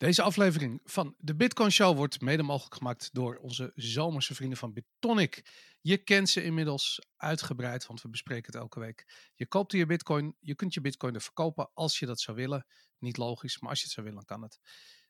Deze 0.00 0.22
aflevering 0.22 0.80
van 0.84 1.14
de 1.18 1.34
Bitcoin 1.34 1.70
Show 1.70 1.96
wordt 1.96 2.20
mede 2.20 2.42
mogelijk 2.42 2.74
gemaakt 2.74 3.08
door 3.12 3.36
onze 3.36 3.72
zomerse 3.74 4.34
vrienden 4.34 4.58
van 4.58 4.72
Bitonic. 4.72 5.44
Je 5.80 5.98
kent 5.98 6.28
ze 6.28 6.42
inmiddels 6.42 7.00
uitgebreid, 7.16 7.86
want 7.86 8.02
we 8.02 8.08
bespreken 8.08 8.52
het 8.52 8.62
elke 8.62 8.80
week. 8.80 9.30
Je 9.34 9.46
koopt 9.46 9.72
je 9.72 9.86
Bitcoin, 9.86 10.36
je 10.38 10.54
kunt 10.54 10.74
je 10.74 10.80
Bitcoin 10.80 11.14
er 11.14 11.20
verkopen 11.20 11.70
als 11.74 11.98
je 11.98 12.06
dat 12.06 12.20
zou 12.20 12.36
willen. 12.36 12.66
Niet 12.98 13.16
logisch, 13.16 13.60
maar 13.60 13.70
als 13.70 13.78
je 13.78 13.84
het 13.84 13.94
zou 13.94 14.06
willen, 14.06 14.24
dan 14.26 14.36
kan 14.36 14.48
het. 14.48 14.58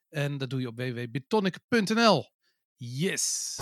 En 0.09 0.39
dat 0.39 0.51
doe 0.51 0.61
je 0.61 0.67
op 0.67 0.77
www.bitonic.nl. 0.77 2.31
Yes! 2.77 3.57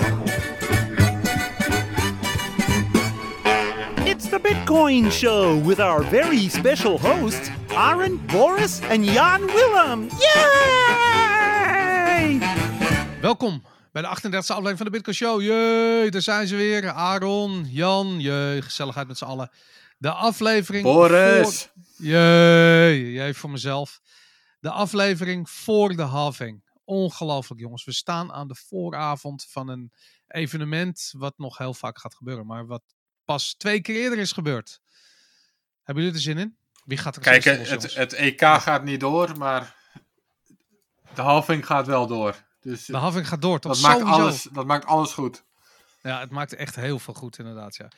It's 4.05 4.29
the 4.29 4.41
Bitcoin 4.43 5.11
Show 5.11 5.67
with 5.67 5.81
our 5.81 6.05
very 6.05 6.49
special 6.49 6.99
hosts, 7.01 7.51
Aaron, 7.69 8.27
Boris, 8.27 8.81
and 8.81 9.05
Jan 9.05 9.47
Willem. 9.47 10.09
Yay! 10.09 11.08
Welkom 13.21 13.63
bij 13.93 14.03
de 14.03 14.09
38e 14.09 14.33
aflevering 14.33 14.77
van 14.77 14.87
de 14.87 14.93
Bitcoin 14.93 15.17
Show. 15.17 15.43
Jee, 15.43 16.11
daar 16.11 16.23
zijn 16.23 16.47
ze 16.47 16.57
weer. 16.57 16.91
Aaron, 16.91 17.65
Jan, 17.71 18.21
jee, 18.21 18.63
gezelligheid 18.63 19.07
met 19.07 19.19
z'n 19.19 19.25
allen. 19.25 19.51
De 19.97 20.11
aflevering... 20.11 20.83
Boris! 20.83 21.63
Voor... 21.63 22.07
Jee, 22.07 23.13
jij 23.13 23.35
voor 23.35 23.51
mezelf. 23.51 24.01
De 24.61 24.71
aflevering 24.71 25.51
voor 25.51 25.97
de 25.97 26.03
halving. 26.03 26.65
Ongelooflijk 26.85 27.61
jongens. 27.61 27.85
We 27.85 27.93
staan 27.93 28.33
aan 28.33 28.49
de 28.49 28.55
vooravond 28.55 29.47
van 29.51 29.69
een 29.69 29.93
evenement 30.27 31.13
wat 31.17 31.39
nog 31.39 31.59
heel 31.59 31.75
vaak 31.75 31.99
gaat 31.99 32.15
gebeuren. 32.15 32.47
Maar 32.47 32.67
wat 32.67 32.83
pas 33.25 33.55
twee 33.55 33.81
keer 33.81 33.97
eerder 33.97 34.19
is 34.19 34.33
gebeurd. 34.33 34.81
Hebben 35.83 36.05
jullie 36.05 36.19
er 36.19 36.25
zin 36.25 36.39
in? 36.39 36.57
Wie 36.85 36.99
gaat 36.99 37.17
er 37.17 37.23
Kijk, 37.23 37.45
het, 37.45 37.95
het? 37.95 38.13
EK 38.13 38.41
gaat 38.41 38.85
niet 38.85 39.01
door, 39.01 39.39
maar 39.39 39.77
de 41.15 41.23
halving 41.23 41.67
gaat 41.67 41.87
wel 41.87 42.07
door. 42.07 42.47
Dus 42.61 42.85
De 42.87 42.97
halving 42.97 43.29
gaat 43.29 43.43
door, 43.43 43.59
toch? 43.61 43.73
dat, 43.73 43.81
maakt 43.83 44.03
alles, 44.03 44.43
dat 44.53 44.67
maakt 44.67 44.85
alles 44.87 45.13
goed. 45.13 45.45
Ja, 46.03 46.21
het 46.21 46.31
maakt 46.31 46.55
echt 46.55 46.77
heel 46.77 46.99
veel 46.99 47.15
goed, 47.15 47.39
inderdaad. 47.39 47.77
Ja. 47.77 47.89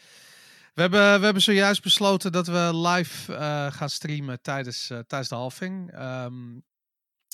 We, 0.75 0.81
hebben, 0.81 1.19
we 1.19 1.25
hebben 1.25 1.43
zojuist 1.43 1.83
besloten 1.83 2.33
dat 2.33 2.47
we 2.47 2.71
live 2.75 3.35
eh, 3.35 3.73
gaan 3.73 3.91
streamen 3.91 4.43
tijdens, 4.43 4.91
eh, 4.91 4.99
tijdens 4.99 5.29
de 5.31 5.35
halving. 5.37 5.91
Ehm, 5.93 6.59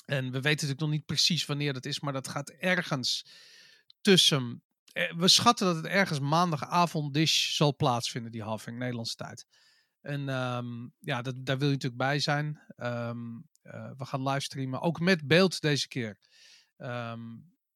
en 0.05 0.25
we 0.25 0.31
weten 0.31 0.42
natuurlijk 0.42 0.81
nog 0.81 0.91
niet 0.91 1.05
precies 1.06 1.47
wanneer 1.47 1.73
dat 1.73 1.84
is, 1.86 2.01
maar 2.01 2.12
dat 2.12 2.28
gaat 2.28 2.48
ergens 2.51 3.27
tussen. 4.01 4.62
eh, 4.92 5.12
We 5.17 5.29
schatten 5.29 5.67
dat 5.67 5.77
het 5.77 5.86
ergens 5.86 6.19
maandagavond 6.20 7.14
dish 7.14 7.55
zal 7.55 7.77
plaatsvinden, 7.77 8.33
die 8.33 8.42
halving, 8.42 8.79
Nederlandse 8.79 9.14
tijd. 9.17 9.47
En 10.01 10.29
ehm, 10.29 10.67
ja, 10.98 11.23
dat, 11.23 11.34
daar 11.39 11.58
wil 11.58 11.67
je 11.69 11.73
natuurlijk 11.75 12.03
bij 12.03 12.19
zijn. 12.19 12.61
Ehm, 12.77 13.19
eh, 13.62 13.91
we 13.97 14.05
gaan 14.05 14.23
livestreamen, 14.23 14.81
ook 14.81 15.01
met 15.01 15.27
beeld 15.27 15.61
deze 15.61 15.89
keer. 15.89 16.19
Ehm, 16.77 17.21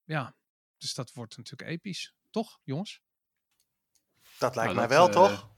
ja, 0.05 0.35
dus 0.79 0.95
dat 0.95 1.13
wordt 1.13 1.37
natuurlijk 1.37 1.71
episch. 1.71 2.15
Toch, 2.31 2.59
jongens? 2.63 3.01
Dat 4.39 4.55
lijkt 4.57 4.75
Nou, 4.75 4.89
mij 4.89 4.97
dat, 4.99 5.15
wel, 5.15 5.25
eh, 5.27 5.31
toch? 5.31 5.49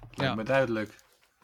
Lijkt 0.00 0.16
Ja. 0.20 0.34
me 0.34 0.42
duidelijk. 0.44 0.94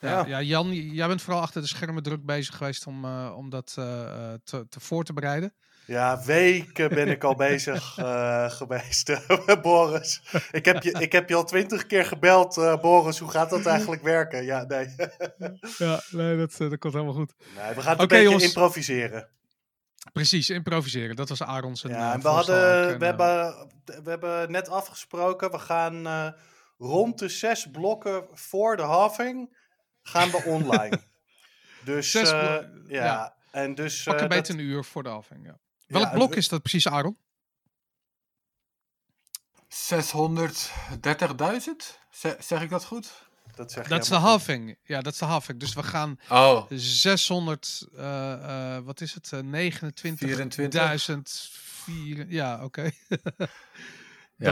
Ja, 0.00 0.10
Ja. 0.10 0.26
ja. 0.26 0.40
Jan, 0.42 0.72
jij 0.74 1.06
bent 1.06 1.22
vooral 1.22 1.42
achter 1.42 1.60
de 1.62 1.68
schermen 1.68 2.02
druk 2.02 2.24
bezig 2.24 2.56
geweest 2.56 2.86
om, 2.86 3.04
eh, 3.04 3.34
om 3.36 3.50
dat 3.50 3.74
eh, 3.78 4.32
eh, 4.32 4.38
te, 4.44 4.68
te 4.68 4.80
voor 4.80 5.04
te 5.04 5.12
bereiden. 5.12 5.54
Ja, 5.86 6.24
weken 6.24 6.88
ben 6.88 7.08
ik 7.08 7.24
al 7.24 7.34
bezig 7.34 7.96
eh, 7.98 8.50
geweest, 8.50 9.20
Boris. 9.62 10.22
Ik 10.50 10.64
heb, 10.64 10.82
je, 10.82 10.90
ik 10.92 11.12
heb 11.12 11.28
je 11.28 11.34
al 11.34 11.44
twintig 11.44 11.86
keer 11.86 12.04
gebeld, 12.06 12.56
eh, 12.56 12.80
Boris. 12.80 13.18
Hoe 13.18 13.30
gaat 13.30 13.50
dat 13.50 13.66
eigenlijk 13.66 14.02
werken? 14.02 14.44
Ja, 14.44 14.64
nee. 14.64 14.94
Ja, 15.78 16.02
nee, 16.10 16.36
dat, 16.36 16.56
dat 16.56 16.78
komt 16.78 16.92
helemaal 16.92 17.14
goed. 17.14 17.34
nee 17.54 17.74
we 17.74 17.80
gaan 17.80 17.90
het 17.92 18.00
een 18.00 18.08
beetje 18.08 18.22
jongens. 18.24 18.44
improviseren. 18.44 19.28
Precies, 20.12 20.50
improviseren. 20.50 21.16
Dat 21.16 21.28
was 21.28 21.42
Aaron's 21.42 21.84
een, 21.84 21.90
Ja, 21.90 21.96
eh, 22.08 22.12
en 22.12 22.20
we, 22.20 22.28
voorstel 22.28 22.54
hadden. 22.54 22.92
En, 22.92 22.98
we, 22.98 23.04
eh, 23.04 23.08
hebben, 23.08 23.68
we 24.04 24.10
hebben 24.10 24.50
net 24.50 24.68
afgesproken, 24.68 25.50
we 25.50 25.58
gaan 25.58 26.06
eh, 26.06 26.28
rond 26.78 27.18
de 27.18 27.28
zes 27.28 27.66
blokken 27.72 28.26
voor 28.32 28.76
de 28.76 28.82
halving 28.82 29.56
gaan 30.02 30.30
we 30.30 30.42
online. 30.46 31.00
Dus, 31.84 32.10
Zes 32.10 32.30
eh, 32.30 32.38
ja. 32.86 33.04
ja. 33.04 33.34
En 33.50 33.74
dus, 33.74 34.02
pak 34.02 34.14
eh, 34.14 34.22
een 34.22 34.28
dat- 34.28 34.38
beetje 34.38 34.52
een 34.52 34.58
uur 34.68 34.84
voor 34.84 35.02
de 35.02 35.08
halving. 35.08 35.46
Ja. 35.46 35.58
Welk 35.86 36.04
Ja, 36.04 36.10
blok 36.10 36.30
we- 36.30 36.36
is 36.36 36.48
dat 36.48 36.60
precies, 36.62 36.88
Aaron? 36.88 37.18
630.000? 39.68 41.98
Zeg, 42.10 42.36
zeg 42.42 42.62
ik 42.62 42.70
dat 42.70 42.84
goed? 42.84 43.28
Dat 43.56 43.72
zeg 43.72 43.82
je 43.84 43.90
Dat 43.90 44.02
is 44.02 44.08
de 44.08 44.14
halving. 44.14 44.78
Ja, 44.82 45.00
dat 45.00 45.12
is 45.12 45.18
de 45.18 45.24
halving. 45.24 45.60
Dus 45.60 45.74
we 45.74 45.82
gaan 45.82 46.18
Oh, 46.28 46.64
600, 46.70 47.86
eh, 47.96 48.76
eh, 48.76 48.84
wat 48.84 49.00
is 49.00 49.14
het? 49.14 49.32
Eh, 49.32 49.40
29.000. 49.40 51.48
vier- 51.52 52.26
Ja, 52.28 52.64
oké. 52.64 52.82
ja, 53.08 53.16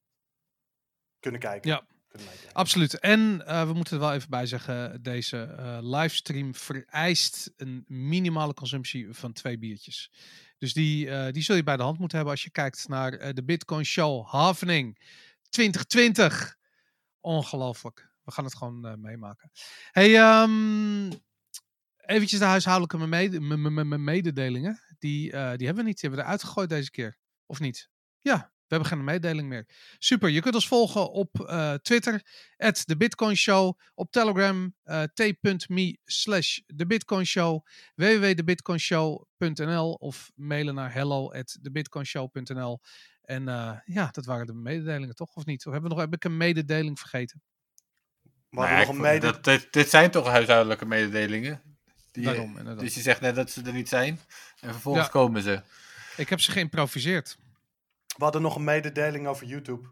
kunnen 1.20 1.40
kijken. 1.40 1.70
Ja. 1.70 1.86
Kunnen. 2.08 2.28
Absoluut. 2.52 2.98
En 2.98 3.46
eh, 3.46 3.66
we 3.66 3.72
moeten 3.72 3.94
er 3.94 4.00
wel 4.02 4.12
even 4.12 4.30
bij 4.30 4.46
zeggen, 4.46 5.02
deze 5.02 5.42
eh, 5.42 5.78
livestream 5.80 6.54
vereist 6.54 7.52
een 7.56 7.84
minimale 7.86 8.54
consumptie 8.54 9.12
van 9.12 9.32
twee 9.32 9.58
biertjes. 9.58 10.12
Dus 10.58 10.72
die, 10.72 11.10
eh, 11.10 11.32
die 11.32 11.42
zul 11.42 11.56
je 11.56 11.62
bij 11.62 11.76
de 11.76 11.82
hand 11.82 11.98
moeten 11.98 12.16
hebben 12.16 12.34
als 12.34 12.44
je 12.44 12.50
kijkt 12.50 12.88
naar 12.88 13.12
eh, 13.12 13.32
de 13.34 13.44
Bitcoin 13.44 13.84
Show 13.84 14.26
Havening 14.26 14.98
2020. 15.48 16.56
Ongelooflijk. 17.20 18.10
We 18.22 18.32
gaan 18.32 18.44
het 18.44 18.56
gewoon 18.56 18.86
eh, 18.86 18.94
meemaken. 18.94 19.50
Hey, 19.90 20.16
ehm 20.16 21.10
eventjes 21.96 22.38
de 22.38 22.44
huishoudelijke 22.44 23.06
mede- 23.06 23.40
me- 23.40 23.56
me- 23.56 23.70
me- 23.70 23.84
me- 23.84 23.98
mededelingen. 23.98 24.80
Die, 25.02 25.32
eh, 25.32 25.56
die 25.56 25.66
hebben 25.66 25.84
we 25.84 25.90
niet. 25.90 26.00
Die 26.00 26.08
hebben 26.08 26.18
we 26.18 26.24
eruit 26.24 26.42
gegooid 26.44 26.68
deze 26.68 26.90
keer. 26.90 27.18
Of 27.46 27.60
niet? 27.60 27.90
Ja, 28.20 28.36
we 28.36 28.78
hebben 28.78 28.88
geen 28.88 29.04
mededeling 29.04 29.48
meer. 29.48 29.68
Super, 29.98 30.28
je 30.28 30.40
kunt 30.40 30.54
ons 30.54 30.68
volgen 30.68 31.10
op 31.10 31.40
eh, 31.40 31.74
Twitter, 31.74 32.22
at 32.56 32.86
The 32.86 32.96
Bitcoin 32.96 33.36
Show, 33.36 33.78
op 33.94 34.10
Telegram, 34.10 34.74
eh, 34.82 35.02
t.me 35.02 35.98
slash 36.04 36.58
The 36.76 36.86
Bitcoin 36.86 37.26
Show, 37.26 37.66
www.thebitcoinshow.nl 37.94 39.92
of 39.92 40.30
mailen 40.34 40.74
naar 40.74 40.92
hello 40.92 41.32
at 41.32 41.58
thebitcoinshow.nl. 41.62 42.80
En 43.22 43.48
eh, 43.48 43.78
ja, 43.84 44.08
dat 44.10 44.24
waren 44.24 44.46
de 44.46 44.54
mededelingen 44.54 45.14
toch, 45.14 45.34
of 45.34 45.44
niet? 45.44 45.66
Of 45.66 45.72
hebben 45.72 45.90
we 45.90 45.96
nog, 45.96 46.04
heb 46.04 46.14
ik 46.14 46.24
een 46.24 46.36
mededeling 46.36 46.98
vergeten? 46.98 47.42
We 48.22 48.58
hadden 48.60 48.76
Nou 48.76 48.78
nog 48.78 48.88
een 48.88 48.94
vond- 48.94 48.98
mede... 49.08 49.26
dat, 49.32 49.44
dit, 49.44 49.72
dit 49.72 49.90
zijn 49.90 50.10
toch 50.10 50.26
huishoudelijke 50.26 50.84
mededelingen? 50.86 51.62
Die, 52.12 52.24
Daarom, 52.24 52.56
inderdaad. 52.58 52.80
dus 52.84 52.94
je 52.94 53.00
zegt 53.00 53.20
net 53.20 53.34
dat 53.34 53.50
ze 53.50 53.62
er 53.62 53.72
niet 53.72 53.88
zijn. 53.88 54.20
En 54.60 54.70
vervolgens 54.72 55.04
Ja. 55.06 55.10
komen 55.12 55.42
ze. 55.42 55.62
Ik 56.16 56.28
heb 56.28 56.40
ze 56.40 56.50
geïmproviseerd. 56.50 57.36
we 58.16 58.22
hadden 58.24 58.42
nog 58.42 58.56
een 58.56 58.64
mededeling 58.64 59.26
over 59.26 59.46
YouTube. 59.46 59.88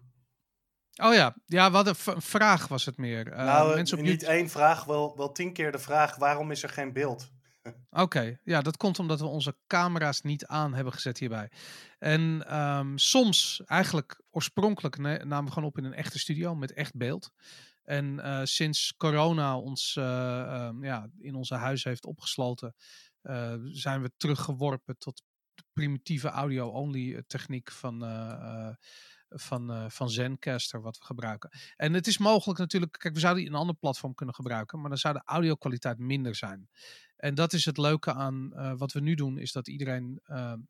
Oh 1.03 1.15
ja, 1.15 1.35
ja 1.47 1.71
we 1.71 1.77
hadden 1.77 1.97
v- 1.97 2.07
een 2.07 2.23
vraag 2.23 2.69
was 2.69 2.85
het 2.85 2.97
meer. 2.97 3.29
Eh, 3.33 3.45
nou, 3.45 3.75
mensen 3.75 3.99
op 3.99 4.03
niet 4.05 4.13
YouTube- 4.21 4.33
één 4.39 4.51
vraag, 4.51 4.85
wel, 4.85 5.17
wel 5.17 5.33
tien 5.33 5.53
keer 5.53 5.73
de 5.73 5.79
vraag: 5.79 6.17
waarom 6.17 6.51
is 6.51 6.63
er 6.63 6.69
geen 6.69 6.93
beeld? 6.93 7.31
Oké, 7.91 8.39
ja, 8.45 8.61
dat 8.61 8.77
komt 8.77 8.99
omdat 8.99 9.21
we 9.21 9.27
onze 9.27 9.57
camera's 9.67 10.21
niet 10.21 10.47
aan 10.47 10.75
hebben 10.75 10.93
gezet 10.93 11.19
hierbij. 11.19 11.51
En 11.99 12.45
ehm, 12.47 12.97
soms, 12.97 13.63
eigenlijk 13.67 14.21
oorspronkelijk, 14.31 14.99
ne- 14.99 15.25
namen 15.25 15.45
we 15.45 15.53
gewoon 15.53 15.69
op 15.69 15.79
in 15.79 15.85
een 15.85 15.95
echte 15.95 16.19
studio 16.19 16.55
met 16.55 16.73
echt 16.73 16.97
beeld. 16.97 17.31
En 17.91 18.21
eh, 18.21 18.41
sinds 18.45 18.95
corona 18.97 19.59
ons 19.59 19.97
eh, 19.97 20.41
ehm, 20.41 20.85
ja, 20.85 21.11
in 21.19 21.35
onze 21.35 21.55
huis 21.55 21.85
heeft 21.85 22.05
opgesloten, 22.05 22.75
eh, 23.23 23.55
zijn 23.65 24.03
we 24.03 24.13
teruggeworpen 24.17 24.99
tot 24.99 25.23
de 25.55 25.63
primitieve 25.73 26.29
audio-only 26.29 27.23
techniek 27.27 27.71
van, 27.71 28.05
van, 29.29 29.91
van 29.91 30.11
Zencaster, 30.11 30.81
wat 30.81 30.99
we 30.99 31.05
gebruiken. 31.05 31.51
En 31.77 31.93
het 31.93 32.07
is 32.07 32.19
mogelijk 32.19 32.59
natuurlijk, 32.59 32.93
kijk, 32.99 33.15
we 33.15 33.21
zouden 33.21 33.47
een 33.47 33.55
ander 33.55 33.77
platform 33.77 34.15
kunnen 34.15 34.35
gebruiken, 34.35 34.81
maar 34.81 34.89
dan 34.89 34.99
zou 34.99 35.15
de 35.15 35.23
audio-kwaliteit 35.25 35.99
minder 35.99 36.35
zijn. 36.35 36.69
En 37.17 37.35
dat 37.35 37.53
is 37.53 37.65
het 37.65 37.79
leuke 37.79 38.13
aan 38.13 38.51
wat 38.77 38.93
we 38.93 39.01
nu 39.01 39.15
doen, 39.15 39.39
is 39.39 39.53
dat 39.53 39.69
iedereen, 39.69 40.21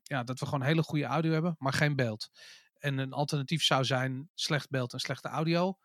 ja, 0.02 0.24
dat 0.24 0.38
we 0.38 0.44
gewoon 0.44 0.62
hele 0.62 0.82
goede 0.82 1.04
audio 1.04 1.32
hebben, 1.32 1.54
maar 1.58 1.72
geen 1.72 1.96
beeld. 1.96 2.30
En 2.78 2.98
een 2.98 3.12
alternatief 3.12 3.62
zou 3.62 3.84
zijn 3.84 4.30
slecht 4.34 4.70
beeld 4.70 4.92
en 4.92 4.98
slechte 4.98 5.28
audio. 5.28 5.78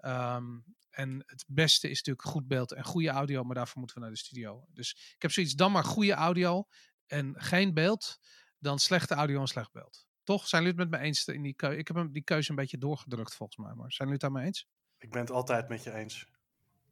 Ehm, 0.00 0.44
en 0.90 1.22
het 1.26 1.44
beste 1.48 1.88
is 1.90 1.96
natuurlijk 1.96 2.28
goed 2.28 2.48
beeld 2.48 2.72
en 2.72 2.84
goede 2.84 3.08
audio, 3.08 3.42
maar 3.44 3.54
daarvoor 3.54 3.78
moeten 3.78 3.96
we 3.96 4.02
naar 4.02 4.12
de 4.12 4.18
studio. 4.18 4.64
Dus 4.72 5.12
ik 5.16 5.22
heb 5.22 5.30
zoiets, 5.30 5.54
dan 5.54 5.72
maar 5.72 5.84
goede 5.84 6.12
audio 6.12 6.66
en 7.06 7.34
geen 7.36 7.74
beeld, 7.74 8.18
dan 8.58 8.78
slechte 8.78 9.14
audio 9.14 9.40
en 9.40 9.46
slecht 9.46 9.72
beeld. 9.72 10.06
Toch? 10.24 10.48
Zijn 10.48 10.62
jullie 10.62 10.78
het 10.80 10.90
met 10.90 11.00
me 11.00 11.06
eens? 11.06 11.26
In 11.26 11.42
die 11.42 11.54
keu- 11.54 11.76
ik 11.76 11.86
heb 11.86 11.96
hem 11.96 12.12
die 12.12 12.22
keuze 12.24 12.50
een 12.50 12.56
beetje 12.56 12.78
doorgedrukt 12.78 13.34
volgens 13.34 13.58
mij, 13.58 13.74
maar 13.74 13.92
zijn 13.92 14.08
jullie 14.08 14.12
het 14.12 14.20
daarmee 14.20 14.44
eens? 14.46 14.66
Ik 14.98 15.10
ben 15.10 15.20
het 15.20 15.30
altijd 15.30 15.68
met 15.68 15.82
je 15.82 15.92
eens. 15.92 16.26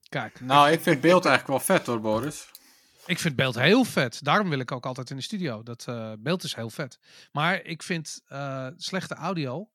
Kijk, 0.08 0.40
Nou, 0.50 0.70
ik 0.70 0.80
vind 0.80 1.00
beeld 1.00 1.24
eigenlijk 1.24 1.64
wel 1.66 1.76
vet 1.76 1.86
hoor, 1.86 2.00
Boris. 2.00 2.50
ik 3.06 3.18
vind 3.18 3.36
beeld 3.36 3.54
heel 3.54 3.84
vet. 3.84 4.24
Daarom 4.24 4.48
wil 4.48 4.58
ik 4.58 4.72
ook 4.72 4.86
altijd 4.86 5.10
in 5.10 5.16
de 5.16 5.22
studio. 5.22 5.62
Dat 5.62 5.86
eh, 5.88 6.12
beeld 6.18 6.42
is 6.42 6.54
heel 6.54 6.70
vet. 6.70 6.98
Maar 7.32 7.62
ik 7.62 7.82
vind 7.82 8.20
eh, 8.26 8.68
slechte 8.76 9.14
audio 9.14 9.70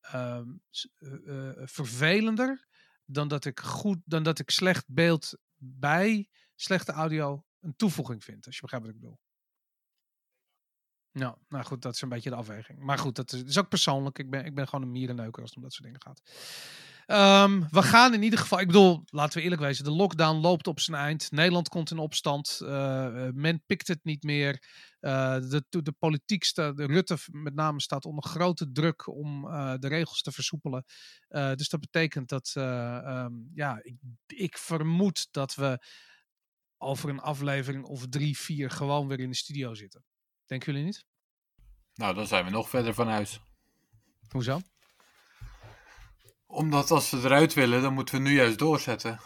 ehm, 0.00 0.46
eh, 0.98 1.48
eh, 1.48 1.56
vervelender 1.64 2.66
dan 3.10 3.28
dat 3.28 3.44
ik 3.44 3.60
goed, 3.60 3.98
dan 4.04 4.22
dat 4.22 4.38
ik 4.38 4.50
slecht 4.50 4.84
beeld 4.88 5.32
bij 5.56 6.28
slechte 6.54 6.92
audio 6.92 7.44
een 7.60 7.76
toevoeging 7.76 8.24
vind. 8.24 8.46
Als 8.46 8.54
je 8.54 8.60
begrijpt 8.60 8.86
wat 8.86 8.94
ik 8.94 9.00
bedoel. 9.00 9.18
Nou, 11.12 11.36
nou 11.48 11.64
goed, 11.64 11.82
dat 11.82 11.94
is 11.94 12.02
een 12.02 12.08
beetje 12.08 12.30
de 12.30 12.36
afweging. 12.36 12.78
Maar 12.78 12.98
goed, 12.98 13.16
dat 13.16 13.32
is, 13.32 13.58
ook 13.58 13.68
persoonlijk. 13.68 14.18
Ik 14.18 14.30
ben, 14.30 14.44
ik 14.44 14.54
ben 14.54 14.68
gewoon 14.68 14.84
een 14.84 14.92
mierenneuker 14.92 15.40
als 15.40 15.50
het 15.50 15.58
om 15.58 15.62
dat 15.62 15.72
soort 15.72 15.84
dingen 15.84 16.02
gaat. 16.02 16.22
Ehm, 17.08 17.62
we 17.70 17.82
gaan 17.82 18.14
in 18.14 18.22
ieder 18.22 18.38
geval, 18.38 18.60
ik 18.60 18.66
bedoel, 18.66 19.02
laten 19.06 19.38
we 19.38 19.42
eerlijk 19.44 19.60
wezen, 19.60 19.84
de 19.84 19.90
lockdown 19.90 20.40
loopt 20.40 20.66
op 20.66 20.80
zijn 20.80 20.96
eind. 20.96 21.30
Nederland 21.30 21.68
komt 21.68 21.90
in 21.90 21.98
opstand. 21.98 22.60
eh, 22.60 23.26
eh, 23.26 23.34
men 23.34 23.62
pikt 23.66 23.88
het 23.88 24.04
niet 24.04 24.22
meer. 24.22 24.62
Eh, 25.00 25.38
de, 25.38 25.64
de, 25.68 25.92
politiek, 25.98 26.44
staat, 26.44 26.76
de 26.76 26.86
Rutte 26.86 27.16
met 27.30 27.54
name, 27.54 27.80
staat 27.80 28.04
onder 28.04 28.24
grote 28.24 28.72
druk 28.72 29.06
om 29.06 29.42
de 29.80 29.88
regels 29.88 30.22
te 30.22 30.32
versoepelen. 30.32 30.84
Dus 31.28 31.68
dat 31.68 31.80
betekent 31.80 32.28
dat, 32.28 32.50
eh, 32.54 32.96
ehm, 32.96 33.32
ja, 33.54 33.78
ik, 33.82 33.96
ik 34.26 34.58
vermoed 34.58 35.28
dat 35.30 35.54
we 35.54 35.84
over 36.78 37.08
een 37.08 37.20
aflevering 37.20 37.84
of 37.84 38.06
drie, 38.08 38.38
vier 38.38 38.70
gewoon 38.70 39.08
weer 39.08 39.20
in 39.20 39.30
de 39.30 39.36
studio 39.36 39.74
zitten. 39.74 40.04
Denken 40.46 40.72
jullie 40.72 40.86
niet? 40.86 41.04
Nou, 41.94 42.14
dan 42.14 42.26
zijn 42.26 42.44
we 42.44 42.50
nog 42.50 42.68
verder 42.68 42.94
van 42.94 43.08
huis. 43.08 43.40
Hoezo? 44.28 44.60
Omdat 46.50 46.90
als 46.90 47.10
we 47.10 47.16
eruit 47.16 47.54
willen, 47.54 47.82
dan 47.82 47.94
moeten 47.94 48.14
we 48.14 48.20
nu 48.20 48.34
juist 48.34 48.58
doorzetten. 48.58 49.20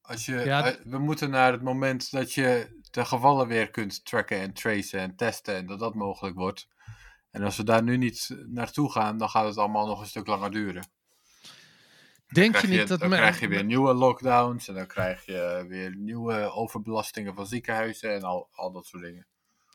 Als 0.00 0.26
je, 0.26 0.34
Ja, 0.34 0.64
eh, 0.64 0.84
we 0.84 0.98
moeten 0.98 1.30
naar 1.30 1.52
het 1.52 1.62
moment 1.62 2.10
dat 2.10 2.32
je 2.32 2.78
de 2.90 3.04
gevallen 3.04 3.48
weer 3.48 3.70
kunt 3.70 4.04
tracken 4.04 4.38
en 4.38 4.52
tracen 4.52 5.00
en 5.00 5.16
testen 5.16 5.54
en 5.54 5.66
dat 5.66 5.78
dat 5.78 5.94
mogelijk 5.94 6.36
wordt. 6.36 6.68
En 7.30 7.42
als 7.42 7.56
we 7.56 7.64
daar 7.64 7.82
nu 7.82 7.96
niet 7.96 8.36
naartoe 8.46 8.92
gaan, 8.92 9.18
dan 9.18 9.28
gaat 9.28 9.44
het 9.44 9.56
allemaal 9.56 9.86
nog 9.86 10.00
een 10.00 10.06
stuk 10.06 10.26
langer 10.26 10.50
duren. 10.50 10.88
Denk 12.26 12.56
je 12.56 12.70
je, 12.70 12.78
niet 12.78 12.88
dat... 12.88 13.00
dan 13.00 13.08
me- 13.08 13.16
krijg 13.16 13.40
je 13.40 13.48
weer 13.48 13.64
nieuwe 13.64 13.94
lockdowns 13.94 14.68
en 14.68 14.74
dan 14.74 14.86
krijg 14.86 15.24
je 15.24 15.64
weer 15.68 15.96
nieuwe 15.96 16.52
overbelastingen 16.52 17.34
van 17.34 17.46
ziekenhuizen 17.46 18.14
en 18.14 18.22
al, 18.22 18.48
al 18.52 18.72
dat 18.72 18.86
soort 18.86 19.02
dingen. 19.02 19.26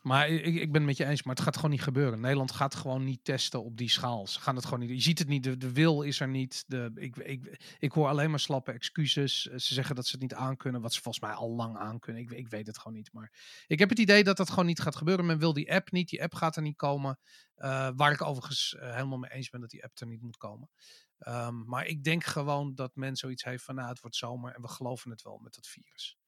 Maar 0.06 0.28
ik, 0.28 0.54
ik 0.54 0.72
ben 0.72 0.80
het 0.80 0.84
met 0.84 0.96
je 0.96 1.04
eens, 1.04 1.22
maar 1.22 1.34
het 1.34 1.44
gaat 1.44 1.56
gewoon 1.56 1.70
niet 1.70 1.82
gebeuren. 1.82 2.20
Nederland 2.20 2.52
gaat 2.52 2.74
gewoon 2.74 3.04
niet 3.04 3.24
testen 3.24 3.64
op 3.64 3.76
die 3.76 3.88
schaal. 3.88 4.26
Ze 4.26 4.40
gaan 4.40 4.56
het 4.56 4.64
gewoon 4.64 4.80
niet. 4.80 4.90
Je 4.90 5.00
ziet 5.00 5.18
het 5.18 5.28
niet, 5.28 5.60
de, 5.60 5.72
wil 5.72 6.02
is 6.02 6.20
er 6.20 6.28
niet. 6.28 6.64
De, 6.66 6.90
ik, 6.94 7.16
ik, 7.16 7.74
ik 7.78 7.92
hoor 7.92 8.08
alleen 8.08 8.30
maar 8.30 8.40
slappe 8.40 8.72
excuses. 8.72 9.48
Eh, 9.48 9.58
Ze 9.58 9.74
zeggen 9.74 9.94
dat 9.94 10.06
ze 10.06 10.12
het 10.12 10.20
niet 10.20 10.34
aankunnen, 10.34 10.80
wat 10.80 10.92
ze 10.92 11.00
volgens 11.00 11.24
mij 11.24 11.34
al 11.34 11.50
lang 11.50 11.76
aankunnen. 11.76 12.22
Ik, 12.22 12.30
ik 12.30 12.48
weet 12.48 12.66
het 12.66 12.78
gewoon 12.78 12.96
niet. 12.96 13.12
Maar 13.12 13.32
ik 13.66 13.78
heb 13.78 13.88
het 13.88 13.98
idee 13.98 14.24
dat 14.24 14.36
dat 14.36 14.50
gewoon 14.50 14.66
niet 14.66 14.80
gaat 14.80 14.96
gebeuren. 14.96 15.26
Men 15.26 15.38
wil 15.38 15.52
die 15.52 15.72
app 15.72 15.90
niet. 15.90 16.08
Die 16.08 16.22
app 16.22 16.34
gaat 16.34 16.56
er 16.56 16.62
niet 16.62 16.76
komen. 16.76 17.18
Eh, 17.54 17.90
waar 17.96 18.12
ik 18.12 18.22
overigens 18.22 18.74
eh, 18.74 18.94
helemaal 18.94 19.18
mee 19.18 19.32
eens 19.32 19.48
ben 19.48 19.60
dat 19.60 19.70
die 19.70 19.84
app 19.84 19.98
er 19.98 20.06
niet 20.06 20.22
moet 20.22 20.36
komen. 20.36 20.70
Ehm, 21.18 21.64
maar 21.64 21.86
ik 21.86 22.04
denk 22.04 22.24
gewoon 22.24 22.74
dat 22.74 22.96
men 22.96 23.16
zoiets 23.16 23.44
heeft 23.44 23.64
van, 23.64 23.74
nou, 23.74 23.88
het 23.88 24.00
wordt 24.00 24.16
zomer 24.16 24.54
en 24.54 24.62
we 24.62 24.68
geloven 24.68 25.10
het 25.10 25.22
wel 25.22 25.38
met 25.42 25.54
dat 25.54 25.66
virus. 25.66 26.18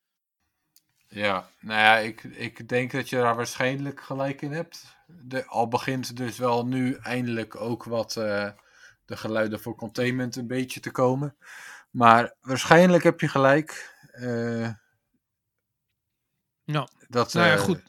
Ja, 1.08 1.48
nou 1.60 1.80
ja, 1.80 1.96
ik, 1.96 2.22
ik 2.22 2.68
denk 2.68 2.90
dat 2.90 3.08
je 3.08 3.16
daar 3.16 3.36
waarschijnlijk 3.36 4.00
gelijk 4.00 4.42
in 4.42 4.52
hebt. 4.52 4.96
De, 5.06 5.46
al 5.46 5.68
begint 5.68 6.16
dus 6.16 6.38
wel 6.38 6.66
nu 6.66 6.94
eindelijk 6.94 7.60
ook 7.60 7.84
wat 7.84 8.16
eh, 8.16 8.50
de 9.04 9.16
geluiden 9.16 9.60
voor 9.60 9.74
containment 9.76 10.36
een 10.36 10.46
beetje 10.46 10.80
te 10.80 10.90
komen. 10.90 11.36
Maar 11.90 12.34
waarschijnlijk 12.40 13.02
heb 13.02 13.20
je 13.20 13.28
gelijk. 13.28 13.96
eh, 14.12 14.68
Nou, 16.64 16.88
dat, 17.08 17.32
nou 17.32 17.46
ja, 17.46 17.54
eh, 17.54 17.60
goed. 17.60 17.82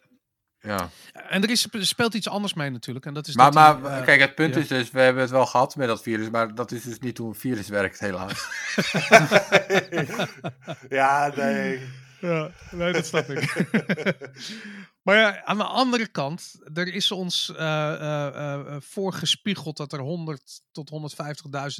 Ja. 0.60 0.90
En 1.14 1.44
er, 1.44 1.50
is, 1.50 1.68
er 1.74 1.86
speelt 1.86 2.14
iets 2.14 2.30
anders 2.30 2.54
mee 2.54 2.70
natuurlijk. 2.70 3.06
En 3.06 3.14
dat 3.14 3.28
is 3.28 3.36
Maar, 3.36 3.52
dat 3.52 3.76
die, 3.76 3.84
maar 3.84 4.04
kijk, 4.04 4.20
het 4.20 4.36
punt 4.36 4.54
ja. 4.54 4.60
is 4.62 4.68
dus, 4.68 4.92
we 4.92 5.00
hebben 5.00 5.22
het 5.22 5.32
wel 5.32 5.46
gehad 5.46 5.76
met 5.76 5.88
dat 5.88 6.02
virus, 6.02 6.30
maar 6.30 6.56
dat 6.56 6.72
is 6.72 6.84
dus 6.84 7.00
niet 7.00 7.18
hoe 7.18 7.28
een 7.28 7.36
virus 7.36 7.68
werkt, 7.68 8.00
helaas. 8.00 8.48
ja, 10.90 11.32
nee. 11.36 11.90
Ja, 12.22 12.52
nee, 12.72 12.94
dat 12.94 13.06
snap 13.06 13.30
ik. 13.30 13.68
maar 15.04 15.16
ja, 15.16 15.44
aan 15.44 15.58
de 15.58 15.64
andere 15.64 16.08
kant, 16.08 16.70
er 16.74 16.94
is 16.94 17.12
ons 17.12 17.50
eh, 17.56 18.28
eh, 18.28 18.76
voorgespiegeld 18.80 19.78
dat 19.78 19.94
er 19.94 20.00
100 20.00 20.62
tot 20.72 20.92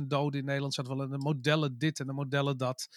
150.000 0.02 0.08
doden 0.08 0.40
in 0.40 0.46
Nederland 0.46 0.74
zaten. 0.74 0.98
Wel 0.98 1.10
de 1.10 1.18
modellen 1.18 1.78
dit 1.78 2.00
en 2.00 2.08
de 2.08 2.14
modellen 2.14 2.58
dat. 2.58 2.88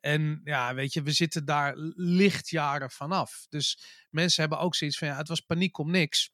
En 0.00 0.40
ja, 0.44 0.74
weet 0.74 0.92
je, 0.92 1.02
we 1.02 1.12
zitten 1.12 1.44
daar 1.44 1.72
lichtjaren 1.94 2.90
vanaf. 2.90 3.46
Dus 3.48 3.84
mensen 4.10 4.40
hebben 4.40 4.58
ook 4.58 4.74
zoiets 4.74 4.98
van, 4.98 5.08
ja, 5.08 5.16
het 5.16 5.28
was 5.28 5.40
paniek 5.40 5.78
om 5.78 5.90
niks. 5.90 6.30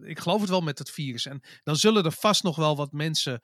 Ik 0.00 0.18
geloof 0.18 0.40
het 0.40 0.50
wel 0.50 0.60
met 0.60 0.78
het 0.78 0.90
virus. 0.90 1.26
En 1.26 1.40
dan 1.62 1.76
zullen 1.76 2.04
er 2.04 2.12
vast 2.12 2.42
nog 2.42 2.56
wel 2.56 2.76
wat 2.76 2.92
mensen 2.92 3.40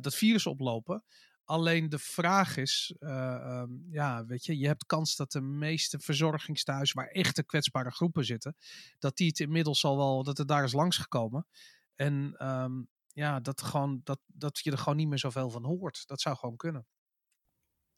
dat 0.00 0.14
virus 0.14 0.46
oplopen. 0.46 1.04
Alleen 1.50 1.88
de 1.88 1.98
vraag 1.98 2.56
is, 2.56 2.94
eh, 2.98 3.34
ehm, 3.34 3.70
ja, 3.88 4.24
weet 4.24 4.44
je, 4.44 4.58
je 4.58 4.66
hebt 4.66 4.86
kans 4.86 5.16
dat 5.16 5.32
de 5.32 5.40
meeste 5.40 5.98
verzorgingstehuizen 5.98 6.96
waar 6.96 7.06
echte 7.06 7.44
kwetsbare 7.44 7.90
groepen 7.90 8.24
zitten, 8.24 8.56
dat 8.98 9.16
die 9.16 9.26
het 9.26 9.40
inmiddels 9.40 9.84
al 9.84 9.96
wel, 9.96 10.24
dat 10.24 10.38
het 10.38 10.48
daar 10.48 10.64
is 10.64 10.72
langsgekomen. 10.72 11.46
En 11.94 12.34
ehm, 12.36 12.72
ja, 13.06 13.40
dat, 13.40 13.62
gewoon, 13.62 14.00
dat, 14.04 14.20
dat 14.26 14.58
je 14.58 14.70
er 14.70 14.78
gewoon 14.78 14.96
niet 14.96 15.08
meer 15.08 15.18
zoveel 15.18 15.50
van 15.50 15.64
hoort. 15.64 16.06
Dat 16.06 16.20
zou 16.20 16.36
gewoon 16.36 16.56
kunnen. 16.56 16.86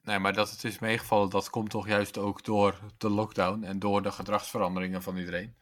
Nee, 0.01 0.19
maar 0.19 0.33
dat 0.33 0.51
het 0.51 0.63
is 0.63 0.79
meegevallen, 0.79 1.29
dat 1.29 1.49
komt 1.49 1.69
toch 1.69 1.87
juist 1.87 2.17
ook 2.17 2.43
door 2.43 2.79
de 2.97 3.09
lockdown 3.09 3.63
en 3.63 3.79
door 3.79 4.01
de 4.01 4.11
gedragsveranderingen 4.11 5.01
van 5.01 5.17
iedereen. 5.17 5.55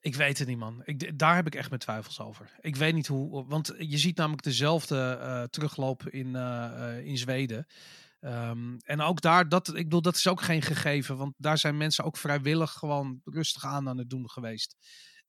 Ik 0.00 0.14
weet 0.14 0.38
het 0.38 0.48
niet, 0.48 0.58
man. 0.58 0.82
Ik, 0.84 1.18
daar 1.18 1.34
heb 1.34 1.46
ik 1.46 1.54
echt 1.54 1.68
mijn 1.68 1.80
twijfels 1.80 2.20
over. 2.20 2.50
Ik 2.60 2.76
weet 2.76 2.94
niet 2.94 3.06
hoe. 3.06 3.46
Want 3.46 3.74
je 3.78 3.98
ziet 3.98 4.16
namelijk 4.16 4.42
dezelfde 4.42 5.18
eh, 5.20 5.42
terugloop 5.42 6.08
in, 6.08 6.36
eh, 6.36 6.96
eh, 6.98 7.06
in 7.06 7.18
Zweden. 7.18 7.66
Ehm, 8.20 8.76
en 8.78 9.00
ook 9.00 9.20
daar, 9.20 9.48
dat, 9.48 9.68
ik 9.68 9.74
bedoel, 9.84 10.02
dat 10.02 10.16
is 10.16 10.28
ook 10.28 10.40
geen 10.40 10.62
gegeven. 10.62 11.16
Want 11.16 11.34
daar 11.36 11.58
zijn 11.58 11.76
mensen 11.76 12.04
ook 12.04 12.16
vrijwillig 12.16 12.72
gewoon 12.72 13.20
rustig 13.24 13.64
aan 13.64 13.88
aan 13.88 13.98
het 13.98 14.10
doen 14.10 14.30
geweest. 14.30 14.76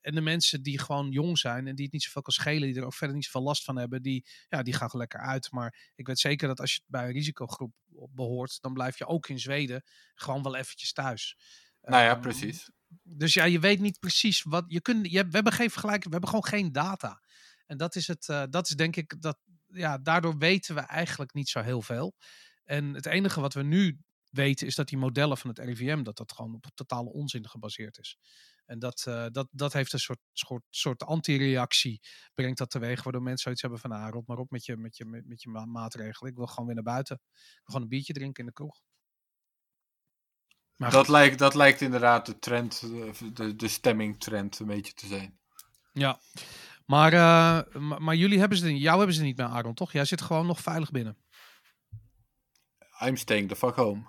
En 0.02 0.16
de 0.16 0.22
mensen 0.22 0.64
die 0.64 0.80
gewoon 0.80 1.12
jong 1.12 1.38
zijn 1.38 1.68
en 1.68 1.76
die 1.76 1.84
het 1.84 1.94
niet 1.94 2.04
zoveel 2.04 2.22
kan 2.22 2.34
schelen, 2.34 2.68
die 2.68 2.78
er 2.78 2.86
ook 2.86 2.94
verder 2.94 3.16
niet 3.16 3.26
zoveel 3.26 3.42
last 3.42 3.64
van 3.64 3.78
hebben, 3.78 4.02
die, 4.02 4.26
ja, 4.50 4.64
die 4.64 4.74
gaan 4.74 4.90
gewoon 4.90 5.08
lekker 5.08 5.20
uit. 5.20 5.52
Maar 5.52 5.92
ik 5.96 6.08
weet 6.08 6.20
zeker 6.20 6.48
dat 6.48 6.60
als 6.60 6.74
je 6.74 6.82
bij 6.86 7.06
een 7.06 7.12
risicogroep 7.12 7.74
behoort, 8.10 8.62
dan 8.62 8.74
blijf 8.74 8.98
je 8.98 9.06
ook 9.08 9.28
in 9.28 9.40
Zweden 9.40 9.84
gewoon 10.14 10.44
wel 10.44 10.56
eventjes 10.56 10.94
thuis. 10.94 11.38
Nou 11.82 12.04
ja, 12.04 12.12
Ehm, 12.12 12.22
precies. 12.22 12.70
Dus 13.04 13.34
ja, 13.34 13.44
je 13.44 13.60
weet 13.60 13.80
niet 13.80 14.00
precies 14.00 14.44
wat 14.44 14.64
je 14.68 14.82
kunt. 14.82 15.12
Je, 15.12 15.24
we 15.26 15.32
hebben 15.32 15.54
geen 15.54 15.70
vergelijking, 15.70 16.06
we 16.06 16.12
hebben 16.12 16.30
gewoon 16.30 16.46
geen 16.46 16.72
data. 16.72 17.22
En 17.66 17.78
dat 17.78 17.96
is 17.96 18.08
het. 18.08 18.30
eh, 18.30 18.44
dat 18.50 18.70
is 18.70 18.76
denk 18.76 18.96
ik 18.96 19.22
dat. 19.22 19.40
Ja, 19.68 19.98
daardoor 19.98 20.38
weten 20.38 20.76
we 20.76 20.82
eigenlijk 20.82 21.34
niet 21.34 21.50
zo 21.50 21.62
heel 21.62 21.82
veel. 21.82 22.16
En 22.64 22.94
het 22.94 23.06
enige 23.06 23.42
wat 23.42 23.54
we 23.54 23.64
nu 23.64 24.00
weten 24.30 24.68
is 24.68 24.76
dat 24.76 24.88
die 24.88 24.98
modellen 24.98 25.38
van 25.38 25.50
het 25.50 25.60
RIVM 25.60 26.04
dat 26.04 26.18
dat 26.18 26.32
gewoon 26.32 26.54
op 26.56 26.66
totale 26.74 27.10
onzin 27.12 27.50
gebaseerd 27.50 27.98
is. 27.98 28.18
En 28.66 28.80
dat, 28.80 29.04
eh, 29.08 29.26
dat, 29.32 29.48
dat 29.52 29.74
heeft 29.74 29.94
een 29.94 30.00
soort, 30.00 30.20
soort, 30.34 30.64
soort 30.70 31.04
antireactie, 31.04 32.00
brengt 32.34 32.58
dat 32.58 32.70
teweeg, 32.70 33.04
waardoor 33.04 33.22
mensen 33.22 33.42
zoiets 33.44 33.62
hebben 33.62 33.80
van, 33.80 33.92
ah, 33.92 34.10
rot 34.10 34.28
maar 34.28 34.38
op 34.38 34.52
met 34.52 34.66
je, 34.66 34.78
met 34.78 34.98
je, 34.98 35.06
met, 35.06 35.42
je 35.42 35.50
ma- 35.50 35.66
maatregelen. 35.66 36.32
Ik 36.32 36.38
wil 36.38 36.48
gewoon 36.48 36.66
weer 36.66 36.76
naar 36.76 36.84
buiten. 36.84 37.16
Ik 37.16 37.22
wil 37.56 37.62
gewoon 37.66 37.82
een 37.82 37.88
biertje 37.88 38.14
drinken 38.14 38.40
in 38.44 38.46
de 38.46 38.54
kroeg. 38.54 38.82
Maar 40.82 40.92
Dat 40.92 41.08
lijkt, 41.08 41.40
dat 41.40 41.56
lijkt 41.56 41.82
inderdaad 41.82 42.26
de 42.26 42.40
trend, 42.40 42.82
eh, 42.84 43.30
de, 43.34 43.56
de 43.56 43.68
stemmingtrend 43.68 44.60
een 44.60 44.66
beetje 44.68 44.94
te 44.94 45.08
zijn. 45.08 45.40
Ja, 45.94 46.20
maar, 46.86 47.14
eh, 47.14 47.80
ma- 47.82 48.00
maar 48.00 48.16
jullie 48.16 48.40
hebben 48.40 48.58
ze, 48.58 48.66
niet- 48.68 48.82
jou 48.82 48.98
hebben 48.98 49.16
ze 49.16 49.22
niet 49.24 49.38
meer, 49.38 49.46
Aaron, 49.46 49.74
toch? 49.74 49.92
Jij 49.92 50.06
zit 50.06 50.22
gewoon 50.22 50.46
nog 50.46 50.60
veilig 50.62 50.92
binnen. 50.92 51.18
I'm 53.06 53.16
staying 53.18 53.50
the 53.50 53.56
fuck 53.56 53.76
home. 53.76 54.02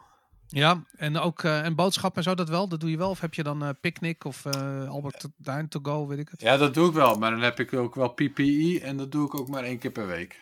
Ja, 0.47 0.85
en 0.97 1.17
ook 1.19 1.43
eh, 1.43 1.64
en 1.64 1.75
boodschappen 1.75 2.23
en 2.23 2.29
zo, 2.29 2.35
dat 2.35 2.49
wel? 2.49 2.69
Dat 2.69 2.81
doe 2.81 2.91
je 2.91 2.97
wel? 2.97 3.11
Of 3.11 3.21
heb 3.21 3.35
je 3.35 3.43
dan 3.43 3.62
eh 3.64 3.69
picknick 3.81 4.25
of 4.25 4.47
Albert 4.88 5.26
Dijn 5.37 5.69
to 5.69 5.81
go, 5.83 6.07
weet 6.07 6.19
ik 6.19 6.29
het? 6.29 6.41
Ja, 6.41 6.57
dat 6.57 6.75
doe 6.75 6.88
ik 6.88 6.95
wel, 6.95 7.19
maar 7.19 7.31
dan 7.31 7.41
heb 7.41 7.61
ik 7.61 7.73
ook 7.73 7.95
wel 7.95 8.09
PPE 8.09 8.81
en 8.83 8.97
dat 8.97 9.12
doe 9.12 9.26
ik 9.26 9.35
ook 9.41 9.49
maar 9.49 9.64
één 9.64 9.79
keer 9.79 9.91
per 9.93 10.07
week. 10.07 10.41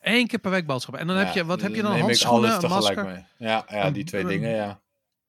Eén 0.00 0.26
keer 0.26 0.38
per 0.38 0.50
week 0.50 0.66
boodschappen. 0.66 1.00
En 1.00 1.06
dan 1.06 1.16
heb 1.16 1.34
je, 1.34 1.44
wat 1.44 1.60
heb 1.60 1.74
je 1.74 1.82
dan? 1.82 1.98
Handschoenen, 2.00 2.52
een 2.52 2.60
tegelijk 2.60 2.96
masker? 2.96 3.04
mee. 3.38 3.48
Ja, 3.48 3.64
ja 3.68 3.90
die 3.90 4.04
twee 4.04 4.24
dingen, 4.24 4.50
ja. 4.54 4.80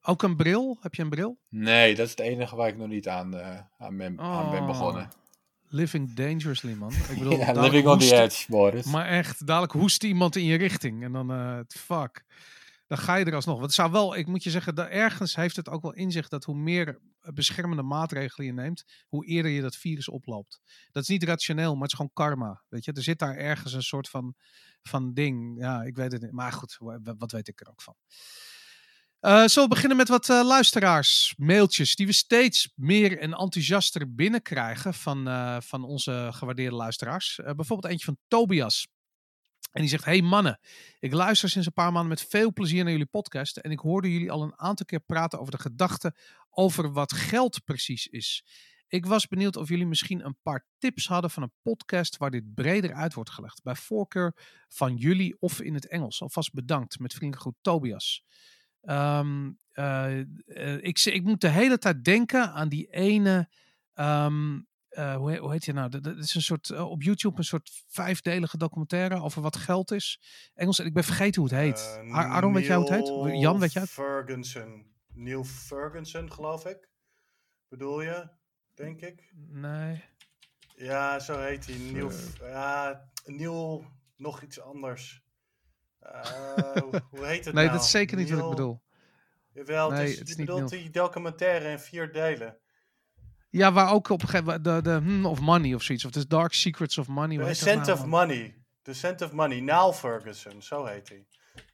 Ook 0.02 0.22
een 0.22 0.36
bril? 0.36 0.78
Heb 0.80 0.94
je 0.94 1.02
een 1.02 1.08
bril? 1.10 1.38
Nee, 1.48 1.94
dat 1.94 2.04
is 2.04 2.10
het 2.10 2.20
enige 2.20 2.56
waar 2.56 2.68
ik 2.68 2.76
nog 2.76 2.88
niet 2.88 3.08
aan, 3.08 3.36
eh, 3.36 3.58
aan, 3.78 3.96
ben, 3.96 4.20
aan 4.20 4.50
ben 4.50 4.60
Oh, 4.60 4.66
begonnen. 4.66 5.10
Living 5.68 6.12
dangerously, 6.14 6.72
man. 6.72 6.92
Ik 6.92 7.18
bedoel, 7.18 7.36
Ja, 7.38 7.52
living 7.60 7.86
on 7.86 7.98
the 7.98 8.14
edge, 8.22 8.44
Boris. 8.50 8.86
Maar 8.86 9.06
echt, 9.06 9.46
dadelijk 9.46 9.72
hoest 9.72 10.04
iemand 10.04 10.36
in 10.36 10.44
je 10.44 10.56
richting. 10.56 11.02
En 11.04 11.12
dan, 11.12 11.30
eh, 11.32 11.58
fuck. 11.68 12.24
Dan 12.86 12.98
ga 12.98 13.14
je 13.14 13.24
er 13.24 13.34
alsnog. 13.34 13.54
Want 13.54 13.66
het 13.66 13.74
zou 13.76 13.90
wel, 13.90 14.16
ik 14.16 14.26
moet 14.26 14.42
je 14.42 14.50
zeggen, 14.50 14.74
dat 14.74 14.88
ergens 14.88 15.36
heeft 15.36 15.56
het 15.56 15.68
ook 15.68 15.82
wel 15.82 15.92
in 15.94 16.10
zich 16.10 16.28
dat 16.28 16.44
hoe 16.44 16.54
meer 16.56 16.98
beschermende 17.34 17.82
maatregelen 17.82 18.46
je 18.46 18.52
neemt, 18.52 18.84
hoe 19.08 19.26
eerder 19.26 19.50
je 19.50 19.60
dat 19.60 19.76
virus 19.76 20.08
oploopt. 20.08 20.60
Dat 20.90 21.02
is 21.02 21.08
niet 21.08 21.24
rationeel, 21.24 21.72
maar 21.72 21.82
het 21.82 21.90
is 21.90 21.96
gewoon 21.96 22.10
karma. 22.14 22.62
Weet 22.68 22.84
je, 22.84 22.92
er 22.92 23.02
zit 23.02 23.18
daar 23.18 23.36
ergens 23.36 23.72
een 23.72 23.82
soort 23.82 24.08
van, 24.08 24.34
van 24.82 25.12
ding. 25.14 25.58
Ja, 25.58 25.82
ik 25.82 25.96
weet 25.96 26.12
het 26.12 26.22
niet. 26.22 26.32
Maar 26.32 26.52
goed, 26.52 26.76
wa- 26.78 26.98
wat 27.18 27.32
weet 27.32 27.48
ik 27.48 27.60
er 27.60 27.68
ook 27.70 27.82
van? 27.82 27.94
Eh 29.22 29.44
zullen 29.46 29.68
we 29.68 29.74
beginnen 29.74 29.96
met 29.96 30.08
wat 30.08 30.28
eh, 30.28 30.44
luisteraars, 30.44 31.34
mailtjes 31.36 31.96
die 31.96 32.06
we 32.06 32.12
steeds 32.12 32.72
meer 32.74 33.18
en 33.18 33.32
enthousiaster 33.32 34.14
binnenkrijgen 34.14 34.94
van, 34.94 35.28
eh, 35.28 35.56
van 35.60 35.84
onze 35.84 36.28
gewaardeerde 36.32 36.76
luisteraars. 36.76 37.38
Eh, 37.38 37.54
bijvoorbeeld 37.54 37.92
eentje 37.92 38.04
van 38.04 38.18
Tobias. 38.28 38.88
En 39.72 39.80
die 39.80 39.90
zegt: 39.90 40.04
Hey 40.04 40.22
mannen, 40.22 40.60
ik 40.98 41.12
luister 41.12 41.48
sinds 41.48 41.66
een 41.66 41.72
paar 41.72 41.92
maanden 41.92 42.10
met 42.10 42.26
veel 42.28 42.52
plezier 42.52 42.82
naar 42.82 42.92
jullie 42.92 43.06
podcast. 43.06 43.56
En 43.56 43.70
ik 43.70 43.78
hoorde 43.78 44.12
jullie 44.12 44.30
al 44.30 44.42
een 44.42 44.58
aantal 44.58 44.86
keer 44.86 45.00
praten 45.00 45.38
over 45.40 45.52
de 45.52 45.62
gedachte 45.62 46.14
over 46.50 46.92
wat 46.92 47.12
geld 47.12 47.64
precies 47.64 48.06
is. 48.06 48.44
Ik 48.88 49.06
was 49.06 49.26
benieuwd 49.26 49.56
of 49.56 49.68
jullie 49.68 49.86
misschien 49.86 50.24
een 50.24 50.36
paar 50.42 50.66
tips 50.78 51.06
hadden 51.06 51.30
van 51.30 51.42
een 51.42 51.52
podcast 51.62 52.16
waar 52.16 52.30
dit 52.30 52.54
breder 52.54 52.94
uit 52.94 53.14
wordt 53.14 53.30
gelegd. 53.30 53.62
Bij 53.62 53.74
voorkeur 53.74 54.34
van 54.68 54.96
jullie 54.96 55.36
of 55.40 55.60
in 55.60 55.74
het 55.74 55.88
Engels. 55.88 56.22
Alvast 56.22 56.52
bedankt. 56.52 56.98
Met 56.98 57.12
vriendelijk 57.14 57.40
groet 57.40 57.58
Tobias. 57.60 58.24
Eh, 58.82 60.76
ik, 60.80 60.98
ik 61.04 61.22
moet 61.22 61.40
de 61.40 61.48
hele 61.48 61.78
tijd 61.78 62.04
denken 62.04 62.52
aan 62.52 62.68
die 62.68 62.86
ene. 62.90 63.48
ehm, 63.94 64.60
eh, 64.88 65.16
hoe, 65.16 65.30
he- 65.30 65.38
hoe 65.38 65.50
heet 65.52 65.64
je 65.64 65.72
nou? 65.72 65.88
Dat 66.00 66.16
is 66.16 66.34
een 66.34 66.42
soort 66.42 66.70
op 66.70 67.02
YouTube 67.02 67.38
een 67.38 67.44
soort 67.44 67.70
vijfdelige 67.88 68.56
documentaire 68.56 69.20
over 69.20 69.42
wat 69.42 69.56
geld 69.56 69.90
is. 69.90 70.20
Engels. 70.54 70.78
en 70.78 70.86
Ik 70.86 70.92
ben 70.94 71.04
vergeten 71.04 71.42
hoe 71.42 71.50
het 71.50 71.60
heet. 71.60 71.98
Eh, 72.02 72.14
Ar- 72.14 72.26
Aaron, 72.26 72.52
weet 72.52 72.66
jij 72.66 72.76
hoe 72.76 72.92
het 72.92 73.08
heet? 73.08 73.40
Jan, 73.40 73.58
weet 73.58 73.72
jij? 73.72 73.86
Ferguson. 73.86 74.86
Neil 75.14 75.44
Ferguson, 75.44 76.32
geloof 76.32 76.66
ik. 76.66 76.88
Bedoel 77.68 78.02
je? 78.02 78.28
Denk 78.74 79.00
ik. 79.00 79.32
Nee. 79.48 80.04
Ja, 80.76 81.18
zo 81.18 81.38
heet 81.40 81.66
hij. 81.66 81.76
Neil, 81.76 82.10
ja, 82.40 83.04
Neil, 83.24 83.84
nog 84.16 84.42
iets 84.42 84.60
anders. 84.60 85.22
Eh, 86.02 86.76
hoe- 87.10 87.24
heet 87.26 87.44
het 87.44 87.54
Nee, 87.54 87.64
nou? 87.64 87.76
dat 87.76 87.84
is 87.84 87.90
zeker 87.90 88.16
niet 88.16 88.30
wat 88.30 88.38
ik 88.44 88.50
bedoel. 88.50 88.82
Jawel, 89.52 89.90
Nee, 89.90 90.00
het 90.00 90.08
is, 90.08 90.18
het 90.18 90.28
is 90.28 90.32
je 90.34 90.38
niet 90.40 90.46
bedoelt 90.46 90.70
Neil. 90.70 90.82
die 90.82 90.90
documentaire 90.92 91.68
in 91.68 91.78
vier 91.78 92.12
delen. 92.12 92.56
Ja, 93.50 93.72
waar 93.72 93.92
ook 93.92 94.08
op 94.08 94.22
een 94.22 94.28
gegeven 94.28 94.46
moment 94.46 94.64
de, 94.64 94.90
de 94.90 94.96
hmm 94.96 95.26
of 95.26 95.40
money 95.40 95.74
of 95.74 95.82
zoiets. 95.82 96.04
Of 96.04 96.10
de 96.10 96.26
Dark 96.26 96.52
Secrets 96.52 96.98
of 96.98 97.06
Money. 97.08 97.36
The 97.38 97.44
dat 97.44 97.56
Scent 97.56 97.86
nou, 97.86 97.98
of? 97.98 98.04
Money. 98.06 98.56
The 98.82 98.92
Scent 98.94 99.20
of 99.22 99.32
Money. 99.32 99.60
Neil 99.60 99.92
Ferguson, 99.92 100.62
zo 100.62 100.84
heet 100.84 101.08
hij. 101.08 101.26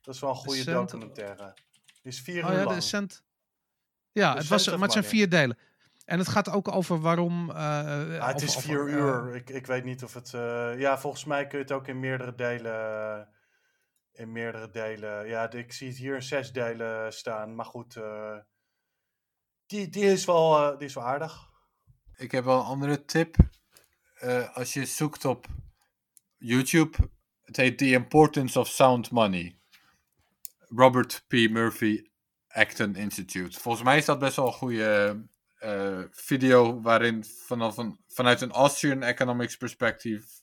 Dat 0.02 0.14
is 0.14 0.20
wel 0.20 0.30
een 0.30 0.37
goede 0.37 0.61
Scent- 0.61 0.76
documentaire. 0.90 1.54
Die 2.02 2.12
is 2.12 2.20
vier 2.20 2.44
Oh 2.44 2.50
uur 2.50 2.56
ja, 2.58 2.64
lang. 2.64 2.75
de 2.76 2.80
cent. 2.80 3.23
Ja, 4.12 4.32
The 4.32 4.38
het 4.38 4.49
was, 4.49 4.61
Scent 4.61 4.76
maar 4.76 4.85
het 4.85 4.92
zijn 4.92 5.04
vier 5.04 5.28
delen. 5.28 5.58
En 6.04 6.18
het 6.18 6.28
gaat 6.28 6.50
ook 6.50 6.75
over 6.75 7.00
waarom. 7.00 7.50
eh, 7.50 7.56
Ah, 7.56 8.26
het 8.26 8.35
over- 8.35 8.42
is 8.42 8.56
vier 8.56 8.87
eh, 8.88 8.92
uur. 8.94 9.35
Ik, 9.35 9.50
ik 9.50 9.66
weet 9.66 9.85
niet 9.85 10.02
of 10.04 10.14
het. 10.14 10.35
eh, 10.35 10.78
ja, 10.78 10.99
volgens 10.99 11.25
mij 11.25 11.47
kun 11.47 11.58
je 11.58 11.64
het 11.64 11.73
ook 11.73 11.87
in 11.88 12.00
meerdere 12.00 12.35
delen. 12.35 13.28
In 14.18 14.32
meerdere 14.32 14.70
delen. 14.70 15.26
Ja, 15.26 15.50
ik 15.50 15.72
zie 15.72 15.88
het 15.88 15.96
hier 15.96 16.14
in 16.14 16.22
zes 16.22 16.52
delen 16.52 17.12
staan. 17.12 17.54
Maar 17.54 17.64
goed. 17.64 17.96
eh, 17.96 18.38
die, 19.66 19.88
die, 19.88 20.04
is 20.04 20.25
wel, 20.25 20.56
eh, 20.56 20.78
die 20.78 20.87
is 20.87 20.94
wel 20.94 21.04
aardig. 21.04 21.48
Ik 22.16 22.30
heb 22.30 22.44
wel 22.44 22.58
een 22.58 22.66
andere 22.66 23.04
tip. 23.04 23.37
Eh, 24.14 24.56
als 24.56 24.72
je 24.72 24.84
zoekt 24.84 25.25
op 25.25 25.46
YouTube, 26.37 26.96
het 27.42 27.56
heet 27.56 27.78
The 27.78 27.90
Importance 27.90 28.60
of 28.60 28.68
Sound 28.68 29.10
Money. 29.10 29.58
Robert 30.58 31.25
P. 31.28 31.32
Murphy 31.32 32.06
Acton 32.48 32.94
Institute. 32.94 33.60
Volgens 33.60 33.84
mij 33.84 33.96
is 33.96 34.04
dat 34.04 34.18
best 34.18 34.37
wel 34.37 34.46
een 34.46 34.52
goede 34.52 35.22
video 36.10 36.80
waarin 36.80 37.25
vanaf 37.25 37.76
een, 37.76 38.00
vanuit 38.08 38.40
een 38.40 38.50
Austrian 38.50 39.02
economics 39.02 39.56
perspectief 39.56 40.42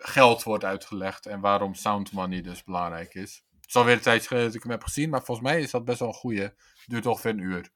geld 0.00 0.42
wordt 0.42 0.64
uitgelegd 0.64 1.26
en 1.26 1.40
waarom 1.40 1.74
sound 1.74 2.12
money 2.12 2.40
dus 2.40 2.64
belangrijk 2.64 3.14
is. 3.14 3.44
Het 3.60 3.68
is 3.68 3.76
alweer 3.76 3.94
een 3.94 4.00
tijdje 4.00 4.44
dat 4.44 4.54
ik 4.54 4.62
hem 4.62 4.72
heb 4.72 4.82
gezien, 4.82 5.10
maar 5.10 5.24
volgens 5.24 5.46
mij 5.48 5.60
is 5.60 5.70
dat 5.70 5.84
best 5.84 5.98
wel 5.98 6.08
een 6.08 6.14
goede. 6.14 6.54
Duurt 6.86 7.06
ongeveer 7.06 7.30
een 7.30 7.38
uur. 7.38 7.70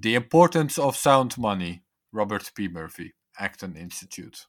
The 0.00 0.12
Importance 0.12 0.82
of 0.82 0.96
Sound 0.96 1.36
Money. 1.36 1.84
Robert 2.10 2.52
P. 2.52 2.58
Murphy, 2.58 3.12
Acton 3.32 3.76
Institute. 3.76 4.46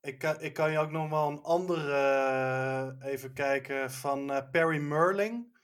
Ik 0.00 0.18
kan, 0.18 0.40
ik 0.40 0.52
kan 0.52 0.70
je 0.70 0.78
ook 0.78 0.90
nog 0.90 1.10
wel 1.10 1.28
een 1.28 1.42
andere 1.42 1.92
eh, 1.92 3.12
even 3.12 3.32
kijken 3.32 3.90
van 3.90 4.32
eh, 4.32 4.50
Perry 4.50 4.78
Merling. 4.78 5.58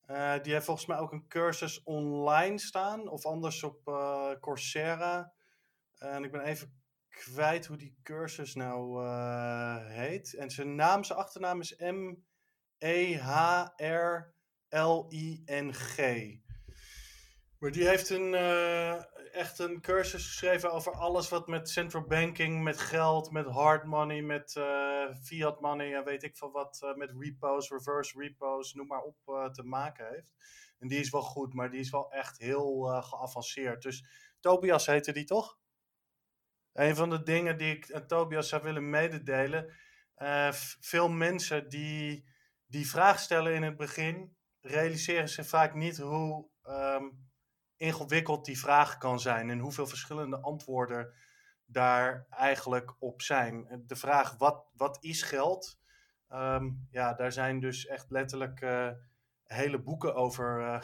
Eh, 0.00 0.34
die 0.42 0.52
heeft 0.52 0.64
volgens 0.64 0.86
mij 0.86 0.98
ook 0.98 1.12
een 1.12 1.28
cursus 1.28 1.82
online 1.82 2.58
staan. 2.58 3.08
Of 3.08 3.26
anders 3.26 3.62
op 3.62 3.84
Coursera. 4.40 5.32
En 5.98 6.24
ik 6.24 6.32
ben 6.32 6.40
even 6.40 6.79
kwijt 7.10 7.66
hoe 7.66 7.76
die 7.76 7.98
cursus 8.02 8.54
nou 8.54 9.04
eh, 9.04 9.86
heet. 9.86 10.34
En 10.34 10.50
zijn 10.50 10.74
naam, 10.74 11.04
zijn 11.04 11.18
achternaam 11.18 11.60
is 11.60 11.76
M-E-H-R-L-I-N-G. 11.78 12.28
Maar 17.58 17.70
die 17.70 17.88
heeft 17.88 18.10
een, 18.10 18.34
eh, 18.34 18.94
echt 19.34 19.58
een 19.58 19.80
cursus 19.80 20.26
geschreven 20.26 20.72
over 20.72 20.92
alles 20.92 21.28
wat 21.28 21.48
met 21.48 21.70
central 21.70 22.02
banking, 22.02 22.62
met 22.62 22.78
geld, 22.78 23.30
met 23.30 23.46
hard 23.46 23.84
money, 23.84 24.22
met 24.22 24.56
eh, 24.56 25.14
fiat 25.22 25.60
money 25.60 25.94
en 25.94 26.04
weet 26.04 26.22
ik 26.22 26.36
veel 26.36 26.50
wat, 26.50 26.92
met 26.96 27.12
repos, 27.18 27.70
reverse 27.70 28.18
repos, 28.18 28.74
noem 28.74 28.86
maar 28.86 29.02
op, 29.02 29.52
te 29.52 29.62
maken 29.62 30.08
heeft. 30.08 30.32
En 30.78 30.88
die 30.88 30.98
is 30.98 31.10
wel 31.10 31.22
goed, 31.22 31.54
maar 31.54 31.70
die 31.70 31.80
is 31.80 31.90
wel 31.90 32.12
echt 32.12 32.38
heel 32.38 32.82
geavanceerd. 33.02 33.82
Dus 33.82 34.04
Tobias 34.40 34.86
heette 34.86 35.12
die 35.12 35.24
toch? 35.24 35.59
Een 36.72 36.96
van 36.96 37.10
de 37.10 37.22
dingen 37.22 37.58
die 37.58 37.76
ik 37.76 37.92
aan 37.92 38.06
Tobias 38.06 38.48
zou 38.48 38.62
willen 38.62 38.90
mededelen. 38.90 39.72
eh, 40.14 40.52
veel 40.80 41.08
mensen 41.08 41.68
die 41.68 42.28
die 42.66 42.88
vraag 42.90 43.18
stellen 43.18 43.54
in 43.54 43.62
het 43.62 43.76
begin, 43.76 44.36
realiseren 44.60 45.28
zich 45.28 45.46
vaak 45.46 45.74
niet 45.74 45.98
hoe 45.98 46.48
ehm, 46.62 47.04
ingewikkeld 47.76 48.44
die 48.44 48.58
vraag 48.58 48.98
kan 48.98 49.20
zijn 49.20 49.50
en 49.50 49.58
hoeveel 49.58 49.86
verschillende 49.86 50.40
antwoorden 50.40 51.12
daar 51.64 52.26
eigenlijk 52.30 52.94
op 52.98 53.22
zijn. 53.22 53.82
De 53.86 53.96
vraag 53.96 54.36
wat, 54.38 54.66
wat 54.76 54.98
is 55.00 55.22
geld? 55.22 55.78
Ehm, 56.28 56.70
ja, 56.90 57.14
daar 57.14 57.32
zijn 57.32 57.60
dus 57.60 57.86
echt 57.86 58.10
letterlijk 58.10 58.60
eh, 58.60 58.90
hele 59.44 59.78
boeken 59.78 60.14
over, 60.14 60.60
eh, 60.60 60.82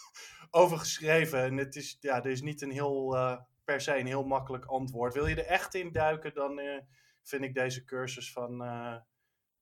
over 0.60 0.78
geschreven. 0.78 1.42
En 1.42 1.56
het 1.56 1.76
is, 1.76 1.96
ja, 2.00 2.16
er 2.24 2.30
is 2.30 2.42
niet 2.42 2.62
een 2.62 2.70
heel, 2.70 3.16
per 3.64 3.80
se 3.80 3.98
een 3.98 4.06
heel 4.06 4.24
makkelijk 4.24 4.64
antwoord. 4.64 5.14
Wil 5.14 5.26
je 5.26 5.34
er 5.34 5.46
echt 5.46 5.74
in 5.74 5.92
duiken, 5.92 6.34
dan 6.34 6.58
eh, 6.58 6.80
vind 7.22 7.44
ik 7.44 7.54
deze 7.54 7.84
cursus 7.84 8.32
van 8.32 8.64
eh, 8.64 8.96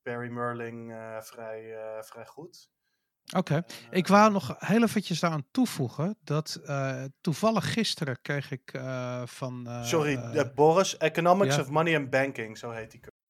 Perry 0.01 0.29
Merling 0.29 0.91
eh, 0.91 1.21
vrij, 1.21 1.75
vrij 2.01 2.25
goed. 2.25 2.71
Oké. 3.35 3.63
Ik 3.91 4.07
wou 4.07 4.31
nog 4.31 4.55
heel 4.59 4.83
eventjes 4.83 5.19
daaraan 5.19 5.47
toevoegen 5.51 6.17
dat 6.21 6.61
toevallig 7.21 7.73
gisteren 7.73 8.21
kreeg 8.21 8.51
ik 8.51 8.71
van. 9.25 9.67
Sorry, 9.83 10.51
Boris, 10.55 10.97
Economics 10.97 11.59
of 11.59 11.69
Money 11.69 11.97
and 11.97 12.09
Banking, 12.09 12.57
zo 12.57 12.69
heet 12.69 12.91
die 12.91 12.99
cursus. 12.99 13.22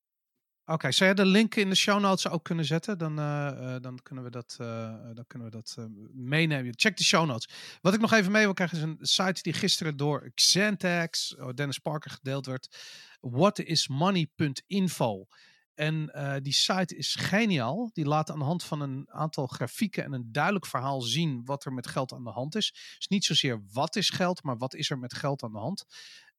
Oké, 0.65 0.91
zou 0.91 1.13
jij 1.13 1.23
de 1.23 1.31
link 1.31 1.55
in 1.55 1.69
de 1.69 1.75
show 1.75 1.99
notes 1.99 2.27
ook 2.27 2.43
kunnen 2.43 2.65
zetten? 2.65 2.97
Dan, 2.97 3.19
eh, 3.19 3.47
eh, 3.47 3.81
dan 3.81 3.99
kunnen 4.03 4.23
we 4.23 4.29
dat, 4.29 4.55
eh, 4.59 4.93
dan 5.13 5.27
kunnen 5.27 5.47
we 5.47 5.53
dat 5.53 5.77
meenemen. 6.13 6.73
Check 6.75 6.97
de 6.97 7.03
show 7.03 7.25
notes. 7.25 7.49
Wat 7.81 7.93
ik 7.93 7.99
nog 7.99 8.13
even 8.13 8.31
mee 8.31 8.43
wil 8.43 8.53
krijgen 8.53 8.77
is 8.77 8.83
een 8.83 8.97
site 8.99 9.41
die 9.41 9.53
gisteren 9.53 9.97
door 9.97 10.31
Xantax, 10.33 11.35
oh, 11.35 11.49
Dennis 11.53 11.77
Parker, 11.77 12.11
gedeeld 12.11 12.45
werd. 12.45 12.77
Whatismoney.info. 13.19 15.25
En 15.73 16.11
die 16.43 16.53
site 16.53 16.95
is 16.95 17.15
geniaal. 17.15 17.89
Die 17.93 18.05
laat 18.05 18.31
aan 18.31 18.39
de 18.39 18.45
hand 18.45 18.63
van 18.63 18.81
een 18.81 19.07
aantal 19.11 19.47
grafieken 19.47 20.03
en 20.03 20.13
een 20.13 20.31
duidelijk 20.31 20.65
verhaal 20.65 21.01
zien 21.01 21.45
wat 21.45 21.65
er 21.65 21.73
met 21.73 21.87
geld 21.87 22.13
aan 22.13 22.23
de 22.23 22.29
hand 22.29 22.55
is. 22.55 22.95
Dus 22.97 23.07
niet 23.07 23.25
zozeer 23.25 23.63
wat 23.71 23.95
is 23.95 24.09
geld, 24.09 24.43
maar 24.43 24.57
wat 24.57 24.73
is 24.73 24.89
er 24.89 24.99
met 24.99 25.13
geld 25.13 25.43
aan 25.43 25.51
de 25.51 25.57
hand. 25.57 25.85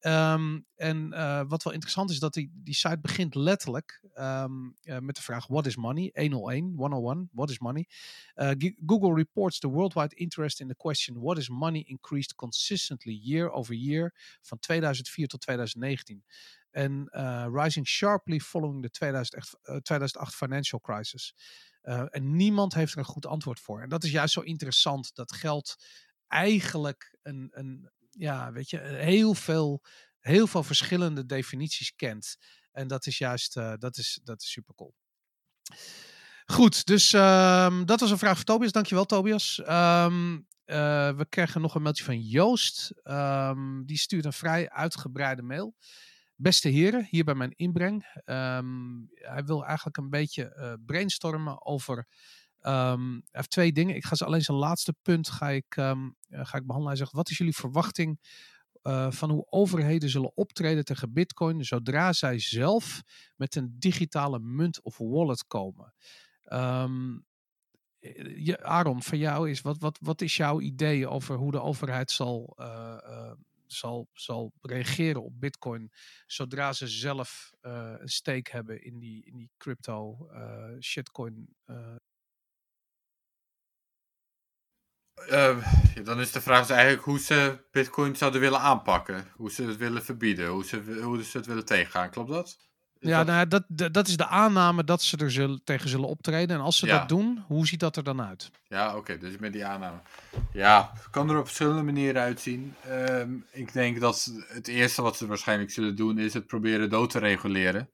Ehm, 0.05 0.61
en 0.77 1.13
eh, 1.13 1.43
wat 1.49 1.63
wel 1.63 1.73
interessant 1.73 2.11
is, 2.11 2.19
dat 2.19 2.33
die, 2.33 2.51
die 2.55 2.75
site 2.75 2.99
begint 3.01 3.35
letterlijk 3.35 4.01
ehm, 4.15 4.53
eh, 4.83 4.99
met 4.99 5.17
de 5.17 5.23
vraag: 5.23 5.47
What 5.47 5.67
is 5.67 5.77
money? 5.77 6.11
101, 6.13 6.73
101, 6.77 7.29
what 7.33 7.51
is 7.51 7.59
money? 7.59 7.87
G- 8.35 8.75
Google 8.87 9.15
reports 9.15 9.59
the 9.59 9.69
worldwide 9.69 10.15
interest 10.15 10.61
in 10.61 10.69
the 10.69 10.77
question: 10.77 11.21
What 11.21 11.39
is 11.39 11.49
money 11.49 11.83
increased 11.87 12.35
consistently 12.35 13.21
year 13.23 13.51
over 13.51 13.75
year 13.75 14.15
van 14.43 14.59
2004 14.59 15.27
tot 15.27 15.41
2019. 15.41 16.25
En 16.71 17.09
rising 17.53 17.87
sharply 17.87 18.41
following 18.41 18.83
the 18.83 18.91
2008, 18.91 19.57
uh, 19.65 19.77
2008 19.77 20.35
financial 20.35 20.81
crisis. 20.81 21.35
En 22.11 22.37
niemand 22.37 22.75
heeft 22.75 22.93
er 22.93 22.99
een 22.99 23.05
goed 23.05 23.27
antwoord 23.27 23.61
voor. 23.61 23.83
En 23.83 23.89
dat 23.89 24.05
is 24.05 24.11
juist 24.11 24.33
zo 24.33 24.41
interessant 24.41 25.15
dat 25.15 25.33
geld 25.33 25.77
eigenlijk 26.29 27.19
een, 27.23 27.49
een 27.53 27.91
ja, 28.19 28.53
weet 28.53 28.71
je, 28.71 28.79
heel 28.81 29.35
veel, 29.35 29.83
heel 30.19 30.47
veel 30.47 30.63
verschillende 30.63 31.27
definities 31.27 31.95
kent. 31.95 32.37
En 32.73 32.89
dat 32.89 33.07
is 33.07 33.19
juist, 33.19 33.57
uh, 33.57 33.75
dat 33.79 33.97
is, 33.97 34.21
dat 34.25 34.43
is 34.43 34.51
super 34.51 34.75
cool. 34.75 34.95
Goed, 36.47 36.87
dus 36.87 37.13
um, 37.13 37.87
dat 37.87 38.01
was 38.01 38.11
een 38.11 38.19
vraag 38.19 38.37
van 38.37 38.45
Tobias. 38.45 38.73
Dankjewel, 38.73 39.05
Tobias. 39.05 39.59
Um, 39.69 40.47
eh, 40.65 41.11
we 41.17 41.27
kregen 41.29 41.61
nog 41.61 41.75
een 41.75 41.83
mailtje 41.83 42.05
van 42.05 42.21
Joost. 42.21 42.93
Ehm, 43.03 43.83
die 43.85 43.99
stuurt 43.99 44.25
een 44.25 44.33
vrij 44.33 44.71
uitgebreide 44.71 45.43
mail. 45.43 45.75
Beste 46.37 46.69
heren, 46.69 47.07
hier 47.11 47.25
bij 47.25 47.35
mijn 47.35 47.53
inbreng. 47.57 48.21
Ehm, 48.25 48.67
hij 49.13 49.45
wil 49.45 49.65
eigenlijk 49.65 49.97
een 49.97 50.11
beetje 50.11 50.55
eh, 50.55 50.73
brainstormen 50.87 51.67
over. 51.67 52.07
Ehm, 52.65 53.13
hij 53.13 53.23
heeft 53.31 53.51
twee 53.51 53.73
dingen. 53.73 53.97
Ik 53.97 54.05
ga 54.05 54.15
ze 54.15 54.25
alleen 54.25 54.43
zijn 54.43 54.57
laatste 54.57 54.95
punt 55.03 55.29
ga 55.29 55.51
ik, 55.51 55.77
ehm, 55.77 56.11
eh, 56.29 56.47
ga 56.47 56.57
ik 56.57 56.67
behandelen. 56.67 56.87
Hij 56.87 56.97
zegt: 56.97 57.13
Wat 57.13 57.31
is 57.31 57.39
jullie 57.39 57.55
verwachting 57.55 58.21
eh, 58.83 59.11
van 59.11 59.31
hoe 59.31 59.47
overheden 59.51 60.09
zullen 60.09 60.37
optreden 60.37 60.85
tegen 60.85 61.13
Bitcoin 61.13 61.65
zodra 61.65 62.13
zij 62.13 62.39
zelf 62.39 63.03
met 63.37 63.55
een 63.55 63.77
digitale 63.79 64.39
munt 64.39 64.83
of 64.83 64.99
wallet 64.99 65.47
komen? 65.47 65.95
Ehm, 66.45 67.19
je, 68.37 68.63
Aaron, 68.63 69.03
van 69.03 69.19
jou 69.19 69.51
is, 69.51 69.61
wat, 69.61 69.79
wat, 69.79 69.99
wat 70.01 70.21
is 70.21 70.37
jouw 70.37 70.61
idee 70.61 71.09
over 71.09 71.37
hoe 71.37 71.51
de 71.51 71.61
overheid 71.61 72.11
zal, 72.11 72.57
zal, 73.67 74.09
zal 74.13 74.53
reageren 74.61 75.23
op 75.23 75.41
Bitcoin 75.41 75.93
zodra 76.27 76.73
ze 76.73 76.89
zelf 76.89 77.53
een 77.61 78.09
stake 78.09 78.51
hebben 78.51 78.85
in 78.85 78.99
die, 78.99 79.25
in 79.25 79.37
die 79.37 79.51
crypto 79.57 80.29
shitcoin? 80.81 81.55
Eh, 85.29 85.57
dan 86.05 86.21
is 86.21 86.33
de 86.33 86.41
vraag 86.41 86.61
dus 86.67 86.71
eigenlijk 86.77 87.05
hoe 87.05 87.19
ze 87.21 87.59
Bitcoin 87.71 88.17
zouden 88.17 88.41
willen 88.41 88.61
aanpakken. 88.61 89.25
Hoe 89.37 89.51
ze 89.51 89.63
het 89.65 89.77
willen 89.77 90.05
verbieden. 90.05 90.49
Hoe 90.49 90.65
ze, 90.65 91.01
hoe 91.03 91.25
ze 91.25 91.37
het 91.37 91.47
willen 91.47 91.65
tegengaan. 91.65 92.11
Klopt 92.11 92.31
dat? 92.31 92.57
Is 92.99 93.09
ja, 93.11 93.25
dat- 93.25 93.27
nou, 93.27 93.65
dat, 93.69 93.95
dat, 93.95 94.09
is 94.09 94.17
de 94.17 94.27
aanname 94.27 94.85
dat 94.85 95.03
ze 95.03 95.17
er 95.17 95.31
zullen, 95.31 95.61
tegen 95.65 95.89
zullen 95.89 96.09
optreden. 96.09 96.57
En 96.57 96.63
als 96.63 96.79
ze 96.79 96.87
Ja. 96.87 96.99
dat 96.99 97.09
doen, 97.09 97.45
hoe 97.47 97.67
ziet 97.67 97.81
dat 97.81 97.97
er 97.97 98.05
dan 98.05 98.23
uit? 98.23 98.51
Ja, 98.69 98.97
oké, 98.97 99.19
dus 99.19 99.37
met 99.39 99.53
die 99.53 99.65
aanname. 99.65 99.99
Ja, 100.53 100.93
kan 101.11 101.31
er 101.31 101.39
op 101.39 101.45
verschillende 101.45 101.83
manieren 101.83 102.23
uitzien. 102.23 102.75
Ehm, 102.89 103.31
ik 103.53 103.73
denk 103.73 104.01
dat 104.01 104.33
het 104.49 104.69
eerste 104.69 105.03
wat 105.03 105.17
ze 105.17 105.27
waarschijnlijk 105.27 105.71
zullen 105.71 105.97
doen 105.97 106.19
is 106.19 106.35
het 106.35 106.47
proberen 106.47 106.91
dood 106.91 107.11
te 107.11 107.19
reguleren. 107.19 107.89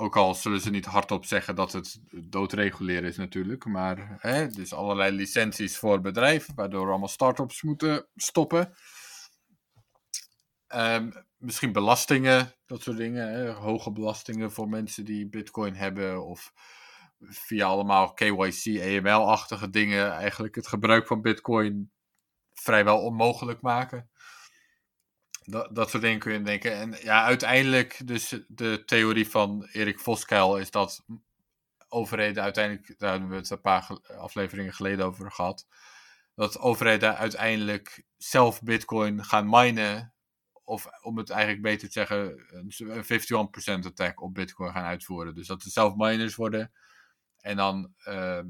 Ook 0.00 0.16
al 0.16 0.34
zullen 0.34 0.60
ze 0.60 0.70
niet 0.70 0.84
hardop 0.84 1.24
zeggen 1.24 1.54
dat 1.54 1.72
het 1.72 2.00
doodreguleren 2.10 3.08
is 3.08 3.16
natuurlijk. 3.16 3.64
Maar 3.64 4.16
hè, 4.20 4.46
dus 4.46 4.72
allerlei 4.72 5.16
licenties 5.16 5.78
voor 5.78 6.00
bedrijven, 6.00 6.54
waardoor 6.54 6.88
allemaal 6.88 7.08
start-ups 7.08 7.62
moeten 7.62 8.06
stoppen. 8.14 8.74
Ehm, 10.66 11.10
misschien 11.36 11.72
belastingen, 11.72 12.54
dat 12.66 12.82
soort 12.82 12.96
dingen. 12.96 13.32
Hè, 13.32 13.50
hoge 13.50 13.92
belastingen 13.92 14.52
voor 14.52 14.68
mensen 14.68 15.04
die 15.04 15.28
bitcoin 15.28 15.74
hebben. 15.74 16.26
Of 16.26 16.52
via 17.18 17.66
allemaal 17.66 18.12
KYC, 18.12 18.80
AML-achtige 18.82 19.70
dingen 19.70 20.12
eigenlijk 20.12 20.54
het 20.54 20.66
gebruik 20.66 21.06
van 21.06 21.22
Bitcoin 21.22 21.92
vrijwel 22.52 23.00
onmogelijk 23.00 23.60
maken. 23.60 24.09
Dat, 25.50 25.74
dat 25.74 25.90
soort 25.90 26.02
dingen 26.02 26.18
kun 26.18 26.32
je 26.32 26.42
denken. 26.42 26.72
En 26.72 26.96
ja, 27.02 27.24
uiteindelijk, 27.24 28.06
dus 28.06 28.40
de 28.48 28.82
theorie 28.84 29.28
van 29.28 29.68
Erik 29.72 30.00
Voskuil 30.00 30.58
is 30.58 30.70
dat 30.70 31.04
overheden 31.88 32.42
uiteindelijk, 32.42 32.98
daar 32.98 33.10
hebben 33.10 33.28
we 33.30 33.36
het 33.36 33.50
een 33.50 33.60
paar 33.60 33.82
ge- 33.82 34.16
afleveringen 34.16 34.72
geleden 34.72 35.06
over 35.06 35.30
gehad, 35.32 35.66
dat 36.34 36.58
overheden 36.58 37.16
uiteindelijk 37.16 38.04
zelf 38.16 38.62
Bitcoin 38.62 39.24
gaan 39.24 39.48
minen, 39.48 40.14
of 40.64 40.86
om 41.02 41.18
het 41.18 41.30
eigenlijk 41.30 41.62
beter 41.62 41.86
te 41.86 41.92
zeggen, 41.92 42.44
een 42.48 43.82
51% 43.82 43.86
attack 43.86 44.22
op 44.22 44.34
Bitcoin 44.34 44.72
gaan 44.72 44.84
uitvoeren. 44.84 45.34
Dus 45.34 45.46
dat 45.46 45.62
ze 45.62 45.70
zelf 45.70 45.94
miners 45.96 46.34
worden 46.34 46.72
en 47.40 47.56
dan 47.56 47.92
ehm, 48.04 48.46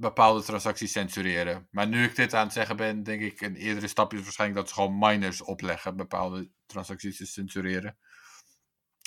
bepaalde 0.00 0.42
transacties 0.42 0.92
censureren. 0.92 1.68
Maar 1.70 1.88
nu 1.88 2.04
ik 2.04 2.16
dit 2.16 2.34
aan 2.34 2.44
het 2.44 2.52
zeggen 2.52 2.76
ben, 2.76 3.02
denk 3.02 3.20
ik 3.22 3.40
een 3.40 3.56
eerdere 3.56 3.88
stap 3.88 4.12
is 4.12 4.22
waarschijnlijk 4.22 4.60
dat 4.60 4.68
ze 4.68 4.74
gewoon 4.74 4.98
miners 4.98 5.42
opleggen 5.42 5.96
bepaalde 5.96 6.50
transacties 6.66 7.16
te 7.16 7.26
censureren. 7.26 7.96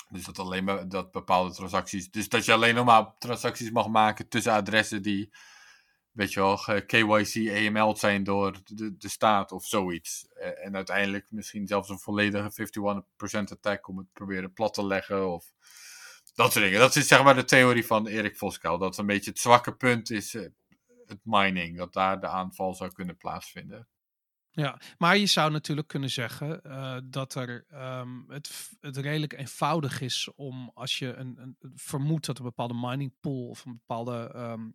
Dus 0.08 0.24
dat 0.24 0.38
alleen 0.38 0.64
maar 0.64 0.88
dat 0.88 1.10
bepaalde 1.10 1.54
transacties. 1.54 2.10
Dus 2.10 2.28
dat 2.28 2.44
je 2.44 2.52
alleen 2.52 2.74
nog 2.74 2.84
maar 2.84 3.18
transacties 3.18 3.70
mag 3.70 3.88
maken 3.88 4.28
tussen 4.28 4.52
adressen 4.52 5.02
die, 5.02 5.32
weet 6.10 6.32
je 6.32 6.40
wel, 6.40 6.56
KYC, 6.86 7.50
AML 7.50 7.96
zijn 7.96 8.24
door 8.24 8.60
de, 8.64 8.96
de 8.96 9.08
staat 9.08 9.52
of 9.52 9.66
zoiets. 9.66 10.26
Eh, 10.34 10.66
En 10.66 10.76
uiteindelijk 10.76 11.26
misschien 11.30 11.66
zelfs 11.66 11.88
een 11.88 11.98
volledige 11.98 12.50
51% 12.50 13.52
attack 13.52 13.88
om 13.88 13.98
het 13.98 14.12
proberen 14.12 14.52
plat 14.52 14.74
te 14.74 14.86
leggen 14.86 15.32
of 15.32 15.52
dat 16.34 16.52
soort 16.52 16.64
dingen. 16.64 16.80
Dat 16.80 16.96
is 16.96 17.06
zeg 17.06 17.22
maar 17.22 17.34
de 17.34 17.44
theorie 17.44 17.86
van 17.86 18.06
Erik 18.06 18.36
Voskuil. 18.36 18.78
Dat 18.78 18.98
een 18.98 19.06
beetje 19.06 19.30
het 19.30 19.38
zwakke 19.38 19.74
punt 19.74 20.10
is 20.10 20.34
eh, 20.34 20.46
het 21.06 21.20
mining. 21.22 21.76
Dat 21.76 21.92
daar 21.92 22.20
de 22.20 22.28
aanval 22.28 22.74
zou 22.74 22.92
kunnen 22.92 23.16
plaatsvinden. 23.16 23.88
Ja, 24.50 24.80
maar 24.98 25.16
je 25.16 25.26
zou 25.26 25.50
natuurlijk 25.50 25.88
kunnen 25.88 26.10
zeggen 26.10 26.62
eh, 26.62 26.96
dat 27.04 27.34
er 27.34 27.64
ehm, 27.68 28.28
het, 28.28 28.70
het 28.80 28.96
redelijk 28.96 29.32
eenvoudig 29.32 30.00
is 30.00 30.28
om 30.34 30.70
als 30.74 30.98
je 30.98 31.14
een, 31.14 31.38
een 31.40 31.56
vermoedt 31.74 32.26
dat 32.26 32.38
een 32.38 32.44
bepaalde 32.44 32.74
mining 32.74 33.14
pool 33.20 33.48
of 33.48 33.64
een 33.64 33.72
bepaalde 33.72 34.30
ehm, 34.34 34.68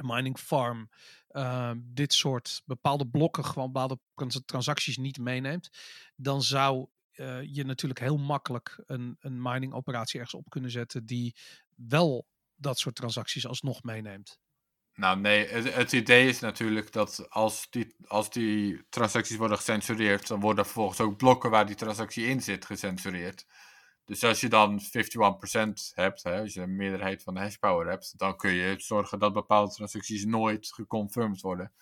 mining 0.00 0.38
farm 0.38 0.90
ehm, 1.28 1.80
dit 1.82 2.12
soort 2.12 2.62
bepaalde 2.64 3.08
blokken, 3.08 3.44
gewoon 3.44 3.72
bepaalde 3.72 3.98
trans- 4.14 4.42
transacties 4.44 4.96
niet 4.96 5.18
meeneemt, 5.18 5.70
dan 6.16 6.42
zou 6.42 6.88
eh, 7.12 7.42
je 7.42 7.64
natuurlijk 7.64 8.00
heel 8.00 8.18
makkelijk 8.18 8.82
een, 8.86 9.16
een 9.20 9.42
mining 9.42 9.72
operatie 9.72 10.20
ergens 10.20 10.40
op 10.40 10.50
kunnen 10.50 10.70
zetten 10.70 11.06
die 11.06 11.36
wel 11.74 12.26
dat 12.54 12.78
soort 12.78 12.94
transacties 12.94 13.46
alsnog 13.46 13.82
meeneemt. 13.82 14.40
Nou 15.02 15.20
nee, 15.20 15.48
het, 15.48 15.74
het 15.74 15.92
idee 15.92 16.28
is 16.28 16.40
natuurlijk 16.40 16.92
dat 16.92 17.26
als 17.30 17.70
die, 17.70 17.94
als 18.06 18.30
die 18.30 18.86
transacties 18.88 19.36
worden 19.36 19.56
gecensureerd, 19.56 20.26
dan 20.26 20.40
worden 20.40 20.64
vervolgens 20.64 21.00
ook 21.00 21.16
blokken 21.16 21.50
waar 21.50 21.66
die 21.66 21.76
transactie 21.76 22.26
in 22.26 22.40
zit 22.40 22.64
gecensureerd. 22.64 23.46
Dus 24.04 24.24
als 24.24 24.40
je 24.40 24.48
dan 24.48 24.80
51% 24.80 24.84
hebt, 25.94 26.22
hè, 26.22 26.40
als 26.40 26.54
je 26.54 26.60
een 26.60 26.76
meerderheid 26.76 27.22
van 27.22 27.34
de 27.34 27.40
hashpower 27.40 27.86
hebt, 27.88 28.18
dan 28.18 28.36
kun 28.36 28.52
je 28.52 28.74
zorgen 28.78 29.18
dat 29.18 29.32
bepaalde 29.32 29.72
transacties 29.72 30.24
nooit 30.24 30.72
geconfirmed 30.72 31.40
worden. 31.40 31.72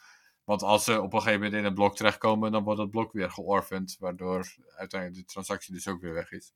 Want 0.45 0.63
als 0.63 0.85
ze 0.85 1.01
op 1.01 1.13
een 1.13 1.23
gegeven 1.23 1.41
moment 1.41 1.61
in 1.61 1.65
een 1.65 1.75
blok 1.75 1.97
terechtkomen, 1.97 2.53
dan 2.53 2.65
wordt 2.65 2.81
dat 2.81 2.91
blok 2.91 3.13
weer 3.13 3.31
georphaned, 3.31 3.97
waardoor 3.99 4.55
uiteindelijk 4.77 5.21
de 5.21 5.33
transactie 5.33 5.75
dus 5.75 5.89
ook 5.89 6.01
weer 6.01 6.15
weg 6.15 6.31
is. 6.33 6.53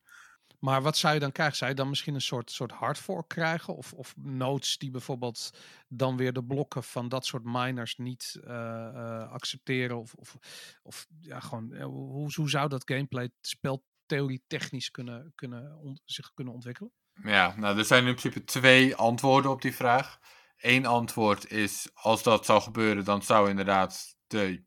Maar 0.64 0.83
wat 0.83 0.96
zou 0.96 1.14
je 1.14 1.20
dan 1.20 1.33
krijgen? 1.33 1.57
Zou 1.57 1.70
je 1.70 1.77
dan 1.77 1.88
misschien 1.88 2.14
een 2.14 2.20
soort, 2.20 2.50
soort 2.50 2.72
hard 2.72 2.98
fork 2.98 3.29
krijgen? 3.29 3.77
Of, 3.77 3.92
of 3.92 4.14
nodes 4.16 4.79
die 4.79 4.90
bijvoorbeeld 4.90 5.50
dan 5.88 6.16
weer 6.16 6.33
de 6.33 6.44
blokken 6.44 6.83
van 6.83 7.09
dat 7.09 7.27
soort 7.27 7.42
miners 7.44 7.96
niet 7.96 8.40
eh, 8.44 8.87
eh, 8.87 9.31
accepteren? 9.33 9.98
Of, 9.98 10.14
of, 10.14 10.37
of 10.83 11.07
ja, 11.20 11.40
gewoon, 11.40 11.72
eh, 11.72 11.85
hoe, 11.85 12.33
hoe 12.35 12.50
zou 12.50 12.68
dat 12.68 12.83
gameplay 12.85 13.31
speltheorie 13.40 14.44
technisch 14.46 14.90
kunnen, 14.90 15.33
kunnen 15.35 16.00
zich 16.05 16.33
kunnen 16.35 16.55
ontwikkelen? 16.55 16.92
Ja, 17.22 17.55
nou, 17.57 17.79
er 17.79 17.85
zijn 17.85 18.07
in 18.07 18.14
principe 18.14 18.44
twee 18.44 18.96
antwoorden 18.96 19.50
op 19.50 19.62
die 19.62 19.74
vraag. 19.74 20.18
Eén 20.57 20.87
antwoord 20.87 21.50
is, 21.50 21.90
als 21.94 22.22
dat 22.22 22.44
zou 22.44 22.62
gebeuren, 22.62 23.05
dan 23.05 23.22
zou 23.22 23.50
inderdaad 23.50 24.16
de 24.27 24.64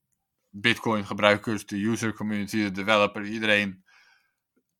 Bitcoin-gebruikers, 0.49 1.65
de 1.65 1.85
user 1.85 2.13
community, 2.13 2.57
de 2.57 2.71
developer, 2.71 3.25
iedereen 3.25 3.85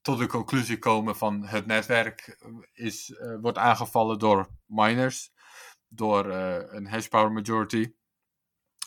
tot 0.07 0.19
de 0.19 0.27
conclusie 0.27 0.79
komen 0.79 1.15
van 1.15 1.45
het 1.45 1.65
netwerk 1.65 2.37
is, 2.73 3.11
eh, 3.11 3.35
wordt 3.41 3.57
aangevallen 3.57 4.19
door 4.19 4.49
miners, 4.65 5.31
door 5.87 6.31
eh, 6.31 6.73
een 6.73 6.87
hashpower 6.87 7.31
majority. 7.31 7.93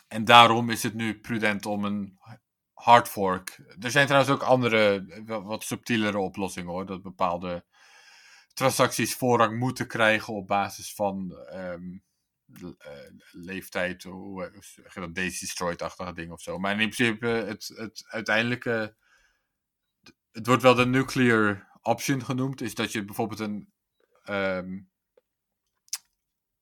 En 0.09 0.25
daarom 0.25 0.71
is 0.71 0.83
het 0.83 0.95
nu 0.95 1.21
prudent 1.21 1.67
om 1.67 1.85
een 1.85 2.19
hard 2.73 3.09
fork. 3.09 3.61
Er 3.81 3.91
zijn 3.91 4.07
trouwens 4.07 4.33
ook 4.33 4.43
andere, 4.43 5.05
wat 5.27 5.65
subtielere 5.65 6.19
oplossingen 6.19 6.71
hoor, 6.71 6.87
dat 6.87 7.03
bepaalde 7.03 7.65
transacties 8.53 9.15
voorrang 9.15 9.59
moeten 9.59 9.87
krijgen 9.87 10.35
op 10.35 10.47
basis 10.47 10.95
van 10.95 11.37
ehm, 11.47 11.99
le- 12.45 12.75
eh, 12.79 13.11
leeftijd, 13.31 14.03
hoe 14.03 14.15
hoe 14.15 14.53
dat, 14.95 15.15
Daisy 15.15 15.45
Destroyed-achtige 15.45 16.13
dingen 16.13 16.33
of 16.33 16.41
zo. 16.41 16.59
Maar 16.59 16.81
in 16.81 16.91
principe, 16.91 17.27
het, 17.27 17.73
het 17.75 18.05
uiteindelijke, 18.09 18.97
het 20.33 20.47
wordt 20.47 20.63
wel 20.63 20.75
de 20.75 20.87
nuclear 20.87 21.71
option 21.83 22.25
genoemd, 22.25 22.61
is 22.61 22.75
dat 22.75 22.93
je 22.93 23.05
bijvoorbeeld 23.05 23.41
een 23.41 23.73
ehm 24.25 24.79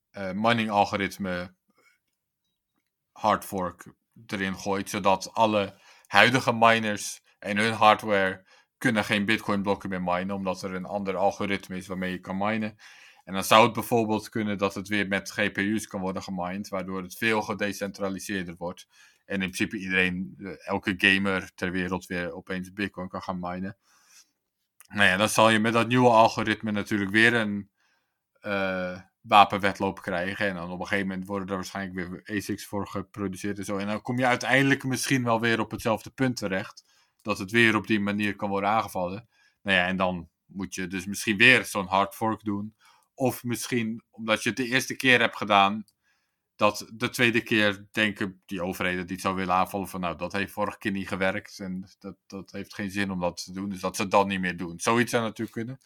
eh, 0.09 0.31
mining 0.31 0.69
algoritme 0.69 1.55
hard 3.11 3.45
fork 3.45 3.93
erin 4.25 4.55
gooit, 4.55 4.89
zodat 4.89 5.33
alle 5.33 5.79
huidige 6.05 6.53
miners 6.53 7.21
en 7.39 7.57
hun 7.57 7.73
hardware 7.73 8.45
kunnen 8.77 9.03
geen 9.03 9.25
bitcoin 9.25 9.61
blokken 9.61 9.89
meer 9.89 10.03
minen, 10.03 10.35
omdat 10.35 10.61
er 10.61 10.73
een 10.73 10.85
ander 10.85 11.15
algoritme 11.15 11.77
is 11.77 11.87
waarmee 11.87 12.11
je 12.11 12.19
kan 12.19 12.37
minen. 12.37 12.77
En 13.23 13.33
dan 13.33 13.43
zou 13.43 13.63
het 13.63 13.73
bijvoorbeeld 13.73 14.29
kunnen 14.29 14.57
dat 14.57 14.73
het 14.75 14.87
weer 14.87 15.07
met 15.07 15.31
GPU's 15.31 15.87
kan 15.87 16.01
worden 16.01 16.23
gemined, 16.23 16.69
waardoor 16.69 17.01
het 17.01 17.17
veel 17.17 17.41
gedecentraliseerder 17.41 18.55
wordt. 18.57 18.87
En 19.29 19.41
in 19.41 19.51
principe 19.51 19.77
iedereen, 19.77 20.35
eh, 20.37 20.67
elke 20.67 20.93
gamer 20.97 21.51
ter 21.55 21.71
wereld 21.71 22.05
weer 22.05 22.33
opeens 22.33 22.73
bitcoin 22.73 23.07
kan 23.07 23.21
gaan 23.21 23.39
minen. 23.39 23.77
Nou 24.87 25.07
ja, 25.07 25.17
dan 25.17 25.29
zal 25.29 25.49
je 25.49 25.59
met 25.59 25.73
dat 25.73 25.87
nieuwe 25.87 26.09
algoritme 26.09 26.71
natuurlijk 26.71 27.11
weer 27.11 27.33
een, 27.33 27.69
eh, 28.39 28.99
wapenwetloop 29.21 30.01
krijgen. 30.01 30.47
En 30.47 30.55
dan 30.55 30.71
op 30.71 30.79
een 30.79 30.87
gegeven 30.87 31.07
moment 31.07 31.27
worden 31.27 31.47
er 31.47 31.55
waarschijnlijk 31.55 32.09
weer 32.09 32.37
ASICs 32.37 32.65
voor 32.65 32.87
geproduceerd 32.87 33.57
en 33.57 33.65
zo. 33.65 33.77
En 33.77 33.87
dan 33.87 34.01
kom 34.01 34.17
je 34.17 34.25
uiteindelijk 34.25 34.83
misschien 34.83 35.23
wel 35.23 35.39
weer 35.39 35.59
op 35.59 35.71
hetzelfde 35.71 36.09
punt 36.09 36.37
terecht. 36.37 36.83
Dat 37.21 37.37
het 37.37 37.51
weer 37.51 37.75
op 37.75 37.87
die 37.87 37.99
manier 37.99 38.35
kan 38.35 38.49
worden 38.49 38.69
aangevallen. 38.69 39.27
Nou 39.61 39.77
ja, 39.77 39.87
en 39.87 39.97
dan 39.97 40.29
moet 40.45 40.75
je 40.75 40.87
dus 40.87 41.05
misschien 41.05 41.37
weer 41.37 41.65
zo'n 41.65 41.87
hard 41.87 42.15
fork 42.15 42.43
doen. 42.43 42.75
Of 43.13 43.43
misschien 43.43 44.03
omdat 44.09 44.43
je 44.43 44.49
het 44.49 44.57
de 44.57 44.67
eerste 44.67 44.95
keer 44.95 45.19
hebt 45.19 45.37
gedaan, 45.37 45.85
dat 46.59 46.89
de 46.93 47.09
tweede 47.09 47.41
keer 47.41 47.87
denken 47.91 48.41
die 48.45 48.63
overheden 48.63 49.05
die 49.05 49.15
het 49.15 49.21
zou 49.21 49.35
willen 49.35 49.53
aanvallen 49.53 49.87
van 49.87 49.99
nou, 49.99 50.17
dat 50.17 50.31
heeft 50.31 50.51
vorige 50.51 50.77
keer 50.77 50.91
niet 50.91 51.07
gewerkt 51.07 51.59
en 51.59 51.89
dat, 51.99 52.15
dat 52.27 52.51
heeft 52.51 52.73
geen 52.73 52.91
zin 52.91 53.11
om 53.11 53.19
dat 53.19 53.43
te 53.43 53.51
doen. 53.51 53.69
Dus 53.69 53.79
dat 53.79 53.95
ze 53.95 54.01
het 54.01 54.11
dan 54.11 54.27
niet 54.27 54.39
meer 54.39 54.57
doen. 54.57 54.79
Zoiets 54.79 55.11
zou 55.11 55.23
natuurlijk 55.23 55.51
kunnen. 55.51 55.79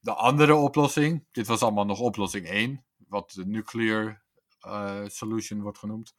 De 0.00 0.14
andere 0.14 0.54
oplossing, 0.54 1.26
dit 1.30 1.46
was 1.46 1.62
allemaal 1.62 1.84
nog 1.84 2.00
oplossing 2.00 2.46
1, 2.46 2.84
wat 3.08 3.30
de 3.30 3.46
nuclear 3.46 4.22
uh, 4.66 5.02
solution 5.06 5.60
wordt 5.62 5.78
genoemd. 5.78 6.14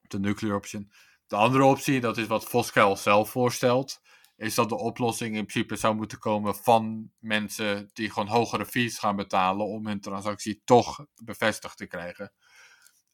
De 0.00 0.18
nuclear 0.18 0.56
option. 0.56 0.92
De 1.26 1.36
andere 1.36 1.64
optie, 1.64 2.00
dat 2.00 2.18
is 2.18 2.26
wat 2.26 2.44
Voskuil 2.44 2.96
zelf 2.96 3.30
voorstelt, 3.30 4.00
is 4.36 4.54
dat 4.54 4.68
de 4.68 4.78
oplossing 4.78 5.36
in 5.36 5.46
principe 5.46 5.76
zou 5.76 5.94
moeten 5.94 6.18
komen 6.18 6.54
van 6.54 7.10
mensen 7.18 7.90
die 7.92 8.10
gewoon 8.10 8.28
hogere 8.28 8.66
fees 8.66 8.98
gaan 8.98 9.16
betalen 9.16 9.66
om 9.66 9.86
hun 9.86 10.00
transactie 10.00 10.62
toch 10.64 11.06
bevestigd 11.14 11.76
te 11.76 11.86
krijgen. 11.86 12.32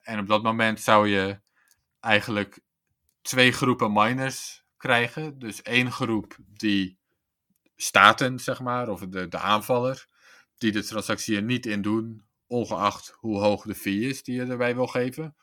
En 0.06 0.18
op 0.18 0.26
dat 0.26 0.42
moment 0.42 0.80
zou 0.80 1.08
je 1.08 1.40
eigenlijk 2.00 2.60
twee 3.22 3.52
groepen 3.52 3.92
miners 3.92 4.64
krijgen. 4.76 5.38
Dus 5.38 5.62
één 5.62 5.92
groep 5.92 6.36
die 6.46 6.98
staten, 7.76 8.38
zeg 8.38 8.60
maar, 8.60 8.88
of 8.88 9.00
de, 9.00 9.28
de 9.28 9.38
aanvaller, 9.38 10.06
die 10.58 10.72
de 10.72 10.84
transactie 10.84 11.36
er 11.36 11.42
niet 11.42 11.66
in 11.66 11.82
doen, 11.82 12.24
ongeacht 12.46 13.14
hoe 13.18 13.38
hoog 13.38 13.62
de 13.62 13.74
fee 13.74 14.00
is 14.00 14.22
die 14.22 14.34
je 14.34 14.46
erbij 14.46 14.74
wil 14.74 14.86
geven. 14.86 15.36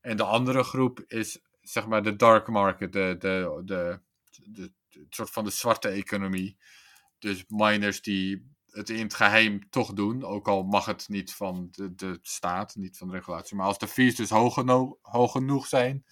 En 0.00 0.16
de 0.16 0.24
andere 0.24 0.62
groep 0.62 1.04
is, 1.06 1.38
zeg 1.60 1.86
maar, 1.86 2.02
de 2.02 2.16
dark 2.16 2.48
market, 2.48 2.92
de, 2.92 3.16
de, 3.18 3.62
de, 3.64 4.00
de, 4.44 4.72
soort 5.10 5.30
van 5.30 5.44
de 5.44 5.50
zwarte 5.50 5.88
economie. 5.88 6.56
Dus 7.18 7.44
miners 7.46 8.02
die 8.02 8.55
het 8.76 8.90
in 8.90 9.02
het 9.02 9.14
geheim 9.14 9.70
toch 9.70 9.92
doen. 9.92 10.24
Ook 10.24 10.48
al 10.48 10.62
mag 10.62 10.84
het 10.84 11.08
niet 11.08 11.34
van 11.34 11.68
de, 11.70 11.94
de 11.94 12.18
staat, 12.22 12.74
niet 12.74 12.98
van 12.98 13.08
de 13.08 13.14
regulatie. 13.14 13.56
Maar 13.56 13.66
als 13.66 13.78
de 13.78 13.88
fees 13.88 14.14
dus 14.16 14.30
hoog, 14.30 14.54
hoog 15.02 15.32
genoeg 15.32 15.66
zijn, 15.66 16.04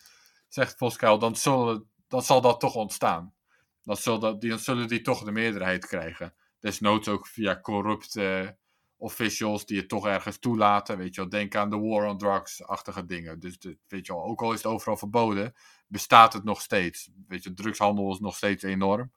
zegt 0.48 0.76
Voskuil, 0.76 1.18
dan, 1.18 1.36
zal 1.36 2.40
dat 2.40 2.60
toch 2.60 2.74
ontstaan. 2.74 3.34
Dan, 3.82 4.38
die, 4.38 4.58
zullen 4.58 4.88
die 4.88 5.00
toch 5.00 5.24
de 5.24 5.32
meerderheid 5.32 5.86
krijgen. 5.86 6.34
Desnoods 6.60 7.08
ook 7.08 7.26
via 7.26 7.60
corrupte 7.60 8.56
officials 8.96 9.66
die 9.66 9.78
het 9.78 9.88
toch 9.88 10.06
ergens 10.06 10.38
toelaten. 10.38 10.98
Weet 10.98 11.14
je 11.14 11.20
wel, 11.20 11.30
denk 11.30 11.54
aan 11.54 11.70
de 11.70 11.78
war 11.78 12.06
on 12.06 12.18
drugs-achtige 12.18 13.04
dingen. 13.04 13.40
Dus 13.40 13.58
weet 13.88 14.06
je 14.06 14.12
wel, 14.12 14.24
ook 14.24 14.42
al 14.42 14.52
is 14.52 14.62
het 14.62 14.72
overal 14.72 14.96
verboden, 14.96 15.54
bestaat 15.86 16.32
het 16.32 16.44
nog 16.44 16.60
steeds. 16.60 17.10
Weet 17.28 17.42
je, 17.42 17.54
drugshandel 17.54 18.12
is 18.12 18.18
nog 18.18 18.36
steeds 18.36 18.62
enorm. 18.62 19.12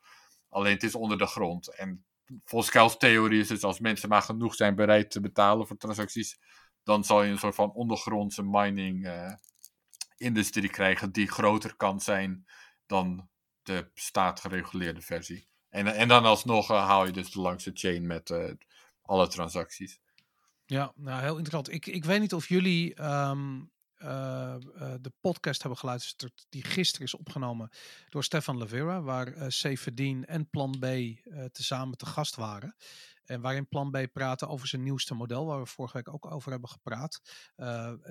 Alleen 0.50 0.74
het 0.74 0.84
is 0.84 0.96
onder 0.96 1.18
de 1.18 1.26
grond. 1.26 1.76
En 1.76 2.06
volgens 2.46 2.98
theorie 2.98 3.40
is 3.40 3.50
het 3.50 3.64
als 3.64 3.80
mensen 3.80 4.10
maar 4.10 4.22
genoeg 4.22 4.56
zijn 4.56 4.76
bereid 4.76 5.12
te 5.12 5.20
betalen 5.20 5.68
voor 5.68 5.78
transacties, 5.78 6.40
dan 6.84 7.04
zal 7.04 7.24
je 7.24 7.32
een 7.32 7.40
soort 7.40 7.56
van 7.56 7.72
ondergrondse 7.72 8.44
mining 8.44 9.06
uh, 9.06 9.34
industrie 10.18 10.70
krijgen 10.70 11.12
die 11.12 11.32
groter 11.32 11.76
kan 11.76 12.00
zijn 12.00 12.46
dan 12.86 13.30
de 13.64 13.92
staatgereguleerde 13.94 15.02
versie. 15.02 15.48
En, 15.70 15.88
en 15.88 16.08
dan 16.08 16.26
alsnog 16.26 16.72
uh, 16.72 16.86
haal 16.86 17.06
je 17.06 17.12
dus 17.12 17.32
de 17.32 17.42
langste 17.42 17.72
chain 17.74 18.08
met 18.08 18.30
uh, 18.30 18.52
alle 19.02 19.28
transacties. 19.28 20.00
Ja, 20.66 20.94
nou 20.96 21.22
heel 21.22 21.38
interessant. 21.38 21.72
Ik, 21.72 21.86
ik 21.86 22.06
weet 22.06 22.20
niet 22.20 22.34
of 22.34 22.48
jullie 22.48 23.04
um, 23.04 23.72
uh, 24.04 24.56
uh, 24.76 24.94
de 25.02 25.12
podcast 25.22 25.62
hebben 25.62 25.80
geluisterd 25.80 26.46
die 26.50 26.64
gisteren 26.64 27.06
is 27.06 27.16
opgenomen 27.16 27.70
door 28.10 28.24
Stefan 28.24 28.58
Levera, 28.58 29.02
waar 29.02 29.32
C. 29.48 29.78
Verdien 29.78 30.26
en 30.26 30.50
Plan 30.50 30.80
B 30.80 30.86
tezamen 31.52 31.98
te 31.98 32.06
gast 32.06 32.36
waren. 32.36 32.76
En 33.30 33.42
waarin 33.42 33.68
Plan 33.68 33.92
B 33.92 34.08
praten 34.12 34.48
over 34.48 34.68
zijn 34.68 34.84
nieuwste 34.84 35.14
model, 35.14 35.46
waar 35.46 35.60
we 35.60 35.66
vorige 35.66 35.98
week 35.98 36.14
ook 36.14 36.32
over 36.32 36.52
hebben 36.52 36.70
gepraat. 36.70 37.22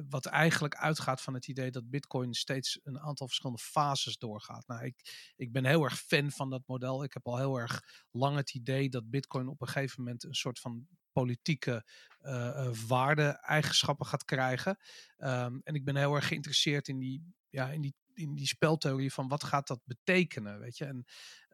wat 0.08 0.26
eigenlijk 0.26 0.74
uitgaat 0.74 1.22
van 1.22 1.34
het 1.34 1.48
idee 1.48 1.70
dat 1.70 1.90
Bitcoin 1.90 2.34
steeds 2.34 2.80
een 2.82 3.00
aantal 3.00 3.26
verschillende 3.26 3.62
fases 3.62 4.18
doorgaat. 4.18 4.66
Nou, 4.66 4.84
ik, 4.84 5.32
ik 5.36 5.52
ben 5.52 5.64
heel 5.64 5.84
erg 5.84 5.98
fan 5.98 6.30
van 6.30 6.50
dat 6.50 6.62
model. 6.66 7.04
Ik 7.04 7.12
heb 7.12 7.26
al 7.26 7.36
heel 7.36 7.56
erg 7.56 7.82
lang 8.10 8.36
het 8.36 8.54
idee 8.54 8.88
dat 8.88 9.10
Bitcoin 9.10 9.48
op 9.48 9.60
een 9.60 9.68
gegeven 9.68 10.02
moment 10.02 10.24
een 10.24 10.34
soort 10.34 10.58
van 10.58 10.86
politieke 11.12 11.84
uh, 12.22 12.70
waarde-eigenschappen 12.86 14.06
gaat 14.06 14.24
krijgen. 14.24 14.78
Um, 15.18 15.60
en 15.62 15.74
ik 15.74 15.84
ben 15.84 15.96
heel 15.96 16.14
erg 16.14 16.26
geïnteresseerd 16.26 16.88
in 16.88 16.98
die, 16.98 17.34
ja, 17.48 17.70
in 17.70 17.80
die 17.80 17.94
in 18.16 18.34
die 18.34 18.46
speltheorie 18.46 19.12
van 19.12 19.28
wat 19.28 19.44
gaat 19.44 19.66
dat 19.66 19.80
betekenen, 19.84 20.58
weet 20.58 20.76
je. 20.76 20.84
En 20.84 21.04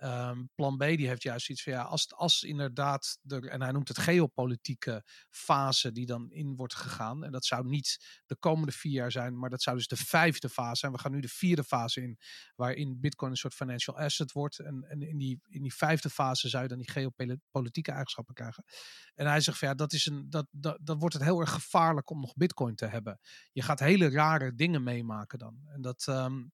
um, 0.05 0.51
plan 0.55 0.77
B 0.77 0.81
die 0.81 1.09
heeft 1.09 1.23
juist 1.23 1.51
iets 1.51 1.63
van 1.63 1.73
ja, 1.73 1.83
als, 1.83 2.15
als 2.15 2.43
inderdaad, 2.43 3.19
er, 3.27 3.49
en 3.49 3.63
hij 3.63 3.73
noemt 3.73 3.89
het 3.89 3.99
geopolitieke 3.99 5.05
fase 5.31 5.93
die 5.93 6.07
dan 6.07 6.31
in 6.31 6.57
wordt 6.57 6.75
gegaan. 6.75 7.25
En 7.25 7.33
dat 7.33 7.45
zou 7.45 7.67
niet 7.67 8.23
de 8.27 8.37
komende 8.37 8.73
vier 8.73 8.93
jaar 8.93 9.13
zijn, 9.13 9.39
maar 9.39 9.51
dat 9.51 9.63
zou 9.63 9.77
dus 9.77 9.87
de 9.87 9.97
vijfde 9.97 10.49
fase 10.49 10.77
zijn. 10.77 10.93
We 10.93 10.99
gaan 10.99 11.13
nu 11.13 11.21
de 11.21 11.29
vierde 11.29 11.65
fase 11.65 12.03
in, 12.03 12.19
waarin 12.55 13.01
Bitcoin 13.01 13.31
een 13.31 13.37
soort 13.37 13.55
financial 13.55 13.99
asset 13.99 14.33
wordt. 14.33 14.59
En, 14.59 14.85
en 14.89 15.03
in, 15.03 15.19
die, 15.19 15.41
in 15.49 15.63
die 15.63 15.75
vijfde 15.75 16.11
fase 16.11 16.49
zou 16.49 16.63
je 16.63 16.69
dan 16.69 16.79
die 16.79 16.91
geopolitieke 16.91 17.91
eigenschappen 17.91 18.35
krijgen. 18.35 18.65
En 19.15 19.27
hij 19.27 19.41
zegt 19.41 19.59
van 19.59 19.69
ja, 19.69 19.75
dat, 19.75 19.93
is 19.93 20.07
een, 20.07 20.31
dat, 20.31 20.47
dat, 20.51 20.79
dat 20.81 20.99
wordt 20.99 21.15
het 21.15 21.25
heel 21.25 21.41
erg 21.41 21.51
gevaarlijk 21.53 22.11
om 22.11 22.21
nog 22.21 22.35
Bitcoin 22.35 22.75
te 22.75 22.87
hebben. 22.87 23.21
Je 23.53 23.63
gaat 23.63 23.81
hele 23.81 24.11
rare 24.11 24.55
dingen 24.55 24.83
meemaken 24.83 25.39
dan. 25.39 25.61
En 25.67 25.83
dat, 25.83 26.07
um, 26.09 26.53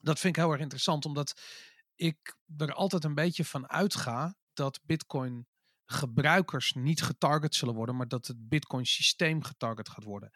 dat 0.00 0.18
vind 0.18 0.36
ik 0.36 0.42
heel 0.42 0.52
erg 0.52 0.60
interessant, 0.60 1.04
omdat 1.04 1.40
ik 1.96 2.36
er 2.56 2.72
altijd 2.72 3.04
een 3.04 3.14
beetje 3.14 3.44
van 3.44 3.68
uitga 3.68 4.36
dat 4.52 4.80
Bitcoin 4.82 5.46
gebruikers 5.84 6.72
niet 6.72 7.02
getarget 7.02 7.54
zullen 7.54 7.74
worden, 7.74 7.96
maar 7.96 8.08
dat 8.08 8.26
het 8.26 8.48
Bitcoin 8.48 8.86
systeem 8.86 9.42
getarget 9.42 9.88
gaat 9.88 10.04
worden. 10.04 10.30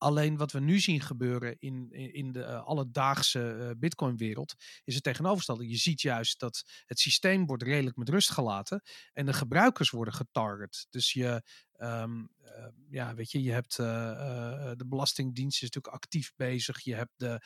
Alleen 0.00 0.36
wat 0.36 0.52
we 0.52 0.60
nu 0.60 0.78
zien 0.78 1.00
gebeuren 1.00 1.56
in, 1.58 1.90
in 1.90 2.32
de 2.32 2.40
uh, 2.40 2.64
alledaagse 2.64 3.56
uh, 3.58 3.70
Bitcoin-wereld 3.76 4.54
is 4.84 4.94
het 4.94 5.02
tegenovergestelde. 5.02 5.68
Je 5.68 5.76
ziet 5.76 6.00
juist 6.00 6.40
dat 6.40 6.62
het 6.86 6.98
systeem 6.98 7.46
wordt 7.46 7.62
redelijk 7.62 7.96
met 7.96 8.08
rust 8.08 8.30
gelaten 8.30 8.82
en 9.12 9.26
de 9.26 9.32
gebruikers 9.32 9.90
worden 9.90 10.14
getarget. 10.14 10.86
Dus 10.90 11.12
je, 11.12 11.42
um, 11.78 12.30
uh, 12.42 12.66
ja, 12.90 13.14
weet 13.14 13.30
je, 13.30 13.42
je 13.42 13.52
hebt 13.52 13.76
de 13.76 14.84
Belastingdienst 14.86 15.62
is 15.62 15.70
natuurlijk 15.70 15.94
actief 15.94 16.32
bezig. 16.36 16.80
Je 16.80 16.94
hebt 16.94 17.12
de, 17.16 17.40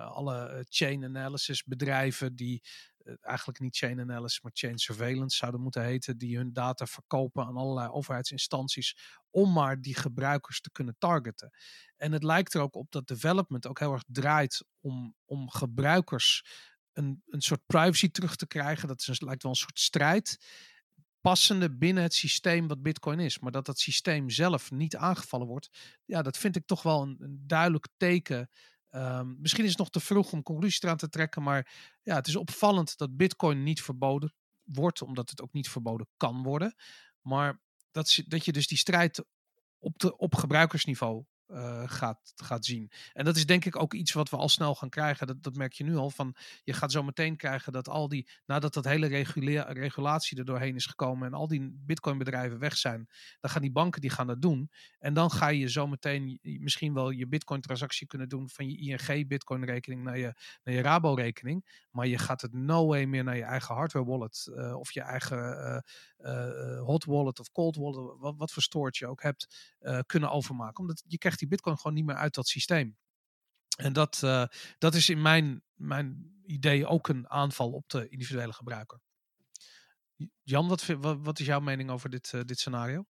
alle 0.00 0.66
chain 0.68 1.04
analysis 1.04 1.64
bedrijven 1.64 2.36
die 2.36 2.62
eigenlijk 3.20 3.60
niet 3.60 3.76
chain 3.76 4.00
analysis, 4.00 4.40
maar 4.40 4.52
chain 4.54 4.78
surveillance 4.78 5.36
zouden 5.36 5.60
moeten 5.60 5.84
heten, 5.84 6.18
die 6.18 6.36
hun 6.36 6.52
data 6.52 6.86
verkopen 6.86 7.44
aan 7.44 7.56
allerlei 7.56 7.88
overheidsinstanties 7.88 8.96
om 9.30 9.52
maar 9.52 9.80
die 9.80 9.94
gebruikers 9.94 10.60
te 10.60 10.70
kunnen 10.70 10.96
targeten. 10.98 11.50
En 11.96 12.12
het 12.12 12.22
lijkt 12.22 12.54
er 12.54 12.60
ook 12.60 12.74
op 12.74 12.90
dat 12.90 13.06
development 13.06 13.66
ook 13.66 13.78
heel 13.78 13.92
erg 13.92 14.04
draait 14.06 14.64
om, 14.80 15.14
om 15.24 15.50
gebruikers 15.50 16.44
een, 16.92 17.22
een 17.26 17.42
soort 17.42 17.66
privacy 17.66 18.10
terug 18.10 18.36
te 18.36 18.46
krijgen. 18.46 18.88
Dat 18.88 19.00
is 19.00 19.06
een, 19.06 19.26
lijkt 19.26 19.42
wel 19.42 19.52
een 19.52 19.58
soort 19.58 19.78
strijd 19.78 20.38
passende 21.20 21.76
binnen 21.76 22.02
het 22.02 22.14
systeem 22.14 22.68
wat 22.68 22.82
Bitcoin 22.82 23.20
is. 23.20 23.38
Maar 23.38 23.52
dat 23.52 23.66
dat 23.66 23.78
systeem 23.78 24.30
zelf 24.30 24.70
niet 24.70 24.96
aangevallen 24.96 25.46
wordt, 25.46 25.68
ja, 26.04 26.22
dat 26.22 26.36
vind 26.36 26.56
ik 26.56 26.66
toch 26.66 26.82
wel 26.82 27.02
een, 27.02 27.16
een 27.18 27.44
duidelijk 27.46 27.88
teken 27.96 28.50
Um, 28.96 29.36
misschien 29.40 29.64
is 29.64 29.70
het 29.70 29.78
nog 29.78 29.90
te 29.90 30.00
vroeg 30.00 30.32
om 30.32 30.42
conclusies 30.42 30.82
eraan 30.82 30.96
te 30.96 31.08
trekken, 31.08 31.42
maar 31.42 31.74
ja, 32.02 32.14
het 32.14 32.26
is 32.26 32.36
opvallend 32.36 32.96
dat 32.96 33.16
Bitcoin 33.16 33.62
niet 33.62 33.82
verboden 33.82 34.34
wordt, 34.62 35.02
omdat 35.02 35.30
het 35.30 35.42
ook 35.42 35.52
niet 35.52 35.68
verboden 35.68 36.08
kan 36.16 36.42
worden. 36.42 36.74
Maar 37.20 37.60
dat, 37.90 38.22
dat 38.26 38.44
je 38.44 38.52
dus 38.52 38.66
die 38.66 38.78
strijd 38.78 39.24
op, 39.78 39.98
de, 39.98 40.16
op 40.16 40.34
gebruikersniveau 40.34 41.24
uh, 41.48 41.82
gaat, 41.86 42.32
gaat 42.36 42.64
zien. 42.64 42.90
En 43.12 43.24
dat 43.24 43.36
is 43.36 43.46
denk 43.46 43.64
ik 43.64 43.76
ook 43.76 43.94
iets 43.94 44.12
wat 44.12 44.30
we 44.30 44.36
al 44.36 44.48
snel 44.48 44.74
gaan 44.74 44.88
krijgen. 44.88 45.26
Dat, 45.26 45.42
dat 45.42 45.54
merk 45.54 45.72
je 45.72 45.84
nu 45.84 45.96
al. 45.96 46.10
Van, 46.10 46.34
je 46.64 46.72
gaat 46.72 46.92
zo 46.92 47.02
meteen 47.02 47.36
krijgen 47.36 47.72
dat 47.72 47.88
al 47.88 48.08
die, 48.08 48.28
nadat 48.46 48.74
dat 48.74 48.84
hele 48.84 49.06
regulatie 49.68 50.38
er 50.38 50.44
doorheen 50.44 50.74
is 50.74 50.86
gekomen 50.86 51.26
en 51.26 51.34
al 51.34 51.48
die 51.48 51.72
bitcoin 51.86 52.18
bedrijven 52.18 52.58
weg 52.58 52.76
zijn, 52.76 53.08
dan 53.40 53.50
gaan 53.50 53.62
die 53.62 53.72
banken 53.72 54.00
die 54.00 54.10
gaan 54.10 54.26
dat 54.26 54.42
doen. 54.42 54.70
En 54.98 55.14
dan 55.14 55.30
ga 55.30 55.48
je 55.48 55.70
zo 55.70 55.86
meteen 55.86 56.38
misschien 56.42 56.94
wel 56.94 57.10
je 57.10 57.28
bitcoin 57.28 57.60
transactie 57.60 58.06
kunnen 58.06 58.28
doen 58.28 58.48
van 58.48 58.68
je 58.68 58.76
ING 58.78 59.28
bitcoin 59.28 59.64
rekening 59.64 60.02
naar 60.02 60.18
je, 60.18 60.34
naar 60.64 60.74
je 60.74 60.82
Rabo 60.82 61.14
rekening. 61.14 61.84
Maar 61.90 62.06
je 62.06 62.18
gaat 62.18 62.40
het 62.40 62.52
no 62.52 62.86
way 62.86 63.04
meer 63.04 63.24
naar 63.24 63.36
je 63.36 63.42
eigen 63.42 63.74
hardware 63.74 64.06
wallet 64.06 64.46
uh, 64.50 64.76
of 64.76 64.92
je 64.92 65.00
eigen 65.00 65.84
uh, 66.18 66.80
hot 66.80 67.04
wallet 67.04 67.40
of 67.40 67.52
cold 67.52 67.76
wallet, 67.76 68.18
wat, 68.18 68.34
wat 68.36 68.52
voor 68.52 68.62
storage 68.62 69.04
je 69.04 69.10
ook 69.10 69.22
hebt, 69.22 69.74
kunnen 70.06 70.30
overmaken. 70.30 70.80
Omdat 70.80 71.02
je 71.06 71.18
krijgt 71.18 71.35
die 71.38 71.48
bitcoin 71.48 71.76
gewoon 71.76 71.94
niet 71.94 72.06
meer 72.06 72.16
uit 72.16 72.34
dat 72.34 72.48
systeem. 72.48 72.96
En 73.76 73.92
dat, 73.92 74.20
uh, 74.24 74.44
dat 74.78 74.94
is 74.94 75.08
in 75.08 75.22
mijn, 75.22 75.62
mijn 75.74 76.34
idee 76.46 76.86
ook 76.86 77.08
een 77.08 77.30
aanval 77.30 77.72
op 77.72 77.88
de 77.88 78.08
individuele 78.08 78.52
gebruiker. 78.52 79.00
Jan, 80.42 80.68
wat, 80.68 80.86
wat, 81.00 81.38
is 81.38 81.46
jouw 81.46 81.60
mening 81.60 81.90
over 81.90 82.10
dit, 82.10 82.32
uh, 82.32 82.40
dit 82.40 82.58
scenario? 82.58 83.04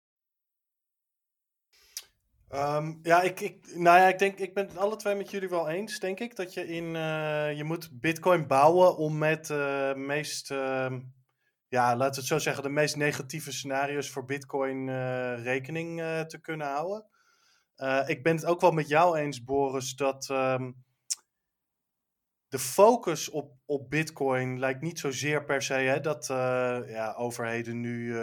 Ehm, 2.48 2.94
ja, 3.02 3.22
ik, 3.22 3.40
ik, 3.40 3.76
nou 3.76 4.00
ja, 4.00 4.08
ik 4.08 4.20
denk, 4.20 4.40
ik 4.40 4.54
ben 4.54 4.68
het 4.68 4.78
alle 4.78 4.96
twee 4.96 5.16
met 5.16 5.32
jullie 5.32 5.50
wel 5.50 5.70
eens, 5.70 6.00
denk 6.00 6.20
ik. 6.20 6.36
Dat 6.36 6.54
je 6.54 6.68
in, 6.68 6.84
uh, 6.84 7.58
je 7.58 7.64
moet 7.64 8.00
bitcoin 8.00 8.48
bouwen 8.48 8.98
om 8.98 9.18
met 9.18 9.46
de 9.46 9.94
meest, 9.98 10.52
uh, 10.52 11.00
ja, 11.68 11.96
laten 11.96 12.14
we 12.14 12.20
het 12.20 12.26
zo 12.26 12.40
zeggen, 12.40 12.64
de 12.64 12.70
meest 12.70 12.96
negatieve 12.96 13.52
scenario's 13.52 14.10
voor 14.10 14.26
bitcoin 14.26 14.90
rekening 15.44 16.00
te 16.28 16.40
kunnen 16.42 16.68
houden. 16.68 17.06
Ik 18.06 18.24
ben 18.24 18.36
het 18.36 18.46
ook 18.46 18.62
wel 18.62 18.72
met 18.72 18.88
jou 18.88 19.18
eens, 19.18 19.44
Boris, 19.44 19.96
dat 19.96 20.30
um, 20.30 20.84
de 22.48 22.60
focus 22.60 23.30
op, 23.30 23.54
op 23.66 23.90
bitcoin 23.90 24.60
lijkt 24.60 24.82
niet 24.82 25.00
zozeer 25.00 25.46
per 25.46 25.62
se 25.62 25.74
hè, 25.74 26.00
dat 26.00 26.26
ja, 26.88 27.14
overheden 27.18 27.80
nu 27.80 28.16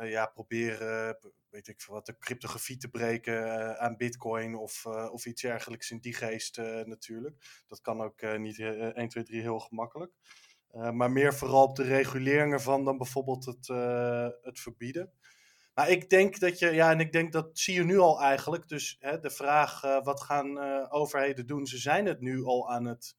ja, 0.00 0.26
proberen 0.26 1.18
weet 1.48 1.68
ik 1.68 1.84
wat, 1.86 2.06
de 2.06 2.18
cryptografie 2.18 2.76
te 2.76 2.88
breken 2.88 3.78
aan 3.78 3.96
bitcoin 3.96 4.54
of, 4.54 4.86
of 4.86 5.26
iets 5.26 5.42
dergelijks 5.42 5.90
in 5.90 5.98
die 5.98 6.14
geest 6.14 6.56
natuurlijk. 6.84 7.64
Dat 7.68 7.80
kan 7.80 8.00
ook 8.00 8.38
niet 8.38 8.58
1, 8.58 9.08
2, 9.08 9.24
3 9.24 9.40
heel 9.40 9.60
gemakkelijk. 9.60 10.12
maar 10.70 11.10
meer 11.10 11.34
vooral 11.34 11.64
op 11.64 11.76
de 11.76 11.82
regulering 11.82 12.52
ervan 12.52 12.84
dan 12.84 12.96
bijvoorbeeld 12.96 13.44
het, 13.44 13.66
het 14.42 14.60
verbieden. 14.60 15.12
Maar 15.74 15.88
ik 15.88 16.10
denk 16.10 16.38
dat 16.38 16.58
je, 16.58 16.70
ja, 16.70 16.90
en 16.90 17.00
ik 17.00 17.12
denk 17.12 17.32
dat 17.32 17.58
zie 17.58 17.74
je 17.74 17.84
nu 17.84 17.98
al 17.98 18.20
eigenlijk. 18.20 18.68
Dus 18.68 18.96
hè, 19.00 19.18
de 19.18 19.30
vraag, 19.30 19.80
wat 19.80 20.20
gaan 20.20 20.58
overheden 20.90 21.46
doen? 21.46 21.66
Ze 21.66 21.78
zijn 21.78 22.06
het 22.06 22.20
nu 22.20 22.44
al 22.44 22.70
aan 22.70 22.84
het 22.84 23.16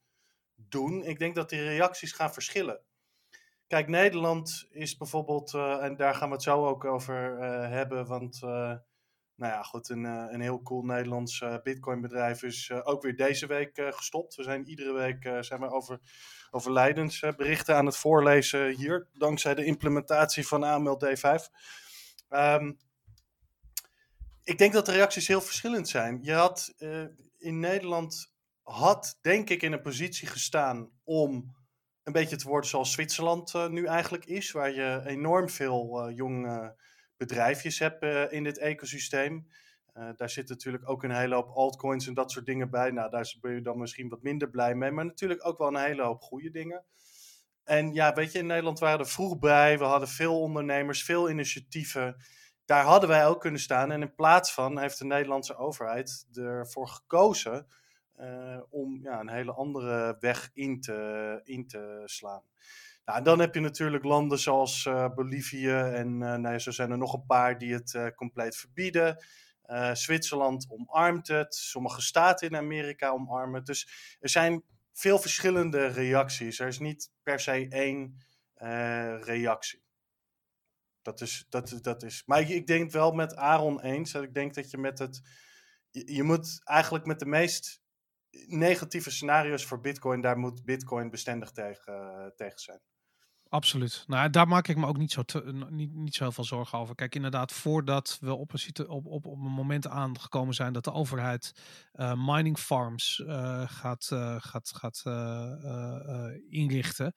doen. 0.55 1.03
Ik 1.03 1.19
denk 1.19 1.35
dat 1.35 1.49
die 1.49 1.63
reacties 1.63 2.11
gaan 2.11 2.33
verschillen. 2.33 2.81
Kijk, 3.67 3.87
Nederland 3.87 4.67
is 4.69 4.97
bijvoorbeeld, 4.97 5.53
uh, 5.53 5.83
en 5.83 5.95
daar 5.95 6.15
gaan 6.15 6.27
we 6.27 6.33
het 6.33 6.43
zo 6.43 6.65
ook 6.65 6.85
over 6.85 7.15
hebben, 7.69 8.05
want 8.05 8.39
nou 9.37 9.53
ja, 9.53 9.63
goed, 9.63 9.89
een, 9.89 10.03
een 10.03 10.41
heel 10.41 10.61
cool 10.61 10.83
Nederlands 10.83 11.43
Bitcoin-bedrijf 11.63 12.43
is 12.43 12.71
ook 12.71 13.01
weer 13.01 13.15
deze 13.15 13.47
week 13.47 13.71
gestopt. 13.89 14.35
We 14.35 14.43
zijn 14.43 14.67
iedere 14.67 14.93
week 14.93 15.43
zijn 15.43 15.59
we 15.59 15.69
over, 15.69 15.99
over 16.51 16.71
lijdensberichten 16.71 17.75
aan 17.75 17.85
het 17.85 17.97
voorlezen 17.97 18.69
hier, 18.69 19.07
dankzij 19.13 19.55
de 19.55 19.65
implementatie 19.65 20.47
van 20.47 20.63
AML 20.63 21.01
D5. 21.05 21.49
Ehm, 22.29 22.73
ik 24.43 24.57
denk 24.57 24.73
dat 24.73 24.85
de 24.85 24.91
reacties 24.91 25.27
heel 25.27 25.41
verschillend 25.41 25.89
zijn. 25.89 26.19
Je 26.21 26.33
had 26.33 26.73
in 27.37 27.59
Nederland, 27.59 28.33
had 28.63 29.17
denk 29.21 29.49
ik 29.49 29.61
in 29.61 29.71
een 29.71 29.81
positie 29.81 30.27
gestaan 30.27 30.91
om 31.03 31.55
een 32.03 32.13
beetje 32.13 32.35
te 32.35 32.47
worden 32.47 32.69
zoals 32.69 32.91
Zwitserland 32.91 33.53
uh, 33.53 33.67
nu 33.67 33.85
eigenlijk 33.85 34.25
is, 34.25 34.51
waar 34.51 34.71
je 34.71 35.01
enorm 35.05 35.49
veel 35.49 36.09
uh, 36.09 36.15
jonge 36.15 36.75
bedrijfjes 37.17 37.79
hebt 37.79 38.31
in 38.31 38.43
dit 38.43 38.57
ecosysteem. 38.57 39.47
daar 40.15 40.29
zit 40.29 40.49
natuurlijk 40.49 40.89
ook 40.89 41.03
een 41.03 41.15
hele 41.15 41.35
hoop 41.35 41.49
altcoins 41.49 42.07
en 42.07 42.13
dat 42.13 42.31
soort 42.31 42.45
dingen 42.45 42.69
bij. 42.69 42.91
Nou, 42.91 43.09
daar 43.09 43.35
ben 43.41 43.53
je 43.53 43.61
dan 43.61 43.77
misschien 43.77 44.09
wat 44.09 44.21
minder 44.21 44.49
blij 44.49 44.75
mee, 44.75 44.91
maar 44.91 45.05
natuurlijk 45.05 45.47
ook 45.47 45.57
wel 45.57 45.67
een 45.67 45.85
hele 45.85 46.03
hoop 46.03 46.21
goede 46.21 46.49
dingen. 46.49 46.83
En 47.65 47.93
ja, 47.93 48.13
weet 48.13 48.31
je, 48.31 48.39
in 48.39 48.45
Nederland 48.45 48.79
waren 48.79 48.99
er 48.99 49.07
vroeg 49.07 49.39
bij, 49.39 49.77
we 49.77 49.83
hadden 49.83 50.09
veel 50.09 50.39
ondernemers, 50.39 51.03
veel 51.03 51.29
initiatieven. 51.29 52.15
Daar 52.65 52.83
hadden 52.83 53.09
wij 53.09 53.27
ook 53.27 53.41
kunnen 53.41 53.59
staan. 53.59 53.91
En 53.91 54.01
in 54.01 54.15
plaats 54.15 54.53
van 54.53 54.79
heeft 54.79 54.97
de 54.97 55.05
Nederlandse 55.05 55.57
overheid 55.57 56.27
ervoor 56.33 56.87
gekozen 56.87 57.67
uh, 58.19 58.59
om 58.69 58.99
ja, 59.01 59.19
een 59.19 59.29
hele 59.29 59.53
andere 59.53 60.17
weg 60.19 60.49
in 60.53 60.81
te, 60.81 61.39
in 61.43 61.67
te 61.67 62.01
slaan. 62.05 62.43
Nou, 63.05 63.17
en 63.17 63.23
dan 63.23 63.39
heb 63.39 63.53
je 63.53 63.59
natuurlijk 63.59 64.03
landen 64.03 64.39
zoals 64.39 64.85
uh, 64.85 65.07
Bolivie 65.15 65.75
en 65.75 66.07
uh, 66.07 66.19
nou 66.19 66.49
ja, 66.49 66.59
zo 66.59 66.71
zijn 66.71 66.91
er 66.91 66.97
nog 66.97 67.13
een 67.13 67.25
paar 67.25 67.57
die 67.57 67.73
het 67.73 68.13
compleet 68.15 68.55
verbieden. 68.57 69.23
Zwitserland 69.93 70.67
omarmt 70.69 71.27
het, 71.27 71.55
sommige 71.55 72.01
staten 72.01 72.47
in 72.47 72.55
Amerika 72.55 73.09
omarmen 73.09 73.55
het. 73.55 73.65
Dus 73.65 74.17
er 74.19 74.29
zijn 74.29 74.63
veel 74.97 75.19
verschillende 75.19 75.87
reacties. 75.87 76.59
Er 76.59 76.67
is 76.67 76.79
niet 76.79 77.11
per 77.23 77.39
se 77.39 77.67
één 77.69 78.17
reactie. 79.23 79.83
Dat 81.01 81.21
is, 81.21 81.45
dat, 81.49 81.79
dat 81.81 82.03
is. 82.03 82.23
Maar 82.25 82.39
ik, 82.39 82.49
ik 82.49 82.67
denk 82.67 82.91
wel 82.91 83.11
met 83.11 83.35
Aaron 83.35 83.81
eens. 83.81 84.13
Ik 84.13 84.33
denk 84.33 84.53
dat 84.53 84.71
je 84.71 84.77
met 84.77 84.99
het. 84.99 85.21
Je, 85.89 86.23
moet 86.23 86.61
eigenlijk 86.63 87.05
met 87.05 87.19
de 87.19 87.25
meest 87.25 87.81
negatieve 88.47 89.11
scenario's 89.11 89.65
voor 89.65 89.81
Bitcoin, 89.81 90.21
daar 90.21 90.37
moet 90.37 90.65
Bitcoin 90.65 91.09
bestendig 91.09 91.51
tegen, 91.51 91.93
uh, 91.93 92.27
tegen 92.35 92.59
zijn. 92.59 92.81
Absoluut. 93.49 94.03
Nou, 94.07 94.29
daar 94.29 94.47
maak 94.47 94.67
ik 94.67 94.77
me 94.77 94.85
ook 94.85 94.97
niet 94.97 95.11
zo, 95.11 95.23
te, 95.23 95.65
niet, 95.69 95.93
niet 95.93 96.15
zo 96.15 96.29
veel 96.29 96.43
zorgen 96.43 96.79
over. 96.79 96.95
Kijk, 96.95 97.15
inderdaad, 97.15 97.51
voordat 97.51 98.17
we 98.21 98.33
op 98.33 98.53
een, 98.53 98.87
op, 98.87 99.05
op, 99.05 99.25
een 99.25 99.39
moment 99.39 99.87
aangekomen 99.87 100.53
zijn 100.53 100.73
dat 100.73 100.83
de 100.83 100.93
overheid 100.93 101.53
uh, 101.93 102.13
mining 102.25 102.57
farms 102.57 103.23
uh, 103.25 103.63
gaat, 103.67 104.05
gaat, 104.39 104.71
gaat 104.75 105.03
inrichten, 106.49 107.13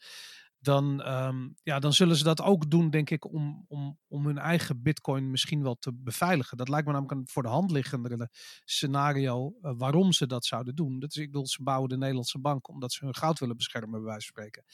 dan, 0.60 1.12
um, 1.12 1.54
ja, 1.62 1.78
dan 1.78 1.92
zullen 1.92 2.16
ze 2.16 2.24
dat 2.24 2.42
ook 2.42 2.70
doen, 2.70 2.90
denk 2.90 3.10
ik, 3.10 3.32
om, 3.32 3.64
om, 3.68 3.98
om 4.08 4.26
hun 4.26 4.38
eigen 4.38 4.82
bitcoin 4.82 5.30
misschien 5.30 5.62
wel 5.62 5.74
te 5.74 5.92
beveiligen. 5.94 6.56
Dat 6.56 6.68
lijkt 6.68 6.86
me 6.86 6.92
namelijk 6.92 7.18
een 7.18 7.28
voor 7.28 7.42
de 7.42 7.48
hand 7.48 7.70
liggende 7.70 8.30
scenario 8.64 9.54
waarom 9.60 10.12
ze 10.12 10.26
dat 10.26 10.44
zouden 10.44 10.74
doen. 10.74 10.98
Dat 10.98 11.10
is, 11.10 11.16
ik 11.16 11.30
bedoel, 11.30 11.46
ze 11.46 11.62
bouwen 11.62 11.88
de 11.88 11.96
Nederlandse 11.96 12.38
bank 12.38 12.68
omdat 12.68 12.92
ze 12.92 13.04
hun 13.04 13.14
goud 13.14 13.38
willen 13.38 13.56
beschermen, 13.56 14.00
bij 14.00 14.10
wijze 14.10 14.30
van 14.32 14.42
spreken. 14.44 14.64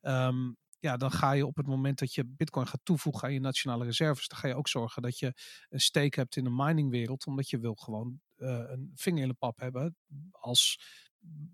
Um, 0.00 0.56
ja, 0.82 0.96
dan 0.96 1.10
ga 1.10 1.32
je 1.32 1.46
op 1.46 1.56
het 1.56 1.66
moment 1.66 1.98
dat 1.98 2.14
je 2.14 2.24
bitcoin 2.26 2.66
gaat 2.66 2.80
toevoegen 2.82 3.28
aan 3.28 3.34
je 3.34 3.40
nationale 3.40 3.84
reserves, 3.84 4.28
dan 4.28 4.38
ga 4.38 4.48
je 4.48 4.54
ook 4.54 4.68
zorgen 4.68 5.02
dat 5.02 5.18
je 5.18 5.34
een 5.68 5.80
stake 5.80 6.20
hebt 6.20 6.36
in 6.36 6.44
de 6.44 6.50
miningwereld, 6.50 7.26
omdat 7.26 7.50
je 7.50 7.58
wil 7.58 7.74
gewoon 7.74 8.20
uh, 8.36 8.48
een 8.66 8.92
vinger 8.94 9.22
in 9.22 9.28
de 9.28 9.34
pap 9.34 9.58
hebben 9.58 9.96
als 10.30 10.80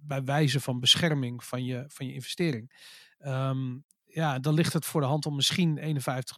bij 0.01 0.25
wijze 0.25 0.61
van 0.61 0.81
bescherming 0.81 1.45
van 1.45 1.65
je, 1.65 1.85
van 1.89 2.07
je 2.07 2.13
investering. 2.13 2.73
Um, 3.19 3.85
ja, 4.05 4.39
dan 4.39 4.55
ligt 4.55 4.73
het 4.73 4.85
voor 4.85 5.01
de 5.01 5.07
hand 5.07 5.27
om 5.27 5.35
misschien 5.35 5.79
51% 5.79 5.81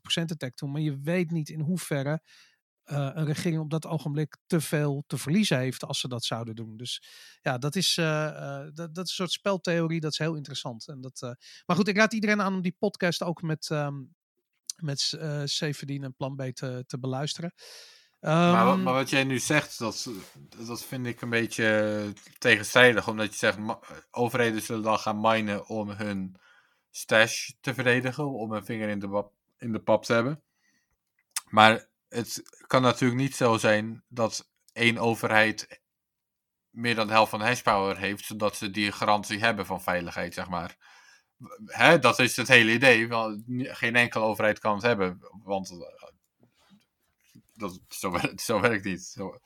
attack 0.03 0.55
te 0.55 0.65
doen. 0.65 0.71
Maar 0.71 0.81
je 0.81 1.01
weet 1.01 1.31
niet 1.31 1.49
in 1.49 1.61
hoeverre 1.61 2.23
uh, 2.91 3.11
een 3.15 3.25
regering 3.25 3.61
op 3.61 3.71
dat 3.71 3.87
ogenblik 3.87 4.37
te 4.47 4.61
veel 4.61 5.05
te 5.07 5.19
verliezen 5.19 5.59
heeft 5.59 5.85
als 5.85 6.01
ze 6.01 6.09
dat 6.09 6.25
zouden 6.25 6.55
doen. 6.55 6.77
Dus 6.77 7.03
ja, 7.43 7.59
dat 7.59 7.77
is, 7.77 7.97
uh, 7.97 8.07
uh, 8.07 8.59
dat, 8.75 8.95
dat, 8.95 9.05
is 9.05 9.11
een 9.11 9.17
soort 9.17 9.33
speltheorie, 9.33 10.01
dat 10.01 10.13
is 10.13 10.19
heel 10.19 10.35
interessant. 10.35 10.89
En 10.89 11.01
dat, 11.01 11.21
maar 11.67 11.77
goed, 11.77 11.89
ik 11.89 11.97
raad 11.97 12.13
iedereen 12.13 12.43
aan 12.43 12.55
om 12.55 12.63
die 12.63 12.77
podcast 12.79 13.23
ook 13.23 13.43
met, 13.43 13.69
um, 13.73 14.15
met 14.77 15.13
uh, 15.15 16.03
en 16.03 16.15
Plan 16.17 16.37
B 16.37 16.43
te, 16.43 16.85
te 16.87 16.99
beluisteren. 16.99 17.53
Um, 18.21 18.31
maar, 18.31 18.65
wat, 18.65 18.75
ehm, 18.75 18.83
maar, 18.83 18.95
wat 18.95 19.11
jij 19.11 19.25
nu 19.25 19.39
zegt, 19.39 19.79
dat, 19.79 20.11
dat 20.67 20.85
vind 20.85 21.07
ik 21.07 21.21
een 21.21 21.31
beetje 21.31 22.13
tegenstrijdig. 22.39 23.09
Omdat 23.09 23.31
je 23.31 23.37
zegt, 23.37 23.59
overheden 24.11 24.63
zullen 24.63 24.83
dan 24.83 24.99
gaan 24.99 25.21
minen 25.21 25.67
om 25.67 25.91
hun 25.91 26.37
stash 26.91 27.51
te 27.61 27.75
verdedigen. 27.75 28.33
Om 28.33 28.53
een 28.53 28.65
vinger 28.65 28.89
in 28.89 28.99
de, 28.99 29.31
in 29.59 29.73
de 29.73 29.81
pap 29.81 30.05
te 30.05 30.13
hebben. 30.13 30.43
Maar 31.49 31.90
het 32.11 32.43
kan 32.67 32.83
natuurlijk 32.83 33.21
niet 33.21 33.37
zo 33.37 33.57
zijn 33.57 34.05
dat 34.09 34.49
één 34.73 34.99
overheid 34.99 35.81
meer 36.71 36.95
dan 36.95 37.07
de 37.07 37.13
helft 37.13 37.31
van 37.31 37.39
de 37.39 37.45
hashpower 37.45 37.99
heeft. 37.99 38.25
Zodat 38.25 38.57
ze 38.57 38.71
die 38.71 38.93
garantie 38.93 39.39
hebben 39.39 39.67
van 39.67 39.83
veiligheid, 39.83 40.35
zeg 40.35 40.49
maar. 40.49 40.77
Hè, 41.67 41.99
dat 41.99 42.19
is 42.19 42.37
het 42.37 42.49
hele 42.49 42.73
idee. 42.73 43.09
Geen 43.75 43.97
enkele 43.97 44.25
overheid 44.25 44.59
kan 44.59 44.75
het 44.75 44.83
hebben. 44.83 45.19
Want 45.43 45.73
dat, 47.53 47.81
zo, 47.89 48.19
zo 48.37 48.61
werkt 48.61 48.85
niet. 48.85 49.03
Zo. 49.03 49.39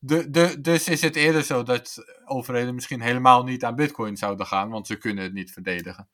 De, 0.00 0.30
de, 0.30 0.60
dus 0.60 0.88
is 0.88 1.00
het 1.00 1.16
eerder 1.16 1.42
zo 1.42 1.62
dat 1.62 2.04
overheden 2.24 2.74
misschien 2.74 3.00
helemaal 3.00 3.44
niet 3.44 3.64
aan 3.64 3.74
bitcoin 3.74 4.16
zouden 4.16 4.46
gaan, 4.46 4.70
want 4.70 4.86
ze 4.86 4.96
kunnen 4.96 5.24
het 5.24 5.32
niet 5.32 5.52
verdedigen. 5.52 6.08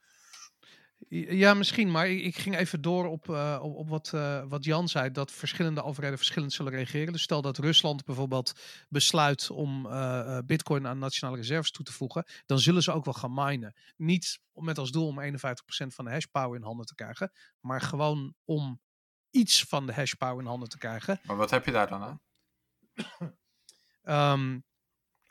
Ja, 1.12 1.54
misschien, 1.54 1.90
maar 1.90 2.08
ik, 2.08 2.36
ging 2.36 2.56
even 2.56 2.80
door 2.80 3.06
op, 3.06 3.28
uh, 3.28 3.58
op, 3.62 3.74
op, 3.74 3.88
wat, 3.88 4.12
uh, 4.14 4.42
wat 4.48 4.64
Jan 4.64 4.88
zei, 4.88 5.10
dat 5.10 5.32
verschillende 5.32 5.82
overheden 5.82 6.16
verschillend 6.16 6.52
zullen 6.52 6.72
reageren. 6.72 7.12
Dus 7.12 7.22
stel 7.22 7.42
dat 7.42 7.58
Rusland 7.58 8.04
bijvoorbeeld 8.04 8.52
besluit 8.88 9.50
om 9.50 9.86
uh, 9.86 10.38
bitcoin 10.46 10.86
aan 10.86 10.98
nationale 10.98 11.36
reserves 11.36 11.70
toe 11.70 11.84
te 11.84 11.92
voegen, 11.92 12.24
dan 12.46 12.58
zullen 12.58 12.82
ze 12.82 12.92
ook 12.92 13.04
wel 13.04 13.14
gaan 13.14 13.34
minen. 13.34 13.74
Niet 13.96 14.40
met 14.52 14.78
als 14.78 14.90
doel 14.90 15.06
om 15.06 15.22
51% 15.22 15.26
van 15.86 16.04
de 16.04 16.10
hashpower 16.10 16.56
in 16.56 16.64
handen 16.64 16.86
te 16.86 16.94
krijgen, 16.94 17.32
maar 17.60 17.80
gewoon 17.80 18.34
om 18.44 18.80
iets 19.30 19.62
van 19.62 19.86
de 19.86 19.92
hashpower 19.92 20.40
in 20.40 20.48
handen 20.48 20.68
te 20.68 20.78
krijgen. 20.78 21.20
Maar 21.22 21.36
wat 21.36 21.50
heb 21.50 21.64
je 21.64 21.72
daar 21.72 21.88
dan 21.88 22.02
aan? 22.02 22.20
um, 24.34 24.64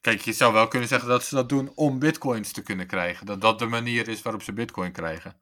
Kijk, 0.01 0.21
je 0.21 0.33
zou 0.33 0.53
wel 0.53 0.67
kunnen 0.67 0.87
zeggen 0.87 1.09
dat 1.09 1.23
ze 1.23 1.35
dat 1.35 1.49
doen 1.49 1.71
om 1.75 1.99
bitcoins 1.99 2.51
te 2.51 2.61
kunnen 2.61 2.87
krijgen. 2.87 3.25
Dat 3.25 3.41
dat 3.41 3.59
de 3.59 3.65
manier 3.65 4.07
is 4.07 4.21
waarop 4.21 4.43
ze 4.43 4.53
bitcoin 4.53 4.91
krijgen. 4.91 5.39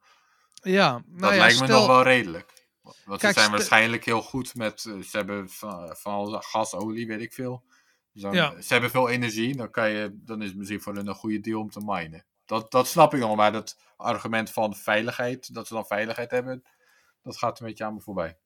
Ja, 0.70 0.90
nou 0.90 1.04
dat 1.06 1.30
ja, 1.30 1.36
lijkt 1.36 1.54
stel... 1.54 1.66
me 1.66 1.72
nog 1.72 1.86
wel 1.86 2.02
redelijk. 2.02 2.66
Want 3.04 3.20
Kijk, 3.20 3.34
ze 3.34 3.40
zijn 3.40 3.50
waarschijnlijk 3.52 4.04
heel 4.04 4.22
goed 4.22 4.54
met. 4.54 4.84
Uh, 4.84 5.02
ze 5.02 5.16
hebben 5.16 5.50
van, 5.50 5.96
van 5.96 6.42
gas, 6.42 6.74
olie, 6.74 7.06
weet 7.06 7.20
ik 7.20 7.32
veel. 7.32 7.64
Dus 8.12 8.32
ja. 8.32 8.60
Ze 8.60 8.72
hebben 8.72 8.90
veel 8.90 9.08
energie. 9.08 9.56
Dan, 9.56 9.70
kan 9.70 9.90
je, 9.90 10.10
dan 10.14 10.42
is 10.42 10.48
het 10.48 10.56
misschien 10.56 10.80
voor 10.80 10.94
hun 10.94 11.06
een 11.06 11.14
goede 11.14 11.40
deal 11.40 11.60
om 11.60 11.70
te 11.70 11.80
minen. 11.84 12.26
Dat, 12.44 12.70
dat 12.70 12.86
snap 12.88 13.14
ik 13.14 13.20
nog, 13.20 13.36
maar 13.36 13.52
dat 13.52 13.78
argument 13.96 14.50
van 14.50 14.76
veiligheid, 14.76 15.54
dat 15.54 15.66
ze 15.66 15.74
dan 15.74 15.86
veiligheid 15.86 16.30
hebben, 16.30 16.62
dat 17.22 17.36
gaat 17.36 17.60
een 17.60 17.66
beetje 17.66 17.84
aan 17.84 17.94
me 17.94 18.00
voorbij. 18.00 18.38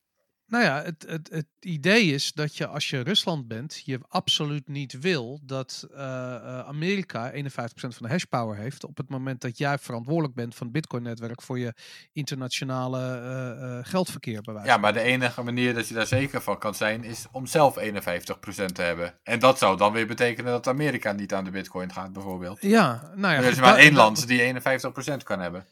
Nou 0.53 0.65
ja, 0.65 0.83
het, 0.83 1.05
het, 1.09 1.29
het 1.31 1.47
idee 1.61 2.05
is 2.05 2.33
dat 2.33 2.57
je 2.57 2.67
als 2.67 2.91
je 2.91 3.01
Rusland 3.01 3.49
bent, 3.49 3.83
je 3.85 4.01
absoluut 4.09 4.69
niet 4.69 5.01
wil 5.01 5.41
dat 5.43 5.87
uh, 5.93 5.99
Amerika 6.59 7.33
51% 7.33 7.35
van 7.75 7.91
de 7.99 8.09
hashpower 8.09 8.57
heeft 8.57 8.85
op 8.85 8.97
het 8.97 9.09
moment 9.09 9.41
dat 9.41 9.59
jij 9.59 9.79
verantwoordelijk 9.79 10.35
bent 10.35 10.55
van 10.55 10.67
het 10.67 10.75
Bitcoin-netwerk 10.75 11.43
voor 11.43 11.59
je 11.59 11.75
internationale 12.13 13.21
uh, 13.61 13.79
geldverkeer. 13.91 14.41
Bij 14.41 14.65
ja, 14.65 14.77
maar 14.77 14.93
de 14.93 15.01
enige 15.01 15.43
manier 15.43 15.75
dat 15.75 15.89
je 15.89 15.95
daar 15.95 16.07
zeker 16.07 16.43
van 16.43 16.59
kan 16.59 16.75
zijn, 16.75 17.05
is 17.05 17.27
om 17.31 17.47
zelf 17.47 17.79
51% 17.79 17.83
te 18.73 18.83
hebben. 18.83 19.15
En 19.23 19.39
dat 19.39 19.59
zou 19.59 19.77
dan 19.77 19.93
weer 19.93 20.07
betekenen 20.07 20.53
dat 20.53 20.67
Amerika 20.67 21.13
niet 21.13 21.35
aan 21.35 21.45
de 21.45 21.51
Bitcoin 21.51 21.93
gaat, 21.93 22.13
bijvoorbeeld. 22.13 22.59
Ja, 22.61 23.13
nou 23.15 23.35
ja. 23.35 23.41
Er 23.41 23.51
is 23.51 23.61
maar 23.61 23.77
één 23.77 23.95
land 23.95 24.27
die 24.27 24.55
51% 24.55 25.23
kan 25.25 25.41
hebben. 25.41 25.67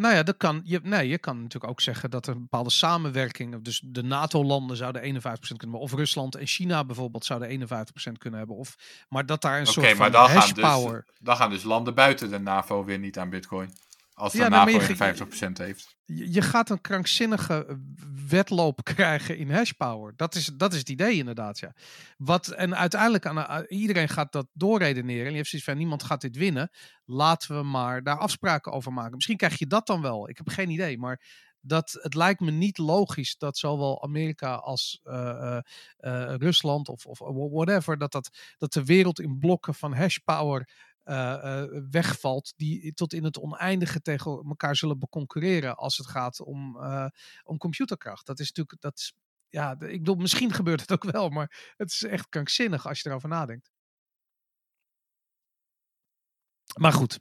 Nou 0.00 0.14
ja, 0.14 0.22
dat 0.22 0.36
kan, 0.36 0.60
je, 0.64 0.80
nee, 0.82 1.08
je 1.08 1.18
kan 1.18 1.36
natuurlijk 1.42 1.72
ook 1.72 1.80
zeggen 1.80 2.10
dat 2.10 2.26
er 2.26 2.34
een 2.34 2.40
bepaalde 2.40 2.70
samenwerking, 2.70 3.62
dus 3.62 3.82
de 3.84 4.02
NATO-landen 4.02 4.76
zouden 4.76 5.02
51% 5.02 5.08
kunnen 5.08 5.58
hebben, 5.58 5.80
of 5.80 5.92
Rusland 5.92 6.34
en 6.34 6.46
China 6.46 6.84
bijvoorbeeld 6.84 7.24
zouden 7.24 7.68
51% 7.68 8.12
kunnen 8.18 8.38
hebben. 8.38 8.56
Of, 8.56 8.76
maar 9.08 9.26
dat 9.26 9.42
daar 9.42 9.60
een 9.60 9.66
soort 9.66 9.86
van 9.88 9.96
maar 9.96 10.10
dan 10.10 10.28
gaan, 10.28 10.54
dus, 10.54 11.02
dan 11.20 11.36
gaan 11.36 11.50
dus 11.50 11.62
landen 11.62 11.94
buiten 11.94 12.30
de 12.30 12.38
NAVO 12.38 12.84
weer 12.84 12.98
niet 12.98 13.18
aan 13.18 13.30
Bitcoin. 13.30 13.72
Als 14.20 14.32
de 14.32 14.38
ja, 14.38 14.48
NAVO 14.48 14.80
je, 14.80 15.14
50% 15.48 15.52
heeft. 15.52 15.96
Je 16.04 16.42
gaat 16.42 16.70
een 16.70 16.80
krankzinnige 16.80 17.80
wedloop 18.28 18.84
krijgen 18.94 19.36
in 19.36 19.50
hashpower. 19.50 20.12
Dat 20.16 20.34
is, 20.34 20.46
dat 20.46 20.72
is 20.72 20.78
het 20.78 20.88
idee 20.88 21.16
inderdaad, 21.16 21.58
ja. 21.58 21.74
Wat, 22.16 22.48
en 22.48 22.76
uiteindelijk, 22.76 23.26
aan, 23.26 23.64
iedereen 23.68 24.08
gaat 24.08 24.32
dat 24.32 24.46
doorredeneren. 24.52 25.24
En 25.24 25.30
je 25.30 25.36
hebt 25.36 25.48
zoiets 25.48 25.68
van, 25.68 25.78
niemand 25.78 26.02
gaat 26.02 26.20
dit 26.20 26.36
winnen. 26.36 26.70
Laten 27.04 27.56
we 27.56 27.62
maar 27.62 28.02
daar 28.02 28.18
afspraken 28.18 28.72
over 28.72 28.92
maken. 28.92 29.14
Misschien 29.14 29.36
krijg 29.36 29.58
je 29.58 29.66
dat 29.66 29.86
dan 29.86 30.02
wel. 30.02 30.28
Ik 30.28 30.36
heb 30.36 30.48
geen 30.48 30.70
idee, 30.70 30.98
maar 30.98 31.20
dat 31.60 31.98
het 32.02 32.14
lijkt 32.14 32.40
me 32.40 32.50
niet 32.50 32.78
logisch 32.78 33.36
dat 33.38 33.58
zowel 33.58 34.02
Amerika 34.02 34.54
als 34.54 35.00
uh, 35.04 35.58
uh, 36.00 36.34
Rusland 36.36 36.88
of, 36.88 37.06
of 37.06 37.18
whatever, 37.50 37.98
dat, 37.98 38.12
dat, 38.12 38.30
dat 38.58 38.72
de 38.72 38.84
wereld 38.84 39.20
in 39.20 39.38
blokken 39.38 39.74
van 39.74 39.94
hashpower 39.94 40.68
uh, 41.04 41.64
wegvalt, 41.90 42.52
die 42.56 42.94
tot 42.94 43.12
in 43.12 43.24
het 43.24 43.38
oneindige 43.38 44.00
tegen 44.00 44.44
elkaar 44.48 44.76
zullen 44.76 44.98
beconcurreren 44.98 45.76
als 45.76 45.96
het 45.96 46.06
gaat 46.06 46.40
om, 46.40 46.76
uh, 46.76 47.06
om 47.42 47.58
computerkracht. 47.58 48.26
Dat 48.26 48.38
is 48.38 48.46
natuurlijk, 48.46 48.80
dat 48.80 48.98
is, 48.98 49.14
ja, 49.48 49.70
ik 49.80 49.98
bedoel, 49.98 50.16
misschien 50.16 50.52
gebeurt 50.52 50.80
het 50.80 50.92
ook 50.92 51.10
wel, 51.10 51.28
maar 51.28 51.74
het 51.76 51.90
is 51.90 52.02
echt 52.02 52.28
krankzinnig 52.28 52.86
als 52.86 53.00
je 53.00 53.08
erover 53.08 53.28
nadenkt. 53.28 53.70
Maar 56.78 56.92
goed. 56.92 57.20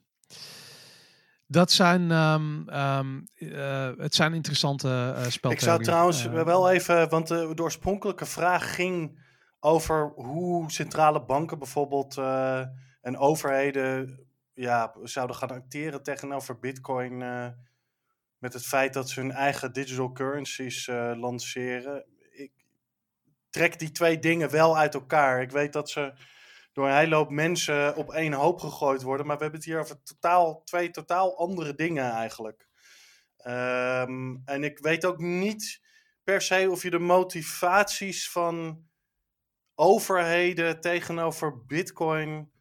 Dat 1.48 1.72
zijn, 1.72 2.12
um, 2.12 2.70
um, 2.70 3.24
uh, 3.36 3.92
het 3.98 4.15
zijn 4.15 4.34
interessante 4.34 4.88
uh, 4.88 5.13
speltheorieën. 5.13 5.52
Ik 5.52 5.60
zou 5.60 5.84
trouwens 5.84 6.26
wel 6.26 6.70
even, 6.70 7.10
want 7.10 7.28
de, 7.28 7.52
de, 7.56 7.62
oorspronkelijke 7.62 8.26
vraag 8.26 8.76
ging 8.76 9.28
over 9.60 10.12
hoe 10.15 10.72
centrale 10.72 11.26
banken 11.26 11.60
bijvoorbeeld 11.60 12.15
en 13.10 13.17
overheden 13.17 14.28
ja, 14.54 14.95
zouden 15.04 15.36
gaan 15.36 15.50
acteren 15.50 16.04
tegenover 16.04 16.60
Bitcoin. 16.60 17.22
Uh, 17.22 17.48
met 18.38 18.54
het 18.54 18.65
feit 18.65 18.93
dat 18.93 19.10
ze 19.10 19.19
hun 19.19 19.32
eigen 19.32 19.74
digital 19.74 20.12
currencies 20.12 20.88
uh, 20.88 21.12
lanceren. 21.15 22.06
Ik 22.32 22.52
trek 23.50 23.80
die 23.80 23.91
twee 23.91 24.19
dingen 24.19 24.52
wel 24.52 24.78
uit 24.78 24.93
elkaar. 24.93 25.41
Ik 25.41 25.52
weet 25.52 25.74
dat 25.74 25.89
ze 25.89 26.13
door 26.74 26.88
een 26.88 26.95
hele 26.95 27.15
hoop 27.15 27.30
mensen 27.30 27.95
op 27.95 28.12
één 28.12 28.34
hoop 28.34 28.60
gegooid 28.60 29.02
worden. 29.02 29.26
Maar 29.26 29.36
we 29.38 29.41
hebben 29.41 29.60
het 29.60 29.69
hier 29.69 29.80
over 29.80 30.04
totaal, 30.04 30.63
twee 30.63 30.91
totaal 30.91 31.38
andere 31.38 31.76
dingen 31.76 32.12
eigenlijk. 32.12 32.67
Um, 33.45 34.41
en 34.45 34.63
ik 34.63 34.80
weet 34.80 35.06
ook 35.06 35.19
niet 35.19 35.82
per 36.24 36.41
se 36.41 36.67
of 36.72 36.84
je 36.84 36.89
de 36.89 37.00
motivaties 37.00 38.32
van 38.32 38.88
overheden 39.76 40.82
tegenover 40.82 41.65
Bitcoin 41.65 42.52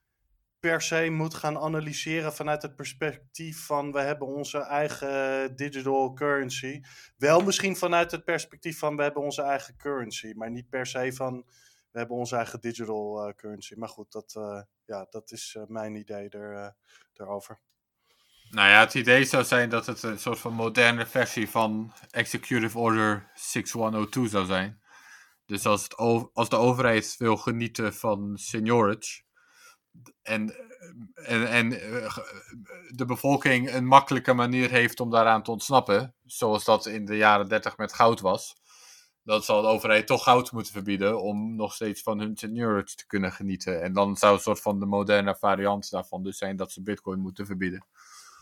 per 0.60 0.82
se 0.82 1.10
moet 1.10 1.34
gaan 1.34 1.58
analyseren 1.58 2.34
vanuit 2.34 2.62
het 2.62 2.76
perspectief 2.76 3.66
van 3.66 3.92
we 3.92 4.00
hebben 4.00 4.28
onze 4.28 4.58
eigen 4.58 5.56
digital 5.56 6.12
currency. 6.12 6.80
Wel 7.16 7.40
misschien 7.40 7.76
vanuit 7.76 8.10
het 8.10 8.24
perspectief 8.24 8.78
van 8.78 8.96
we 8.96 9.02
hebben 9.02 9.22
onze 9.22 9.42
eigen 9.42 9.76
currency, 9.76 10.32
maar 10.36 10.50
niet 10.50 10.68
per 10.68 10.86
se 10.86 11.12
van 11.12 11.44
we 11.90 11.98
hebben 11.98 12.16
onze 12.16 12.36
eigen 12.36 12.60
digital 12.60 13.28
uh, 13.28 13.34
currency. 13.34 13.74
Maar 13.76 13.88
goed, 13.88 14.12
dat, 14.12 14.34
uh, 14.38 14.62
ja, 14.84 15.06
dat 15.10 15.30
is 15.30 15.54
uh, 15.58 15.62
mijn 15.66 15.94
idee 15.94 16.28
er, 16.28 16.74
daarover. 17.12 17.60
Nou 18.50 18.68
ja, 18.68 18.80
het 18.80 18.94
idee 18.94 19.24
zou 19.24 19.44
zijn 19.44 19.68
dat 19.68 19.86
het 19.86 20.02
een 20.02 20.18
soort 20.18 20.38
van 20.38 20.52
moderne 20.52 21.06
versie 21.06 21.48
van 21.48 21.92
Executive 22.10 22.78
Order 22.78 23.30
6102 23.34 24.28
zou 24.28 24.46
zijn. 24.46 24.80
Dus 25.46 25.66
als, 25.66 25.82
het 25.82 25.96
als 26.32 26.48
de 26.48 26.56
overheid 26.56 27.14
wil 27.18 27.36
genieten 27.36 27.94
van 27.94 28.38
seniorage, 28.38 29.22
en, 30.22 30.54
en, 31.14 31.48
en 31.48 31.80
eh, 31.80 32.18
de 32.88 33.04
bevolking 33.04 33.72
een 33.72 33.86
makkelijke 33.86 34.32
manier 34.32 34.70
heeft 34.70 35.00
om 35.00 35.10
daaraan 35.10 35.42
te 35.42 35.50
ontsnappen, 35.50 36.14
zoals 36.24 36.64
dat 36.64 36.86
in 36.86 37.04
de 37.04 37.16
jaren 37.16 37.48
30 37.48 37.76
met 37.76 37.92
goud 37.92 38.20
was, 38.20 38.54
dan 39.22 39.42
zal 39.42 39.62
de 39.62 39.68
overheid 39.68 40.06
toch 40.06 40.22
goud 40.22 40.52
moeten 40.52 40.72
verbieden 40.72 41.22
om 41.22 41.56
nog 41.56 41.74
steeds 41.74 42.02
van 42.02 42.18
hun 42.18 42.36
seniority 42.36 42.94
te 42.94 43.06
kunnen 43.06 43.32
genieten. 43.32 43.82
En 43.82 43.92
dan 43.92 44.16
zou 44.16 44.34
een 44.34 44.40
soort 44.40 44.60
van 44.60 44.80
de 44.80 44.86
moderne 44.86 45.36
variant 45.36 45.90
daarvan 45.90 46.22
dus 46.22 46.38
zijn 46.38 46.56
dat 46.56 46.72
ze 46.72 46.82
bitcoin 46.82 47.20
moeten 47.20 47.46
verbieden. 47.46 47.86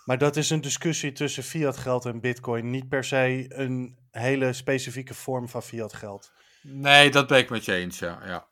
Maar 0.05 0.19
dat 0.19 0.37
is 0.37 0.51
een 0.51 0.61
discussie 0.61 1.13
tussen 1.13 1.43
fiat 1.43 1.77
geld 1.77 2.05
en 2.05 2.21
bitcoin, 2.21 2.71
niet 2.71 2.89
per 2.89 3.05
se 3.05 3.45
een 3.49 3.99
hele 4.11 4.53
specifieke 4.53 5.15
vorm 5.15 5.49
van 5.49 5.63
fiat 5.63 5.93
geld. 5.93 6.33
Nee, 6.63 7.11
dat 7.11 7.27
ben 7.27 7.39
ik 7.39 7.51
met 7.51 7.65
je 7.65 7.75
eens, 7.75 7.99
ja. 7.99 8.21
ja. 8.27 8.49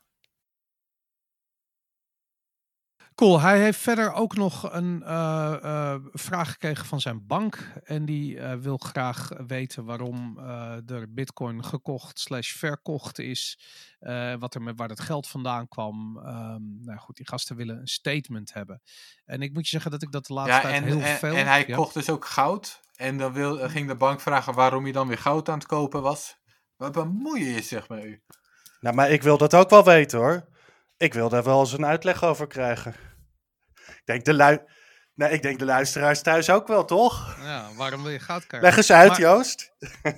Cool. 3.15 3.41
Hij 3.41 3.59
heeft 3.59 3.79
verder 3.79 4.13
ook 4.13 4.35
nog 4.35 4.73
een 4.73 5.01
uh, 5.05 5.55
uh, 5.63 5.95
vraag 6.11 6.51
gekregen 6.51 6.85
van 6.85 7.01
zijn 7.01 7.27
bank. 7.27 7.71
En 7.83 8.05
die 8.05 8.35
uh, 8.35 8.53
wil 8.53 8.77
graag 8.77 9.29
weten 9.47 9.85
waarom 9.85 10.39
er 10.87 11.13
bitcoin 11.13 11.63
gekocht 11.63 12.19
slash 12.19 12.51
verkocht 12.51 13.19
is. 13.19 13.59
wat 14.39 14.55
er 14.55 14.61
met 14.61 14.77
waar 14.77 14.89
het 14.89 14.99
geld 14.99 15.27
vandaan 15.27 15.67
kwam. 15.67 16.17
Um, 16.17 16.79
nou 16.81 16.97
goed, 16.97 17.15
die 17.15 17.27
gasten 17.27 17.55
willen 17.55 17.79
een 17.79 17.87
statement 17.87 18.53
hebben. 18.53 18.81
En 19.25 19.41
ik 19.41 19.53
moet 19.53 19.63
je 19.63 19.69
zeggen 19.69 19.91
dat 19.91 20.01
ik 20.01 20.11
dat 20.11 20.25
de 20.25 20.33
laatste 20.33 20.55
ja, 20.55 20.61
tijd 20.61 20.83
heel 20.83 21.01
en, 21.01 21.17
veel... 21.17 21.35
En 21.35 21.47
hij 21.47 21.65
kocht 21.65 21.93
dus 21.93 22.09
ook 22.09 22.25
goud. 22.25 22.79
En 22.95 23.17
dan 23.17 23.33
wil, 23.33 23.69
ging 23.69 23.87
de 23.87 23.95
bank 23.95 24.21
vragen 24.21 24.53
waarom 24.53 24.83
hij 24.83 24.91
dan 24.91 25.07
weer 25.07 25.17
goud 25.17 25.49
aan 25.49 25.57
het 25.57 25.67
kopen 25.67 26.01
was. 26.01 26.37
Wat 26.77 26.91
bemoei 26.91 27.43
je 27.43 27.53
je 27.53 27.61
zeg 27.61 27.87
maar 27.87 28.05
u? 28.05 28.21
Nou, 28.79 28.95
maar 28.95 29.09
ik 29.09 29.23
wil 29.23 29.37
dat 29.37 29.53
ook 29.53 29.69
wel 29.69 29.83
weten 29.83 30.19
hoor. 30.19 30.53
Ik 30.97 31.13
wil 31.13 31.29
daar 31.29 31.43
wel 31.43 31.59
eens 31.59 31.73
een 31.73 31.85
uitleg 31.85 32.23
over 32.23 32.47
krijgen. 32.47 32.95
Ik 33.73 34.01
denk 34.05 34.25
de, 34.25 34.33
lui 34.33 34.59
nee, 35.13 35.31
ik 35.31 35.41
denk 35.41 35.59
de 35.59 35.65
luisteraars 35.65 36.21
thuis 36.21 36.49
ook 36.49 36.67
wel, 36.67 36.85
toch? 36.85 37.37
Ja, 37.39 37.73
waarom 37.73 38.01
wil 38.01 38.11
je 38.11 38.19
goud 38.19 38.47
krijgen? 38.47 38.69
Leg 38.69 38.77
eens 38.77 38.91
uit, 38.91 39.17
Joost. 39.17 39.71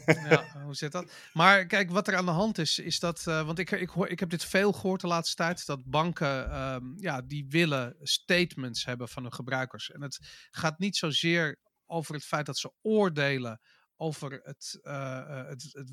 Ja, 0.05 0.61
hoe 0.63 0.75
zit 0.75 0.91
dat? 0.91 1.11
Maar 1.33 1.65
kijk, 1.65 1.91
wat 1.91 2.07
er 2.07 2.15
aan 2.15 2.25
de 2.25 2.31
hand 2.31 2.57
is, 2.57 2.79
is 2.79 2.99
dat... 2.99 3.25
Uh, 3.27 3.45
want 3.45 3.59
ik, 3.59 3.71
ik, 3.71 3.89
hoor, 3.89 4.07
ik 4.07 4.19
heb 4.19 4.29
dit 4.29 4.45
veel 4.45 4.73
gehoord 4.73 5.01
de 5.01 5.07
laatste 5.07 5.35
tijd. 5.35 5.65
Dat 5.65 5.85
banken, 5.85 6.49
uh, 6.49 6.75
ja, 6.95 7.21
die 7.21 7.45
willen 7.49 7.95
statements 8.01 8.85
hebben 8.85 9.09
van 9.09 9.23
hun 9.23 9.33
gebruikers. 9.33 9.91
En 9.91 10.01
het 10.01 10.19
gaat 10.51 10.79
niet 10.79 10.97
zozeer 10.97 11.59
over 11.85 12.13
het 12.13 12.25
feit 12.25 12.45
dat 12.45 12.57
ze 12.57 12.73
oordelen 12.81 13.61
over 13.97 14.39
het, 14.43 14.79
uh, 14.83 15.47
het, 15.47 15.69
het, 15.71 15.91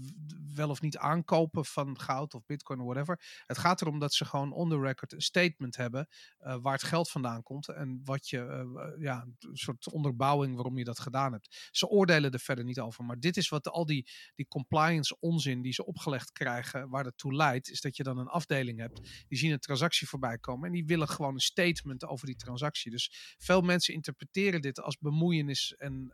wel 0.54 0.70
of 0.70 0.80
niet 0.80 0.96
aankopen 0.96 1.64
van 1.64 2.00
goud 2.00 2.34
of 2.34 2.46
bitcoin 2.46 2.80
of 2.80 2.84
whatever. 2.84 3.42
Het 3.46 3.58
gaat 3.58 3.80
erom 3.80 3.98
dat 3.98 4.14
ze 4.14 4.24
gewoon 4.24 4.52
on 4.52 4.68
the 4.68 4.80
record 4.80 5.12
een 5.12 5.20
statement 5.20 5.76
hebben 5.76 6.08
uh, 6.40 6.56
waar 6.60 6.72
het 6.72 6.82
geld 6.82 7.10
vandaan 7.10 7.42
komt 7.42 7.68
en 7.68 8.00
wat 8.04 8.28
je, 8.28 8.96
ja, 8.98 9.26
een 9.38 9.56
soort 9.56 9.92
onderbouwing 9.92 10.54
waarom 10.54 10.78
je 10.78 10.84
dat 10.84 10.98
gedaan 10.98 11.32
hebt. 11.32 11.68
Ze 11.70 11.88
oordelen 11.88 12.30
er 12.30 12.38
verder 12.38 12.64
niet 12.64 12.80
over, 12.80 13.04
maar 13.04 13.20
dit 13.20 13.36
is 13.36 13.48
wat 13.48 13.68
al 13.68 13.86
die, 13.86 14.10
die 14.34 14.46
compliance 14.46 15.16
onzin 15.20 15.62
die 15.62 15.72
ze 15.72 15.86
opgelegd 15.86 16.32
krijgen, 16.32 16.88
waar 16.88 17.04
dat 17.04 17.18
toe 17.18 17.34
leidt, 17.34 17.70
is 17.70 17.80
dat 17.80 17.96
je 17.96 18.02
dan 18.02 18.18
een 18.18 18.28
afdeling 18.28 18.78
hebt, 18.78 19.24
die 19.28 19.38
zien 19.38 19.52
een 19.52 19.58
transactie 19.58 20.08
voorbij 20.08 20.38
komen 20.38 20.66
en 20.66 20.72
die 20.72 20.86
willen 20.86 21.08
gewoon 21.08 21.34
een 21.34 21.40
statement 21.40 22.04
over 22.04 22.26
die 22.26 22.36
transactie. 22.36 22.90
Dus 22.90 23.36
veel 23.38 23.60
mensen 23.60 23.94
interpreteren 23.94 24.60
dit 24.60 24.80
als 24.80 24.98
bemoeienis 24.98 25.74
en 25.78 26.12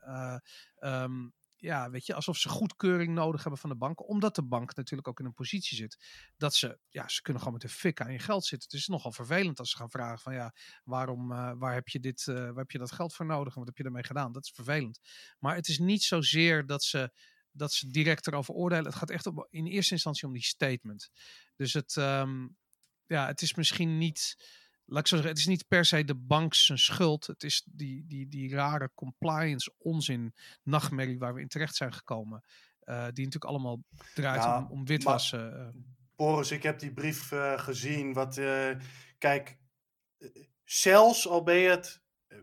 um, 0.80 1.32
ja, 1.60 1.90
weet 1.90 2.06
je, 2.06 2.14
alsof 2.14 2.36
ze 2.36 2.48
goedkeuring 2.48 3.14
nodig 3.14 3.40
hebben 3.42 3.60
van 3.60 3.70
de 3.70 3.76
bank. 3.76 4.08
Omdat 4.08 4.34
de 4.34 4.42
bank 4.42 4.74
natuurlijk 4.74 5.08
ook 5.08 5.20
in 5.20 5.26
een 5.26 5.34
positie 5.34 5.76
zit 5.76 5.98
dat 6.36 6.54
ze, 6.54 6.78
ja, 6.88 7.08
ze 7.08 7.22
kunnen 7.22 7.42
gewoon 7.42 7.58
met 7.58 7.70
een 7.70 7.76
fik 7.76 8.00
aan 8.00 8.12
je 8.12 8.18
geld 8.18 8.44
zitten. 8.44 8.68
Het 8.70 8.80
is 8.80 8.86
nogal 8.86 9.12
vervelend 9.12 9.58
als 9.58 9.70
ze 9.70 9.76
gaan 9.76 9.90
vragen 9.90 10.18
van, 10.18 10.34
ja, 10.34 10.54
waarom, 10.84 11.32
uh, 11.32 11.52
waar 11.56 11.74
heb 11.74 11.88
je 11.88 12.00
dit, 12.00 12.26
uh, 12.26 12.34
waar 12.34 12.54
heb 12.54 12.70
je 12.70 12.78
dat 12.78 12.92
geld 12.92 13.14
voor 13.14 13.26
nodig 13.26 13.52
en 13.52 13.58
wat 13.58 13.68
heb 13.68 13.76
je 13.76 13.84
ermee 13.84 14.04
gedaan? 14.04 14.32
Dat 14.32 14.44
is 14.44 14.50
vervelend. 14.54 15.00
Maar 15.38 15.54
het 15.54 15.68
is 15.68 15.78
niet 15.78 16.02
zozeer 16.02 16.66
dat 16.66 16.82
ze, 16.82 17.12
dat 17.50 17.72
ze 17.72 17.90
direct 17.90 18.26
erover 18.26 18.54
oordelen. 18.54 18.84
Het 18.84 18.94
gaat 18.94 19.10
echt 19.10 19.26
op, 19.26 19.46
in 19.50 19.66
eerste 19.66 19.94
instantie 19.94 20.26
om 20.26 20.32
die 20.32 20.42
statement. 20.42 21.10
Dus 21.56 21.72
het, 21.72 21.96
um, 21.96 22.56
ja, 23.06 23.26
het 23.26 23.42
is 23.42 23.54
misschien 23.54 23.98
niet 23.98 24.36
laat 24.90 25.00
ik 25.00 25.06
zo 25.06 25.14
zeggen, 25.14 25.28
het 25.32 25.38
is 25.38 25.46
niet 25.46 25.68
per 25.68 25.84
se 25.84 26.04
de 26.04 26.14
bank 26.14 26.54
zijn 26.54 26.78
schuld. 26.78 27.26
Het 27.26 27.42
is 27.42 27.62
die, 27.66 28.06
die, 28.06 28.28
die 28.28 28.54
rare 28.54 28.90
compliance 28.94 29.74
onzin 29.78 30.34
nachtmerrie 30.62 31.18
waar 31.18 31.34
we 31.34 31.40
in 31.40 31.48
terecht 31.48 31.74
zijn 31.76 31.92
gekomen. 31.92 32.42
die 32.84 32.94
natuurlijk 32.96 33.44
allemaal 33.44 33.82
draait 34.14 34.42
Ja, 34.44 34.58
om, 34.58 34.66
om 34.70 34.86
witwassen. 34.86 35.58
eh. 35.58 35.68
Boris, 36.16 36.50
ik 36.50 36.62
heb 36.62 36.78
die 36.78 36.92
brief 36.92 37.32
eh, 37.32 37.58
gezien. 37.58 38.12
Wat, 38.12 38.36
eh, 38.38 38.70
kijk, 39.18 39.58
eh, 40.18 40.28
zelfs 40.64 41.28
al 41.28 41.42
ben 41.42 41.56
je 41.56 41.68
het. 41.68 42.02
eh, 42.26 42.38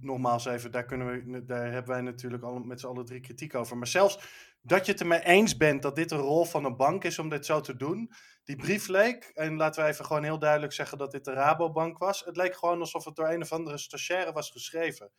Nogmaals 0.00 0.44
even, 0.44 0.70
daar, 0.70 0.84
kunnen 0.84 1.06
we, 1.32 1.44
daar 1.44 1.72
hebben 1.72 1.92
wij 1.92 2.00
natuurlijk 2.02 2.42
alle, 2.42 2.64
met 2.64 2.80
z'n 2.80 2.86
allen 2.86 3.04
drie 3.04 3.20
kritiek 3.20 3.54
over. 3.54 3.76
Maar 3.76 3.86
zelfs 3.86 4.18
dat 4.62 4.86
je 4.86 4.92
het 4.92 5.00
ermee 5.00 5.24
eens 5.24 5.56
bent 5.56 5.82
dat 5.82 5.96
dit 5.96 6.10
een 6.10 6.18
rol 6.18 6.44
van 6.44 6.64
een 6.64 6.76
bank 6.76 7.04
is 7.04 7.18
om 7.18 7.28
dit 7.28 7.46
zo 7.46 7.60
te 7.60 7.76
doen. 7.76 8.12
Die 8.44 8.56
brief 8.56 8.88
leek, 8.88 9.24
en 9.34 9.56
laten 9.56 9.82
we 9.82 9.88
even 9.88 10.04
gewoon 10.04 10.24
heel 10.24 10.38
duidelijk 10.38 10.72
zeggen 10.72 10.98
dat 10.98 11.10
dit 11.10 11.24
de 11.24 11.32
Rabobank 11.32 11.98
was. 11.98 12.24
Het 12.24 12.36
leek 12.36 12.56
gewoon 12.56 12.80
alsof 12.80 13.04
het 13.04 13.16
door 13.16 13.28
een 13.28 13.42
of 13.42 13.52
andere 13.52 13.78
stagiaire 13.78 14.32
was 14.32 14.50
geschreven. 14.50 15.10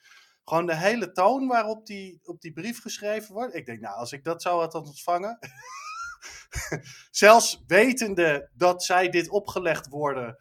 Gewoon 0.43 0.65
de 0.65 0.75
hele 0.75 1.11
toon 1.11 1.47
waarop 1.47 1.85
die, 1.85 2.19
op 2.23 2.41
die 2.41 2.53
brief 2.53 2.81
geschreven 2.81 3.33
wordt. 3.33 3.55
Ik 3.55 3.65
denk, 3.65 3.79
nou, 3.79 3.95
als 3.95 4.11
ik 4.11 4.23
dat 4.23 4.41
zou 4.41 4.59
had 4.59 4.73
ontvangen. 4.73 5.39
Zelfs 7.11 7.63
wetende 7.67 8.49
dat 8.53 8.83
zij 8.83 9.09
dit 9.09 9.29
opgelegd 9.29 9.87
worden 9.87 10.37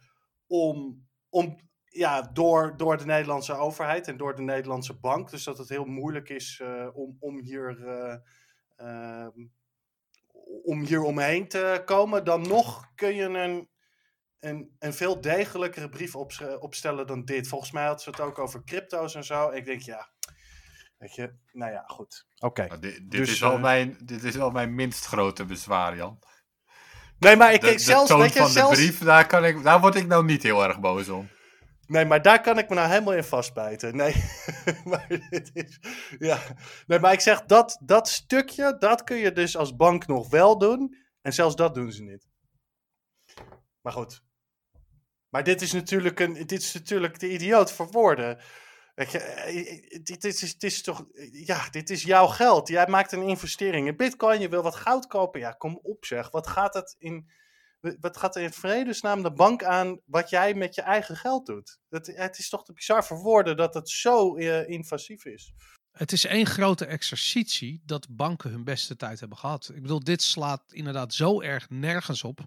om, 0.47 1.07
om, 1.29 1.59
ja, 1.83 2.21
door, 2.21 2.77
door 2.77 2.97
de 2.97 3.05
Nederlandse 3.05 3.53
overheid 3.53 4.07
en 4.07 4.17
door 4.17 4.35
de 4.35 4.41
Nederlandse 4.41 4.99
bank. 4.99 5.29
Dus 5.29 5.43
dat 5.43 5.57
het 5.57 5.69
heel 5.69 5.85
moeilijk 5.85 6.29
is 6.29 6.59
eh, 6.63 6.87
om, 6.93 7.17
om, 7.19 7.39
hier, 7.39 7.87
eh, 7.87 8.15
om 10.63 10.83
hier 10.85 11.01
omheen 11.01 11.47
te 11.47 11.81
komen. 11.85 12.25
Dan 12.25 12.41
nog 12.41 12.91
kun 12.95 13.15
je 13.15 13.23
een, 13.23 13.69
een, 14.39 14.75
een 14.79 14.93
veel 14.93 15.21
degelijkere 15.21 15.89
brief 15.89 16.15
opsch- 16.15 16.57
opstellen 16.59 17.07
dan 17.07 17.25
dit. 17.25 17.47
Volgens 17.47 17.71
mij 17.71 17.85
had 17.85 18.01
ze 18.01 18.09
het 18.09 18.19
ook 18.19 18.39
over 18.39 18.63
crypto's 18.63 19.15
en 19.15 19.23
zo. 19.23 19.49
Ik 19.49 19.65
denk, 19.65 19.81
ja, 19.81 20.09
weet 20.97 21.15
je, 21.15 21.33
nou 21.51 21.71
ja, 21.71 21.83
goed. 21.87 22.27
Oké. 22.39 22.65
Nou, 22.67 22.79
dit, 22.79 22.95
dit, 22.95 23.11
Dus, 23.11 23.31
is 23.31 23.39
wel 23.39 23.53
eh, 23.55 23.61
mijn, 23.61 23.97
dit 24.03 24.23
is 24.23 24.35
wel 24.35 24.51
mijn 24.51 24.75
minst 24.75 25.05
grote 25.05 25.45
bezwaar, 25.45 25.95
Jan. 25.95 26.19
Nee, 27.19 27.35
maar 27.35 27.53
ik, 27.53 27.61
De, 27.61 27.71
de 27.71 27.79
zelfs, 27.79 28.07
toon 28.09 28.19
weet 28.19 28.33
je, 28.33 28.39
van 28.39 28.49
zelfs... 28.49 28.77
de 28.77 28.83
brief, 28.83 28.99
daar, 28.99 29.27
kan 29.27 29.45
ik, 29.45 29.63
daar 29.63 29.79
word 29.79 29.95
ik 29.95 30.07
nou 30.07 30.25
niet 30.25 30.43
heel 30.43 30.63
erg 30.63 30.79
boos 30.79 31.09
om. 31.09 31.29
Nee, 31.89 32.05
maar 32.05 32.21
daar 32.21 32.41
kan 32.41 32.57
ik 32.57 32.69
me 32.69 32.75
nou 32.75 32.89
helemaal 32.89 33.13
in 33.13 33.23
vastbijten. 33.23 33.95
Nee, 33.95 34.15
maar 34.89 35.07
dit 35.29 35.49
is... 35.53 35.79
Ja. 36.19 36.39
Nee, 36.87 36.99
maar 36.99 37.13
ik 37.13 37.19
zeg, 37.19 37.45
dat, 37.45 37.79
dat 37.81 38.07
stukje, 38.07 38.75
dat 38.79 39.03
kun 39.03 39.17
je 39.17 39.31
dus 39.31 39.57
als 39.57 39.75
bank 39.75 40.07
nog 40.07 40.29
wel 40.29 40.57
doen. 40.57 40.97
En 41.21 41.33
zelfs 41.33 41.55
dat 41.55 41.73
doen 41.73 41.91
ze 41.91 42.03
niet. 42.03 42.27
Maar 43.81 43.93
goed. 43.93 44.21
Maar 45.29 45.43
dit 45.43 45.61
is 45.61 45.73
natuurlijk, 45.73 46.19
een, 46.19 46.33
dit 46.33 46.51
is 46.51 46.73
natuurlijk 46.73 47.19
de 47.19 47.31
idioot 47.31 47.71
voor 47.71 47.91
woorden. 47.91 48.39
Weet 48.95 49.11
je, 49.11 49.19
eh, 49.19 49.73
eh, 49.73 50.03
dit 50.03 50.23
is, 50.23 50.39
dit 50.39 50.63
is 50.63 50.81
toch... 50.81 51.05
Ja, 51.31 51.69
dit 51.69 51.89
is 51.89 52.03
jouw 52.03 52.27
geld. 52.27 52.67
Jij 52.67 52.87
maakt 52.87 53.11
een 53.11 53.27
investering 53.27 53.87
in 53.87 53.97
bitcoin. 53.97 54.39
Je 54.39 54.49
wil 54.49 54.61
wat 54.61 54.75
goud 54.75 55.07
kopen. 55.07 55.39
Ja, 55.39 55.51
kom 55.51 55.79
op 55.81 56.05
zeg. 56.05 56.31
Wat 56.31 56.47
gaat 56.47 56.73
het 56.73 56.95
in... 56.97 57.29
Wat 57.99 58.17
gaat 58.17 58.35
er 58.35 58.41
in 58.41 58.51
vredesnaam 58.51 59.23
de 59.23 59.31
bank 59.31 59.63
aan 59.63 59.99
wat 60.05 60.29
jij 60.29 60.53
met 60.53 60.75
je 60.75 60.81
eigen 60.81 61.15
geld 61.15 61.45
doet? 61.45 61.77
Het 61.89 62.37
is 62.37 62.49
toch 62.49 62.63
te 62.63 62.73
bizar 62.73 63.05
voor 63.05 63.17
woorden 63.17 63.57
dat 63.57 63.73
het 63.73 63.89
zo 63.89 64.35
eh, 64.35 64.69
invasief 64.69 65.25
is. 65.25 65.53
Het 65.91 66.11
is 66.11 66.25
één 66.25 66.45
grote 66.45 66.85
exercitie 66.85 67.81
dat 67.85 68.07
banken 68.09 68.49
hun 68.49 68.63
beste 68.63 68.95
tijd 68.95 69.19
hebben 69.19 69.37
gehad. 69.37 69.71
Ik 69.73 69.81
bedoel, 69.81 70.03
dit 70.03 70.21
slaat 70.21 70.73
inderdaad 70.73 71.13
zo 71.13 71.41
erg 71.41 71.69
nergens 71.69 72.23
op. 72.23 72.39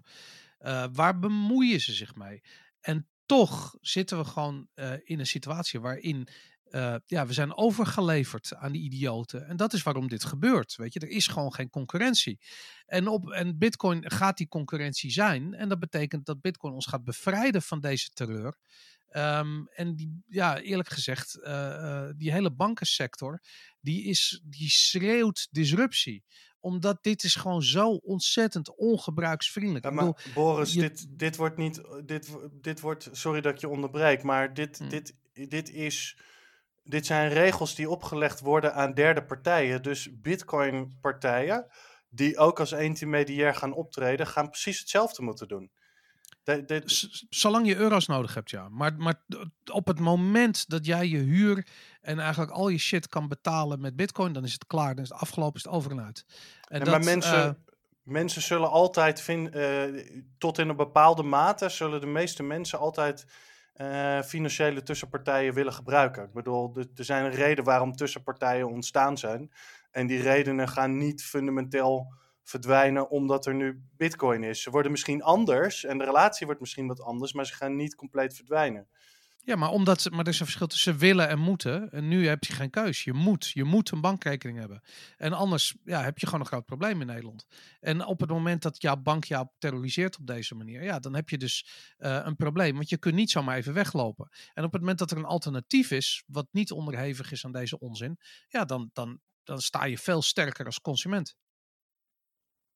Eh, 0.57 0.85
waar 0.93 1.19
bemoeien 1.19 1.79
ze 1.79 1.93
zich 1.93 2.15
mee? 2.15 2.41
En 2.79 3.07
toch 3.25 3.77
zitten 3.81 4.17
we 4.17 4.25
gewoon 4.25 4.67
eh, 4.73 4.93
in 5.03 5.19
een 5.19 5.27
situatie 5.27 5.79
waarin 5.79 6.27
eh, 6.73 6.95
ja, 7.05 7.25
we 7.25 7.33
zijn 7.33 7.57
overgeleverd 7.57 8.55
aan 8.55 8.71
die 8.71 8.81
idioten. 8.81 9.47
En 9.47 9.57
dat 9.57 9.73
is 9.73 9.83
waarom 9.83 10.07
dit 10.07 10.23
gebeurt. 10.23 10.75
Weet 10.75 10.93
je, 10.93 10.99
er 10.99 11.07
is 11.09 11.27
gewoon 11.27 11.53
geen 11.53 11.69
concurrentie. 11.69 12.39
En, 12.85 13.07
op, 13.07 13.29
en 13.29 13.57
Bitcoin 13.57 14.11
gaat 14.11 14.37
die 14.37 14.47
concurrentie 14.47 15.11
zijn. 15.11 15.53
En 15.53 15.69
dat 15.69 15.79
betekent 15.79 16.25
dat 16.25 16.41
Bitcoin 16.41 16.73
ons 16.73 16.85
gaat 16.85 17.03
bevrijden 17.03 17.61
van 17.61 17.79
deze 17.79 18.09
terreur. 18.09 18.57
Ehm, 19.09 19.65
en 19.73 19.95
die, 19.95 20.23
ja, 20.27 20.59
eerlijk 20.59 20.89
gezegd, 20.89 21.35
eh, 21.41 22.03
eh, 22.05 22.13
die 22.17 22.31
hele 22.31 22.51
bankensector, 22.51 23.41
die, 23.81 24.03
is, 24.03 24.41
die 24.43 24.69
schreeuwt 24.69 25.47
disruptie. 25.51 26.23
Omdat 26.59 27.03
dit 27.03 27.23
is 27.23 27.35
gewoon 27.35 27.63
zo 27.63 27.89
ontzettend 27.89 28.77
ongebruiksvriendelijk. 28.77 29.85
Ja, 29.85 29.91
maar 29.91 30.05
bedoel, 30.13 30.33
Boris, 30.33 30.73
je- 30.73 30.79
dit, 30.79 31.05
dit 31.09 31.35
wordt 31.35 31.57
niet. 31.57 31.81
Dit, 32.05 32.29
dit 32.61 32.79
wordt. 32.79 33.09
Sorry 33.11 33.41
dat 33.41 33.53
ik 33.53 33.59
je 33.59 33.69
onderbreek, 33.69 34.23
maar 34.23 34.53
dit, 34.53 34.77
Hm. 34.77 34.89
dit, 34.89 35.15
dit 35.33 35.69
is. 35.69 36.17
Dit 36.83 37.05
zijn 37.05 37.29
regels 37.29 37.75
die 37.75 37.89
opgelegd 37.89 38.39
worden 38.39 38.73
aan 38.73 38.93
derde 38.93 39.23
partijen. 39.23 39.81
Dus 39.81 40.09
Bitcoin-partijen, 40.21 41.67
die 42.09 42.37
ook 42.37 42.59
als 42.59 42.71
intermediair 42.71 43.55
gaan 43.55 43.73
optreden, 43.73 44.27
gaan 44.27 44.49
precies 44.49 44.79
hetzelfde 44.79 45.21
moeten 45.23 45.47
doen. 45.47 45.71
De, 46.43 46.65
de- 46.65 46.81
z- 46.85 47.25
zolang 47.29 47.67
je 47.67 47.75
euro's 47.75 48.07
nodig 48.07 48.33
hebt, 48.33 48.49
ja. 48.49 48.69
Maar, 48.69 48.93
maar 48.97 49.23
op 49.71 49.87
het 49.87 49.99
moment 49.99 50.69
dat 50.69 50.85
jij 50.85 51.07
je 51.07 51.17
huur 51.17 51.67
en 52.01 52.19
eigenlijk 52.19 52.51
al 52.51 52.69
je 52.69 52.77
shit 52.77 53.07
kan 53.07 53.27
betalen 53.27 53.81
met 53.81 53.95
bitcoin, 53.95 54.33
dan 54.33 54.43
is 54.43 54.53
het 54.53 54.67
klaar. 54.67 54.95
Dan 54.95 55.03
is 55.03 55.09
het 55.09 55.19
afgelopen, 55.19 55.55
is 55.55 55.63
het 55.63 55.73
over 55.73 55.91
en 55.91 56.01
uit. 56.01 56.25
En 56.67 56.79
dat, 56.79 56.87
maar 56.87 57.03
mensen, 57.03 57.43
eh, 57.43 57.51
mensen 58.03 58.41
zullen 58.41 58.69
altijd 58.69 59.21
vinden, 59.21 60.27
tot 60.37 60.57
in 60.57 60.69
een 60.69 60.75
bepaalde 60.75 61.23
mate, 61.23 61.69
zullen 61.69 62.01
de 62.01 62.07
meeste 62.07 62.43
mensen 62.43 62.79
altijd 62.79 63.25
eh, 63.73 64.21
financiële 64.21 64.83
tussenpartijen 64.83 65.53
willen 65.53 65.73
gebruiken. 65.73 66.23
Ik 66.23 66.33
bedoel, 66.33 66.75
er 66.95 67.05
zijn 67.05 67.25
een 67.25 67.31
reden 67.31 67.63
waarom 67.63 67.95
tussenpartijen 67.95 68.67
ontstaan 68.67 69.17
zijn. 69.17 69.51
En 69.91 70.07
die 70.07 70.21
redenen 70.21 70.67
gaan 70.67 70.97
niet 70.97 71.23
fundamenteel 71.23 72.13
verdwijnen 72.43 73.09
omdat 73.09 73.45
er 73.45 73.53
nu 73.53 73.83
bitcoin 73.97 74.43
is. 74.43 74.61
Ze 74.61 74.69
worden 74.69 74.91
misschien 74.91 75.23
anders 75.23 75.85
en 75.85 75.97
de 75.97 76.03
relatie 76.03 76.45
wordt 76.45 76.61
misschien 76.61 76.87
wat 76.87 77.01
anders, 77.01 77.33
maar 77.33 77.45
ze 77.45 77.53
gaan 77.53 77.75
niet 77.75 77.95
compleet 77.95 78.35
verdwijnen. 78.35 78.87
Ja, 79.45 79.55
maar, 79.55 79.69
omdat, 79.69 80.01
ze- 80.01 80.09
maar 80.09 80.19
er 80.25 80.27
is 80.33 80.39
een 80.39 80.45
verschil 80.45 80.67
tussen 80.67 80.97
willen 80.97 81.27
en 81.29 81.39
moeten. 81.39 81.91
En 81.91 82.07
nu 82.07 82.27
heb 82.27 82.43
je 82.43 82.53
geen 82.53 82.69
keus. 82.69 83.03
Je 83.03 83.13
moet. 83.13 83.49
Je 83.49 83.63
moet 83.63 83.91
een 83.91 84.01
bankrekening 84.01 84.59
hebben. 84.59 84.81
En 85.17 85.33
anders 85.33 85.75
ja, 85.83 86.03
heb 86.03 86.17
je 86.19 86.25
gewoon 86.25 86.41
een 86.41 86.47
groot 86.47 86.65
probleem 86.65 87.01
in 87.01 87.07
Nederland. 87.07 87.45
En 87.79 88.05
op 88.05 88.19
het 88.19 88.29
moment 88.29 88.61
dat 88.61 88.81
jouw 88.81 88.95
bank 88.95 89.23
jou 89.23 89.47
terroriseert 89.57 90.17
op 90.19 90.27
deze 90.27 90.55
manier, 90.55 90.83
ja, 90.83 90.99
dan 90.99 91.15
heb 91.15 91.29
je 91.29 91.37
dus 91.37 91.67
eh, 91.97 92.19
een 92.23 92.35
probleem. 92.35 92.75
Want 92.75 92.89
je 92.89 92.97
kunt 92.97 93.15
niet 93.15 93.31
zomaar 93.31 93.57
even 93.57 93.73
weglopen. 93.73 94.29
En 94.53 94.63
op 94.63 94.71
het 94.71 94.81
moment 94.81 94.99
dat 94.99 95.11
er 95.11 95.17
een 95.17 95.25
alternatief 95.25 95.91
is, 95.91 96.23
wat 96.27 96.47
niet 96.51 96.71
onderhevig 96.71 97.31
is 97.31 97.45
aan 97.45 97.51
deze 97.51 97.79
onzin, 97.79 98.17
ja, 98.47 98.65
dan, 98.65 98.89
dan, 98.93 99.19
dan 99.43 99.59
sta 99.61 99.85
je 99.85 99.97
veel 99.97 100.21
sterker 100.21 100.65
als 100.65 100.81
consument. 100.81 101.35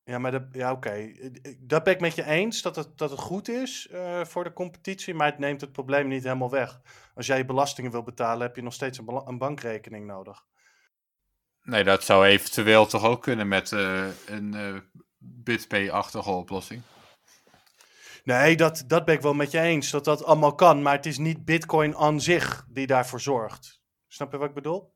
Ja, 0.08 0.18
maar 0.18 0.30
dat, 0.30 0.42
ja, 0.52 0.72
oké. 0.72 1.12
Dat 1.58 1.84
ben 1.84 1.94
ik 1.94 2.00
met 2.00 2.14
je 2.14 2.24
eens, 2.24 2.62
dat 2.62 2.76
het, 2.76 2.98
dat 2.98 3.10
het 3.10 3.20
goed 3.20 3.48
is 3.48 3.88
eh, 3.88 4.24
voor 4.24 4.44
de 4.44 4.52
competitie, 4.52 5.14
maar 5.14 5.26
het 5.26 5.38
neemt 5.38 5.60
het 5.60 5.72
probleem 5.72 6.08
niet 6.08 6.22
helemaal 6.22 6.50
weg. 6.50 6.80
Als 7.14 7.26
jij 7.26 7.36
je 7.36 7.44
belastingen 7.44 7.90
wil 7.90 8.02
betalen, 8.02 8.46
heb 8.46 8.56
je 8.56 8.62
nog 8.62 8.72
steeds 8.72 8.98
een, 8.98 9.22
een 9.24 9.38
bankrekening 9.38 10.06
nodig. 10.06 10.44
Nee, 11.62 11.84
dat 11.84 12.04
zou 12.04 12.26
eventueel 12.26 12.86
toch 12.86 13.04
ook 13.04 13.22
kunnen 13.22 13.48
met 13.48 13.72
eh, 13.72 14.06
een 14.26 14.54
eh 14.54 14.76
BitPay-achtige 15.18 16.30
oplossing. 16.30 16.82
Nee, 18.24 18.56
dat, 18.56 18.84
dat 18.86 19.04
ben 19.04 19.14
ik 19.14 19.20
wel 19.20 19.34
met 19.34 19.50
je 19.50 19.60
eens, 19.60 19.90
dat 19.90 20.04
dat 20.04 20.24
allemaal 20.24 20.54
kan, 20.54 20.82
maar 20.82 20.94
het 20.94 21.06
is 21.06 21.18
niet 21.18 21.44
Bitcoin 21.44 21.96
aan 21.96 22.20
zich 22.20 22.66
die 22.68 22.86
daarvoor 22.86 23.20
zorgt. 23.20 23.82
Snap 24.06 24.32
je 24.32 24.38
wat 24.38 24.48
ik 24.48 24.54
bedoel? 24.54 24.92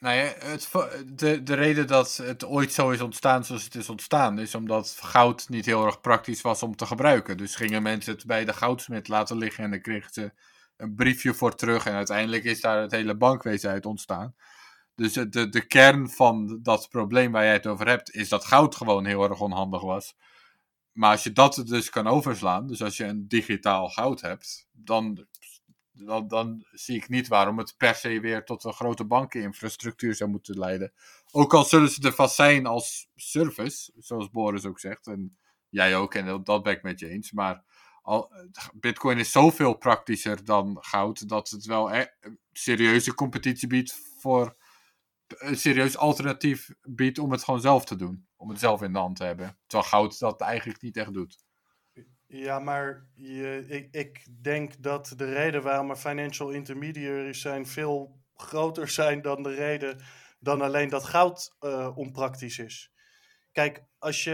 Nou 0.00 0.16
ja, 0.16 0.32
het, 0.38 0.70
de, 1.06 1.42
de 1.42 1.54
reden 1.54 1.86
dat 1.86 2.16
het 2.16 2.44
ooit 2.44 2.72
zo 2.72 2.90
is 2.90 3.00
ontstaan 3.00 3.44
zoals 3.44 3.64
het 3.64 3.74
is 3.74 3.88
ontstaan, 3.88 4.38
is 4.38 4.54
omdat 4.54 4.96
goud 5.00 5.48
niet 5.48 5.66
heel 5.66 5.86
erg 5.86 6.00
praktisch 6.00 6.40
was 6.40 6.62
om 6.62 6.76
te 6.76 6.86
gebruiken. 6.86 7.36
Dus 7.36 7.54
gingen 7.54 7.82
mensen 7.82 8.14
het 8.14 8.26
bij 8.26 8.44
de 8.44 8.52
goudsmid 8.52 9.08
laten 9.08 9.36
liggen 9.36 9.64
en 9.64 9.70
dan 9.70 9.80
kregen 9.80 10.12
ze 10.12 10.32
een 10.76 10.94
briefje 10.94 11.34
voor 11.34 11.54
terug. 11.54 11.86
En 11.86 11.92
uiteindelijk 11.92 12.44
is 12.44 12.60
daar 12.60 12.80
het 12.80 12.90
hele 12.90 13.16
bankwezen 13.16 13.70
uit 13.70 13.86
ontstaan. 13.86 14.34
Dus 14.94 15.12
de, 15.12 15.48
de 15.48 15.66
kern 15.66 16.10
van 16.10 16.58
dat 16.62 16.88
probleem 16.88 17.32
waar 17.32 17.44
jij 17.44 17.52
het 17.52 17.66
over 17.66 17.88
hebt, 17.88 18.14
is 18.14 18.28
dat 18.28 18.44
goud 18.44 18.74
gewoon 18.74 19.04
heel 19.04 19.22
erg 19.22 19.40
onhandig 19.40 19.82
was. 19.82 20.14
Maar 20.92 21.10
als 21.10 21.22
je 21.22 21.32
dat 21.32 21.62
dus 21.66 21.90
kan 21.90 22.06
overslaan, 22.06 22.66
dus 22.66 22.82
als 22.82 22.96
je 22.96 23.04
een 23.04 23.28
digitaal 23.28 23.88
goud 23.88 24.20
hebt, 24.20 24.66
dan, 24.72 25.26
dan, 26.04 26.28
dan 26.28 26.64
zie 26.72 26.96
ik 26.96 27.08
niet 27.08 27.28
waarom 27.28 27.58
het 27.58 27.74
per 27.76 27.94
se 27.94 28.20
weer 28.20 28.44
tot 28.44 28.64
een 28.64 28.72
grote 28.72 29.04
bankeninfrastructuur 29.04 30.14
zou 30.14 30.30
moeten 30.30 30.58
leiden. 30.58 30.92
Ook 31.30 31.54
al 31.54 31.64
zullen 31.64 31.90
ze 31.90 32.02
er 32.02 32.12
vast 32.12 32.34
zijn 32.34 32.66
als 32.66 33.08
service, 33.14 33.92
zoals 33.98 34.30
Boris 34.30 34.64
ook 34.64 34.80
zegt, 34.80 35.06
en 35.06 35.38
jij 35.68 35.96
ook, 35.96 36.14
en 36.14 36.42
dat, 36.44 36.62
ben 36.62 36.72
ik 36.72 36.82
met 36.82 37.00
je 37.00 37.08
eens. 37.08 37.32
Maar 37.32 37.64
al, 38.02 38.32
Bitcoin 38.74 39.18
is 39.18 39.32
zoveel 39.32 39.74
praktischer 39.74 40.44
dan 40.44 40.76
goud, 40.80 41.28
dat 41.28 41.50
het 41.50 41.64
wel 41.64 41.94
e- 41.94 42.06
een 42.20 42.38
serieuze 42.52 43.14
competitie 43.14 43.68
biedt 43.68 44.00
voor 44.18 44.56
een 45.26 45.56
serieus 45.56 45.96
alternatief 45.96 46.70
biedt 46.82 47.18
om 47.18 47.30
het 47.30 47.44
gewoon 47.44 47.60
zelf 47.60 47.84
te 47.84 47.96
doen. 47.96 48.26
Om 48.36 48.48
het 48.48 48.58
zelf 48.58 48.82
in 48.82 48.92
de 48.92 48.98
hand 48.98 49.16
te 49.16 49.24
hebben. 49.24 49.58
Terwijl 49.66 49.90
goud 49.90 50.18
dat 50.18 50.40
eigenlijk 50.40 50.82
niet 50.82 50.96
echt 50.96 51.12
doet. 51.12 51.38
Ja, 52.32 52.58
maar 52.58 53.06
je, 53.14 53.64
ik, 53.68 53.88
ik 53.90 54.26
denk 54.42 54.82
dat 54.82 55.12
de 55.16 55.32
reden 55.32 55.62
waarom 55.62 55.90
er 55.90 55.96
financial 55.96 56.50
intermediaries 56.50 57.40
zijn 57.40 57.66
veel 57.66 58.20
groter 58.34 58.88
zijn 59.00 59.22
dan 59.22 59.42
de 59.42 59.54
reden 59.54 60.00
dan 60.38 60.60
alleen 60.60 60.88
dat 60.88 61.04
goud 61.04 61.56
uh, 61.60 61.96
onpraktisch 61.96 62.58
is. 62.58 62.92
Kijk, 63.52 63.84
als 63.98 64.24
je. 64.24 64.32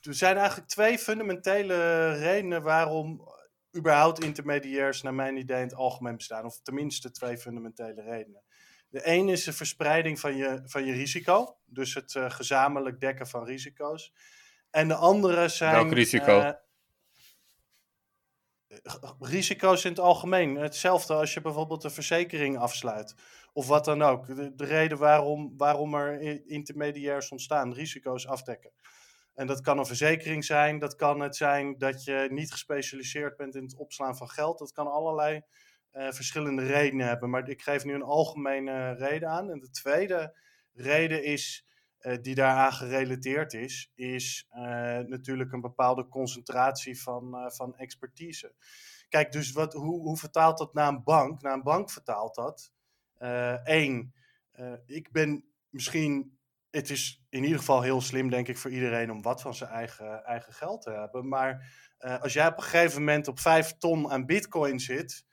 Er 0.00 0.14
zijn 0.14 0.36
eigenlijk 0.36 0.68
twee 0.68 0.98
fundamentele 0.98 2.12
redenen 2.12 2.62
waarom 2.62 3.28
überhaupt 3.76 4.24
intermediairs, 4.24 5.02
naar 5.02 5.14
mijn 5.14 5.36
idee, 5.36 5.56
in 5.56 5.62
het 5.62 5.74
algemeen 5.74 6.16
bestaan. 6.16 6.44
Of 6.44 6.60
tenminste 6.62 7.10
twee 7.10 7.38
fundamentele 7.38 8.02
redenen. 8.02 8.42
De 8.88 9.08
een 9.08 9.28
is 9.28 9.44
de 9.44 9.52
verspreiding 9.52 10.20
van 10.20 10.36
je, 10.36 10.62
van 10.64 10.84
je 10.84 10.92
risico, 10.92 11.58
dus 11.64 11.94
het 11.94 12.14
uh, 12.14 12.30
gezamenlijk 12.30 13.00
dekken 13.00 13.26
van 13.26 13.44
risico's. 13.44 14.12
En 14.74 14.88
de 14.88 14.94
andere 14.94 15.48
zijn. 15.48 15.74
Welk 15.74 15.92
risico? 15.92 16.38
Uh, 16.38 16.50
risico's 19.20 19.84
in 19.84 19.90
het 19.90 20.00
algemeen. 20.00 20.56
Hetzelfde 20.56 21.14
als 21.14 21.34
je 21.34 21.40
bijvoorbeeld 21.40 21.84
een 21.84 21.90
verzekering 21.90 22.58
afsluit. 22.58 23.14
Of 23.52 23.66
wat 23.66 23.84
dan 23.84 24.02
ook. 24.02 24.26
De, 24.26 24.54
de 24.54 24.64
reden 24.64 24.98
waarom, 24.98 25.54
waarom 25.56 25.94
er 25.94 26.20
intermediairs 26.46 27.30
ontstaan. 27.30 27.74
Risico's 27.74 28.26
afdekken. 28.26 28.72
En 29.34 29.46
dat 29.46 29.60
kan 29.60 29.78
een 29.78 29.86
verzekering 29.86 30.44
zijn. 30.44 30.78
Dat 30.78 30.96
kan 30.96 31.20
het 31.20 31.36
zijn 31.36 31.78
dat 31.78 32.04
je 32.04 32.28
niet 32.30 32.52
gespecialiseerd 32.52 33.36
bent 33.36 33.54
in 33.54 33.62
het 33.62 33.76
opslaan 33.76 34.16
van 34.16 34.28
geld. 34.28 34.58
Dat 34.58 34.72
kan 34.72 34.86
allerlei 34.86 35.42
uh, 35.92 36.12
verschillende 36.12 36.66
redenen 36.66 37.06
hebben. 37.06 37.30
Maar 37.30 37.48
ik 37.48 37.62
geef 37.62 37.84
nu 37.84 37.94
een 37.94 38.02
algemene 38.02 38.94
reden 38.94 39.28
aan. 39.28 39.50
En 39.50 39.60
de 39.60 39.70
tweede 39.70 40.36
reden 40.72 41.24
is, 41.24 41.66
die 42.20 42.34
daaraan 42.34 42.72
gerelateerd 42.72 43.52
is, 43.52 43.90
is 43.94 44.46
uh, 44.50 44.58
natuurlijk 44.98 45.52
een 45.52 45.60
bepaalde 45.60 46.08
concentratie 46.08 47.02
van, 47.02 47.52
van 47.52 47.76
expertise. 47.76 48.54
Kijk, 49.08 49.32
dus 49.32 49.52
wat, 49.52 49.72
hoe, 49.72 50.00
hoe 50.00 50.16
vertaalt 50.16 50.58
dat 50.58 50.74
naar 50.74 50.88
een 50.88 51.02
bank? 51.04 51.42
Naar 51.42 51.52
een 51.52 51.62
bank 51.62 51.90
vertaalt 51.90 52.34
dat. 52.34 52.72
Eén, 53.64 54.14
ik 54.86 55.12
ben 55.12 55.44
misschien 55.68 56.38
het 56.70 56.90
is 56.90 57.24
in 57.28 57.42
ieder 57.42 57.58
geval 57.58 57.82
heel 57.82 58.00
slim, 58.00 58.30
denk 58.30 58.48
ik, 58.48 58.58
voor 58.58 58.70
iedereen 58.70 59.10
om 59.10 59.22
wat 59.22 59.40
van 59.40 59.54
zijn 59.54 59.70
eigen, 59.70 60.24
eigen 60.24 60.52
geld 60.52 60.82
te 60.82 60.90
hebben. 60.90 61.28
Maar 61.28 61.72
als 62.20 62.32
jij 62.32 62.46
op 62.46 62.56
een 62.56 62.62
gegeven 62.62 62.98
moment 62.98 63.28
op 63.28 63.40
5 63.40 63.72
ton 63.78 64.10
aan 64.10 64.26
bitcoin 64.26 64.80
zit, 64.80 65.24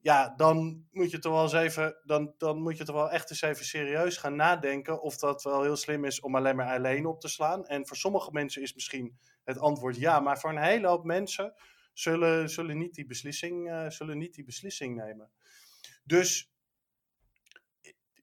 ja, 0.00 0.34
dan 0.36 0.86
moet 0.90 1.10
je 1.10 1.18
toch 1.18 1.32
wel 1.32 1.42
eens 1.42 1.52
even, 1.52 2.00
dan, 2.04 2.34
dan 2.36 2.62
moet 2.62 2.76
je 2.76 2.84
toch 2.84 2.96
wel 2.96 3.10
echt 3.10 3.30
eens 3.30 3.42
even 3.42 3.64
serieus 3.64 4.16
gaan 4.16 4.36
nadenken 4.36 5.02
of 5.02 5.16
dat 5.16 5.42
wel 5.42 5.62
heel 5.62 5.76
slim 5.76 6.04
is 6.04 6.20
om 6.20 6.36
alleen 6.36 6.56
maar 6.56 6.76
alleen 6.76 7.06
op 7.06 7.20
te 7.20 7.28
slaan. 7.28 7.66
En 7.66 7.86
voor 7.86 7.96
sommige 7.96 8.30
mensen 8.32 8.62
is 8.62 8.74
misschien 8.74 9.18
het 9.44 9.58
antwoord 9.58 9.96
ja, 9.96 10.20
maar 10.20 10.38
voor 10.38 10.50
een 10.50 10.62
hele 10.62 10.88
hoop 10.88 11.04
mensen 11.04 11.54
zullen, 11.92 12.50
zullen, 12.50 12.78
niet, 12.78 12.94
die 12.94 13.06
beslissing, 13.06 13.68
uh, 13.68 13.88
zullen 13.88 14.18
niet 14.18 14.34
die 14.34 14.44
beslissing 14.44 14.96
nemen. 14.96 15.30
Dus 16.04 16.50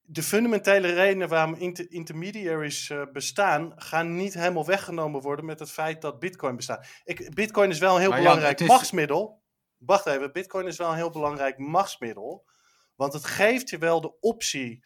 de 0.02 0.24
fundamentele 0.24 0.94
redenen 0.94 1.28
waarom 1.28 1.54
inter 1.54 1.92
intermediaries 1.92 2.90
uh, 2.90 3.02
bestaan, 3.12 3.74
gaan 3.76 4.16
niet 4.16 4.34
helemaal 4.34 4.66
weggenomen 4.66 5.22
worden 5.22 5.46
met 5.46 5.60
het 5.60 5.72
feit 5.72 6.02
dat 6.02 6.20
Bitcoin 6.20 6.56
bestaat. 6.56 6.88
Ik, 7.04 7.36
Bitcoin 7.36 7.70
is 7.70 7.80
wel 7.80 7.96
een 7.96 8.02
heel 8.02 8.10
maar 8.10 8.20
belangrijk 8.22 8.60
ja, 8.60 8.66
is... 8.66 8.72
machtsmiddel. 8.72 9.44
Wacht 9.78 10.06
even, 10.06 10.32
Bitcoin 10.32 10.68
is 10.68 10.78
wel 10.78 10.90
een 10.90 10.96
heel 10.96 11.10
belangrijk 11.10 11.58
machtsmiddel. 11.58 12.46
Want 12.96 13.14
het 13.14 13.26
geeft 13.26 13.70
je 13.70 13.78
wel 13.78 14.02
de 14.02 14.20
optie 14.20 14.84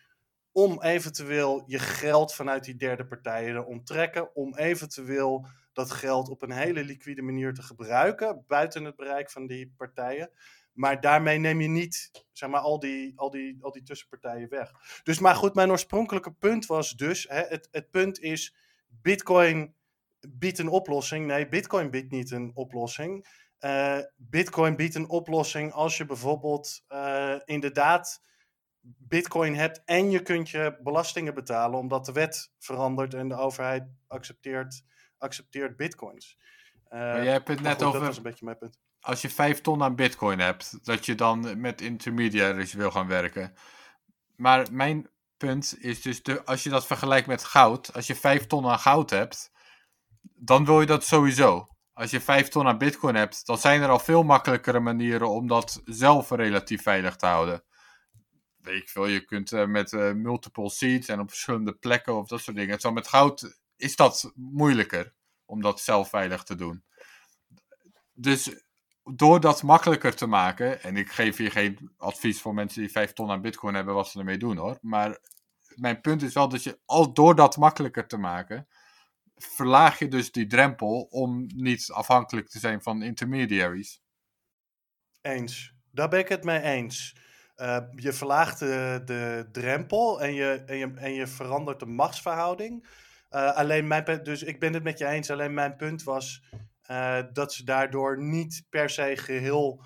om 0.52 0.82
eventueel 0.82 1.64
je 1.66 1.80
geld 1.80 2.34
vanuit 2.34 2.64
die 2.64 2.76
derde 2.76 3.06
partijen 3.06 3.56
te 3.56 3.66
onttrekken. 3.66 4.36
Om 4.36 4.56
eventueel 4.56 5.48
dat 5.74 5.92
geld 5.92 6.30
op 6.30 6.42
een 6.42 6.52
hele 6.52 6.84
liquide 6.84 7.22
manier 7.22 7.54
te 7.54 7.62
gebruiken, 7.62 8.44
buiten 8.48 8.84
het 8.84 8.96
bereik 8.96 9.32
van 9.32 9.48
die 9.48 9.74
partijen. 9.78 10.32
Maar 10.74 11.02
daarmee 11.02 11.38
neem 11.38 11.62
je 11.62 11.68
niet 11.68 12.12
zeg 12.32 12.50
maar, 12.50 12.60
al, 12.60 12.80
die, 12.80 13.14
al, 13.16 13.30
die, 13.30 13.58
al 13.62 13.72
die 13.72 13.84
tussenpartijen 13.84 14.50
weg. 14.50 14.72
Dus 15.04 15.20
maar 15.20 15.36
goed, 15.36 15.56
mijn 15.56 15.70
oorspronkelijke 15.70 16.32
punt 16.32 16.66
was 16.66 16.96
dus: 16.96 17.26
hè, 17.30 17.42
het, 17.42 17.68
het 17.72 17.92
punt 17.92 18.20
is: 18.20 18.56
Bitcoin 18.88 19.76
biedt 20.28 20.60
een 20.60 20.68
oplossing. 20.68 21.26
Nee, 21.26 21.48
Bitcoin 21.48 21.90
biedt 21.90 22.12
niet 22.12 22.32
een 22.32 22.52
oplossing. 22.54 23.28
Uh, 23.60 24.00
Bitcoin 24.16 24.76
biedt 24.76 24.96
een 24.96 25.10
oplossing 25.10 25.72
als 25.72 25.98
je 25.98 26.06
bijvoorbeeld 26.06 26.84
uh, 26.90 27.36
inderdaad 27.46 28.22
Bitcoin 28.82 29.56
hebt 29.56 29.82
en 29.86 30.12
je 30.12 30.22
kunt 30.22 30.50
je 30.50 30.80
belastingen 30.84 31.34
betalen 31.34 31.80
omdat 31.80 32.06
de 32.06 32.12
wet 32.12 32.52
verandert 32.58 33.14
en 33.14 33.28
de 33.28 33.36
overheid 33.36 33.84
accepteert, 34.08 34.84
accepteert 35.18 35.78
Bitcoins. 35.78 36.38
Uh, 36.86 36.90
maar 37.00 37.24
jij 37.24 37.32
hebt 37.32 37.48
het 37.48 37.62
net 37.62 37.76
goed, 37.76 37.84
over. 37.84 38.00
Dat 38.00 38.18
een 38.18 38.24
beetje 38.24 38.46
mijn 38.46 38.58
punt 38.58 38.80
als 39.02 39.22
je 39.22 39.30
5 39.30 39.62
ton 39.62 39.84
aan 39.84 39.96
bitcoin 39.96 40.40
hebt, 40.40 40.86
dat 40.86 41.06
je 41.06 41.16
dan 41.16 41.62
met 41.62 41.82
intermediaries 41.82 42.74
wil 42.74 42.92
gaan 42.92 43.08
werken. 43.08 43.54
Maar 44.36 44.68
mijn 44.72 45.10
punt 45.38 45.76
is 45.80 46.02
dus, 46.02 46.24
de, 46.24 46.46
als 46.46 46.64
je 46.64 46.70
dat 46.70 46.88
vergelijkt 46.88 47.28
met 47.28 47.44
goud, 47.44 47.94
als 47.94 48.08
je 48.08 48.16
5 48.16 48.48
ton 48.48 48.68
aan 48.68 48.80
goud 48.80 49.10
hebt, 49.10 49.52
dan 50.22 50.66
wil 50.66 50.80
je 50.80 50.86
dat 50.86 51.04
sowieso. 51.04 51.68
Als 52.00 52.12
je 52.12 52.22
5 52.22 52.48
ton 52.48 52.68
aan 52.68 52.78
bitcoin 52.78 53.16
hebt, 53.16 53.46
dan 53.46 53.58
zijn 53.58 53.82
er 53.82 53.90
al 53.90 54.00
veel 54.00 54.24
makkelijkere 54.24 54.80
manieren 54.80 55.30
om 55.30 55.48
dat 55.48 55.82
zelf 55.86 56.30
relatief 56.30 56.82
veilig 56.82 57.16
te 57.16 57.26
houden. 57.26 57.64
Weet 58.58 58.82
ik 58.82 58.90
veel, 58.90 59.06
je 59.06 59.26
kunt 59.26 59.52
uh, 59.52 59.66
met 59.66 59.92
uh, 59.92 60.12
multiple 60.12 60.70
seeds 60.70 61.08
en 61.08 61.20
op 61.20 61.30
verschillende 61.30 61.74
plekken 61.74 62.16
of 62.16 62.28
dat 62.28 62.42
soort 62.42 62.58
dingen. 62.58 62.80
Zo 62.80 62.92
met 62.92 63.08
goud 63.08 63.60
is 63.76 63.96
dat 63.96 64.32
moeilijker 64.36 65.14
om 65.46 65.62
dat 65.62 65.80
zelf 65.80 66.10
veilig 66.10 66.44
te 66.44 66.56
doen. 66.56 66.84
Dus 68.14 68.64
door 69.04 69.40
dat 69.40 69.64
makkelijker 69.64 70.16
te 70.16 70.28
maken, 70.28 70.84
en 70.84 70.98
ik 70.98 71.12
geef 71.12 71.38
hier 71.38 71.52
geen 71.52 71.92
advies 71.98 72.42
voor 72.42 72.54
mensen 72.54 72.82
die 72.82 72.92
5 72.92 73.14
ton 73.14 73.30
aan 73.30 73.42
bitcoin 73.42 73.76
hebben 73.76 73.94
wat 73.94 74.08
ze 74.08 74.20
ermee 74.20 74.38
doen 74.38 74.58
hoor, 74.58 74.78
maar 74.82 75.20
mijn 75.76 76.02
punt 76.02 76.22
is 76.22 76.34
wel 76.34 76.50
dat 76.50 76.64
je 76.64 76.80
al 76.86 77.14
door 77.14 77.36
dat 77.36 77.58
makkelijker 77.58 78.08
te 78.08 78.18
maken, 78.18 78.68
verlaag 79.40 80.00
je 80.00 80.08
dus 80.08 80.32
die 80.32 80.48
drempel 80.48 81.02
om 81.10 81.46
niet 81.56 81.92
afhankelijk 81.92 82.50
te 82.50 82.60
zijn 82.60 82.82
van 82.82 83.02
intermediaries. 83.02 84.02
Eens. 85.22 85.74
Daar 85.92 86.10
ben 86.10 86.20
ik 86.20 86.30
het 86.30 86.44
mee 86.44 86.62
eens. 86.62 87.16
Uh, 87.56 87.78
je 87.96 88.14
verlaagt 88.14 88.60
de, 88.60 89.02
de 89.06 89.50
drempel 89.52 90.22
en 90.22 90.34
je, 90.34 90.64
en, 90.66 90.78
je, 90.78 90.92
en 90.96 91.14
je 91.14 91.28
verandert 91.28 91.80
de 91.80 91.86
machtsverhouding. 91.86 92.88
Uh, 93.32 93.56
alleen 93.56 93.88
mijn 93.88 94.24
dus 94.24 94.44
ik 94.44 94.60
ben 94.60 94.74
het 94.74 94.84
met 94.84 94.98
je 94.98 95.06
eens. 95.06 95.30
Alleen 95.30 95.54
mijn 95.54 95.76
punt 95.76 96.04
was: 96.04 96.44
uh, 96.92 97.22
dat 97.34 97.54
ze 97.54 97.64
daardoor 97.64 98.22
niet 98.22 98.66
per 98.70 98.90
se 98.90 99.18
geheel 99.18 99.84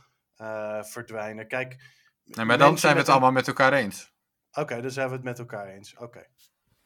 verdwijnen. 0.82 1.47
Kijk, 1.47 1.84
nee, 2.24 2.45
maar 2.45 2.58
dan 2.58 2.78
zijn 2.78 2.93
we 2.93 2.99
het 2.99 3.10
allemaal 3.10 3.32
met 3.32 3.47
elkaar 3.47 3.74
eens. 3.74 4.14
Oké, 4.49 4.60
okay, 4.60 4.82
dan 4.82 4.91
zijn 4.91 5.08
we 5.08 5.14
het 5.14 5.24
met 5.24 5.39
elkaar 5.39 5.68
eens. 5.68 5.93
Oké. 5.93 6.04
Okay. 6.04 6.28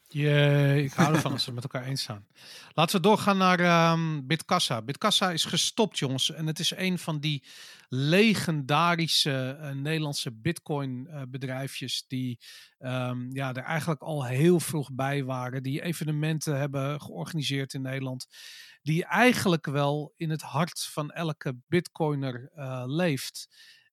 Jee, 0.07 0.83
ik 0.83 0.93
hou 0.93 1.13
ervan 1.15 1.31
als 1.31 1.45
we 1.45 1.51
met 1.51 1.63
elkaar 1.63 1.83
eens 1.83 2.03
zijn. 2.03 2.27
Laten 2.73 2.95
we 2.95 3.01
doorgaan 3.01 3.37
naar 3.37 3.91
um, 3.91 4.27
Bitkassa. 4.27 4.81
Bitkassa 4.81 5.31
is 5.31 5.45
gestopt, 5.45 5.99
jongens. 5.99 6.31
En 6.31 6.47
het 6.47 6.59
is 6.59 6.71
een 6.75 6.99
van 6.99 7.19
die 7.19 7.43
legendarische 7.89 9.57
uh, 9.61 9.71
Nederlandse 9.71 10.31
Bitcoin-bedrijfjes. 10.31 11.95
Uh, 12.01 12.07
die 12.07 12.39
um, 12.79 13.29
ja, 13.33 13.53
er 13.53 13.63
eigenlijk 13.63 14.01
al 14.01 14.25
heel 14.25 14.59
vroeg 14.59 14.93
bij 14.93 15.23
waren. 15.23 15.63
Die 15.63 15.81
evenementen 15.81 16.59
hebben 16.59 17.01
georganiseerd 17.01 17.73
in 17.73 17.81
Nederland 17.81 18.27
die 18.87 19.05
eigenlijk 19.05 19.65
wel 19.65 20.13
in 20.15 20.29
het 20.29 20.41
hart 20.41 20.87
van 20.91 21.11
elke 21.11 21.55
bitcoiner 21.67 22.51
uh, 22.55 22.83
leeft. 22.85 23.47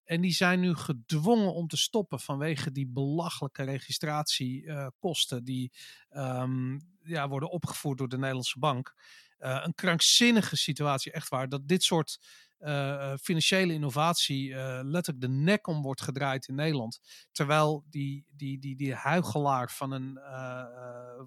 En 0.05 0.21
die 0.21 0.33
zijn 0.33 0.59
nu 0.59 0.75
gedwongen 0.75 1.53
om 1.53 1.67
te 1.67 1.77
stoppen 1.77 2.19
vanwege 2.19 2.71
die 2.71 2.87
belachelijke 2.87 3.63
registratiekosten 3.63 5.37
uh, 5.37 5.43
die 5.43 5.71
um, 6.09 6.79
ja, 7.03 7.27
worden 7.27 7.49
opgevoerd 7.49 7.97
door 7.97 8.07
de 8.09 8.17
Nederlandse 8.17 8.59
bank. 8.59 8.93
Uh, 9.39 9.61
een 9.63 9.73
krankzinnige 9.73 10.55
situatie, 10.55 11.11
echt 11.11 11.29
waar. 11.29 11.49
Dat 11.49 11.67
dit 11.67 11.83
soort 11.83 12.19
uh, 12.65 13.13
financiële 13.21 13.73
innovatie 13.73 14.49
uh, 14.49 14.79
letterlijk 14.83 15.21
de 15.21 15.29
nek 15.29 15.67
om 15.67 15.81
wordt 15.81 16.01
gedraaid 16.01 16.47
in 16.47 16.55
Nederland. 16.55 16.99
Terwijl 17.31 17.83
die, 17.89 18.25
die, 18.31 18.59
die, 18.59 18.75
die 18.75 18.93
huigelaar 18.93 19.71
van 19.71 19.91
een 19.91 20.19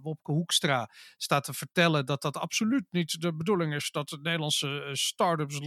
Wopke 0.02 0.32
Hoekstra 0.32 0.90
staat 1.16 1.44
te 1.44 1.52
vertellen 1.52 2.06
dat 2.06 2.22
dat 2.22 2.36
absoluut 2.36 2.86
niet 2.90 3.20
de 3.20 3.34
bedoeling 3.34 3.74
is. 3.74 3.90
Dat 3.90 4.08
de 4.08 4.18
Nederlandse 4.22 4.88
start-ups, 4.92 5.58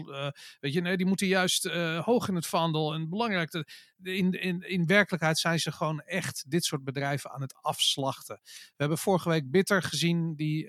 weet 0.59 0.73
je, 0.73 0.81
nee, 0.81 0.97
die 0.97 1.05
moeten 1.05 1.27
juist 1.27 1.63
hoog 2.03 2.27
in 2.27 2.35
het 2.35 2.47
vaandel. 2.47 2.93
En 2.93 3.09
belangrijk, 3.09 3.65
in, 4.03 4.31
in, 4.31 4.61
in 4.61 4.85
werkelijkheid 4.85 5.39
zijn 5.39 5.59
ze 5.59 5.71
gewoon 5.71 6.01
echt 6.01 6.49
dit 6.49 6.65
soort 6.65 6.83
bedrijven 6.83 7.31
aan 7.31 7.41
het 7.41 7.55
afslachten. 7.61 8.39
We 8.43 8.75
hebben 8.75 8.97
vorige 8.97 9.29
week 9.29 9.51
Bitter 9.51 9.83
gezien, 9.83 10.35
die 10.35 10.67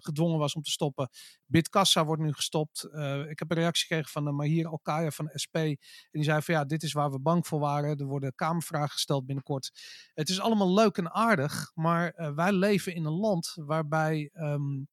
gedwongen 0.00 0.38
was 0.38 0.54
om 0.54 0.62
te 0.62 0.70
stoppen. 0.70 1.10
Bitkassa 1.50 2.04
wordt 2.04 2.22
nu 2.22 2.32
gestopt. 2.32 2.84
ik 3.28 3.38
heb 3.38 3.50
een 3.50 3.56
reactie 3.56 3.86
gekregen 3.86 4.10
van 4.10 4.24
de 4.24 4.32
Mahir 4.32 4.66
Alkaya 4.66 5.10
van 5.10 5.30
SP. 5.42 5.54
En 5.54 5.76
die 6.10 6.24
zei 6.24 6.42
van 6.42 6.54
ja, 6.54 6.64
dit 6.64 6.82
is 6.82 6.92
waar 6.92 7.10
we 7.10 7.20
bang 7.20 7.46
voor 7.46 7.60
waren. 7.60 7.98
Er 7.98 8.06
worden 8.06 8.34
kamervragen 8.34 8.90
gesteld 8.90 9.26
binnenkort. 9.26 9.70
Het 10.14 10.28
is 10.28 10.40
allemaal 10.40 10.74
leuk 10.74 10.96
en 10.96 11.12
aardig, 11.12 11.70
maar 11.74 12.12
uh, 12.16 12.34
wij 12.34 12.52
leven 12.52 12.94
in 12.94 13.04
een 13.04 13.18
land 13.18 13.52
waarbij 13.54 14.30
um, 14.32 14.88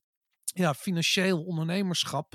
ja, 0.57 0.73
financieel 0.73 1.43
ondernemerschap 1.43 2.33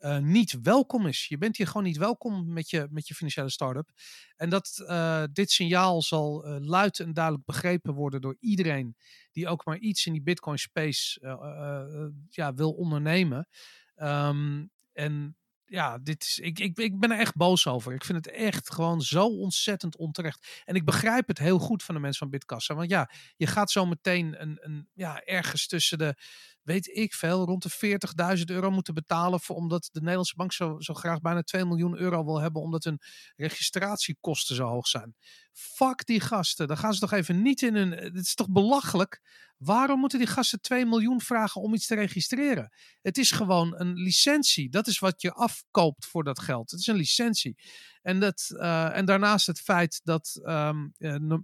uh, 0.00 0.18
niet 0.18 0.58
welkom 0.62 1.06
is. 1.06 1.26
Je 1.26 1.38
bent 1.38 1.56
hier 1.56 1.66
gewoon 1.66 1.82
niet 1.82 1.96
welkom 1.96 2.52
met 2.52 2.70
je, 2.70 2.86
met 2.90 3.08
je 3.08 3.14
financiële 3.14 3.50
start-up. 3.50 3.90
En 4.36 4.48
dat 4.48 4.82
uh, 4.86 5.24
dit 5.32 5.50
signaal 5.50 6.02
zal 6.02 6.46
uh, 6.46 6.56
luid 6.60 7.00
en 7.00 7.12
duidelijk 7.12 7.44
begrepen 7.44 7.94
worden 7.94 8.20
door 8.20 8.36
iedereen 8.40 8.96
die 9.32 9.48
ook 9.48 9.64
maar 9.64 9.78
iets 9.78 10.06
in 10.06 10.12
die 10.12 10.22
Bitcoin 10.22 10.58
space 10.58 11.20
ja, 12.28 12.54
wil 12.54 12.72
ondernemen. 12.72 13.48
Um, 13.96 14.70
en 14.92 15.36
ja, 15.70 15.98
dit 15.98 16.22
is, 16.22 16.38
ik, 16.38 16.58
ik, 16.58 16.78
ik 16.78 17.00
ben 17.00 17.10
er 17.10 17.18
echt 17.18 17.36
boos 17.36 17.66
over. 17.66 17.92
Ik 17.92 18.04
vind 18.04 18.24
het 18.24 18.34
echt 18.34 18.72
gewoon 18.72 19.00
zo 19.00 19.26
ontzettend 19.26 19.96
onterecht. 19.96 20.62
En 20.64 20.74
ik 20.74 20.84
begrijp 20.84 21.28
het 21.28 21.38
heel 21.38 21.58
goed 21.58 21.82
van 21.82 21.94
de 21.94 22.00
mensen 22.00 22.18
van 22.18 22.30
Bitkassa. 22.30 22.74
Want 22.74 22.90
ja, 22.90 23.10
je 23.36 23.46
gaat 23.46 23.70
zo 23.70 23.86
meteen 23.86 24.42
een, 24.42 24.58
een, 24.60 24.88
ja, 24.94 25.22
ergens 25.24 25.66
tussen 25.66 25.98
de 25.98 26.14
weet 26.62 26.96
ik 26.96 27.14
veel, 27.14 27.44
rond 27.44 27.62
de 27.62 27.98
40.000 28.38 28.44
euro 28.44 28.70
moeten 28.70 28.94
betalen. 28.94 29.40
Voor, 29.40 29.56
omdat 29.56 29.88
de 29.92 30.00
Nederlandse 30.00 30.36
bank 30.36 30.52
zo, 30.52 30.80
zo 30.80 30.94
graag 30.94 31.20
bijna 31.20 31.42
2 31.42 31.64
miljoen 31.64 31.98
euro 31.98 32.24
wil 32.24 32.40
hebben. 32.40 32.62
Omdat 32.62 32.84
hun 32.84 33.00
registratiekosten 33.36 34.56
zo 34.56 34.66
hoog 34.66 34.86
zijn. 34.86 35.14
Fuck 35.52 36.06
die 36.06 36.20
gasten. 36.20 36.68
Dan 36.68 36.76
gaan 36.76 36.94
ze 36.94 37.00
toch 37.00 37.12
even 37.12 37.42
niet 37.42 37.62
in 37.62 37.74
hun. 37.74 37.90
Het 37.90 38.16
is 38.16 38.34
toch 38.34 38.50
belachelijk? 38.50 39.20
Waarom 39.60 40.00
moeten 40.00 40.18
die 40.18 40.28
gasten 40.28 40.60
2 40.60 40.86
miljoen 40.86 41.20
vragen 41.20 41.60
om 41.60 41.74
iets 41.74 41.86
te 41.86 41.94
registreren? 41.94 42.72
Het 43.02 43.18
is 43.18 43.30
gewoon 43.30 43.80
een 43.80 43.94
licentie. 43.94 44.70
Dat 44.70 44.86
is 44.86 44.98
wat 44.98 45.22
je 45.22 45.32
afkoopt 45.32 46.06
voor 46.06 46.24
dat 46.24 46.40
geld. 46.40 46.70
Het 46.70 46.80
is 46.80 46.86
een 46.86 46.96
licentie. 46.96 47.56
En, 48.02 48.20
dat, 48.20 48.50
uh, 48.50 48.96
en 48.96 49.04
daarnaast 49.04 49.46
het 49.46 49.60
feit 49.60 50.00
dat 50.04 50.40
um, 50.42 50.92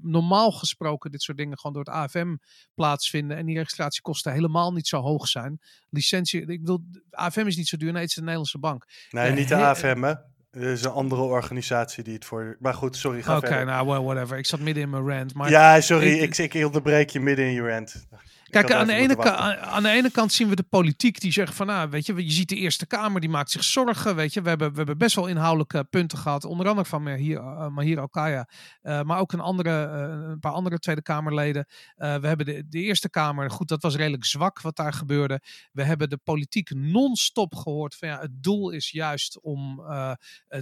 normaal 0.02 0.52
gesproken 0.52 1.10
dit 1.10 1.22
soort 1.22 1.38
dingen 1.38 1.58
gewoon 1.58 1.72
door 1.72 1.84
het 1.84 1.94
AFM 1.94 2.36
plaatsvinden. 2.74 3.36
En 3.36 3.46
die 3.46 3.56
registratiekosten 3.56 4.32
helemaal 4.32 4.72
niet 4.72 4.88
zo 4.88 5.00
hoog 5.00 5.28
zijn. 5.28 5.60
Licentie, 5.90 6.40
ik 6.40 6.60
bedoel, 6.60 6.84
AFM 7.10 7.46
is 7.46 7.56
niet 7.56 7.68
zo 7.68 7.76
duur. 7.76 7.92
Nee, 7.92 8.00
het 8.00 8.10
is 8.10 8.14
de 8.14 8.20
Nederlandse 8.20 8.58
bank. 8.58 8.86
Nee, 9.10 9.32
niet 9.32 9.48
de 9.48 9.54
AFM 9.54 10.02
hè? 10.02 10.14
Er 10.56 10.62
is 10.62 10.84
een 10.84 10.90
andere 10.90 11.22
organisatie 11.22 12.04
die 12.04 12.14
het 12.14 12.24
voor. 12.24 12.56
Maar 12.58 12.74
goed, 12.74 12.96
sorry. 12.96 13.20
Oké, 13.20 13.32
okay, 13.32 13.64
nou, 13.64 13.86
well, 13.86 14.00
whatever. 14.00 14.38
Ik 14.38 14.46
zat 14.46 14.60
midden 14.60 14.82
in 14.82 14.90
mijn 14.90 15.08
rant. 15.08 15.34
Maar 15.34 15.50
ja, 15.50 15.80
sorry. 15.80 16.18
Ik, 16.18 16.38
ik, 16.38 16.54
ik 16.54 16.64
onderbreek 16.64 17.10
je 17.10 17.20
midden 17.20 17.44
in 17.44 17.52
je 17.52 17.68
rant. 17.68 18.06
Kijk, 18.50 18.72
aan 18.72 18.86
de, 18.86 18.92
ene 18.92 19.30
aan 19.60 19.82
de 19.82 19.88
ene 19.88 20.10
kant 20.10 20.32
zien 20.32 20.48
we 20.48 20.56
de 20.56 20.62
politiek 20.62 21.20
die 21.20 21.32
zegt 21.32 21.54
van, 21.54 21.66
nou, 21.66 21.90
weet 21.90 22.06
je, 22.06 22.14
je 22.14 22.30
ziet 22.30 22.48
de 22.48 22.56
Eerste 22.56 22.86
Kamer, 22.86 23.20
die 23.20 23.30
maakt 23.30 23.50
zich 23.50 23.64
zorgen, 23.64 24.16
weet 24.16 24.34
je. 24.34 24.42
We 24.42 24.48
hebben, 24.48 24.70
we 24.70 24.76
hebben 24.76 24.98
best 24.98 25.14
wel 25.14 25.26
inhoudelijke 25.26 25.84
punten 25.84 26.18
gehad, 26.18 26.44
onder 26.44 26.68
andere 26.68 26.88
van 26.88 27.02
Mahir, 27.02 27.38
uh, 27.38 27.68
Mahir 27.68 28.00
Alkaya, 28.00 28.48
uh, 28.82 29.02
maar 29.02 29.18
ook 29.18 29.32
een, 29.32 29.40
andere, 29.40 29.86
uh, 29.86 30.28
een 30.28 30.38
paar 30.38 30.52
andere 30.52 30.78
Tweede 30.78 31.02
Kamerleden. 31.02 31.66
we 31.96 32.26
hebben 32.26 32.46
de, 32.46 32.68
de 32.68 32.80
Eerste 32.80 33.10
Kamer, 33.10 33.50
goed, 33.50 33.68
dat 33.68 33.82
was 33.82 33.96
redelijk 33.96 34.24
zwak 34.24 34.60
wat 34.60 34.76
daar 34.76 34.92
gebeurde. 34.92 35.40
We 35.72 35.82
hebben 35.82 36.10
de 36.10 36.18
politiek 36.24 36.70
non-stop 36.74 37.54
gehoord 37.54 37.94
van, 37.94 38.08
ja, 38.08 38.20
het 38.20 38.42
doel 38.42 38.70
is 38.70 38.90
juist 38.90 39.40
om 39.40 39.82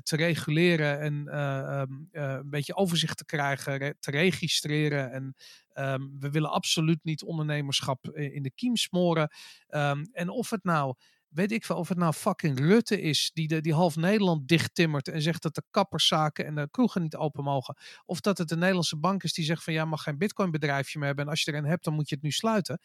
te 0.03 0.16
reguleren 0.16 1.01
en 1.01 1.41
um, 1.41 2.09
een 2.12 2.51
beetje 2.51 2.76
overzicht 2.76 3.16
te 3.16 3.24
krijgen, 3.24 3.76
re 3.76 3.95
te 4.01 4.11
registreren 4.11 5.12
en 5.12 5.35
Um, 5.75 6.16
we 6.18 6.31
willen 6.31 6.51
absoluut 6.51 7.05
niet 7.05 7.22
ondernemerschap 7.22 8.09
in 8.11 8.43
de 8.43 8.53
kiem 8.55 8.77
smoren. 8.77 9.31
Um, 9.68 10.09
en 10.12 10.29
of 10.29 10.51
het 10.51 10.64
nou 10.64 10.95
weet 11.35 11.53
ik 11.53 11.64
veel, 11.64 11.77
of 11.77 11.89
het 11.89 11.99
nou 11.99 12.12
fucking 12.12 12.59
Rutte 12.59 13.01
is 13.01 13.31
die, 13.35 13.49
de, 13.49 13.61
die 13.61 13.75
half 13.75 13.97
Nederland 13.97 14.49
dichttimmert 14.49 15.09
en 15.09 15.22
zegt 15.22 15.43
dat 15.43 15.55
de 15.55 15.62
kapperszaken 15.70 16.47
en 16.47 16.55
de 16.55 16.68
kroegen 16.70 17.03
niet 17.03 17.16
open 17.16 17.45
mogen. 17.45 17.77
Of 18.05 18.20
dat 18.20 18.39
het 18.39 18.49
de 18.49 18.57
Nederlandse 18.57 18.99
bank 18.99 19.22
is 19.22 19.33
die 19.33 19.45
zegt 19.45 19.64
van 19.64 19.72
ja, 19.72 19.85
mag 19.85 20.03
geen 20.03 20.18
bitcoin 20.18 20.51
bedrijfje 20.51 20.99
meer 20.99 21.07
hebben 21.07 21.25
en 21.25 21.31
als 21.31 21.43
je 21.43 21.53
er 21.53 21.59
een 21.59 21.64
hebt, 21.64 21.85
dan 21.85 21.95
moet 21.95 22.09
je 22.09 22.14
het 22.14 22.25
nu 22.25 22.31
sluiten. 22.31 22.79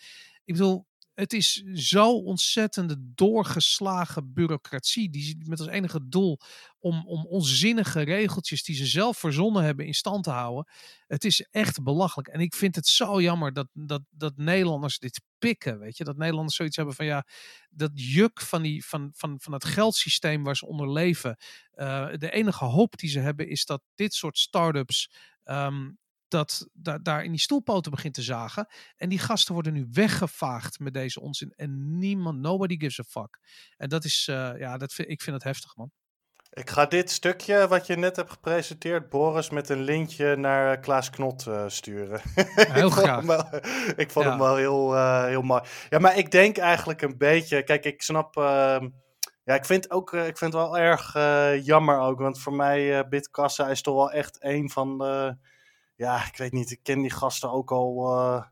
Ik 0.44 0.54
bedoel, 0.54 0.86
het 1.20 1.34
is 1.34 1.54
zo 1.74 2.18
ontzettende 2.18 2.96
doorgeslagen 3.00 4.34
bureaucratie. 4.34 5.10
Die 5.10 5.38
met 5.48 5.60
als 5.60 5.68
enige 5.68 6.08
doel 6.08 6.40
om, 6.80 7.08
om 7.08 7.26
onzinnige 7.26 8.02
regeltjes 8.02 8.64
die 8.64 8.76
ze 8.76 8.86
zelf 8.86 9.18
verzonnen 9.18 9.64
hebben 9.64 9.86
in 9.86 9.94
stand 9.94 10.24
te 10.24 10.30
houden. 10.30 10.72
Het 11.08 11.26
is 11.26 11.42
echt 11.52 11.84
belachelijk. 11.84 12.28
En 12.28 12.40
ik 12.40 12.56
vind 12.56 12.76
het 12.76 12.88
zo 12.88 13.22
jammer 13.22 13.54
dat, 13.54 13.68
dat, 13.74 14.02
dat 14.10 14.38
Nederlanders 14.38 15.00
dit 15.00 15.22
pikken. 15.38 15.80
Weet 15.80 15.98
je, 15.98 16.04
dat 16.04 16.18
Nederlanders 16.18 16.56
zoiets 16.56 16.76
hebben 16.76 16.96
van 16.96 17.06
ja, 17.06 17.26
dat 17.70 17.92
juk 17.94 18.42
van, 18.42 18.62
die, 18.62 18.86
van, 18.86 19.12
van, 19.14 19.40
van 19.40 19.54
het 19.54 19.66
geldsysteem 19.66 20.44
waar 20.44 20.58
ze 20.58 20.68
onder 20.68 20.92
leven. 20.92 21.38
Uh, 21.76 22.08
de 22.14 22.32
enige 22.32 22.66
hoop 22.66 22.98
die 22.98 23.10
ze 23.10 23.20
hebben 23.20 23.48
is 23.50 23.66
dat 23.66 23.82
dit 23.96 24.14
soort 24.14 24.38
start-ups. 24.38 25.12
Um, 25.44 25.98
dat 26.30 26.68
da 26.74 26.98
daar 26.98 27.24
in 27.24 27.32
die 27.32 27.40
stoelpoten 27.40 27.92
begint 27.92 28.14
te 28.14 28.22
zagen. 28.22 28.68
En 28.96 29.10
die 29.10 29.20
gasten 29.20 29.54
worden 29.54 29.74
nu 29.74 29.88
weggevaagd 29.92 30.80
met 30.80 30.94
deze 30.94 31.22
onzin. 31.22 31.54
En 31.56 31.98
niemand, 31.98 32.40
nobody 32.40 32.78
gives 32.78 33.00
a 33.00 33.04
fuck. 33.04 33.40
En 33.78 33.90
dat 33.90 34.04
is, 34.04 34.28
uh, 34.30 34.52
ja, 34.58 34.78
dat 34.78 34.94
vind, 34.94 35.10
ik 35.10 35.22
vind 35.22 35.36
het 35.36 35.46
heftig, 35.46 35.76
man. 35.76 35.92
Ik 36.50 36.70
ga 36.70 36.86
dit 36.86 37.12
stukje 37.12 37.68
wat 37.68 37.88
je 37.88 37.96
net 37.96 38.16
hebt 38.16 38.32
gepresenteerd, 38.32 39.10
Boris, 39.10 39.50
met 39.50 39.70
een 39.70 39.82
linkje 39.82 40.36
naar 40.36 40.80
Klaas 40.80 41.10
Knot 41.10 41.46
uh, 41.48 41.64
sturen. 41.68 42.22
Heel 42.80 42.88
ik 42.88 42.94
graag. 42.94 43.26
Wel, 43.26 43.44
ik 44.04 44.12
vond 44.12 44.26
ja. 44.26 44.32
hem 44.32 44.40
wel 44.40 44.56
heel, 44.56 44.96
uh, 44.96 45.26
heel 45.26 45.42
mooi. 45.42 45.62
Ja, 45.90 46.00
maar 46.00 46.18
ik 46.18 46.32
denk 46.32 46.58
eigenlijk 46.58 47.02
een 47.02 47.18
beetje. 47.18 47.64
Kijk, 47.64 47.86
ik 47.86 48.02
snap. 48.02 48.38
Uh, 48.38 48.78
ja, 49.44 49.56
ik 49.56 49.66
vind, 49.66 49.92
ook, 49.92 50.14
ik 50.14 50.38
vind 50.38 50.54
het 50.54 50.62
wel 50.62 50.78
erg 50.78 51.14
jammer 51.64 52.00
ook. 52.00 52.20
Want 52.20 52.40
voor 52.40 52.54
mij, 52.54 53.08
Bitkassa 53.08 53.68
is 53.68 53.82
toch 53.82 53.96
wel 53.96 54.12
echt 54.12 54.38
een 54.40 54.70
van 54.70 54.98
de 54.98 55.38
ja, 56.00 56.26
ik 56.26 56.38
weet 56.38 56.52
niet, 56.52 56.72
ik 56.72 56.80
ken 56.84 57.02
die 57.02 57.12
gasten 57.12 57.52
ook 57.52 57.72
al 57.72 58.18
uh, 58.18 58.44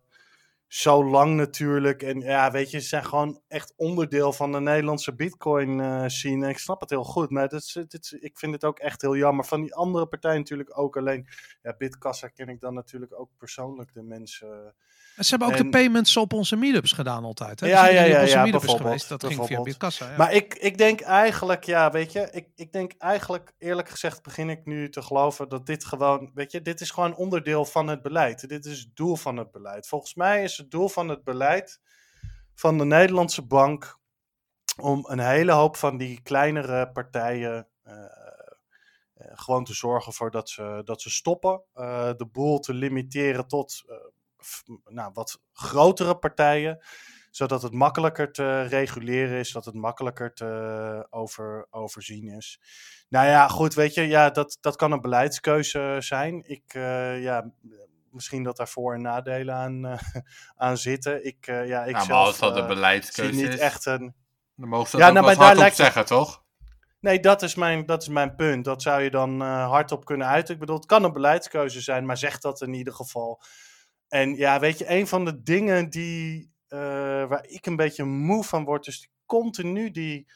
zo 0.67 1.05
lang 1.05 1.35
natuurlijk. 1.35 2.03
En 2.03 2.19
ja, 2.19 2.51
weet 2.51 2.71
je, 2.71 2.79
ze 2.79 2.87
zijn 2.87 3.05
gewoon 3.05 3.41
echt 3.47 3.73
onderdeel 3.75 4.33
van 4.33 4.51
de 4.51 4.59
Nederlandse 4.59 5.15
bitcoin 5.15 5.79
uh, 5.79 6.03
scene. 6.07 6.45
En 6.45 6.51
ik 6.51 6.57
snap 6.57 6.81
het 6.81 6.89
heel 6.89 7.03
goed, 7.03 7.29
maar 7.29 7.47
dit, 7.47 7.85
dit, 7.87 8.17
ik 8.19 8.37
vind 8.37 8.53
het 8.53 8.63
ook 8.63 8.79
echt 8.79 9.01
heel 9.01 9.15
jammer. 9.15 9.45
Van 9.45 9.61
die 9.61 9.75
andere 9.75 10.07
partijen 10.07 10.37
natuurlijk 10.37 10.79
ook. 10.79 10.97
Alleen, 10.97 11.27
ja, 11.61 11.75
Bitkassa 11.77 12.27
ken 12.27 12.49
ik 12.49 12.59
dan 12.59 12.73
natuurlijk 12.73 13.19
ook 13.19 13.29
persoonlijk 13.37 13.93
de 13.93 14.03
mensen... 14.03 14.73
Ze 15.17 15.29
hebben 15.29 15.47
ook 15.47 15.55
en... 15.55 15.63
de 15.63 15.69
payments 15.69 16.17
op 16.17 16.33
onze 16.33 16.55
meetups 16.55 16.91
gedaan 16.91 17.23
altijd. 17.23 17.59
Hè? 17.59 17.67
Ja, 17.67 17.83
dus 17.83 17.93
ja, 17.93 18.03
ja, 18.03 18.21
ja, 18.21 18.43
meetups 18.43 18.73
geweest. 18.73 19.09
Dat 19.09 19.25
ging 19.25 19.45
via 19.45 19.61
Bitkassa. 19.61 20.09
Ja. 20.09 20.17
Maar 20.17 20.33
ik, 20.33 20.53
ik 20.53 20.77
denk 20.77 21.01
eigenlijk, 21.01 21.63
ja, 21.63 21.91
weet 21.91 22.11
je, 22.11 22.27
ik, 22.31 22.47
ik 22.55 22.71
denk 22.71 22.91
eigenlijk, 22.97 23.53
eerlijk 23.57 23.89
gezegd, 23.89 24.23
begin 24.23 24.49
ik 24.49 24.65
nu 24.65 24.89
te 24.89 25.01
geloven 25.01 25.49
dat 25.49 25.65
dit 25.65 25.85
gewoon, 25.85 26.31
weet 26.33 26.51
je, 26.51 26.61
dit 26.61 26.81
is 26.81 26.91
gewoon 26.91 27.15
onderdeel 27.15 27.65
van 27.65 27.87
het 27.87 28.01
beleid. 28.01 28.49
Dit 28.49 28.65
is 28.65 28.79
het 28.79 28.95
doel 28.95 29.15
van 29.15 29.37
het 29.37 29.51
beleid. 29.51 29.87
Volgens 29.87 30.15
mij 30.15 30.43
is 30.43 30.56
het 30.57 30.71
doel 30.71 30.89
van 30.89 31.09
het 31.09 31.23
beleid 31.23 31.81
van 32.53 32.77
de 32.77 32.85
Nederlandse 32.85 33.41
bank 33.41 33.99
om 34.81 35.05
een 35.07 35.19
hele 35.19 35.51
hoop 35.51 35.75
van 35.75 35.97
die 35.97 36.21
kleinere 36.21 36.91
partijen 36.91 37.67
uh, 37.87 37.93
uh, 37.93 39.27
gewoon 39.33 39.63
te 39.63 39.73
zorgen 39.73 40.13
voor 40.13 40.31
dat 40.31 40.49
ze, 40.49 40.81
dat 40.85 41.01
ze 41.01 41.09
stoppen. 41.09 41.61
Uh, 41.75 42.11
de 42.17 42.25
boel 42.25 42.59
te 42.59 42.73
limiteren 42.73 43.47
tot 43.47 43.83
nou, 44.85 45.11
wat 45.13 45.41
grotere 45.53 46.17
partijen, 46.17 46.85
zodat 47.31 47.61
het 47.61 47.73
makkelijker 47.73 48.31
te 48.31 48.61
reguleren 48.61 49.39
is, 49.39 49.51
dat 49.51 49.65
het 49.65 49.75
makkelijker 49.75 50.33
te 50.33 51.07
over, 51.09 51.67
overzien 51.69 52.27
is. 52.27 52.61
Nou 53.09 53.27
ja, 53.27 53.47
goed, 53.47 53.73
weet 53.73 53.93
je, 53.93 54.01
ja, 54.01 54.29
dat, 54.29 54.57
dat 54.61 54.75
kan 54.75 54.91
een 54.91 55.01
beleidskeuze 55.01 55.97
zijn. 55.99 56.49
Ik, 56.49 56.73
ja, 57.21 57.51
misschien 58.17 58.43
dat 58.43 58.57
daar 58.57 58.67
voor- 58.67 58.93
en 58.93 59.01
nadelen 59.01 59.55
aan, 59.55 59.85
uh, 59.85 59.97
aan 60.65 60.77
zitten. 60.77 61.25
Ik, 61.25 61.47
uh, 61.47 61.67
ja, 61.67 61.83
ik 61.83 61.93
nou, 61.93 62.05
zelf, 62.05 62.25
als 62.27 62.39
dat 62.39 62.57
een 62.57 62.67
beleidskeuze 62.67 63.33
zie 63.33 63.43
niet 63.43 63.53
is, 63.53 63.59
echt 63.59 63.85
een... 63.85 64.15
dan 64.55 64.69
mogen 64.69 64.89
ze 64.89 64.97
Ja, 64.97 65.03
dat 65.05 65.13
nou, 65.13 65.25
maar 65.25 65.33
daar 65.35 65.43
hardop 65.43 65.61
lijkt- 65.61 65.75
zeggen, 65.75 66.05
toch? 66.05 66.45
Nee, 66.99 67.19
dat 67.19 67.41
is, 67.41 67.55
mijn, 67.55 67.85
dat 67.85 68.01
is 68.01 68.07
mijn 68.07 68.35
punt. 68.35 68.65
Dat 68.65 68.81
zou 68.81 69.01
je 69.01 69.09
dan 69.11 69.41
hardop 69.41 70.05
kunnen 70.05 70.27
uiten. 70.27 70.53
Ik 70.53 70.59
bedoel, 70.59 70.75
het 70.75 70.85
kan 70.85 71.03
een 71.03 71.13
beleidskeuze 71.13 71.81
zijn, 71.81 72.05
maar 72.05 72.17
zeg 72.17 72.39
dat 72.39 72.61
in 72.61 72.73
ieder 72.73 72.93
geval. 72.93 73.41
En 74.07 74.35
ja, 74.35 74.59
weet 74.59 74.77
je, 74.77 74.89
een 74.91 75.07
van 75.07 75.25
de 75.25 75.41
dingen 75.43 75.89
die, 75.89 76.51
waar 77.27 77.45
ik 77.47 77.65
een 77.65 77.75
beetje 77.75 78.03
moe 78.03 78.43
van 78.43 78.65
word, 78.65 78.87
is 78.87 79.11
continu 79.25 79.91
die 79.91 80.31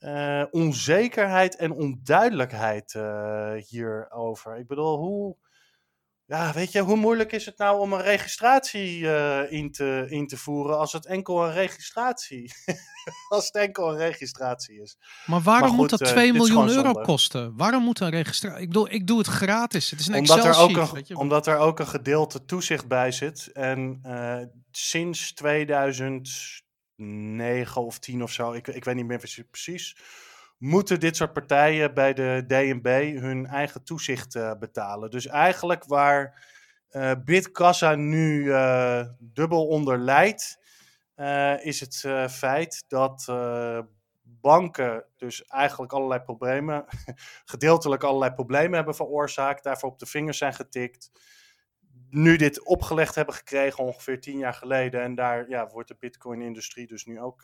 uh, 0.00 0.44
onzekerheid 0.50 1.56
en 1.56 1.72
onduidelijkheid 1.72 2.94
uh, 2.94 3.52
hierover. 3.54 4.56
Ik 4.56 4.66
bedoel, 4.66 4.96
hoe, 4.98 5.36
ja, 6.26 6.52
weet 6.52 6.72
je, 6.72 6.80
hoe 6.80 6.96
moeilijk 6.96 7.32
is 7.32 7.46
het 7.46 7.58
nou 7.58 7.80
om 7.80 7.92
een 7.92 8.02
registratie 8.02 8.98
uh, 9.00 9.52
in, 9.52 9.72
te, 9.72 10.06
in 10.08 10.26
te 10.26 10.36
voeren 10.36 10.78
als 10.78 10.92
het 10.92 11.06
enkel 11.06 11.44
een 11.46 11.52
registratie, 11.52 12.52
als 13.28 13.46
het 13.46 13.54
enkel 13.54 13.90
een 13.90 13.96
registratie 13.96 14.80
is? 14.82 14.96
Maar 15.26 15.40
waarom 15.42 15.68
Maar 15.68 15.76
moet 15.78 15.90
dat 15.90 16.00
eh, 16.00 16.08
2 16.08 16.24
dit 16.32 16.34
is 16.34 16.48
miljoen 16.48 16.68
euro 16.68 16.82
zonde. 16.82 17.00
kosten? 17.02 17.56
Waarom 17.56 17.82
moet 17.82 18.00
een 18.00 18.10
registratie? 18.10 18.60
Ik 18.62 18.66
bedoel, 18.68 18.90
ik 18.92 19.06
doe 19.06 19.18
het 19.18 19.26
gratis. 19.26 19.90
Het 19.90 20.00
is 20.00 20.06
een 20.06 20.14
Omdat 20.14 20.38
er, 20.38 20.44
Excel 20.46 20.62
ook 20.64 20.70
sheet. 20.70 20.88
een, 20.88 20.94
weet 20.94 21.08
je. 21.08 21.16
omdat 21.18 21.46
er 21.46 21.56
ook 21.58 21.78
een 21.78 21.86
gedeelte 21.86 22.44
toezicht 22.44 22.88
bij 22.88 23.12
zit. 23.12 23.50
En 23.52 23.98
eh, 24.02 24.38
sinds 24.70 25.32
2009 26.96 27.82
of 27.84 27.98
10 27.98 28.22
of 28.22 28.32
zo, 28.32 28.52
ik, 28.52 28.68
ik 28.68 28.84
weet 28.84 28.94
niet 28.94 29.06
meer 29.06 29.18
precies- 29.18 29.44
precies, 29.50 29.96
moeten 30.58 31.00
dit 31.00 31.16
soort 31.16 31.32
partijen 31.32 31.94
bij 31.94 32.12
de 32.12 32.44
DNB 32.46 33.18
hun 33.20 33.46
eigen 33.46 33.84
toezicht 33.84 34.34
eh, 34.34 34.52
betalen. 34.58 35.10
Dus 35.10 35.26
eigenlijk 35.26 35.84
waar 35.84 36.54
eh 36.88 37.12
Bitkassa 37.24 37.94
nu 37.94 38.52
eh, 38.52 39.06
dubbel 39.18 39.66
onder 39.66 39.98
leidt, 39.98 40.64
is 41.62 41.80
het 41.80 41.96
feit 42.32 42.84
dat 42.88 43.26
banken 44.22 45.04
dus 45.16 45.44
eigenlijk 45.44 45.92
allerlei 45.92 46.20
problemen, 46.20 46.84
gedeeltelijk 47.44 48.04
allerlei 48.04 48.32
problemen 48.32 48.74
hebben 48.74 48.94
veroorzaakt, 48.94 49.64
daarvoor 49.64 49.90
op 49.90 49.98
de 49.98 50.06
vingers 50.06 50.38
zijn 50.38 50.54
getikt. 50.54 51.10
Nu 52.10 52.36
dit 52.36 52.64
opgelegd 52.64 53.14
hebben 53.14 53.34
gekregen 53.34 53.84
ongeveer 53.84 54.20
tien 54.20 54.38
jaar 54.38 54.54
geleden. 54.54 55.02
En 55.02 55.14
daar 55.14 55.48
ja, 55.48 55.66
wordt 55.66 55.88
de 55.88 55.96
Bitcoin-industrie 55.98 56.86
dus 56.86 57.04
nu 57.04 57.20
ook 57.20 57.42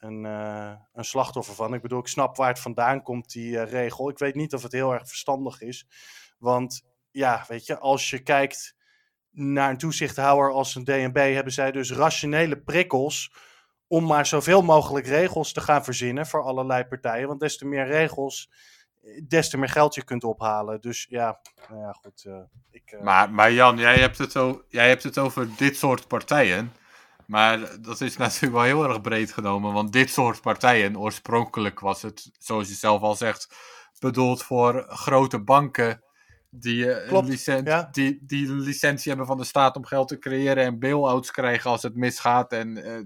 een, 0.00 0.24
eh, 0.24 0.72
een 0.92 1.04
slachtoffer 1.04 1.54
van. 1.54 1.74
Ik 1.74 1.82
bedoel, 1.82 1.98
ik 1.98 2.06
snap 2.06 2.36
waar 2.36 2.48
het 2.48 2.60
vandaan 2.60 3.02
komt, 3.02 3.32
die 3.32 3.58
eh, 3.58 3.70
regel. 3.70 4.08
Ik 4.08 4.18
weet 4.18 4.34
niet 4.34 4.54
of 4.54 4.62
het 4.62 4.72
heel 4.72 4.92
erg 4.92 5.08
verstandig 5.08 5.60
is. 5.60 5.86
Want 6.38 6.84
ja, 7.10 7.44
weet 7.48 7.66
je, 7.66 7.78
als 7.78 8.10
je 8.10 8.18
kijkt 8.18 8.76
naar 9.30 9.70
een 9.70 9.78
toezichthouder 9.78 10.50
als 10.50 10.74
een 10.74 10.84
DNB, 10.84 11.34
hebben 11.34 11.52
zij 11.52 11.72
dus 11.72 11.92
rationele 11.92 12.56
prikkels 12.58 13.34
om 13.86 14.04
maar 14.04 14.26
zoveel 14.26 14.62
mogelijk 14.62 15.06
regels 15.06 15.52
te 15.52 15.60
gaan 15.60 15.84
verzinnen 15.84 16.26
voor 16.26 16.42
allerlei 16.42 16.84
partijen. 16.84 17.28
Want 17.28 17.40
des 17.40 17.58
te 17.58 17.66
meer 17.66 17.86
regels, 17.86 18.50
eh, 19.02 19.22
des 19.28 19.50
te 19.50 19.58
meer 19.58 19.68
geld 19.68 19.94
je 19.94 20.04
kunt 20.04 20.24
ophalen. 20.24 20.80
Dus 20.80 21.06
ja, 21.08 21.40
nou 21.68 21.80
ja, 21.80 21.92
goed. 21.92 22.26
ik, 22.70 22.98
Maar, 23.00 23.30
maar 23.30 23.52
Jan, 23.52 23.78
jij 23.78 23.98
hebt, 23.98 24.18
het 24.18 24.32
jij 24.68 24.88
hebt 24.88 25.02
het 25.02 25.18
over 25.18 25.56
dit 25.56 25.76
soort 25.76 26.08
partijen. 26.08 26.72
Maar 27.26 27.80
dat 27.82 28.00
is 28.00 28.16
natuurlijk 28.16 28.52
wel 28.52 28.62
heel 28.62 28.84
erg 28.88 29.00
breed 29.00 29.32
genomen. 29.32 29.72
Want 29.72 29.92
dit 29.92 30.10
soort 30.10 30.40
partijen, 30.40 30.98
oorspronkelijk 30.98 31.80
was 31.80 32.02
het, 32.02 32.30
zoals 32.38 32.68
je 32.68 32.74
zelf 32.74 33.00
al 33.02 33.14
zegt, 33.14 33.54
bedoeld 33.98 34.42
voor 34.42 34.84
grote 34.88 35.38
banken. 35.42 36.02
Die, 36.50 36.90
eh, 36.92 37.02
een 37.02 37.08
Klopt, 37.08 37.28
licen- 37.28 37.64
ja. 37.64 37.88
die, 37.92 38.18
die 38.22 38.52
licentie 38.52 39.08
hebben 39.08 39.26
van 39.26 39.36
de 39.36 39.44
staat 39.44 39.76
om 39.76 39.84
geld 39.84 40.08
te 40.08 40.18
creëren 40.18 40.64
en 40.64 40.78
bail-outs 40.78 41.30
krijgen 41.30 41.70
als 41.70 41.82
het 41.82 41.96
misgaat 41.96 42.52
en 42.52 42.76
eh 42.84 43.00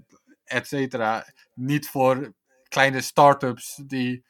et 0.44 0.66
cetera. 0.66 1.26
Niet 1.54 1.88
voor 1.88 2.32
kleine 2.68 3.00
start-ups 3.00 3.80
die 3.86 4.24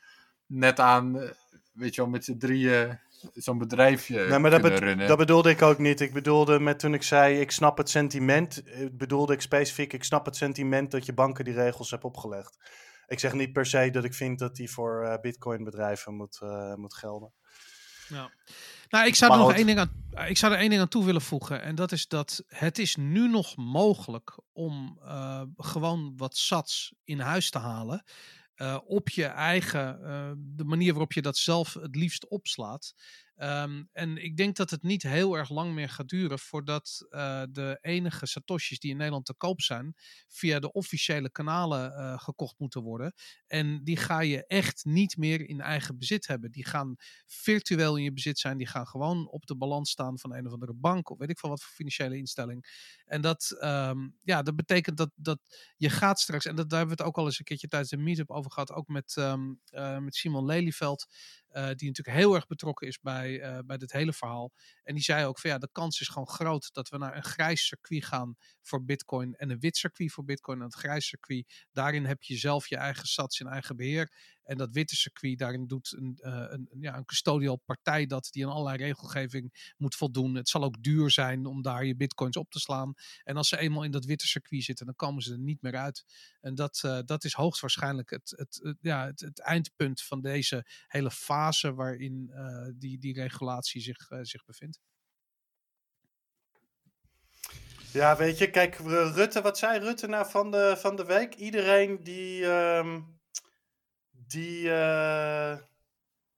net 0.46 0.80
aan, 0.80 1.20
eh, 1.20 1.30
weet 1.72 1.94
je 1.94 2.00
wel, 2.00 2.10
met 2.10 2.24
z'n 2.24 2.36
drieën 2.38 3.00
zo'n 3.34 3.58
bedrijfje 3.58 4.14
Nee, 4.28 4.38
maar 4.38 4.50
dat, 4.50 4.60
kunnen 4.60 4.78
bet- 4.78 4.88
runnen. 4.88 5.08
dat 5.08 5.18
bedoelde 5.18 5.50
ik 5.50 5.62
ook 5.62 5.78
niet. 5.78 6.00
Ik 6.00 6.12
bedoelde 6.12 6.60
met 6.60 6.78
toen 6.78 6.94
ik 6.94 7.02
zei, 7.02 7.40
ik 7.40 7.50
snap 7.50 7.76
het 7.76 7.90
sentiment, 7.90 8.62
eh, 8.62 8.86
bedoelde 8.92 9.32
ik 9.32 9.40
specifiek, 9.40 9.92
ik 9.92 10.04
snap 10.04 10.24
het 10.24 10.36
sentiment 10.36 10.90
dat 10.90 11.06
je 11.06 11.12
banken 11.12 11.44
die 11.44 11.54
regels 11.54 11.90
hebt 11.90 12.04
opgelegd. 12.04 12.58
Ik 13.06 13.18
zeg 13.18 13.32
niet 13.32 13.52
per 13.52 13.66
se 13.66 13.90
dat 13.90 14.04
ik 14.04 14.14
vind 14.14 14.38
dat 14.38 14.56
die 14.56 14.70
voor 14.70 15.04
eh, 15.04 15.20
bitcoin 15.20 15.64
bedrijven 15.64 16.14
moet, 16.14 16.38
eh, 16.42 16.74
moet 16.74 16.94
gelden. 16.94 17.32
Ja. 18.08 18.30
Nou, 18.88 19.06
ik 19.06 19.14
zou, 19.14 19.32
er 19.32 19.38
nog 19.38 19.52
één 19.52 19.66
ding 19.66 19.78
aan, 19.78 20.04
ik 20.28 20.36
zou 20.36 20.52
er 20.52 20.58
één 20.58 20.68
ding 20.70 20.80
aan 20.80 20.88
toe 20.88 21.04
willen 21.04 21.20
voegen. 21.20 21.62
En 21.62 21.74
dat 21.74 21.92
is 21.92 22.08
dat 22.08 22.42
het 22.48 22.78
is 22.78 22.96
nu 22.96 23.28
nog 23.28 23.56
mogelijk 23.56 24.38
om 24.52 24.98
eh, 25.04 25.42
gewoon 25.56 26.12
wat 26.16 26.36
sats 26.36 26.94
in 27.04 27.20
huis 27.20 27.50
te 27.50 27.58
halen. 27.58 28.04
Eh, 28.60 28.78
op 28.86 29.08
je 29.08 29.24
eigen, 29.24 30.04
eh, 30.04 30.32
de 30.36 30.64
manier 30.64 30.90
waarop 30.92 31.12
je 31.12 31.22
dat 31.22 31.36
zelf 31.36 31.74
het 31.74 31.96
liefst 31.96 32.28
opslaat. 32.28 32.94
Ehm, 33.40 33.82
en 33.92 34.16
ik 34.16 34.36
denk 34.36 34.56
dat 34.56 34.70
het 34.70 34.82
niet 34.82 35.02
heel 35.02 35.36
erg 35.36 35.50
lang 35.50 35.74
meer 35.74 35.88
gaat 35.88 36.08
duren 36.08 36.38
voordat 36.38 37.06
eh, 37.10 37.42
de 37.50 37.78
enige 37.80 38.26
satoshis 38.26 38.78
die 38.78 38.90
in 38.90 38.96
Nederland 38.96 39.26
te 39.26 39.34
koop 39.34 39.60
zijn, 39.60 39.94
via 40.28 40.58
de 40.58 40.72
officiële 40.72 41.30
kanalen 41.30 41.92
eh, 41.94 42.18
gekocht 42.18 42.58
moeten 42.58 42.82
worden. 42.82 43.14
En 43.46 43.84
die 43.84 43.96
ga 43.96 44.20
je 44.20 44.46
echt 44.46 44.84
niet 44.84 45.16
meer 45.16 45.48
in 45.48 45.60
eigen 45.60 45.98
bezit 45.98 46.26
hebben. 46.26 46.50
Die 46.50 46.64
gaan 46.64 46.94
virtueel 47.26 47.96
in 47.96 48.02
je 48.02 48.12
bezit 48.12 48.38
zijn. 48.38 48.56
Die 48.56 48.66
gaan 48.66 48.86
gewoon 48.86 49.28
op 49.28 49.46
de 49.46 49.56
balans 49.56 49.90
staan 49.90 50.18
van 50.18 50.34
een 50.34 50.46
of 50.46 50.52
andere 50.52 50.74
bank 50.74 51.10
of 51.10 51.18
weet 51.18 51.30
ik 51.30 51.38
veel 51.38 51.50
wat 51.50 51.62
voor 51.62 51.72
financiële 51.72 52.16
instelling. 52.16 52.66
En 53.04 53.20
dat, 53.20 53.56
ehm, 53.60 54.08
ja, 54.22 54.42
dat 54.42 54.56
betekent 54.56 54.96
dat, 54.96 55.10
dat 55.14 55.38
je 55.76 55.90
gaat 55.90 56.20
straks, 56.20 56.44
en 56.44 56.56
dat, 56.56 56.70
daar 56.70 56.78
hebben 56.78 56.96
we 56.96 57.02
het 57.02 57.12
ook 57.12 57.18
al 57.18 57.26
eens 57.26 57.38
een 57.38 57.44
keertje 57.44 57.68
tijdens 57.68 57.90
de 57.90 57.96
meetup 57.96 58.30
over 58.30 58.50
gehad, 58.50 58.72
ook 58.72 58.88
met, 58.88 59.16
ehm, 59.16 59.52
eh, 59.64 59.98
met 59.98 60.14
Simon 60.14 60.44
Lelyveld, 60.44 61.06
die 61.52 61.88
natuurlijk 61.88 62.16
heel 62.16 62.34
erg 62.34 62.46
betrokken 62.46 62.86
is 62.86 63.00
bij, 63.00 63.40
eh, 63.40 63.58
bij 63.64 63.76
dit 63.76 63.92
hele 63.92 64.12
verhaal. 64.12 64.52
En 64.82 64.94
die 64.94 65.02
zei 65.02 65.24
ook 65.24 65.38
van 65.38 65.50
ja, 65.50 65.58
de 65.58 65.68
kans 65.72 66.00
is 66.00 66.08
gewoon 66.08 66.28
groot 66.28 66.72
dat 66.72 66.88
we 66.88 66.98
naar 66.98 67.16
een 67.16 67.24
grijs 67.24 67.66
circuit 67.66 68.04
gaan 68.04 68.36
voor 68.62 68.84
bitcoin 68.84 69.34
en 69.34 69.50
een 69.50 69.58
wit 69.58 69.76
circuit 69.76 70.12
voor 70.12 70.24
bitcoin. 70.24 70.58
En 70.58 70.64
het 70.64 70.74
grijs 70.74 71.06
circuit, 71.06 71.66
daarin 71.72 72.04
heb 72.04 72.22
je 72.22 72.36
zelf 72.36 72.68
je 72.68 72.76
eigen 72.76 73.06
sats 73.06 73.40
in 73.40 73.46
eigen 73.46 73.76
beheer. 73.76 74.12
En 74.44 74.56
dat 74.56 74.72
witte 74.72 74.96
circuit, 74.96 75.38
daarin 75.38 75.66
doet 75.66 75.92
een, 75.96 76.18
eh, 76.20 76.32
een, 76.32 76.68
een- 76.70 76.80
ja, 76.80 76.96
een 76.96 77.04
custodial 77.04 77.56
partij 77.56 78.06
dat 78.06 78.28
die 78.30 78.46
aan 78.46 78.52
allerlei 78.52 78.76
regelgeving 78.84 79.74
moet 79.76 79.94
voldoen. 79.94 80.34
Het 80.34 80.48
zal 80.48 80.64
ook 80.64 80.82
duur 80.82 81.10
zijn 81.10 81.46
om 81.46 81.62
daar 81.62 81.84
je 81.84 81.96
bitcoins 81.96 82.36
op 82.36 82.50
te 82.50 82.58
slaan. 82.60 82.94
En 83.24 83.36
als 83.36 83.48
ze 83.48 83.58
eenmaal 83.58 83.84
in 83.84 83.90
dat 83.90 84.04
witte 84.04 84.26
circuit 84.26 84.64
zitten, 84.64 84.86
dan 84.86 84.94
komen 84.94 85.22
ze 85.22 85.32
er 85.32 85.38
niet 85.38 85.62
meer 85.62 85.76
uit. 85.76 86.04
En 86.40 86.54
dat, 86.54 86.80
eh, 86.84 86.98
dat 87.04 87.24
is 87.24 87.32
hoogstwaarschijnlijk 87.32 88.10
het, 88.10 88.32
het, 88.36 88.74
ja, 88.80 89.06
het, 89.06 89.20
het 89.20 89.40
eindpunt 89.40 90.02
van 90.02 90.20
deze 90.20 90.66
hele 90.86 91.10
fase 91.10 91.74
waarin 91.74 92.30
eh, 92.34 92.68
die, 92.74 92.98
die 92.98 93.14
regulatie 93.14 93.80
zich, 93.80 94.08
zich 94.22 94.44
bevindt. 94.44 94.80
Ja, 97.92 98.16
weet 98.16 98.38
je, 98.38 98.50
kijk, 98.50 98.74
Rutte, 99.14 99.40
wat 99.42 99.58
zei 99.58 99.78
Rutte 99.78 100.06
nou 100.06 100.30
van 100.30 100.50
de, 100.50 100.74
van 100.78 100.96
de 100.96 101.04
week? 101.04 101.34
Iedereen 101.34 102.02
die, 102.02 102.46
ehm, 102.46 103.00
die 104.30 104.72
eh, 104.72 105.56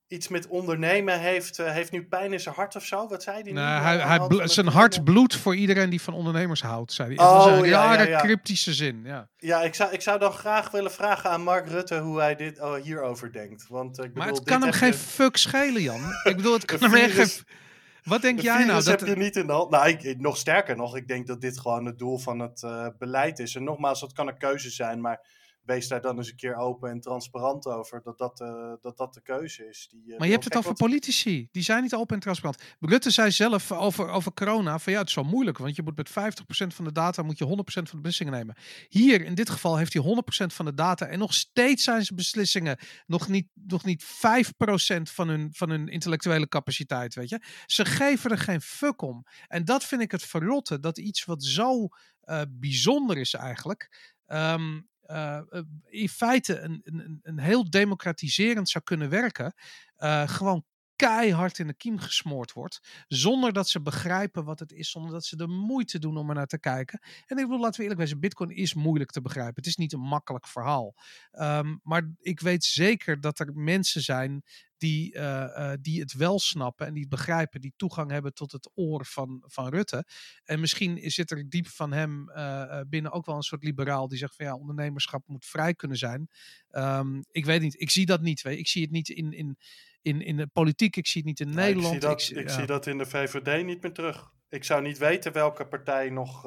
iets 0.09 0.29
met 0.29 0.47
ondernemen 0.47 1.21
heeft, 1.21 1.59
eh, 1.59 1.71
heeft 1.71 1.91
nu 1.91 2.05
pijn 2.05 2.33
in 2.33 2.41
zijn 2.41 2.55
hart 2.55 2.77
of 2.77 2.85
zo. 2.85 3.09
Wat 3.09 3.23
zei 3.23 3.37
hij 3.37 3.45
nu? 3.45 3.53
Nou, 3.53 3.83
hij, 3.83 3.99
hij 3.99 4.47
zijn 4.49 4.67
hart 4.67 5.05
bloedt 5.05 5.37
voor 5.37 5.57
iedereen 5.57 5.91
die 5.91 6.03
van 6.03 6.15
ondernemers 6.15 6.63
houdt, 6.63 6.93
zei 6.93 7.15
hij. 7.15 7.25
Oh, 7.25 7.45
dat 7.45 7.53
is 7.53 7.59
een 7.59 7.69
ja, 7.69 7.93
ja, 7.93 7.97
rare 7.97 8.09
ja. 8.09 8.21
cryptische 8.21 8.73
zin. 8.73 9.01
Ja. 9.05 9.29
Ja, 9.37 9.63
ik 9.63 9.75
zou, 9.75 9.93
ik 9.93 10.01
zou 10.01 10.19
dan 10.19 10.33
graag 10.33 10.71
willen 10.71 10.93
vragen 10.93 11.31
aan 11.31 11.43
Mark 11.43 11.69
Rutte 11.69 11.99
hoe 11.99 12.21
hij 12.21 12.37
dit, 12.37 12.61
oh, 12.61 12.75
hierover 12.75 13.33
denkt. 13.33 13.67
Want, 13.69 13.99
eh, 13.99 14.05
ik 14.05 14.15
Maar 14.15 14.27
bedoel, 14.27 14.41
het 14.41 14.49
kan 14.49 14.63
hem 14.63 14.73
geen 14.73 14.95
fuck 14.95 15.37
schelen, 15.37 15.83
Jan. 15.83 16.01
Ik 16.31 16.37
bedoel, 16.37 16.53
het 16.53 16.65
kan 16.65 16.81
hem 16.81 16.95
echt 16.95 17.15
geen... 17.15 17.61
Wat 18.03 18.23
denk 18.23 18.41
jij 18.41 18.65
nou? 18.65 18.85
Dat, 18.85 19.01
heb 19.01 19.09
je 19.09 19.17
niet 19.17 19.37
in 19.37 19.47
de 19.47 19.53
hand. 19.53 19.71
Nou, 19.71 19.89
ik, 19.89 20.21
nog 20.21 20.37
sterker 20.37 20.77
nog, 20.77 20.97
ik 20.97 21.09
denk 21.09 21.27
dat 21.27 21.41
dit 21.41 21.59
gewoon 21.59 21.85
het 21.85 21.99
doel 21.99 22.19
van 22.19 22.39
het 22.39 22.65
beleid 22.99 23.39
is. 23.39 23.55
En 23.55 23.65
nogmaals, 23.65 24.01
dat 24.01 24.13
kan 24.13 24.29
een 24.29 24.39
keuze 24.39 24.71
zijn, 24.71 25.01
maar 25.01 25.21
wees 25.63 25.89
daar 25.89 26.01
dan 26.01 26.17
eens 26.17 26.31
een 26.31 26.37
keer 26.37 26.55
open 26.57 26.91
en 26.91 27.01
transparant 27.01 27.67
over 27.67 28.03
dat 28.03 28.19
dat, 28.19 28.41
eh, 28.41 28.73
dat, 28.81 28.97
dat 28.97 29.15
de 29.15 29.23
keuze 29.23 29.69
is. 29.69 29.89
Die, 29.91 30.13
eh, 30.13 30.19
Maar 30.19 30.27
je 30.27 30.33
hebt 30.33 30.45
het 30.45 30.57
over 30.57 30.69
wat- 30.71 30.79
politici. 30.79 31.49
Die 31.51 31.63
zijn 31.63 31.83
niet 31.83 31.95
open 31.95 32.15
en 32.15 32.21
transparant. 32.21 32.63
Rutte 32.81 33.11
zei 33.11 33.31
zelf 33.31 33.73
over, 33.73 34.09
over 34.09 34.33
corona 34.33 34.79
van 34.79 34.93
ja, 34.93 34.99
het 34.99 35.09
is 35.09 35.15
zo 35.15 35.23
moeilijk. 35.25 35.59
Want 35.59 35.77
je 35.77 35.83
moet 35.83 35.97
met 35.97 36.11
50% 36.11 36.75
van 36.75 36.85
de 36.85 36.93
data 36.93 37.23
moet 37.23 37.39
je 37.39 37.45
100% 37.45 37.89
van 37.89 37.99
de 37.99 38.05
beslissingen 38.09 38.33
nemen. 38.33 38.57
Hier 38.89 39.25
in 39.25 39.35
dit 39.35 39.51
geval 39.51 39.77
heeft 39.77 39.93
hij 39.93 40.03
100% 40.03 40.53
van 40.55 40.65
de 40.65 40.75
data. 40.75 41.07
En 41.07 41.19
nog 41.19 41.35
steeds 41.35 41.85
zijn 41.85 42.05
zijn 42.05 42.17
beslissingen 42.19 42.79
nog 43.07 43.29
niet, 43.29 43.49
nog 43.55 43.85
niet 43.85 44.05
5% 44.05 45.11
van 45.11 45.29
hun, 45.29 45.49
van 45.53 45.71
hun 45.71 45.89
intellectuele 45.89 46.49
capaciteit. 46.49 47.15
Weet 47.15 47.29
je? 47.29 47.43
Ze 47.67 47.85
geven 47.85 48.31
er 48.31 48.39
geen 48.39 48.61
fuck 48.61 49.03
om. 49.03 49.25
En 49.49 49.65
dat 49.65 49.85
vind 49.85 50.03
ik 50.03 50.11
het 50.11 50.23
verrotte. 50.23 50.81
Dat 50.81 50.99
iets 50.99 51.25
wat 51.25 51.45
zo 51.45 51.89
eh, 52.21 52.43
bijzonder 52.51 53.19
is 53.19 53.35
eigenlijk. 53.35 54.11
ehm, 54.27 54.81
eh, 55.13 55.37
eh, 55.59 55.63
in 55.85 56.09
feite 56.09 56.59
een, 56.61 56.81
een, 56.85 57.21
een 57.23 57.39
heel 57.39 57.71
democratiserend 57.71 58.69
zou 58.69 58.85
kunnen 58.85 59.09
werken. 59.09 59.55
eh, 59.97 60.29
gewoon 60.29 60.65
keihard 60.97 61.59
in 61.59 61.67
de 61.67 61.75
kiem 61.75 61.99
gesmoord 61.99 62.53
wordt. 62.53 63.05
Zonder 63.09 63.53
dat 63.53 63.69
ze 63.69 63.81
begrijpen 63.83 64.45
wat 64.45 64.59
het 64.59 64.73
is. 64.73 64.91
Zonder 64.91 65.11
dat 65.13 65.25
ze 65.25 65.37
de 65.37 65.47
moeite 65.47 65.99
doen 65.99 66.17
om 66.17 66.29
er 66.29 66.35
naar 66.35 66.47
te 66.47 66.59
kijken. 66.61 66.99
En 67.27 67.37
ik 67.37 67.45
bedoel, 67.45 67.61
laten 67.61 67.81
we 67.81 67.89
eerlijk 67.89 68.09
zijn. 68.09 68.21
Bitcoin 68.21 68.51
is 68.51 68.75
moeilijk 68.75 69.11
te 69.11 69.21
begrijpen. 69.21 69.55
Het 69.55 69.67
is 69.67 69.77
niet 69.77 69.93
een 69.93 70.01
makkelijk 70.01 70.47
verhaal. 70.47 70.95
Ehm, 71.31 71.77
maar 71.83 72.11
ik 72.19 72.41
weet 72.41 72.65
zeker 72.65 73.21
dat 73.21 73.39
er 73.39 73.55
mensen 73.55 74.03
zijn 74.03 74.43
die, 74.83 75.15
eh, 75.15 75.73
eh, 75.73 75.79
die 75.81 76.01
het 76.01 76.13
wel 76.13 76.39
snappen 76.39 76.87
en 76.87 76.93
die 76.93 77.03
het 77.03 77.11
begrijpen, 77.11 77.61
die 77.61 77.73
toegang 77.77 78.11
hebben 78.11 78.35
tot 78.35 78.53
het 78.53 78.71
oor 78.75 79.07
van, 79.07 79.43
van 79.47 79.69
Rutte. 79.69 80.05
En 80.45 80.61
misschien 80.61 81.11
zit 81.11 81.31
er 81.31 81.49
diep 81.49 81.67
van 81.67 81.93
hem 81.93 82.29
eh, 82.29 82.81
binnen 82.89 83.13
ook 83.13 83.27
wel 83.27 83.37
een 83.37 83.43
soort 83.43 83.65
liberaal 83.65 84.09
die 84.09 84.19
zegt 84.19 84.37
van 84.37 84.47
ja, 84.47 84.55
ondernemerschap 84.55 85.27
moet 85.27 85.47
vrij 85.47 85.75
kunnen 85.75 85.97
zijn. 85.97 86.29
Ehm, 86.71 87.23
ik 87.31 87.45
weet 87.45 87.61
niet, 87.61 87.81
ik 87.81 87.91
zie 87.91 88.07
dat 88.07 88.21
niet. 88.21 88.43
Weet. 88.43 88.59
Ik 88.59 88.69
zie 88.69 88.83
het 88.83 88.91
niet 88.91 89.09
in, 89.09 89.33
in, 89.33 89.57
in, 90.03 90.21
in 90.21 90.37
de 90.37 90.47
politiek, 90.47 90.97
ik 90.97 91.07
zie 91.07 91.21
het 91.21 91.31
niet 91.31 91.49
in 91.49 91.55
Nederland. 91.55 91.95
Ik, 91.95 92.01
zie 92.21 92.35
dat, 92.35 92.45
ik 92.45 92.49
ja. 92.49 92.57
zie 92.57 92.67
dat 92.67 92.87
in 92.87 92.99
de 92.99 93.07
VVD 93.07 93.65
niet 93.65 93.83
meer 93.83 93.93
terug. 93.93 94.31
Ik 94.49 94.65
zou 94.65 94.83
niet 94.83 94.99
weten 94.99 95.33
welke 95.33 95.67
partij 95.67 96.11
nog 96.11 96.47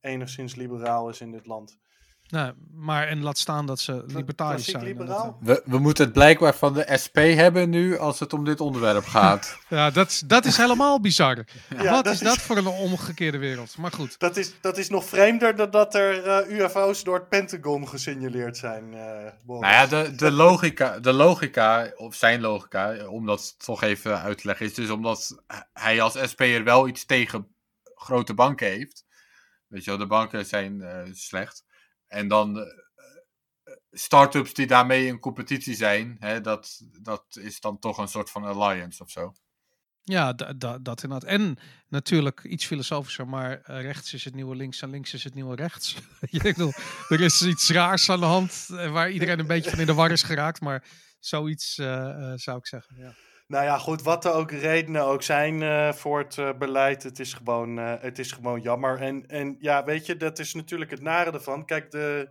enigszins 0.00 0.54
liberaal 0.54 1.08
is 1.08 1.20
in 1.20 1.30
dit 1.30 1.46
land. 1.46 1.78
Nou, 2.32 2.52
maar 2.74 3.08
en 3.08 3.22
laat 3.22 3.38
staan 3.38 3.66
dat 3.66 3.80
ze 3.80 4.04
libertarisch 4.06 4.64
zijn. 4.64 4.84
liberaal? 4.84 5.38
We, 5.40 5.62
we 5.64 5.78
moeten 5.78 6.04
het 6.04 6.12
blijkbaar 6.12 6.54
van 6.54 6.74
de 6.74 6.96
SP 7.02 7.16
hebben 7.16 7.70
nu 7.70 7.98
als 7.98 8.20
het 8.20 8.32
om 8.32 8.44
dit 8.44 8.60
onderwerp 8.60 9.04
gaat. 9.04 9.58
ja, 9.68 9.90
dat, 9.90 10.10
is- 10.10 10.20
dat 10.26 10.44
is 10.44 10.56
helemaal 10.56 11.00
bizar. 11.00 11.36
Ja, 11.68 11.90
Wat 11.90 12.04
dat 12.04 12.14
is 12.14 12.20
is- 12.20 12.26
dat 12.26 12.38
voor 12.38 12.56
een 12.56 12.66
omgekeerde 12.66 13.38
wereld? 13.38 13.76
Maar 13.76 13.92
goed. 13.92 14.18
Dat 14.18 14.36
is, 14.36 14.52
dat 14.60 14.78
is 14.78 14.88
nog 14.88 15.04
vreemder 15.04 15.56
dan 15.56 15.70
dat 15.70 15.94
er 15.94 16.22
eh, 16.24 16.58
UFO's 16.58 17.04
door 17.04 17.14
het 17.14 17.28
Pentagon 17.28 17.88
gesignaleerd 17.88 18.56
zijn. 18.56 18.94
eh 18.94 19.32
Boris. 19.44 19.70
Nou 19.70 19.72
ja, 19.74 19.86
de, 19.86 20.14
de, 20.14 20.30
logica, 20.30 20.98
de 21.00 21.12
logica, 21.12 21.92
of 21.96 22.14
zijn 22.14 22.40
logica, 22.40 23.06
om 23.08 23.26
dat 23.26 23.54
toch 23.64 23.82
even 23.82 24.20
uit 24.20 24.38
te 24.38 24.46
leggen, 24.46 24.66
is 24.66 24.74
dus 24.74 24.90
omdat 24.90 25.42
hij 25.72 26.00
als 26.00 26.18
SP'er 26.22 26.64
wel 26.64 26.88
iets 26.88 27.04
tegen 27.06 27.46
grote 27.94 28.34
banken 28.34 28.66
heeft. 28.66 29.04
Weet 29.66 29.84
je 29.84 29.90
wel, 29.90 29.98
de 29.98 30.06
banken 30.06 30.46
zijn 30.46 30.80
eh, 30.82 30.98
slecht. 31.12 31.64
En 32.12 32.28
dan 32.28 32.56
uh, 32.56 32.64
start-ups 33.90 34.54
die 34.54 34.66
daarmee 34.66 35.06
in 35.06 35.18
competitie 35.18 35.74
zijn, 35.74 36.16
hè, 36.18 36.40
dat, 36.40 36.80
dat 37.02 37.24
is 37.40 37.60
dan 37.60 37.78
toch 37.78 37.98
een 37.98 38.08
soort 38.08 38.30
van 38.30 38.44
alliance 38.44 39.02
of 39.02 39.10
zo. 39.10 39.32
Ja, 40.04 40.32
dat 40.32 41.02
inderdaad. 41.02 41.24
En 41.24 41.58
natuurlijk 41.88 42.44
iets 42.44 42.66
filosofischer, 42.66 43.28
maar 43.28 43.60
rechts 43.64 44.14
is 44.14 44.24
het 44.24 44.34
nieuwe 44.34 44.56
links 44.56 44.82
en 44.82 44.90
links 44.90 45.14
is 45.14 45.24
het 45.24 45.34
nieuwe 45.34 45.54
rechts. 45.54 45.96
Er 47.08 47.20
is 47.20 47.42
iets 47.42 47.70
raars 47.70 48.10
aan 48.10 48.20
de 48.20 48.26
hand 48.26 48.66
waar 48.68 49.10
iedereen 49.10 49.38
een 49.38 49.46
beetje 49.46 49.70
van 49.70 49.80
in 49.80 49.86
de 49.86 49.94
war 49.94 50.10
is 50.10 50.22
geraakt, 50.22 50.60
maar 50.60 50.84
zoiets 51.20 51.74
zou 52.34 52.56
ik 52.58 52.66
zeggen. 52.66 52.96
Ja. 52.96 53.14
Nou 53.52 53.64
ja, 53.64 53.78
goed, 53.78 54.02
wat 54.02 54.24
er 54.24 54.32
ook 54.32 54.50
redenen 54.50 55.04
ook 55.04 55.22
zijn 55.22 55.60
uh, 55.60 55.92
voor 55.92 56.18
het 56.18 56.36
uh, 56.36 56.50
beleid, 56.58 57.02
het 57.02 57.18
is 57.18 57.34
gewoon, 57.34 57.78
uh, 57.78 57.94
het 58.00 58.18
is 58.18 58.32
gewoon 58.32 58.60
jammer. 58.60 59.00
En, 59.00 59.26
en 59.26 59.56
ja, 59.58 59.84
weet 59.84 60.06
je, 60.06 60.16
dat 60.16 60.38
is 60.38 60.54
natuurlijk 60.54 60.90
het 60.90 61.00
nare 61.00 61.32
ervan. 61.32 61.64
Kijk, 61.64 61.90
de 61.90 62.28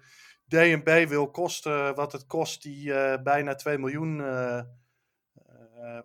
DNB 0.48 1.08
wil 1.08 1.32
kosten 1.32 1.96
wat 1.96 2.12
het 2.12 2.26
kost, 2.26 2.62
die 2.62 2.94
bijna 3.24 3.56
2 3.56 3.78
miljoen 3.78 4.24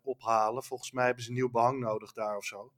ophalen. 0.02 0.64
Volgens 0.64 0.92
mij 0.92 1.04
hebben 1.04 1.24
ze 1.24 1.32
nieuw 1.32 1.50
behang 1.50 1.80
nodig 1.80 2.12
daar 2.12 2.36
of 2.36 2.44
zo. 2.44 2.72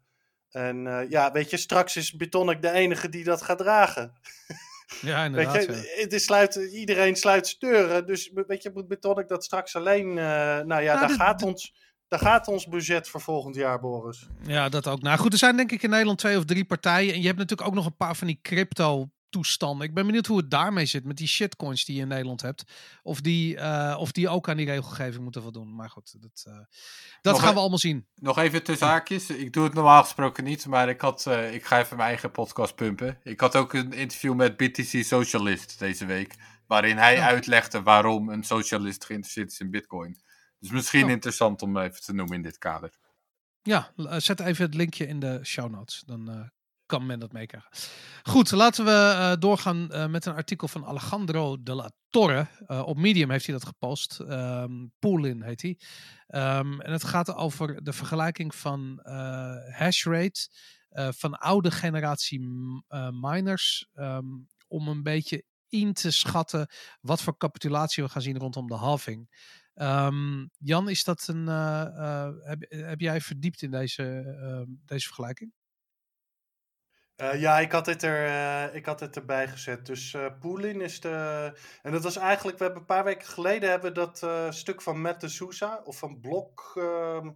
En 0.51 1.07
ja, 1.09 1.32
weet 1.32 1.51
je, 1.51 1.57
straks 1.57 1.97
is 1.97 2.16
Betonic 2.16 2.62
de 2.62 2.70
enige 2.70 3.09
die 3.09 3.24
dat 3.24 3.43
gaat 3.43 3.59
dragen. 3.59 4.12
Ja, 5.01 5.24
inderdaad. 5.24 5.66
Weet 5.66 5.66
je, 5.66 6.01
het 6.03 6.12
is 6.12 6.24
sluit, 6.24 6.55
iedereen 6.55 7.16
sluit 7.16 7.61
deuren. 7.61 8.07
Dus 8.07 8.30
weet 8.47 8.62
je, 8.62 8.70
moet 8.74 8.89
Betonic 8.89 9.28
dat 9.28 9.45
straks 9.45 9.76
alleen. 9.76 10.14
nou 10.14 10.82
ja, 10.82 10.95
nou, 10.95 10.99
daar 10.99 11.11
gaat 11.11 11.43
ons 11.43 11.88
daar 12.09 12.20
gaat 12.20 12.48
ons 12.48 12.66
budget 12.66 13.09
voor 13.09 13.20
volgend 13.20 13.54
jaar, 13.54 13.80
Boris. 13.80 14.26
Ja, 14.42 14.68
dat 14.68 14.86
ook. 14.86 15.02
Nou 15.02 15.18
goed, 15.18 15.32
er 15.32 15.38
zijn 15.38 15.56
denk 15.56 15.72
ik 15.72 15.82
in 15.82 15.90
Nederland 15.90 16.18
twee 16.18 16.38
of 16.38 16.44
drie 16.44 16.64
partijen. 16.64 17.14
En 17.14 17.20
je 17.20 17.26
hebt 17.26 17.38
natuurlijk 17.38 17.68
ook 17.68 17.74
nog 17.74 17.86
een 17.86 17.96
paar 17.96 18.16
van 18.16 18.26
die 18.26 18.38
crypto 18.42 19.09
toestanden. 19.30 19.86
Ik 19.86 19.94
ben 19.94 20.06
benieuwd 20.06 20.26
hoe 20.26 20.36
het 20.36 20.50
daarmee 20.50 20.86
zit 20.86 21.04
met 21.04 21.16
die 21.16 21.26
shitcoins 21.26 21.84
die 21.84 21.96
je 21.96 22.02
in 22.02 22.09
Nederland 22.09 22.42
hebt. 22.42 22.64
Of 23.02 23.20
die, 23.20 23.56
uh, 23.56 23.96
of 23.98 24.12
die 24.12 24.28
ook 24.28 24.48
aan 24.48 24.56
die 24.56 24.66
regelgeving 24.66 25.22
moeten 25.22 25.42
voldoen. 25.42 25.74
Maar 25.74 25.90
goed, 25.90 26.16
dat, 26.20 26.44
uh, 26.48 26.59
dat 27.22 27.38
gaan 27.38 27.54
we 27.54 27.61
allemaal 27.61 27.78
zien. 27.78 28.06
Nog 28.14 28.38
even 28.38 28.62
tussen 28.62 28.86
haakjes. 28.86 29.30
Ik 29.30 29.52
doe 29.52 29.64
het 29.64 29.74
normaal 29.74 30.02
gesproken 30.02 30.44
niet, 30.44 30.66
maar 30.66 30.88
ik, 30.88 31.00
had, 31.00 31.24
uh, 31.28 31.54
ik 31.54 31.64
ga 31.64 31.78
even 31.78 31.96
mijn 31.96 32.09
eigen 32.09 32.30
podcast 32.30 32.74
pumpen. 32.74 33.18
Ik 33.22 33.40
had 33.40 33.56
ook 33.56 33.72
een 33.72 33.92
interview 33.92 34.34
met 34.34 34.56
BTC 34.56 35.04
Socialist 35.04 35.78
deze 35.78 36.06
week. 36.06 36.34
Waarin 36.66 36.96
hij 36.96 37.20
uitlegde 37.20 37.82
waarom 37.82 38.28
een 38.28 38.44
socialist 38.44 39.04
geïnteresseerd 39.04 39.52
is 39.52 39.61
in 39.61 39.70
bitcoin. 39.70 40.18
Dus 40.59 40.70
misschien 40.70 41.04
oh. 41.04 41.11
interessant 41.11 41.62
om 41.62 41.76
even 41.76 42.02
te 42.02 42.14
noemen 42.14 42.36
in 42.36 42.42
dit 42.42 42.59
kader. 42.59 42.98
Ja, 43.62 43.92
eh, 43.96 44.16
zet 44.18 44.40
even 44.40 44.64
het 44.64 44.74
linkje 44.74 45.06
in 45.06 45.20
de 45.20 45.40
show 45.44 45.70
notes. 45.70 46.02
Dan 46.06 46.30
uh, 46.30 46.40
kan 46.86 47.06
men 47.06 47.18
dat 47.18 47.32
meekrijgen. 47.32 47.70
Goed, 48.22 48.50
laten 48.50 48.84
we 48.84 48.90
uh, 48.90 49.32
doorgaan 49.38 50.11
met 50.11 50.26
een 50.26 50.34
artikel 50.34 50.68
van 50.68 50.86
Alejandro 50.86 51.62
de 51.62 51.74
la 51.74 51.90
Torre. 52.09 52.46
op 52.66 52.96
Medium 52.96 53.30
heeft 53.30 53.46
hij 53.46 53.54
dat 53.54 53.66
gepost. 53.66 54.18
Um, 54.20 54.92
Poolin 54.98 55.42
heet 55.42 55.62
hij. 55.62 55.78
Um, 56.59 56.80
en 56.80 56.92
het 56.92 57.04
gaat 57.04 57.34
over 57.34 57.84
de 57.84 57.92
vergelijking 57.92 58.54
van 58.54 59.00
hashrate 59.70 60.48
van 61.11 61.38
oude 61.38 61.70
generatie 61.70 62.40
miners. 63.11 63.88
Um, 63.94 64.48
om 64.68 64.88
een 64.88 65.02
beetje 65.02 65.44
in 65.68 65.92
te 65.92 66.11
schatten 66.11 66.70
wat 67.00 67.22
voor 67.22 67.36
capitulatie 67.36 68.02
we 68.02 68.09
gaan 68.09 68.22
zien 68.22 68.38
rondom 68.38 68.66
de 68.66 68.74
halving. 68.74 69.28
Um, 69.80 70.50
Jan, 70.58 70.88
is 70.88 71.04
dat 71.04 71.26
een, 71.28 71.46
uh, 71.46 71.84
uh, 71.96 72.28
heb, 72.40 72.64
heb, 72.68 73.00
jij 73.00 73.20
verdiept 73.20 73.62
in 73.62 73.70
deze, 73.70 74.02
uh, 74.42 74.76
deze 74.86 75.06
vergelijking? 75.06 75.52
Eh, 77.16 77.40
ja, 77.40 77.58
ik 77.58 77.72
had, 77.72 77.84
dit 77.84 78.02
er, 78.02 78.74
ik 78.74 78.86
had 78.86 79.00
het 79.00 79.16
erbij 79.16 79.48
gezet. 79.48 79.86
Dus 79.86 80.16
Poolin 80.40 80.80
is 80.80 81.00
de. 81.00 81.52
En 81.82 81.92
dat 81.92 82.02
was 82.02 82.16
eigenlijk, 82.16 82.58
we 82.58 82.64
hebben 82.64 82.80
een 82.80 82.88
paar 82.88 83.04
weken 83.04 83.28
geleden 83.28 83.70
hebben 83.70 83.94
dat 83.94 84.26
stuk 84.50 84.82
van 84.82 85.00
Matt 85.00 85.20
de 85.20 85.28
Sousa 85.28 85.80
of 85.84 85.98
van 85.98 86.20
Blok. 86.20 86.72
Ehm, 86.74 87.28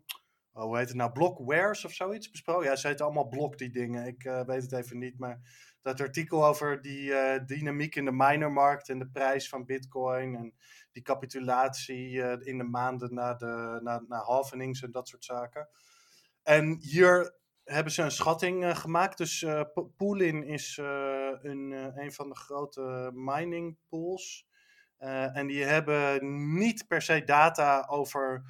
oh, 0.52 0.62
hoe 0.62 0.78
heet 0.78 0.88
het 0.88 0.96
nou? 0.96 1.12
Blockwares 1.12 1.84
of 1.84 1.92
zoiets 1.92 2.30
besproken. 2.30 2.68
Ja, 2.68 2.76
ze 2.76 2.86
heten 2.86 3.04
allemaal 3.04 3.28
Blok, 3.28 3.58
die 3.58 3.70
dingen. 3.70 4.06
Ik 4.06 4.22
weet 4.22 4.62
het 4.62 4.72
even 4.72 4.98
niet. 4.98 5.18
Maar 5.18 5.40
dat 5.82 6.00
artikel 6.00 6.46
over 6.46 6.82
die 6.82 7.12
dynamiek 7.44 7.94
in 7.94 8.04
de 8.04 8.12
minermarkt 8.12 8.88
en 8.88 8.98
de 8.98 9.08
prijs 9.08 9.48
van 9.48 9.64
Bitcoin. 9.64 10.34
En 10.36 10.54
die 10.92 11.02
capitulatie 11.02 12.22
eh, 12.22 12.46
in 12.46 12.58
de 12.58 12.64
maanden 12.64 13.14
na, 13.14 13.34
de, 13.34 13.80
na, 13.82 14.02
na 14.08 14.18
halvenings 14.18 14.82
en 14.82 14.90
dat 14.90 15.08
soort 15.08 15.24
zaken. 15.24 15.68
En 16.42 16.78
hier 16.80 17.34
hebben 17.64 17.92
ze 17.92 18.02
een 18.02 18.10
schatting 18.10 18.64
uh, 18.64 18.76
gemaakt. 18.76 19.18
Dus 19.18 19.46
Poolin 19.96 20.44
is 20.44 20.76
een, 21.42 21.70
een 21.94 22.12
van 22.12 22.28
de 22.28 22.36
grote 22.36 23.10
mining 23.14 23.76
pools. 23.88 24.46
en 25.32 25.46
die 25.46 25.64
hebben 25.64 26.18
niet 26.58 26.86
per 26.88 27.02
se 27.02 27.24
data 27.24 27.86
over 27.88 28.44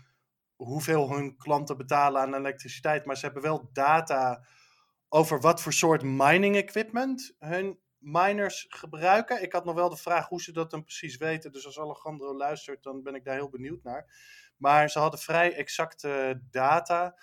hoeveel 0.57 1.15
hun 1.15 1.37
klanten 1.37 1.77
betalen 1.77 2.21
aan 2.23 2.35
elektriciteit. 2.35 3.05
Maar 3.05 3.17
ze 3.17 3.25
hebben 3.25 3.43
wel 3.43 3.71
data 3.73 4.45
over 5.15 5.41
wat 5.41 5.63
voor 5.63 5.73
soort 5.73 6.03
mining 6.03 6.57
equipment 6.57 7.35
hun 7.39 7.79
miners 7.99 8.67
gebruiken. 8.69 9.43
Ik 9.43 9.53
had 9.53 9.65
nog 9.65 9.75
wel 9.75 9.89
de 9.89 9.97
vraag 9.97 10.29
hoe 10.29 10.43
ze 10.43 10.53
dat 10.53 10.71
dan 10.71 10.83
precies 10.83 11.17
weten. 11.17 11.53
Dus 11.53 11.67
als 11.67 11.81
Alejandro 11.81 12.37
luistert, 12.37 12.83
dan 12.83 13.03
ben 13.03 13.15
ik 13.15 13.25
daar 13.25 13.35
heel 13.35 13.49
benieuwd 13.49 13.83
naar. 13.83 14.07
Maar 14.57 14.91
ze 14.91 14.99
hadden 14.99 15.21
vrij 15.21 15.55
exacte 15.55 16.43
data. 16.51 17.19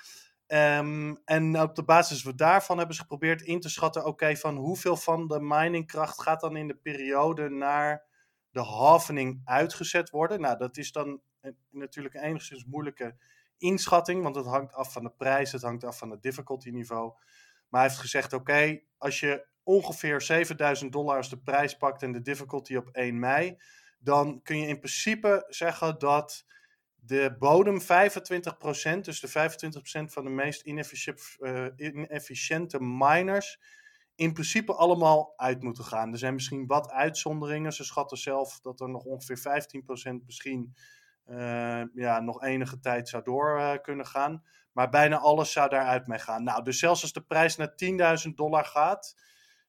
Um, 0.48 1.18
en 1.26 1.62
op 1.62 1.76
de 1.76 1.84
basis 1.84 2.22
daarvan 2.22 2.78
hebben 2.78 2.96
ze 2.96 3.02
geprobeerd 3.02 3.42
in 3.42 3.60
te 3.60 3.70
schatten: 3.70 4.06
oké, 4.06 4.36
van 4.36 4.56
hoeveel 4.56 4.98
van 4.98 5.28
de 5.28 5.40
miningkracht 5.42 6.22
gaat 6.22 6.42
dan 6.42 6.56
in 6.56 6.68
de 6.68 6.76
periode 6.76 7.50
naar 7.50 8.06
de 8.50 8.62
halvening 8.62 9.42
uitgezet 9.44 10.10
worden? 10.10 10.42
Nou, 10.42 10.58
dat 10.58 10.78
is 10.78 10.92
dan 10.92 11.22
natuurlijk 11.70 12.16
een 12.16 12.24
enigszins 12.24 12.66
moeilijke 12.66 13.16
inschatting, 13.58 14.24
want 14.24 14.36
het 14.36 14.46
hangt 14.46 14.74
af 14.74 14.92
van 14.94 15.04
de 15.04 15.12
prijs, 15.18 15.52
het 15.52 15.62
hangt 15.62 15.84
af 15.84 15.98
van 15.98 16.10
het 16.10 16.22
difficulty 16.22 16.70
niveau. 16.70 17.14
Maar 17.70 17.82
hij 17.82 17.90
heeft 17.90 18.02
gezegd: 18.02 18.34
oké, 18.34 18.80
als 18.98 19.20
je 19.20 19.48
ongeveer 19.64 20.22
7000 20.22 20.92
dollar 20.92 21.18
als 21.18 21.30
de 21.30 21.38
prijs 21.38 21.78
pakt 21.78 22.04
en 22.04 22.12
de 22.12 22.22
difficulty 22.22 22.76
op 22.76 22.90
1 22.92 23.20
mei, 23.20 23.58
dan 24.00 24.42
kun 24.44 24.60
je 24.60 24.68
in 24.68 24.80
principe 24.80 25.46
zeggen 25.48 26.00
dat 26.00 26.46
de 26.96 27.36
bodem 27.40 27.82
25%, 27.82 27.86
dus 29.02 29.20
de 29.20 29.30
25% 29.30 30.12
van 30.12 30.24
de 30.24 30.30
meest 30.30 30.62
eh, 30.62 31.66
inefficiënte 31.76 32.82
miners, 32.82 33.60
in 34.16 34.34
principe 34.34 34.74
allemaal 34.74 35.34
uit 35.36 35.64
moeten 35.64 35.84
gaan. 35.84 36.12
Er 36.12 36.18
zijn 36.18 36.34
misschien 36.34 36.68
wat 36.68 36.90
uitzonderingen. 36.90 37.74
Ze 37.74 37.84
schatten 37.84 38.18
zelf 38.18 38.60
dat 38.60 38.80
er 38.80 38.90
nog 38.90 39.04
ongeveer 39.04 39.40
15% 40.12 40.26
misschien 40.26 40.76
uh, 41.26 41.84
ja, 41.94 42.20
nog 42.20 42.44
enige 42.44 42.80
tijd 42.80 43.10
zou 43.10 43.24
door 43.24 43.58
uh, 43.58 43.74
kunnen 43.82 44.06
gaan. 44.06 44.44
Maar 44.80 44.90
bijna 44.90 45.18
alles 45.18 45.52
zou 45.52 45.70
daaruit 45.70 46.08
mee 46.08 46.20
gaan. 46.20 46.44
Nou, 46.44 46.64
dus 46.64 46.80
zelfs 46.80 47.02
als 47.02 47.14
de 47.14 47.22
prijs 47.22 47.56
naar 47.56 47.74
10.000 48.28 48.34
dollar 48.36 48.66
gaat, 48.66 49.16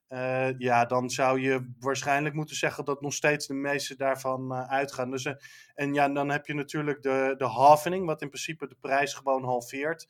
uh, 0.09 0.59
ja, 0.59 0.85
dan 0.85 1.11
zou 1.11 1.41
je 1.41 1.73
waarschijnlijk 1.79 2.35
moeten 2.35 2.57
zeggen 2.57 2.85
dat 2.85 3.01
nog 3.01 3.13
steeds 3.13 3.47
de 3.47 3.55
meeste 3.55 3.97
daarvan 3.97 4.53
uh, 4.53 4.69
uitgaan. 4.69 5.11
Dus, 5.11 5.25
uh, 5.25 5.33
en 5.75 5.95
ja, 5.95 6.09
dan 6.09 6.29
heb 6.29 6.47
je 6.47 6.55
natuurlijk 6.55 7.03
de, 7.03 7.35
de 7.37 7.45
halvening, 7.45 8.07
wat 8.07 8.23
in 8.23 8.29
principe 8.29 8.69
de 8.69 8.77
prijs 8.81 9.15
gewoon 9.15 9.45
halveert. 9.45 10.09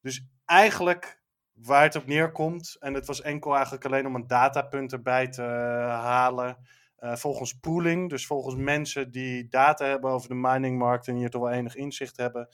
Dus 0.00 0.26
eigenlijk 0.44 1.22
waar 1.52 1.82
het 1.82 1.96
op 1.96 2.06
neerkomt, 2.06 2.76
en 2.80 2.94
het 2.94 3.06
was 3.06 3.20
enkel 3.20 3.54
eigenlijk 3.54 3.84
alleen 3.84 4.06
om 4.06 4.14
een 4.14 4.26
datapunt 4.26 4.92
erbij 4.92 5.28
te 5.28 5.42
halen, 5.42 6.56
volgens 6.98 7.52
pooling, 7.52 8.10
dus 8.10 8.26
volgens 8.26 8.54
mensen 8.54 9.10
die 9.10 9.48
data 9.48 9.84
hebben 9.84 10.10
over 10.10 10.28
de 10.28 10.34
miningmarkt 10.34 11.08
en 11.08 11.16
hier 11.16 11.30
toch 11.30 11.42
wel 11.42 11.52
enig 11.52 11.74
inzicht 11.74 12.16
hebben, 12.16 12.48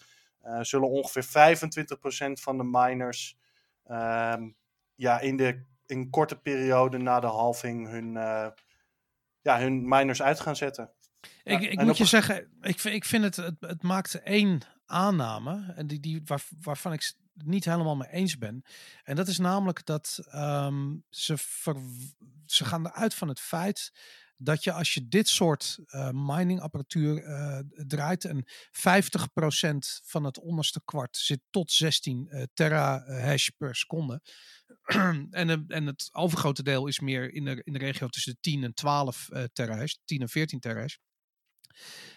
zullen 0.61 0.89
ongeveer 0.89 1.25
25% 1.25 2.33
van 2.33 2.57
de 2.57 2.65
miners 2.65 3.39
ehm, 3.85 4.51
ja, 4.95 5.21
in 5.21 5.37
de 5.37 5.65
in 5.87 6.11
korte 6.11 6.37
periode 6.37 6.99
na 6.99 7.21
de 7.21 7.27
halving 7.27 7.89
hun, 7.89 8.15
uh, 8.15 8.47
ja, 9.41 9.59
hun 9.59 9.89
miners 9.89 10.23
uit 10.23 10.41
gaan 10.41 10.57
zetten. 10.57 10.93
Ik, 11.43 11.61
ik 11.61 11.83
moet 11.83 11.97
je 11.97 12.05
zeggen, 12.05 12.51
ik, 12.61 12.85
ik 12.85 13.05
vind 13.05 13.25
het, 13.25 13.37
het, 13.37 13.57
het 13.61 13.83
maakt 13.83 14.15
één 14.15 14.61
aanname, 14.87 15.73
en 15.77 15.87
die, 15.87 16.01
die, 16.01 16.23
waar, 16.25 16.43
waarvan 16.61 16.93
ik 16.93 17.03
het 17.03 17.47
niet 17.47 17.65
helemaal 17.65 17.97
mee 17.97 18.11
eens 18.11 18.39
ben. 18.39 18.65
En 19.03 19.17
dat 19.17 19.29
is 19.29 19.39
namelijk 19.39 19.87
dat 19.87 20.19
um, 20.35 21.05
ze, 21.11 21.35
ver, 21.37 21.77
ze 22.47 22.65
gaan 22.65 22.87
eruit 22.87 23.15
van 23.15 23.29
het 23.29 23.41
feit 23.41 23.93
dat 24.37 24.65
je 24.65 24.73
als 24.73 24.95
je 24.95 25.09
dit 25.09 25.29
soort 25.29 25.79
uh, 25.87 26.11
miningapparatuur 26.11 27.23
uh, 27.23 27.59
draait 27.87 28.25
en 28.25 28.45
50% 28.45 28.49
van 30.05 30.25
het 30.25 30.39
onderste 30.39 30.81
kwart 30.85 31.17
zit 31.17 31.41
tot 31.51 31.73
16 31.73 32.27
uh, 32.29 32.43
tera 32.55 33.05
hash 33.07 33.49
per 33.49 33.75
seconde. 33.75 34.21
en, 35.31 35.67
en 35.69 35.87
het 35.87 36.09
overgrote 36.13 36.63
deel 36.63 36.87
is 36.87 37.01
meer 37.01 37.33
in 37.33 37.45
de, 37.45 37.61
in 37.65 37.73
de 37.73 37.79
regio 37.79 38.09
tussen 38.09 38.33
de 38.33 38.39
10 38.41 38.65
en 38.65 38.75
12 38.75 39.29
terahash, 39.53 39.95
10 40.05 40.21
en 40.21 40.29
14 40.29 40.61
terahash. 40.61 40.97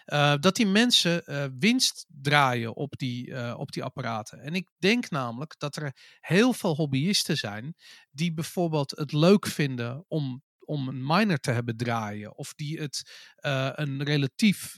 Uh, 0.06 0.34
dat 0.40 0.56
die 0.56 0.66
mensen 0.66 1.22
winst 1.58 2.06
draaien 2.08 2.76
op 2.76 2.96
die, 2.96 3.56
op 3.56 3.72
die 3.72 3.84
apparaten. 3.84 4.40
En 4.40 4.54
ik 4.54 4.68
denk 4.78 5.10
namelijk 5.10 5.54
dat 5.58 5.76
er 5.76 5.96
heel 6.20 6.52
veel 6.52 6.74
hobbyisten 6.74 7.36
zijn 7.36 7.74
die 8.10 8.34
bijvoorbeeld 8.34 8.90
het 8.90 9.12
leuk 9.12 9.46
vinden 9.46 10.04
om 10.08 10.42
om 10.68 10.88
een 10.88 11.06
miner 11.06 11.38
te 11.38 11.50
hebben 11.50 11.76
draaien. 11.76 12.36
Of 12.36 12.54
die 12.54 12.80
het 12.80 13.10
een 13.74 14.02
relatief, 14.02 14.76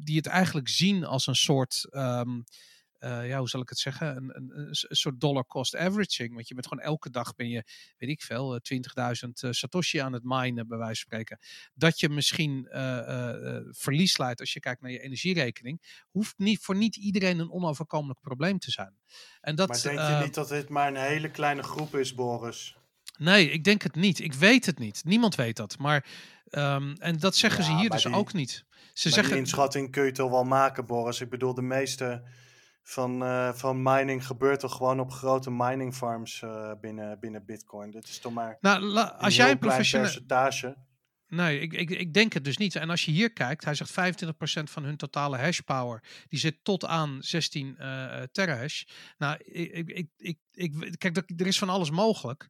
die 0.00 0.16
het 0.16 0.26
eigenlijk 0.26 0.68
zien 0.68 1.04
als 1.04 1.26
een 1.26 1.36
soort. 1.36 1.86
Um, 1.90 2.44
uh, 3.04 3.28
ja, 3.28 3.38
hoe 3.38 3.48
zal 3.48 3.60
ik 3.60 3.68
het 3.68 3.78
zeggen, 3.78 4.16
een, 4.16 4.36
een, 4.36 4.68
een, 4.88 4.96
soort 4.96 5.20
dollar 5.20 5.46
cost 5.46 5.76
averaging. 5.76 6.34
Want 6.34 6.48
je 6.48 6.54
bent 6.54 6.66
gewoon 6.66 6.84
elke 6.84 7.10
dag 7.10 7.34
ben 7.34 7.48
je, 7.48 7.64
weet 7.96 8.10
ik 8.10 8.22
veel, 8.22 8.60
20.000 8.74 8.78
uh, 9.44 9.50
Satoshi 9.50 9.98
aan 9.98 10.12
het 10.12 10.22
minen, 10.24 10.68
bij 10.68 10.78
wijze 10.78 11.04
van 11.08 11.18
spreken. 11.18 11.38
Dat 11.74 12.00
je 12.00 12.08
misschien 12.08 12.68
uh, 12.70 13.58
verlies 13.70 14.18
leidt 14.18 14.40
als 14.40 14.52
je 14.52 14.60
kijkt 14.60 14.80
naar 14.80 14.90
je 14.90 15.00
energierekening, 15.00 16.04
hoeft 16.10 16.38
niet, 16.38 16.58
voor 16.60 16.76
niet 16.76 16.96
iedereen 16.96 17.38
een 17.38 17.50
onoverkomelijk 17.50 18.20
probleem 18.20 18.58
te 18.58 18.70
zijn. 18.70 18.98
En 19.40 19.54
dat, 19.54 19.68
maar 19.68 19.82
denk 19.82 19.98
je 19.98 20.24
niet 20.24 20.34
dat 20.34 20.48
dit 20.48 20.68
maar 20.68 20.88
een 20.88 20.96
hele 20.96 21.30
kleine 21.30 21.62
groep 21.62 21.94
is, 21.94 22.14
Boris? 22.14 22.76
Nee, 23.18 23.50
ik 23.50 23.64
denk 23.64 23.82
het 23.82 23.94
niet. 23.94 24.18
Ik 24.18 24.34
weet 24.34 24.66
het 24.66 24.78
niet. 24.78 25.02
Niemand 25.04 25.34
weet 25.34 25.56
dat. 25.56 25.78
Maar, 25.78 26.06
um, 26.50 26.94
en 26.98 27.18
dat 27.18 27.36
zeggen 27.36 27.64
ja, 27.64 27.70
ze 27.70 27.76
hier 27.76 27.90
dus 27.90 28.06
ook 28.06 28.32
niet. 28.32 28.64
Ze 28.92 29.10
zeggen... 29.10 29.32
die 29.32 29.42
inschatting 29.42 29.90
kun 29.90 30.04
je 30.04 30.12
toch 30.12 30.30
wel 30.30 30.44
maken, 30.44 30.86
Boris? 30.86 31.20
Ik 31.20 31.30
bedoel, 31.30 31.54
de 31.54 31.62
meeste 31.62 32.22
van, 32.82 33.22
uh, 33.22 33.52
van 33.52 33.82
mining 33.82 34.26
gebeurt 34.26 34.60
toch 34.60 34.76
gewoon 34.76 35.00
op 35.00 35.10
grote 35.10 35.50
mining 35.50 35.94
farms 35.94 36.40
uh, 36.44 36.72
binnen, 36.80 37.18
binnen 37.20 37.44
Bitcoin. 37.44 37.90
Dit 37.90 38.08
is 38.08 38.18
toch 38.18 38.32
maar 38.32 38.58
nou, 38.60 38.96
als 39.18 39.36
jij 39.36 39.50
een 39.50 39.58
professioneel 39.58 40.06
percentage. 40.06 40.76
Nee, 41.26 41.60
ik, 41.60 41.72
ik, 41.72 41.90
ik 41.90 42.14
denk 42.14 42.32
het 42.32 42.44
dus 42.44 42.56
niet. 42.56 42.76
En 42.76 42.90
als 42.90 43.04
je 43.04 43.10
hier 43.10 43.32
kijkt, 43.32 43.64
hij 43.64 43.74
zegt 43.74 43.90
25% 43.90 43.94
van 44.64 44.84
hun 44.84 44.96
totale 44.96 45.36
hash 45.36 45.58
power, 45.58 46.02
die 46.28 46.38
zit 46.38 46.58
tot 46.62 46.84
aan 46.84 47.16
16 47.20 47.76
uh, 47.78 48.22
terahash. 48.32 48.82
Nou, 49.18 49.36
ik, 49.44 49.88
ik, 49.88 50.08
ik, 50.16 50.38
ik, 50.52 50.94
kijk, 50.98 51.16
er 51.36 51.46
is 51.46 51.58
van 51.58 51.68
alles 51.68 51.90
mogelijk. 51.90 52.48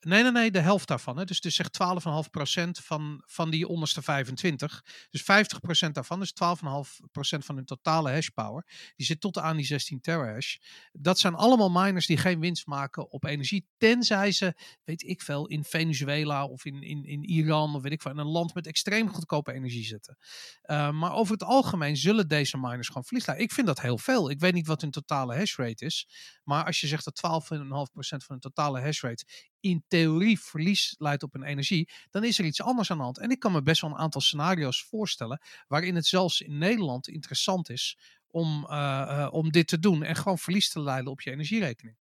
Nee, 0.00 0.22
nee, 0.22 0.32
nee, 0.32 0.50
de 0.50 0.60
helft 0.60 0.88
daarvan. 0.88 1.16
Hè. 1.16 1.24
Dus, 1.24 1.40
dus 1.40 1.54
zeg 1.54 1.66
12,5% 1.66 2.70
van, 2.70 3.22
van 3.26 3.50
die 3.50 3.68
onderste 3.68 4.02
25. 4.02 4.84
Dus 5.10 5.22
50% 5.22 5.90
daarvan, 5.92 6.20
dus 6.20 6.32
12,5% 6.32 7.38
van 7.38 7.56
hun 7.56 7.64
totale 7.64 8.10
hashpower. 8.10 8.92
Die 8.96 9.06
zit 9.06 9.20
tot 9.20 9.38
aan 9.38 9.56
die 9.56 9.66
16 9.66 10.00
terahash. 10.00 10.56
Dat 10.92 11.18
zijn 11.18 11.34
allemaal 11.34 11.70
miners 11.70 12.06
die 12.06 12.16
geen 12.16 12.40
winst 12.40 12.66
maken 12.66 13.10
op 13.10 13.24
energie. 13.24 13.66
Tenzij 13.76 14.32
ze, 14.32 14.54
weet 14.84 15.02
ik 15.02 15.22
veel, 15.22 15.46
in 15.46 15.64
Venezuela 15.64 16.44
of 16.44 16.64
in, 16.64 16.82
in, 16.82 17.04
in 17.04 17.24
Iran 17.24 17.74
of 17.74 17.82
weet 17.82 17.92
ik 17.92 18.02
veel, 18.02 18.10
in 18.10 18.18
een 18.18 18.26
land 18.26 18.54
met 18.54 18.66
extreem 18.66 19.08
goedkope 19.08 19.52
energie 19.52 19.84
zitten. 19.84 20.16
Uh, 20.64 20.90
maar 20.90 21.12
over 21.12 21.32
het 21.32 21.42
algemeen 21.42 21.96
zullen 21.96 22.28
deze 22.28 22.58
miners 22.58 22.86
gewoon 22.88 23.04
verliezen. 23.04 23.38
Ik 23.38 23.52
vind 23.52 23.66
dat 23.66 23.80
heel 23.80 23.98
veel. 23.98 24.30
Ik 24.30 24.40
weet 24.40 24.54
niet 24.54 24.66
wat 24.66 24.80
hun 24.80 24.90
totale 24.90 25.36
hashrate 25.36 25.84
is. 25.84 26.08
Maar 26.44 26.64
als 26.64 26.80
je 26.80 26.86
zegt 26.86 27.04
dat 27.04 27.42
12,5% 27.52 27.58
van 27.98 28.20
hun 28.26 28.40
totale 28.40 28.80
hashrate 28.80 29.24
in 29.60 29.84
theorie 29.88 30.40
verlies 30.40 30.94
leidt 30.98 31.22
op 31.22 31.34
een 31.34 31.42
energie, 31.42 31.88
dan 32.10 32.24
is 32.24 32.38
er 32.38 32.44
iets 32.44 32.62
anders 32.62 32.90
aan 32.90 32.96
de 32.96 33.02
hand. 33.02 33.18
En 33.18 33.30
ik 33.30 33.38
kan 33.38 33.52
me 33.52 33.62
best 33.62 33.80
wel 33.80 33.90
een 33.90 33.96
aantal 33.96 34.20
scenario's 34.20 34.84
voorstellen 34.84 35.40
waarin 35.68 35.94
het 35.94 36.06
zelfs 36.06 36.40
in 36.40 36.58
Nederland 36.58 37.08
interessant 37.08 37.70
is 37.70 37.98
om, 38.26 38.66
uh, 38.70 38.70
uh, 38.70 39.28
om 39.30 39.50
dit 39.50 39.68
te 39.68 39.78
doen 39.78 40.02
en 40.02 40.16
gewoon 40.16 40.38
verlies 40.38 40.70
te 40.70 40.80
leiden 40.80 41.10
op 41.10 41.20
je 41.20 41.30
energierekening. 41.30 41.96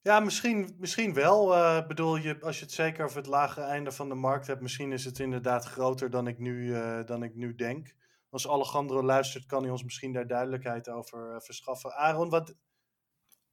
Ja, 0.00 0.20
misschien, 0.20 0.74
misschien 0.78 1.14
wel. 1.14 1.54
Uh, 1.54 1.86
bedoel 1.86 2.16
je, 2.16 2.40
als 2.40 2.58
je 2.58 2.64
het 2.64 2.74
zeker 2.74 3.04
over 3.04 3.16
het 3.16 3.26
lagere 3.26 3.66
einde 3.66 3.92
van 3.92 4.08
de 4.08 4.14
markt 4.14 4.46
hebt, 4.46 4.60
misschien 4.60 4.92
is 4.92 5.04
het 5.04 5.18
inderdaad 5.18 5.64
groter 5.64 6.10
dan 6.10 6.26
ik 6.26 6.38
nu, 6.38 6.72
dan 7.04 7.22
ik 7.22 7.34
nu 7.34 7.54
denk. 7.54 7.94
Als 8.30 8.48
Alejandro 8.48 9.02
luistert, 9.02 9.46
kan 9.46 9.62
hij 9.62 9.70
ons 9.70 9.84
misschien 9.84 10.12
daar 10.12 10.26
duidelijkheid 10.26 10.88
over 10.88 11.42
verschaffen. 11.42 11.92
Aaron, 11.96 12.28
wat, 12.28 12.54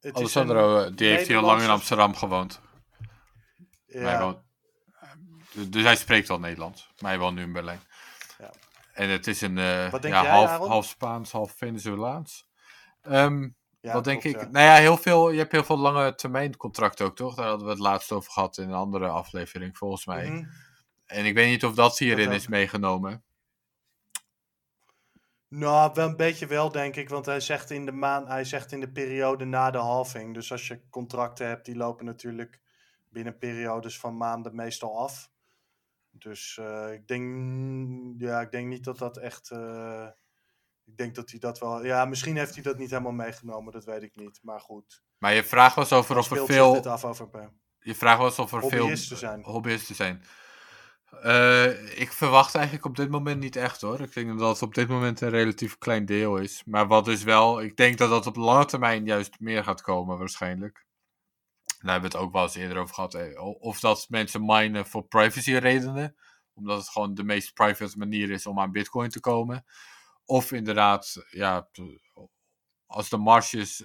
het 0.02 0.16
Alessandro, 0.16 0.94
die 0.94 1.08
heeft 1.08 1.28
heel 1.28 1.42
lang 1.42 1.62
in 1.62 1.70
Amsterdam 1.70 2.16
gewoond. 2.16 2.62
Ja. 3.86 4.20
Woont, 4.20 4.38
dus 5.54 5.84
hij 5.84 5.96
spreekt 5.96 6.30
al 6.30 6.40
Nederlands, 6.40 6.90
maar 7.00 7.12
hij 7.12 7.20
woont 7.20 7.36
nu 7.36 7.42
in 7.42 7.54
Berlijn. 7.54 7.80
Ja. 8.40 8.52
En 8.94 9.10
het 9.10 9.28
is 9.28 9.42
een 9.42 9.58
uh, 9.58 9.92
ja, 10.02 10.26
half, 10.26 10.58
half 10.58 10.86
Spaans, 10.86 11.32
half 11.32 11.54
Venezolaans. 11.58 12.48
Um, 13.04 13.56
ja, 13.82 13.94
wat 13.94 14.04
denk 14.04 14.24
ik? 14.24 14.36
Nou 14.36 14.66
ja, 14.66 14.76
heel 14.76 14.98
veel, 14.98 15.32
je 15.32 15.38
hebt 15.38 15.52
heel 15.52 15.64
veel 15.64 15.78
lange 15.78 16.16
termijn 16.16 16.58
contracten 16.58 17.06
ook, 17.06 17.16
toch? 17.16 17.36
Daar 17.36 17.48
hadden 17.48 17.66
we 17.66 17.72
het 17.72 17.82
laatst 17.82 18.12
over 18.12 18.32
gehad 18.32 18.58
in 18.58 18.70
een 18.70 18.76
andere 18.76 19.08
aflevering, 19.08 19.78
volgens 19.78 20.06
mij. 20.06 20.30
Mm 20.30 20.36
-hmm. 20.36 20.50
En 21.06 21.26
ik 21.26 21.34
weet 21.34 21.50
niet 21.50 21.66
of 21.66 21.74
dat 21.74 21.98
hierin 21.98 22.26
dat 22.26 22.36
is 22.36 22.48
meegenomen. 22.48 23.24
Nou, 25.54 25.92
wel 25.94 26.08
een 26.08 26.16
beetje 26.16 26.48
wel, 26.48 26.72
denk 26.72 26.96
ik. 26.96 27.10
Want 27.10 27.26
hij 27.26 27.40
zegt 27.40 27.72
in 27.72 27.86
de 27.86 27.92
maand, 27.92 28.28
hij 28.28 28.44
zegt 28.44 28.72
in 28.72 28.80
de 28.80 28.92
periode 28.92 29.46
na 29.46 29.72
de 29.72 29.78
halving. 29.78 30.34
Dus 30.34 30.52
als 30.52 30.68
je 30.68 30.90
contracten 30.90 31.48
hebt, 31.48 31.66
die 31.66 31.76
lopen 31.76 32.06
natuurlijk 32.06 32.60
binnen 33.10 33.38
periodes 33.38 34.00
van 34.00 34.18
maanden 34.18 34.56
meestal 34.56 35.00
af. 35.00 35.30
Dus 36.12 36.58
uh, 36.62 36.94
ik 36.94 37.08
denk, 37.08 37.26
ja, 38.22 38.42
ik 38.42 38.52
denk 38.52 38.68
niet 38.68 38.84
dat 38.84 38.98
dat 38.98 39.18
echt. 39.18 39.50
Uh, 39.54 40.08
ik 40.86 40.98
denk 40.98 41.16
dat 41.16 41.30
hij 41.30 41.40
dat 41.40 41.60
wel. 41.60 41.86
Ja, 41.86 42.06
misschien 42.06 42.38
heeft 42.38 42.54
hij 42.54 42.64
dat 42.64 42.78
niet 42.78 42.90
helemaal 42.90 43.12
meegenomen, 43.12 43.74
dat 43.74 43.86
weet 43.86 44.04
ik 44.04 44.16
niet. 44.16 44.40
Maar 44.42 44.60
goed. 44.60 45.04
Maar 45.18 45.34
je 45.34 45.44
vraag 45.44 45.76
was 45.76 45.94
over 45.94 46.18
of 46.18 46.32
er 46.32 46.46
veel. 46.46 46.86
Af 46.86 47.06
over, 47.06 47.52
je 47.80 47.96
vraag 47.96 48.18
was 48.18 48.40
of 48.40 48.54
er 48.54 48.68
veel 48.68 48.98
zijn. 48.98 49.44
hobbyisten 49.44 49.96
zijn. 49.96 50.24
Uh, 51.12 52.00
ik 52.00 52.12
verwacht 52.12 52.56
eigenlijk 52.56 52.86
op 52.86 52.96
dit 52.96 53.10
moment 53.10 53.40
niet 53.40 53.56
echt 53.56 53.82
hoor. 53.82 54.02
Ik 54.02 54.14
denk 54.14 54.40
dat 54.40 54.54
het 54.54 54.62
op 54.62 54.74
dit 54.74 54.88
moment 54.88 55.22
een 55.22 55.30
relatief 55.30 55.78
klein 55.78 56.06
deel 56.06 56.38
is. 56.38 56.64
Maar 56.66 56.88
wat 56.88 57.06
dus 57.06 57.24
wel, 57.24 57.62
ik 57.62 57.78
denk 57.78 57.98
dat 57.98 58.10
dat 58.10 58.28
op 58.28 58.36
lange 58.36 58.66
termijn 58.66 59.06
juist 59.06 59.40
meer 59.40 59.64
gaat 59.64 59.82
komen 59.82 60.18
waarschijnlijk. 60.18 60.86
Daar 61.80 61.92
hebben 61.92 62.12
we 62.12 62.18
het 62.18 62.26
ook 62.26 62.34
wel 62.34 62.44
eens 62.44 62.56
eerder 62.56 62.78
over 62.78 62.96
gehad. 62.96 63.14
Eh, 63.14 63.42
of 63.60 63.80
dat 63.80 64.06
mensen 64.10 64.46
minen 64.46 64.86
voor 64.86 65.04
privacy 65.04 65.54
redenen. 65.54 66.16
Omdat 66.54 66.78
het 66.78 66.90
gewoon 66.90 67.14
de 67.14 67.24
meest 67.24 67.54
private 67.54 67.98
manier 67.98 68.32
is 68.32 68.46
om 68.46 68.60
aan 68.60 68.72
bitcoin 68.72 69.10
te 69.10 69.20
komen. 69.20 69.66
Of 70.26 70.52
inderdaad, 70.52 71.26
ja, 71.30 71.70
als 72.86 73.10
de 73.10 73.18
marges 73.18 73.84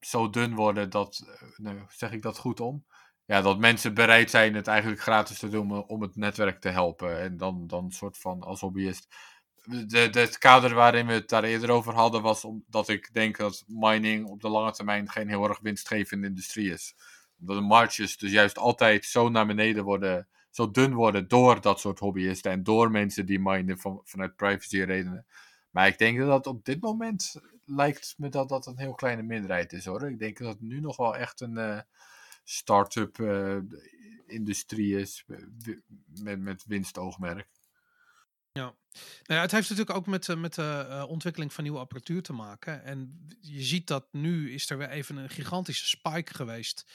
zo 0.00 0.30
dun 0.30 0.54
worden 0.54 0.90
dat, 0.90 1.24
eh, 1.26 1.48
nou, 1.56 1.84
zeg 1.88 2.12
ik 2.12 2.22
dat 2.22 2.38
goed 2.38 2.60
om? 2.60 2.86
Ja, 3.26 3.40
dat 3.40 3.58
mensen 3.58 3.94
bereid 3.94 4.30
zijn 4.30 4.54
het 4.54 4.66
eigenlijk 4.66 5.00
gratis 5.00 5.38
te 5.38 5.48
doen 5.48 5.86
om 5.86 6.02
het 6.02 6.16
netwerk 6.16 6.60
te 6.60 6.68
helpen. 6.68 7.20
En 7.20 7.36
dan, 7.36 7.66
dan 7.66 7.90
soort 7.90 8.18
van 8.18 8.42
als 8.42 8.60
hobbyist. 8.60 9.08
Het 9.88 10.38
kader 10.38 10.74
waarin 10.74 11.06
we 11.06 11.12
het 11.12 11.28
daar 11.28 11.44
eerder 11.44 11.70
over 11.70 11.94
hadden 11.94 12.22
was 12.22 12.44
omdat 12.44 12.88
ik 12.88 13.10
denk 13.12 13.36
dat 13.36 13.64
mining 13.66 14.26
op 14.26 14.40
de 14.40 14.48
lange 14.48 14.72
termijn 14.72 15.10
geen 15.10 15.28
heel 15.28 15.48
erg 15.48 15.60
winstgevende 15.60 16.26
industrie 16.26 16.70
is. 16.72 16.94
Dat 17.36 17.56
de 17.56 17.62
marges 17.62 18.16
dus 18.16 18.30
juist 18.30 18.58
altijd 18.58 19.04
zo 19.04 19.28
naar 19.28 19.46
beneden 19.46 19.84
worden, 19.84 20.28
zo 20.50 20.70
dun 20.70 20.94
worden 20.94 21.28
door 21.28 21.60
dat 21.60 21.80
soort 21.80 21.98
hobbyisten 21.98 22.50
en 22.50 22.62
door 22.62 22.90
mensen 22.90 23.26
die 23.26 23.40
minen 23.40 23.78
van, 23.78 24.00
vanuit 24.04 24.36
privacy 24.36 24.82
redenen. 24.82 25.26
Maar 25.70 25.86
ik 25.86 25.98
denk 25.98 26.18
dat 26.18 26.46
op 26.46 26.64
dit 26.64 26.80
moment 26.80 27.34
lijkt 27.64 28.14
me 28.16 28.28
dat 28.28 28.48
dat 28.48 28.66
een 28.66 28.78
heel 28.78 28.94
kleine 28.94 29.22
minderheid 29.22 29.72
is 29.72 29.84
hoor. 29.84 30.08
Ik 30.08 30.18
denk 30.18 30.38
dat 30.38 30.48
het 30.48 30.60
nu 30.60 30.80
nog 30.80 30.96
wel 30.96 31.16
echt 31.16 31.40
een, 31.40 31.56
uh, 31.56 31.80
start-up 32.44 33.18
uh, 33.18 33.58
industrie 34.26 34.98
is 34.98 35.24
met, 36.22 36.40
met 36.40 36.64
winstoogmerk. 36.66 37.48
Ja. 38.58 38.62
Nou 38.62 38.74
ja, 39.26 39.40
het 39.40 39.50
heeft 39.50 39.70
natuurlijk 39.70 39.96
ook 39.96 40.06
met, 40.06 40.36
met 40.36 40.54
de 40.54 40.86
uh, 40.88 41.04
ontwikkeling 41.08 41.52
van 41.52 41.64
nieuwe 41.64 41.78
apparatuur 41.78 42.22
te 42.22 42.32
maken. 42.32 42.84
En 42.84 43.26
je 43.40 43.62
ziet 43.62 43.86
dat 43.86 44.06
nu 44.12 44.52
is 44.52 44.70
er 44.70 44.78
weer 44.78 44.88
even 44.88 45.16
een 45.16 45.30
gigantische 45.30 45.86
spike 45.86 46.34
geweest. 46.34 46.86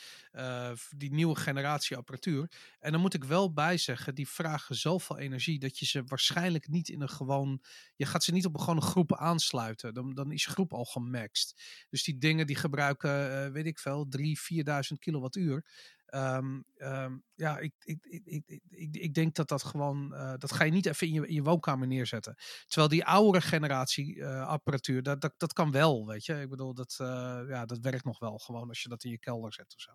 Die 0.95 1.11
nieuwe 1.13 1.35
generatie 1.35 1.97
apparatuur. 1.97 2.51
En 2.79 2.91
dan 2.91 3.01
moet 3.01 3.13
ik 3.13 3.23
wel 3.23 3.53
bij 3.53 3.77
zeggen, 3.77 4.15
die 4.15 4.27
vragen 4.27 4.75
zoveel 4.75 5.17
energie 5.17 5.59
dat 5.59 5.79
je 5.79 5.85
ze 5.85 6.03
waarschijnlijk 6.03 6.67
niet 6.67 6.89
in 6.89 7.01
een 7.01 7.09
gewoon. 7.09 7.61
Je 7.95 8.05
gaat 8.05 8.23
ze 8.23 8.31
niet 8.31 8.45
op 8.45 8.53
een 8.53 8.59
gewone 8.59 8.81
groep 8.81 9.15
aansluiten. 9.15 9.93
Dan, 9.93 10.13
dan 10.13 10.31
is 10.31 10.43
je 10.43 10.49
groep 10.49 10.73
al 10.73 10.85
gemaxt. 10.85 11.61
Dus 11.89 12.03
die 12.03 12.17
dingen 12.17 12.47
die 12.47 12.55
gebruiken, 12.55 13.51
weet 13.51 13.65
ik 13.65 13.79
veel, 13.79 14.07
3.000, 14.17 14.23
4.000 14.23 14.99
kilowattuur. 14.99 15.65
Um, 16.11 16.65
um, 16.77 17.23
ja, 17.35 17.57
ik, 17.57 17.73
ik, 17.79 18.05
ik, 18.05 18.43
ik, 18.69 18.95
ik, 18.95 19.13
denk 19.13 19.35
dat 19.35 19.47
dat 19.47 19.63
gewoon, 19.63 20.13
uh, 20.13 20.33
dat 20.37 20.51
ga 20.51 20.63
je 20.63 20.71
niet 20.71 20.85
even 20.85 21.07
in 21.07 21.13
je, 21.13 21.27
in 21.27 21.33
je 21.33 21.43
woonkamer 21.43 21.87
neerzetten. 21.87 22.35
Terwijl 22.65 22.87
die 22.87 23.05
oudere 23.05 23.43
generatie 23.43 24.15
uh, 24.15 24.47
apparatuur, 24.47 25.03
dat, 25.03 25.21
dat, 25.21 25.33
dat 25.37 25.53
kan 25.53 25.71
wel, 25.71 26.05
weet 26.05 26.25
je. 26.25 26.41
Ik 26.41 26.49
bedoel, 26.49 26.73
dat, 26.73 26.97
uh, 27.01 27.07
ja, 27.47 27.65
dat 27.65 27.79
werkt 27.79 28.03
nog 28.03 28.19
wel 28.19 28.37
gewoon 28.37 28.67
als 28.67 28.81
je 28.81 28.89
dat 28.89 29.03
in 29.03 29.11
je 29.11 29.19
kelder 29.19 29.53
zet 29.53 29.73
of 29.75 29.81
zo. 29.81 29.91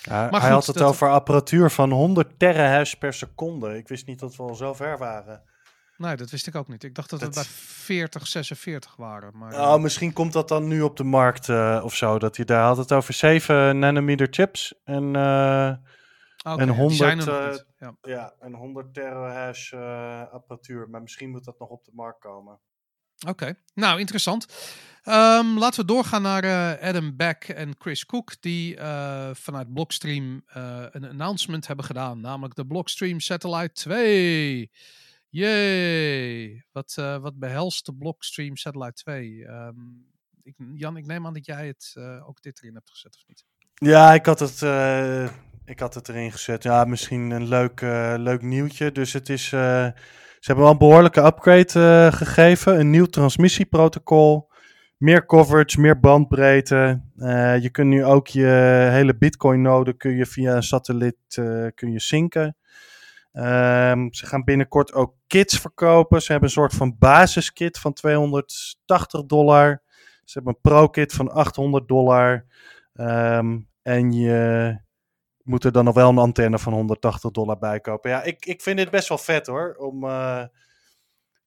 Ja, 0.00 0.30
maar 0.30 0.40
hij 0.40 0.40
goed, 0.40 0.50
had 0.50 0.66
het 0.66 0.76
dat... 0.76 0.88
over 0.88 1.10
apparatuur 1.10 1.70
van 1.70 1.90
100 1.90 2.38
terahash 2.38 2.94
per 2.94 3.12
seconde. 3.12 3.76
Ik 3.76 3.88
wist 3.88 4.06
niet 4.06 4.18
dat 4.18 4.36
we 4.36 4.42
al 4.42 4.54
zo 4.54 4.74
ver 4.74 4.98
waren. 4.98 5.42
Nee, 5.96 6.16
dat 6.16 6.30
wist 6.30 6.46
ik 6.46 6.54
ook 6.54 6.68
niet. 6.68 6.84
Ik 6.84 6.94
dacht 6.94 7.10
dat 7.10 7.20
het, 7.20 7.34
bij 7.34 7.44
40, 7.44 8.26
46 8.26 8.96
waren. 8.96 9.38
Maar, 9.38 9.52
oh, 9.52 9.76
misschien 9.76 10.12
komt 10.12 10.32
dat 10.32 10.48
dan 10.48 10.68
nu 10.68 10.82
op 10.82 10.96
de 10.96 11.04
markt 11.04 11.48
uh, 11.48 11.80
of 11.84 11.94
zo. 11.94 12.18
Dat 12.18 12.36
hij 12.36 12.44
daar 12.44 12.64
had 12.64 12.76
het 12.76 12.92
over 12.92 13.14
7 13.14 13.78
nanometer 13.78 14.26
chips. 14.30 14.74
En 14.84 15.14
uh, 15.14 15.66
en 15.66 15.82
ja, 16.36 16.56
die 16.56 16.74
100, 16.74 16.96
zijn 16.96 17.18
er 17.18 17.26
nog 17.26 17.36
eh, 17.36 17.50
niet. 17.50 17.66
Ja. 17.78 17.96
Ja, 18.02 18.34
en 18.40 18.54
100 18.54 18.94
terahash 18.94 19.72
eh 19.72 20.32
apparatuur. 20.32 20.88
Maar 20.90 21.02
misschien 21.02 21.30
moet 21.30 21.44
dat 21.44 21.58
nog 21.58 21.68
op 21.68 21.84
de 21.84 21.92
markt 21.94 22.20
komen. 22.20 22.60
Oké, 23.28 23.54
nou 23.74 24.00
interessant. 24.00 24.46
Ehm, 25.02 25.58
laten 25.58 25.80
we 25.80 25.86
doorgaan 25.86 26.22
naar 26.22 26.44
eh, 26.44 26.88
Adam 26.88 27.16
Beck 27.16 27.44
en 27.44 27.74
Chris 27.78 28.06
Cook, 28.06 28.40
die 28.40 28.76
eh, 28.76 29.30
vanuit 29.32 29.72
Blockstream 29.72 30.42
eh, 30.46 30.84
een 30.90 31.08
announcement 31.08 31.66
hebben 31.66 31.84
gedaan, 31.84 32.20
namelijk 32.20 32.54
de 32.54 32.66
Blockstream 32.66 33.20
Satellite 33.20 33.72
2. 33.72 34.70
Yay! 35.36 36.64
Wat, 36.72 36.94
eh, 36.98 37.18
wat 37.18 37.38
behelst 37.38 37.86
de 37.86 37.94
Blockstream 37.94 38.56
Satellite 38.56 38.92
2? 38.92 39.46
Ehm, 39.46 39.74
ik, 40.42 40.54
Jan, 40.74 40.96
ik 40.96 41.06
neem 41.06 41.26
aan 41.26 41.34
dat 41.34 41.46
jij 41.46 41.66
het 41.66 41.92
eh, 41.94 42.28
ook 42.28 42.42
dit 42.42 42.62
erin 42.62 42.74
hebt 42.74 42.90
gezet, 42.90 43.14
of 43.16 43.22
niet? 43.26 43.44
Ja, 43.74 44.14
ik 44.14 44.26
had 44.26 44.38
het, 44.38 44.62
eh, 44.62 45.28
ik 45.64 45.80
had 45.80 45.94
het 45.94 46.08
erin 46.08 46.32
gezet. 46.32 46.62
Ja, 46.62 46.84
misschien 46.84 47.30
een 47.30 47.48
leuk, 47.48 47.80
leuk 48.20 48.42
nieuwtje. 48.42 48.92
Dus 48.92 49.12
het 49.12 49.28
is, 49.28 49.48
ze 49.48 49.92
hebben 50.40 50.64
wel 50.64 50.72
een 50.72 50.78
behoorlijke 50.78 51.24
upgrade 51.24 52.10
gegeven. 52.12 52.80
Een 52.80 52.90
nieuw 52.90 53.06
transmissieprotocol. 53.06 54.50
Meer 54.96 55.26
coverage, 55.26 55.80
meer 55.80 56.00
bandbreedte. 56.00 57.00
Je 57.60 57.68
kunt 57.70 57.88
nu 57.88 58.04
ook 58.04 58.26
je 58.26 58.46
hele 58.90 59.16
Bitcoin-node 59.16 59.96
kun 59.96 60.16
je 60.16 60.26
via 60.26 60.56
een 60.56 60.62
satelliet 60.62 61.34
kun 61.74 61.92
je 61.92 62.00
synken. 62.00 62.56
Ehm, 63.36 64.06
ze 64.10 64.26
gaan 64.26 64.44
binnenkort 64.44 64.92
ook 64.92 65.14
kits 65.26 65.58
verkopen. 65.60 66.22
Ze 66.22 66.30
hebben 66.32 66.48
een 66.48 66.54
soort 66.54 66.74
van 66.74 66.96
basiskit 66.98 67.78
van 67.78 67.92
280 67.92 69.24
dollar. 69.26 69.82
Ze 70.24 70.32
hebben 70.32 70.54
een 70.54 70.70
pro-kit 70.70 71.12
van 71.12 71.30
800 71.30 71.88
dollar. 71.88 72.46
Ehm, 72.94 73.58
en 73.82 74.12
je 74.12 74.76
moet 75.42 75.64
er 75.64 75.72
dan 75.72 75.84
nog 75.84 75.94
wel 75.94 76.08
een 76.08 76.18
antenne 76.18 76.58
van 76.58 76.72
180 76.72 77.30
dollar 77.30 77.58
bij 77.58 77.80
kopen. 77.80 78.10
Ja, 78.10 78.22
ik, 78.22 78.46
ik 78.46 78.62
vind 78.62 78.76
dit 78.76 78.90
best 78.90 79.08
wel 79.08 79.18
vet 79.18 79.46
hoor. 79.46 79.74
Om, 79.78 80.04
eh, 80.04 80.44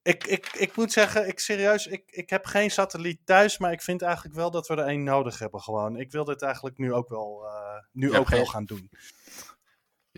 ik, 0.02 0.28
ik, 0.28 0.48
ik 0.54 0.76
moet 0.76 0.92
zeggen, 0.92 1.28
ik 1.28 1.40
serieus, 1.40 1.88
ik, 1.88 2.04
ik 2.06 2.30
heb 2.30 2.46
geen 2.46 2.72
satelliet 2.72 3.20
thuis, 3.26 3.58
maar 3.58 3.72
ik 3.72 3.82
vind 3.82 4.02
eigenlijk 4.02 4.36
wel 4.36 4.52
dat 4.52 4.68
we 4.68 4.76
er 4.76 4.86
één 4.88 5.04
nodig 5.04 5.40
hebben 5.40 5.62
gewoon. 5.62 5.96
Ik 5.96 6.12
wil 6.12 6.24
dit 6.26 6.42
eigenlijk 6.42 6.78
nu 6.78 6.94
ook 6.94 7.10
wel, 7.10 7.46
eh, 7.46 7.84
nu 7.92 8.12
Je 8.12 8.20
ook 8.20 8.30
wel 8.30 8.40
geen- 8.40 8.48
gaan 8.50 8.66
doen. 8.66 8.90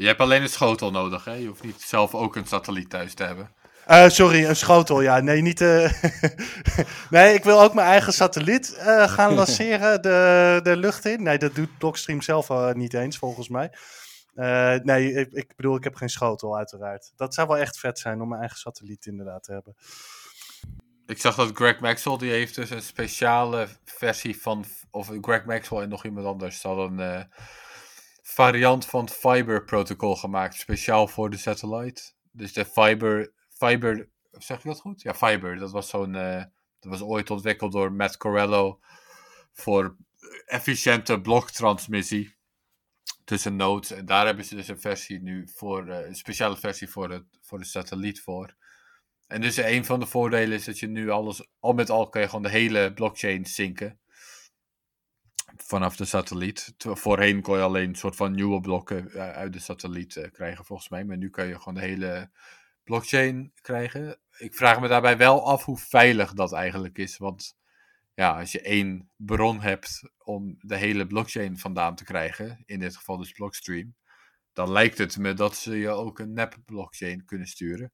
Je 0.02 0.08
hebt 0.08 0.20
alleen 0.20 0.42
een 0.42 0.50
schotel 0.50 0.92
nodig, 0.92 1.26
hè? 1.26 1.34
Je 1.34 1.48
hoeft 1.48 1.64
niet 1.64 1.82
zelf 1.82 2.16
ook 2.16 2.36
een 2.36 2.46
satelliet 2.46 2.90
thuis 2.90 3.14
te 3.14 3.24
hebben. 3.24 3.52
Eh, 3.86 4.10
sorry, 4.10 4.46
een 4.46 4.56
schotel. 4.56 5.02
Ja, 5.02 5.20
nee, 5.20 5.42
niet. 5.42 5.62
eh, 5.62 5.92
nee, 7.10 7.34
ik 7.34 7.44
wil 7.44 7.62
ook 7.62 7.74
mijn 7.74 7.88
eigen 7.88 8.14
satelliet 8.14 8.74
eh, 8.74 9.08
gaan 9.08 9.34
lanceren 9.42 10.02
de, 10.02 10.60
de 10.64 10.78
lucht 10.78 11.06
in. 11.06 11.24
Nee, 11.24 11.38
dat 11.38 11.56
doet 11.56 11.78
Blockstream 11.78 12.22
zelf 12.22 12.74
niet 12.74 12.94
eens, 12.94 13.18
volgens 13.18 13.50
mij. 13.50 13.72
Nee, 14.84 15.14
ik, 15.14 15.32
ik 15.32 15.56
bedoel, 15.56 15.76
ik 15.76 15.84
heb 15.84 15.96
geen 15.96 16.10
schotel, 16.10 16.58
uiteraard. 16.58 17.12
Dat 17.16 17.34
zou 17.34 17.48
wel 17.48 17.58
echt 17.58 17.80
vet 17.80 18.00
zijn 18.00 18.22
om 18.22 18.28
mijn 18.28 18.40
eigen 18.40 18.60
satelliet 18.60 19.06
inderdaad 19.06 19.44
te 19.44 19.52
hebben. 19.52 19.76
Ik 21.06 21.20
zag 21.20 21.36
dat 21.36 21.52
Greg 21.54 21.80
Maxwell, 21.80 22.18
die 22.18 22.32
heeft 22.32 22.56
dus 22.56 22.70
een 22.70 22.82
speciale 22.82 23.68
versie 23.84 24.42
van, 24.42 24.66
of 24.92 25.12
Greg 25.22 25.46
Maxwell 25.46 25.82
en 25.82 25.90
nog 25.90 26.06
iemand 26.06 26.26
anders, 26.26 26.64
hadden 26.64 27.00
een 27.00 27.28
variant 28.34 28.86
van 28.86 29.04
het 29.04 29.14
Fiber 29.14 29.64
protocol 29.64 30.16
gemaakt, 30.16 30.56
speciaal 30.56 31.08
voor 31.08 31.30
de 31.30 31.38
satellite. 31.38 32.02
Dus 32.32 32.54
de 32.54 32.66
Fiber, 32.66 33.34
Fiber, 33.50 34.10
zeg 34.32 34.58
ik 34.58 34.64
dat 34.64 34.80
goed? 34.80 35.02
Ja, 35.02 35.14
Fiber, 35.14 35.58
dat 35.58 35.72
was 35.72 35.90
zo'n, 35.90 36.16
eh, 36.16 36.44
dat 36.80 36.92
was 36.92 37.02
ooit 37.02 37.30
ontwikkeld 37.30 37.72
door 37.72 37.92
Matt 37.92 38.18
Corello 38.18 38.80
voor 39.52 39.96
efficiënte 40.46 41.22
bloktransmissie 41.22 42.36
tussen 43.24 43.56
nodes. 43.56 43.92
En 43.92 44.06
daar 44.06 44.26
hebben 44.26 44.46
ze 44.46 44.56
dus 44.56 44.68
een 44.68 44.82
versie 44.82 45.22
nu 45.22 45.48
voor, 45.56 45.88
eh, 45.88 46.08
een 46.08 46.16
speciale 46.16 46.58
versie 46.58 46.90
voor, 46.90 47.10
het, 47.10 47.26
voor 47.42 47.60
de 47.60 47.66
satelliet 47.66 48.22
voor. 48.22 48.56
En 49.28 49.42
dus 49.42 49.58
een 49.58 49.86
van 49.86 50.00
de 50.00 50.06
voordelen 50.06 50.58
is 50.58 50.66
dat 50.66 50.80
je 50.80 50.88
nu 50.88 51.10
alles, 51.10 51.48
al 51.60 51.74
met 51.74 51.90
al 51.90 52.10
kan 52.10 52.22
je 52.22 52.28
gewoon 52.28 52.44
de 52.44 52.50
hele 52.50 52.94
blockchain 52.94 53.46
zinken. 53.46 54.01
Vanaf 55.64 55.96
de 55.96 56.06
satelliet. 56.06 56.74
Voorheen 56.78 57.42
kon 57.42 57.58
je 57.58 57.64
alleen 57.64 57.90
een 57.90 57.96
soort 57.96 58.16
van 58.16 58.32
nieuwe 58.32 58.62
blokken 58.62 59.12
eh, 59.12 59.32
uit 59.32 59.54
de 59.54 59.60
satelliet 59.60 60.16
eh, 60.16 60.32
krijgen, 60.32 60.66
volgens 60.66 60.90
mij. 60.90 61.04
Maar 61.04 61.18
nu 61.18 61.30
kan 61.30 61.48
je 61.48 61.58
gewoon 61.58 61.74
de 61.74 61.80
hele 61.80 62.32
blockchain 62.84 63.52
krijgen. 63.62 64.20
Ik 64.38 64.56
vraag 64.56 64.80
me 64.80 64.88
daarbij 64.88 65.18
wel 65.18 65.46
af 65.46 65.66
hoe 65.66 65.78
veilig 65.78 66.34
dat 66.34 66.54
eigenlijk 66.54 66.98
is. 66.98 67.18
Want 67.18 67.58
ja, 68.14 68.40
als 68.40 68.52
je 68.52 68.62
één 68.62 69.10
bron 69.16 69.62
hebt 69.62 70.12
om 70.18 70.56
de 70.60 70.76
hele 70.76 71.08
blockchain 71.08 71.58
vandaan 71.58 71.96
te 71.96 72.04
krijgen, 72.04 72.64
in 72.66 72.80
dit 72.80 72.98
geval 72.98 73.18
dus 73.18 73.32
Blockstream, 73.32 73.96
dan 74.54 74.72
lijkt 74.72 74.98
het 74.98 75.18
me 75.18 75.34
dat 75.34 75.56
ze 75.56 75.78
je 75.78 75.90
ook 75.90 76.20
een 76.20 76.34
nep 76.34 76.58
blockchain 76.66 77.26
kunnen 77.26 77.48
sturen. 77.48 77.92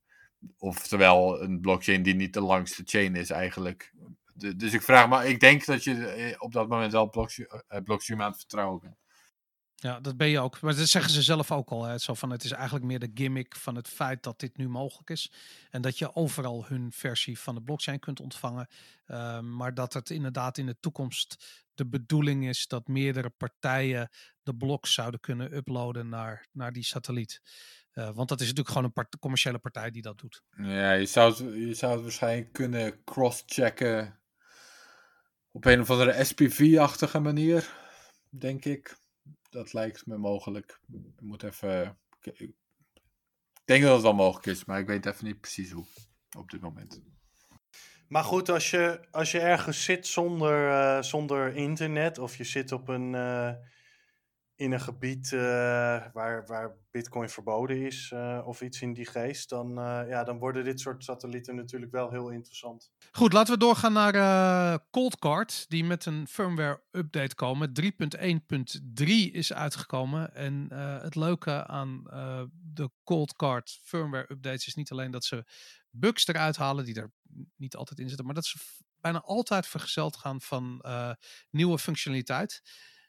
Oftewel 0.58 1.42
een 1.42 1.62
blockchain 1.62 2.04
die 2.04 2.16
niet 2.16 2.34
de 2.34 2.42
langste 2.42 2.82
chain 2.86 3.16
is 3.16 3.30
eigenlijk. 3.30 3.94
De- 4.38 4.56
dus 4.56 4.74
ik 4.74 4.82
vraag 4.82 5.10
me, 5.10 5.28
ik 5.30 5.40
denk 5.40 5.66
dat 5.66 5.84
je 5.84 6.06
eh, 6.06 6.36
op 6.42 6.54
dat 6.54 6.68
moment 6.70 6.92
wel 6.92 7.10
Blockstream, 7.10 7.64
eh, 7.68 7.82
Blockstream 7.82 8.22
aan 8.22 8.30
het 8.30 8.38
vertrouwen 8.40 8.80
bent. 8.80 8.96
Ja, 9.80 10.00
dat 10.00 10.18
ben 10.18 10.28
je 10.28 10.40
ook. 10.40 10.62
Maar 10.62 10.76
dat 10.76 10.88
zeggen 10.88 11.12
ze 11.12 11.22
zelf 11.22 11.52
ook 11.52 11.70
al. 11.70 11.84
Hè. 11.84 11.98
Zo 11.98 12.14
van, 12.14 12.30
het 12.30 12.44
is 12.44 12.52
eigenlijk 12.52 12.86
meer 12.86 13.00
de 13.00 13.12
gimmick 13.14 13.56
van 13.56 13.76
het 13.76 13.88
feit 13.88 14.24
dat 14.24 14.40
dit 14.40 14.58
nu 14.58 14.70
mogelijk 14.70 15.10
is. 15.10 15.32
En 15.70 15.82
dat 15.82 15.98
je 15.98 16.16
overal 16.16 16.66
hun 16.66 16.92
versie 16.92 17.40
van 17.40 17.56
de 17.56 17.62
blockchain 17.62 18.00
kunt 18.00 18.20
ontvangen. 18.20 18.68
Ehm, 19.06 19.56
maar 19.56 19.74
dat 19.74 19.94
het 19.94 20.10
inderdaad 20.10 20.58
in 20.58 20.66
de 20.66 20.80
toekomst 20.80 21.64
de 21.74 21.88
bedoeling 21.88 22.48
is 22.48 22.68
dat 22.68 22.88
meerdere 22.88 23.30
partijen 23.30 24.10
de 24.44 24.56
bloks 24.56 24.94
zouden 24.94 25.20
kunnen 25.20 25.56
uploaden 25.56 26.10
naar, 26.10 26.48
naar 26.52 26.72
die 26.72 26.84
satelliet. 26.84 27.42
Eh, 27.92 28.10
want 28.14 28.30
dat 28.30 28.40
is 28.40 28.46
natuurlijk 28.48 28.68
gewoon 28.68 28.84
een 28.84 28.94
part- 28.94 29.20
commerciële 29.20 29.60
partij 29.60 29.92
die 29.92 30.02
dat 30.02 30.20
doet. 30.20 30.42
Ja, 30.58 30.92
je 30.94 31.06
zou 31.06 31.30
het, 31.30 31.38
je 31.68 31.74
zou 31.74 31.94
het 31.94 32.02
waarschijnlijk 32.02 32.54
kunnen 32.54 33.04
cross-checken 33.04 34.20
op 35.58 35.66
een 35.66 35.80
of 35.80 35.90
andere 35.90 36.24
SPV-achtige 36.24 37.20
manier, 37.20 37.74
denk 38.30 38.66
ik. 38.66 38.98
Dat 39.50 39.74
lijkt 39.74 40.06
me 40.06 40.18
mogelijk. 40.18 40.80
Ik 40.92 41.22
moet 41.22 41.44
even... 41.44 41.98
Ik 42.22 42.54
denk 43.66 43.84
dat 43.84 43.94
het 43.94 44.02
wel 44.02 44.14
mogelijk 44.14 44.46
is, 44.46 44.66
maar 44.66 44.80
ik 44.80 44.88
weet 44.88 45.06
even 45.06 45.26
niet 45.26 45.40
precies 45.40 45.72
hoe 45.72 45.86
op 46.38 46.50
dit 46.50 46.62
moment. 46.62 47.02
Maar 48.08 48.24
goed, 48.24 48.50
als 48.50 48.72
je, 48.72 49.08
als 49.12 49.32
je 49.32 49.40
ergens 49.40 49.84
zit 49.84 50.08
zonder, 50.08 50.70
eh, 50.70 51.02
zonder 51.02 51.56
internet 51.56 52.18
of 52.18 52.38
je 52.38 52.44
zit 52.44 52.72
op 52.72 52.88
een, 52.88 53.16
eh, 53.16 53.54
in 54.58 54.72
een 54.72 54.80
gebied 54.80 55.34
eh, 55.34 55.40
waar, 56.14 56.46
waar 56.46 56.76
bitcoin 56.92 57.30
verboden 57.30 57.86
is 57.86 58.12
eh, 58.14 58.42
of 58.46 58.62
iets 58.62 58.82
in 58.82 58.94
die 58.94 59.06
geest, 59.06 59.50
dan, 59.50 59.78
eh, 59.78 60.02
ja, 60.10 60.24
dan 60.24 60.38
worden 60.38 60.64
dit 60.64 60.80
soort 60.80 61.04
satellieten 61.04 61.56
natuurlijk 61.56 61.92
wel 61.92 62.10
heel 62.10 62.30
interessant. 62.30 62.92
Goed, 63.12 63.34
laten 63.34 63.54
we 63.54 63.60
doorgaan 63.60 63.94
naar 63.94 64.80
Coldcard, 64.90 65.66
die 65.68 65.84
met 65.84 66.06
een 66.06 66.28
firmware 66.28 66.84
update 66.92 67.36
komen. 67.36 67.74
3.1.3 67.74 69.32
is 69.32 69.54
uitgekomen. 69.54 70.36
En 70.36 70.74
het 71.02 71.16
leuke 71.16 71.68
aan 71.68 72.04
de 72.52 72.90
Coldcard 73.04 73.80
firmware 73.84 74.32
updates 74.32 74.68
is 74.68 74.76
niet 74.76 74.92
alleen 74.92 75.12
dat 75.12 75.26
ze 75.26 75.46
bugs 75.90 76.28
eruit 76.28 76.58
halen, 76.58 76.86
die 76.86 76.96
er 76.96 77.12
niet 77.56 77.76
altijd 77.76 78.00
in 78.00 78.08
zitten, 78.08 78.26
maar 78.26 78.36
dat 78.36 78.46
ze 78.46 78.58
bijna 79.02 79.22
altijd 79.22 79.68
vergezeld 79.68 80.18
gaan 80.18 80.42
van 80.42 80.86
nieuwe 81.50 81.80
functionaliteit. 81.80 82.62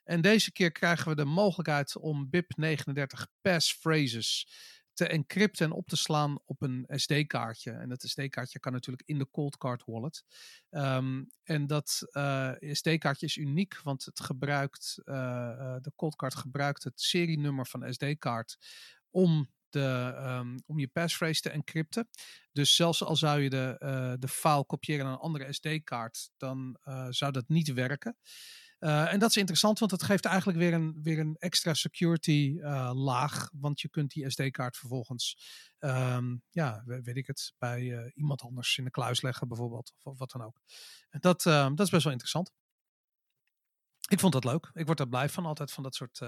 En 0.08 0.20
deze 0.20 0.52
keer 0.52 0.72
krijgen 0.72 1.08
we 1.08 1.14
de 1.14 1.24
mogelijkheid 1.24 1.96
om 1.96 2.30
BIP39 2.36 3.40
passphrases 3.40 4.48
te 4.92 5.06
encrypten 5.06 5.66
en 5.66 5.72
op 5.72 5.88
te 5.88 5.96
slaan 5.96 6.38
op 6.44 6.62
een 6.62 6.84
SD-kaartje. 6.88 7.70
En 7.70 7.88
dat 7.88 8.02
SD-kaartje 8.02 8.58
kan 8.58 8.72
natuurlijk 8.72 9.08
in 9.08 9.18
de 9.18 9.30
Coldcard 9.30 9.82
wallet. 9.84 10.24
Ehm, 10.70 11.24
en 11.42 11.66
dat 11.66 12.00
eh, 12.10 12.52
SD-kaartje 12.60 13.26
is 13.26 13.36
uniek, 13.36 13.80
want 13.82 14.04
het 14.04 14.20
gebruikt, 14.20 15.00
eh, 15.04 15.14
eh, 15.50 15.76
de 15.80 15.92
Coldcard 15.96 16.34
gebruikt 16.34 16.84
het 16.84 17.00
serienummer 17.00 17.66
van 17.66 17.92
SD-kaart 17.92 18.58
om, 19.10 19.52
de, 19.68 20.12
ehm, 20.16 20.58
om 20.66 20.78
je 20.78 20.88
passphrase 20.88 21.40
te 21.40 21.50
encrypten. 21.50 22.08
Dus 22.52 22.74
zelfs 22.74 23.04
al 23.04 23.16
zou 23.16 23.40
je 23.40 23.50
de, 23.50 23.76
eh, 23.78 24.12
de 24.18 24.28
file 24.28 24.66
kopiëren 24.66 25.04
naar 25.04 25.14
een 25.14 25.20
andere 25.20 25.52
SD-kaart, 25.52 26.30
dan 26.36 26.78
zou 27.10 27.32
dat 27.32 27.48
niet 27.48 27.72
werken. 27.72 28.16
Uh, 28.80 29.12
en 29.12 29.18
dat 29.18 29.28
is 29.28 29.36
interessant, 29.36 29.78
want 29.78 29.90
het 29.90 30.02
geeft 30.02 30.24
eigenlijk 30.24 30.58
weer 30.58 30.72
een, 30.72 31.02
weer 31.02 31.18
een 31.18 31.36
extra 31.38 31.74
security 31.74 32.54
uh, 32.56 32.90
laag. 32.94 33.50
Want 33.52 33.80
je 33.80 33.88
kunt 33.88 34.10
die 34.10 34.30
SD-kaart 34.30 34.76
vervolgens, 34.76 35.38
um, 35.78 36.42
ja, 36.50 36.82
weet 36.84 37.16
ik 37.16 37.26
het, 37.26 37.54
bij 37.58 37.82
uh, 37.82 38.10
iemand 38.14 38.42
anders 38.42 38.78
in 38.78 38.84
de 38.84 38.90
kluis 38.90 39.22
leggen 39.22 39.48
bijvoorbeeld. 39.48 39.94
Of, 40.02 40.18
wat 40.18 40.30
dan 40.30 40.42
ook. 40.42 40.60
Dat, 41.10 41.44
uh, 41.44 41.68
dat 41.74 41.80
is 41.80 41.90
best 41.90 42.02
wel 42.02 42.12
interessant. 42.12 42.52
Ik 44.08 44.20
vond 44.20 44.32
dat 44.32 44.44
leuk. 44.44 44.70
Ik 44.74 44.86
word 44.86 45.00
er 45.00 45.08
blij 45.08 45.28
van, 45.28 45.46
altijd 45.46 45.72
van 45.72 45.82
dat 45.82 45.94
soort. 45.94 46.20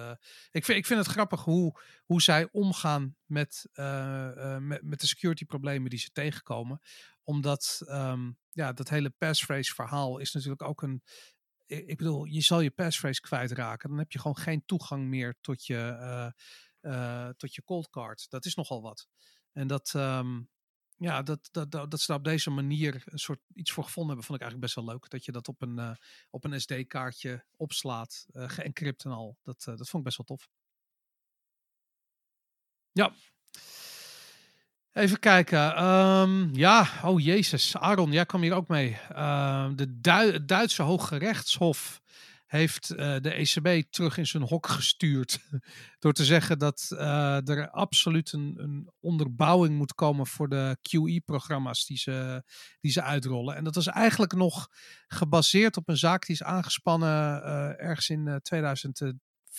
Ik, 0.50 0.64
vind, 0.64 0.78
ik 0.78 0.86
vind 0.86 0.98
het 0.98 1.08
grappig 1.08 1.44
hoe, 1.44 1.80
hoe 2.04 2.22
zij 2.22 2.48
omgaan 2.52 3.16
met, 3.24 3.68
met, 4.58 4.82
met 4.82 5.00
de 5.00 5.06
security 5.06 5.44
problemen 5.44 5.90
die 5.90 5.98
ze 5.98 6.10
tegenkomen. 6.10 6.80
Omdat 7.22 7.82
um, 7.86 8.38
ja, 8.50 8.72
dat 8.72 8.88
hele 8.88 9.10
passphrase 9.10 9.74
verhaal 9.74 10.18
is 10.18 10.32
natuurlijk 10.32 10.62
ook 10.62 10.82
een, 10.82 11.02
ik 11.70 11.96
bedoel, 11.96 12.24
je 12.24 12.40
zal 12.40 12.60
je 12.60 12.70
passphrase 12.70 13.20
kwijtraken. 13.20 13.88
Dan 13.88 13.98
heb 13.98 14.12
je 14.12 14.18
gewoon 14.18 14.36
geen 14.36 14.64
toegang 14.64 15.06
meer 15.06 15.36
tot 15.40 15.66
je, 15.66 16.32
uh, 16.80 17.28
tot 17.28 17.54
je 17.54 17.64
cold 17.64 17.90
card. 17.90 18.30
Dat 18.30 18.44
is 18.44 18.54
nogal 18.54 18.82
wat. 18.82 19.08
En 19.52 19.66
dat, 19.66 19.92
ehm, 19.94 20.42
ja, 20.96 21.22
dat, 21.22 21.48
dat, 21.50 21.70
dat, 21.70 21.90
dat 21.90 22.00
ze 22.00 22.06
daar 22.06 22.16
op 22.16 22.24
deze 22.24 22.50
manier 22.50 23.02
een 23.04 23.18
soort 23.18 23.40
iets 23.54 23.72
voor 23.72 23.84
gevonden 23.84 24.06
hebben, 24.06 24.26
vond 24.26 24.38
ik 24.40 24.44
eigenlijk 24.44 24.74
best 24.74 24.86
wel 24.86 24.94
leuk. 24.94 25.10
Dat 25.10 25.24
je 25.24 25.32
dat 25.32 25.48
op 25.48 25.62
een, 25.62 25.78
eh, 25.78 25.94
op 26.30 26.44
een 26.44 26.60
SD-kaartje 26.60 27.44
opslaat, 27.56 28.26
geëncrypt 28.32 29.04
en 29.04 29.10
al. 29.10 29.38
Dat, 29.42 29.62
dat 29.64 29.88
vond 29.88 29.94
ik 29.94 30.04
best 30.04 30.16
wel 30.16 30.26
tof. 30.26 30.48
Ja. 32.92 33.14
Even 34.92 35.18
kijken. 35.18 35.84
Um, 35.84 36.54
ja, 36.54 36.88
oh 37.04 37.20
jezus. 37.20 37.76
Aaron, 37.76 38.12
jij 38.12 38.26
kwam 38.26 38.42
hier 38.42 38.54
ook 38.54 38.68
mee. 38.68 38.96
Uh, 39.12 39.68
de 39.74 40.00
Du 40.00 40.44
Duitse 40.44 40.82
Hoge 40.82 41.16
Rechtshof 41.16 42.00
heeft 42.46 42.90
uh, 42.90 42.96
de 43.20 43.32
ECB 43.32 43.90
terug 43.90 44.16
in 44.16 44.26
zijn 44.26 44.42
hok 44.42 44.66
gestuurd. 44.66 45.40
door 45.98 46.12
te 46.12 46.24
zeggen 46.24 46.58
dat 46.58 46.88
uh, 46.92 47.48
er 47.48 47.70
absoluut 47.70 48.32
een, 48.32 48.90
onderbouwing 49.00 49.76
moet 49.76 49.94
komen 49.94 50.26
voor 50.26 50.48
de 50.48 50.76
QE-programma's 50.82 51.86
die 51.86 51.98
ze, 51.98 52.42
die 52.80 52.92
ze 52.92 53.02
uitrollen. 53.02 53.56
En 53.56 53.64
dat 53.64 53.76
is 53.76 53.86
eigenlijk 53.86 54.32
nog 54.32 54.68
gebaseerd 55.06 55.76
op 55.76 55.88
een 55.88 55.96
zaak 55.96 56.26
die 56.26 56.34
is 56.34 56.42
aangespannen 56.42 57.42
uh, 57.42 57.82
ergens 57.82 58.08
in 58.08 58.40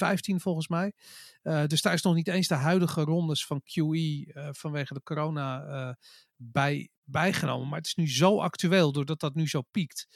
2015 0.01 0.39
volgens 0.39 0.67
mij. 0.67 0.93
Uh, 1.43 1.65
dus 1.67 1.81
daar 1.81 1.93
is 1.93 2.01
nog 2.01 2.15
niet 2.15 2.27
eens 2.27 2.47
de 2.47 2.55
huidige 2.55 3.01
rondes 3.01 3.45
van 3.45 3.61
QE 3.63 3.83
uh, 3.93 4.49
vanwege 4.51 4.93
de 4.93 5.03
corona 5.03 5.65
uh, 5.65 5.93
bij, 6.35 6.89
bijgenomen. 7.03 7.67
Maar 7.67 7.77
het 7.77 7.87
is 7.87 7.95
nu 7.95 8.09
zo 8.09 8.39
actueel 8.39 8.91
doordat 8.91 9.19
dat 9.19 9.35
nu 9.35 9.47
zo 9.47 9.61
piekt. 9.61 10.07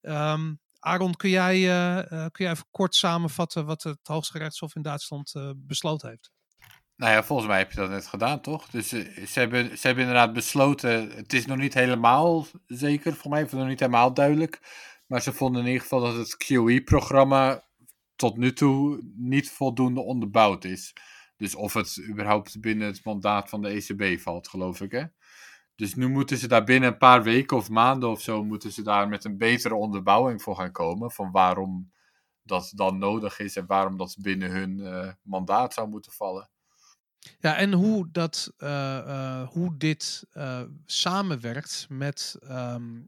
Um, 0.00 0.60
Aaron, 0.78 1.14
kun 1.14 1.30
jij, 1.30 1.60
kun 2.08 2.44
jij 2.44 2.50
even 2.50 2.66
kort 2.70 2.94
samenvatten 2.94 3.66
wat 3.66 3.82
het 3.82 3.98
Hoogste 4.02 4.38
Rechtshof 4.38 4.74
in 4.74 4.82
Duitsland 4.82 5.32
besloten 5.56 6.08
heeft? 6.08 6.30
Nou 6.96 7.12
ja, 7.12 7.24
volgens 7.24 7.48
mij 7.48 7.58
heb 7.58 7.70
je 7.70 7.76
dat 7.76 7.90
net 7.90 8.06
gedaan, 8.06 8.40
toch? 8.40 8.68
Dus 8.70 8.88
ze, 8.88 9.30
hebben, 9.32 9.78
ze 9.78 9.86
hebben 9.86 10.04
inderdaad 10.04 10.32
besloten. 10.32 11.10
Het 11.10 11.32
is 11.32 11.46
nog 11.46 11.56
niet 11.56 11.74
helemaal 11.74 12.46
zeker, 12.66 13.14
voor 13.14 13.30
mij 13.30 13.42
is 13.42 13.52
nog 13.52 13.66
niet 13.66 13.80
helemaal 13.80 14.14
duidelijk. 14.14 14.60
Maar 15.06 15.22
ze 15.22 15.32
vonden 15.32 15.60
in 15.60 15.66
ieder 15.66 15.82
geval 15.82 16.00
dat 16.00 16.16
het 16.16 16.36
QE-programma 16.36 17.67
tot 18.18 18.36
nu 18.36 18.52
toe 18.52 19.00
niet 19.16 19.50
voldoende 19.50 20.00
onderbouwd 20.00 20.64
is. 20.64 20.92
Dus 21.36 21.54
of 21.54 21.72
het 21.72 22.04
überhaupt 22.08 22.60
binnen 22.60 22.86
het 22.86 23.04
mandaat 23.04 23.48
van 23.48 23.62
de 23.62 23.68
ECB 23.68 24.20
valt, 24.20 24.48
geloof 24.48 24.80
ik. 24.80 24.92
Hè? 24.92 25.04
Dus 25.74 25.94
nu 25.94 26.08
moeten 26.08 26.38
ze 26.38 26.48
daar 26.48 26.64
binnen 26.64 26.90
een 26.92 26.98
paar 26.98 27.22
weken 27.22 27.56
of 27.56 27.68
maanden 27.68 28.10
of 28.10 28.20
zo, 28.20 28.44
moeten 28.44 28.72
ze 28.72 28.82
daar 28.82 29.08
met 29.08 29.24
een 29.24 29.38
betere 29.38 29.74
onderbouwing 29.74 30.42
voor 30.42 30.56
gaan 30.56 30.72
komen. 30.72 31.10
Van 31.10 31.30
waarom 31.30 31.92
dat 32.42 32.72
dan 32.74 32.98
nodig 32.98 33.38
is 33.38 33.56
en 33.56 33.66
waarom 33.66 33.96
dat 33.96 34.16
binnen 34.20 34.50
hun 34.50 34.78
uh, 34.78 35.12
mandaat 35.22 35.74
zou 35.74 35.88
moeten 35.88 36.12
vallen. 36.12 36.50
Ja, 37.40 37.56
en 37.56 37.72
hoe, 37.72 38.08
dat, 38.12 38.52
uh, 38.58 38.68
uh, 38.68 39.48
hoe 39.48 39.76
dit 39.76 40.26
uh, 40.34 40.62
samenwerkt 40.86 41.86
met 41.88 42.36
um, 42.42 43.06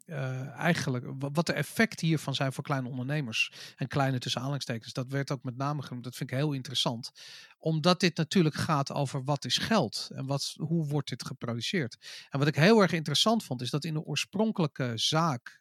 eigenlijk 0.57 1.05
wat 1.19 1.47
de 1.47 1.53
effecten 1.53 2.07
hiervan 2.07 2.35
zijn 2.35 2.53
voor 2.53 2.65
kleine 2.65 2.89
ondernemers 2.89 3.53
en 3.77 3.89
kleine 3.89 4.19
tussen 4.19 4.41
aanhalingstekens. 4.41 4.93
Dat 4.93 5.09
werd 5.09 5.31
ook 5.31 5.43
met 5.43 5.57
name 5.57 5.83
genoemd. 5.83 6.05
Dat 6.05 6.17
vind 6.17 6.31
ik 6.31 6.37
heel 6.37 6.53
interessant, 6.53 7.11
omdat 7.59 8.01
dit 8.01 8.17
natuurlijk 8.17 8.55
gaat 8.55 8.93
over 8.93 9.25
wat 9.25 9.45
is 9.45 9.59
geld 9.59 10.11
en 10.13 10.27
wat, 10.27 10.55
hoe 10.57 10.87
wordt 10.87 11.09
dit 11.09 11.25
geproduceerd. 11.25 11.97
En 12.31 12.39
wat 12.39 12.49
ik 12.49 12.57
heel 12.57 12.81
erg 12.81 12.93
interessant 12.93 13.45
vond, 13.45 13.63
is 13.63 13.71
dat 13.71 13.85
in 13.85 13.95
de 13.95 14.05
oorspronkelijke 14.05 14.93
zaak 14.95 15.59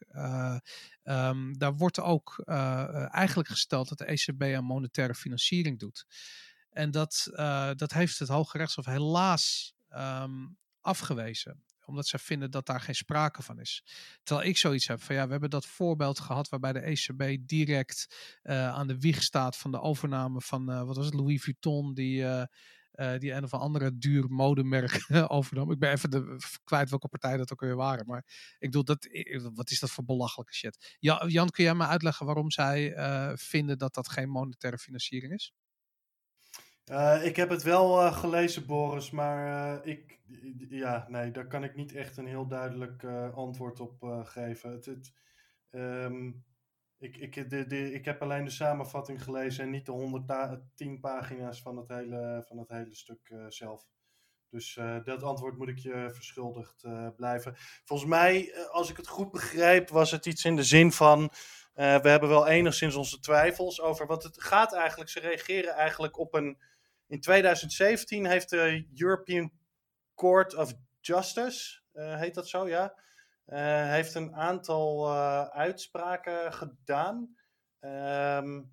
um, 1.03 1.57
daar 1.57 1.75
wordt 1.75 1.99
ook 1.99 2.43
eigenlijk 3.11 3.49
gesteld 3.49 3.89
dat 3.89 3.97
de 3.97 4.05
ECB 4.05 4.43
aan 4.55 4.63
monetaire 4.63 5.15
financiering 5.15 5.79
doet. 5.79 6.05
En 6.69 6.91
dat, 6.91 7.27
uh, 7.31 7.71
dat 7.75 7.93
heeft 7.93 8.19
het 8.19 8.27
Hoge 8.27 8.57
Rechtshof 8.57 8.85
helaas 8.85 9.73
um, 9.89 10.57
afgewezen 10.81 11.63
omdat 11.89 12.07
ze 12.07 12.17
vinden 12.17 12.51
dat 12.51 12.65
daar 12.65 12.81
geen 12.81 12.95
sprake 12.95 13.41
van 13.41 13.59
is. 13.59 13.83
Terwijl 14.23 14.47
ik 14.47 14.57
zoiets 14.57 14.87
heb 14.87 15.01
van 15.01 15.15
ja, 15.15 15.25
we 15.25 15.31
hebben 15.31 15.49
dat 15.49 15.65
voorbeeld 15.65 16.19
gehad 16.19 16.49
waarbij 16.49 16.73
de 16.73 16.79
ECB 16.79 17.47
direct 17.47 18.07
uh, 18.43 18.69
aan 18.69 18.87
de 18.87 18.99
wieg 18.99 19.23
staat 19.23 19.57
van 19.57 19.71
de 19.71 19.81
overname 19.81 20.41
van, 20.41 20.69
uh, 20.69 20.83
wat 20.83 20.95
was 20.95 21.05
het, 21.05 21.13
Louis 21.13 21.43
Vuitton, 21.43 21.93
die, 21.93 22.25
die 23.17 23.31
een 23.31 23.43
of 23.43 23.53
andere 23.53 23.97
duur 23.97 24.29
modemerk 24.29 25.05
overnam. 25.27 25.71
Ik 25.71 25.79
ben 25.79 25.91
even 25.91 26.09
de, 26.09 26.37
kwijt 26.63 26.89
welke 26.89 27.07
partij 27.07 27.37
dat 27.37 27.51
ook 27.51 27.61
weer 27.61 27.75
waren, 27.75 28.05
maar 28.05 28.25
ik 28.59 28.71
bedoel, 28.71 28.83
dat, 28.83 29.07
wat 29.53 29.71
is 29.71 29.79
dat 29.79 29.91
voor 29.91 30.05
belachelijke 30.05 30.53
shit? 30.53 30.95
Jan, 30.99 31.29
Jan 31.29 31.49
kun 31.49 31.63
jij 31.63 31.75
me 31.75 31.85
uitleggen 31.85 32.25
waarom 32.25 32.51
zij 32.51 32.93
vinden 33.35 33.77
dat 33.77 33.93
dat 33.93 34.09
geen 34.09 34.29
monetaire 34.29 34.77
financiering 34.77 35.33
is? 35.33 35.53
Uh, 36.89 37.25
ik 37.25 37.35
heb 37.35 37.49
het 37.49 37.63
wel 37.63 38.01
uh, 38.01 38.17
gelezen, 38.17 38.65
Boris, 38.65 39.11
maar 39.11 39.81
uh, 39.83 39.93
ik, 39.93 40.19
ja, 40.69 41.05
nee, 41.09 41.31
daar 41.31 41.47
kan 41.47 41.63
ik 41.63 41.75
niet 41.75 41.95
echt 41.95 42.17
een 42.17 42.27
heel 42.27 42.47
duidelijk 42.47 43.03
antwoord 43.33 43.79
op 43.79 44.23
geven. 44.23 44.71
Het, 44.71 44.85
het, 44.85 45.13
um, 45.69 46.45
ik, 46.97 47.17
ik, 47.17 47.49
de, 47.49 47.67
de, 47.67 47.93
ik 47.93 48.05
heb 48.05 48.21
alleen 48.21 48.43
de 48.43 48.49
samenvatting 48.49 49.23
gelezen 49.23 49.63
en 49.63 49.69
niet 49.69 49.85
de 49.85 49.91
110 49.91 50.99
pagina's 50.99 51.61
van 51.61 51.77
het 51.77 51.87
hele, 51.87 52.43
van 52.47 52.57
het 52.57 52.69
hele 52.69 52.95
stuk 52.95 53.33
zelf. 53.47 53.87
Dus 54.49 54.79
dat 55.03 55.23
antwoord 55.23 55.57
moet 55.57 55.69
ik 55.69 55.77
je 55.77 56.09
verschuldigd 56.13 56.85
blijven. 57.15 57.53
Volgens 57.85 58.09
mij, 58.09 58.53
als 58.71 58.89
ik 58.89 58.97
het 58.97 59.07
goed 59.07 59.31
begrijp, 59.31 59.89
was 59.89 60.11
het 60.11 60.25
iets 60.25 60.45
in 60.45 60.55
de 60.55 60.63
zin 60.63 60.91
van. 60.91 61.31
we 61.73 62.09
hebben 62.09 62.29
wel 62.29 62.47
enigszins 62.47 62.95
onze 62.95 63.19
twijfels 63.19 63.81
over 63.81 64.07
wat 64.07 64.23
het 64.23 64.41
gaat 64.41 64.73
eigenlijk. 64.73 65.09
Ze 65.09 65.19
reageren 65.19 65.73
eigenlijk 65.73 66.17
op 66.17 66.33
een 66.33 66.57
in 67.09 67.19
2017 67.19 68.25
heeft 68.25 68.49
de 68.49 68.87
European 68.95 69.51
Court 70.15 70.55
of 70.55 70.73
Justice, 70.99 71.81
uh, 71.93 72.19
heet 72.19 72.33
dat 72.33 72.47
zo, 72.47 72.67
ja, 72.67 72.99
uh, 73.47 73.89
heeft 73.89 74.13
een 74.15 74.35
aantal 74.35 75.07
uh, 75.07 75.43
uitspraken 75.43 76.53
gedaan 76.53 77.35
um, 77.79 78.71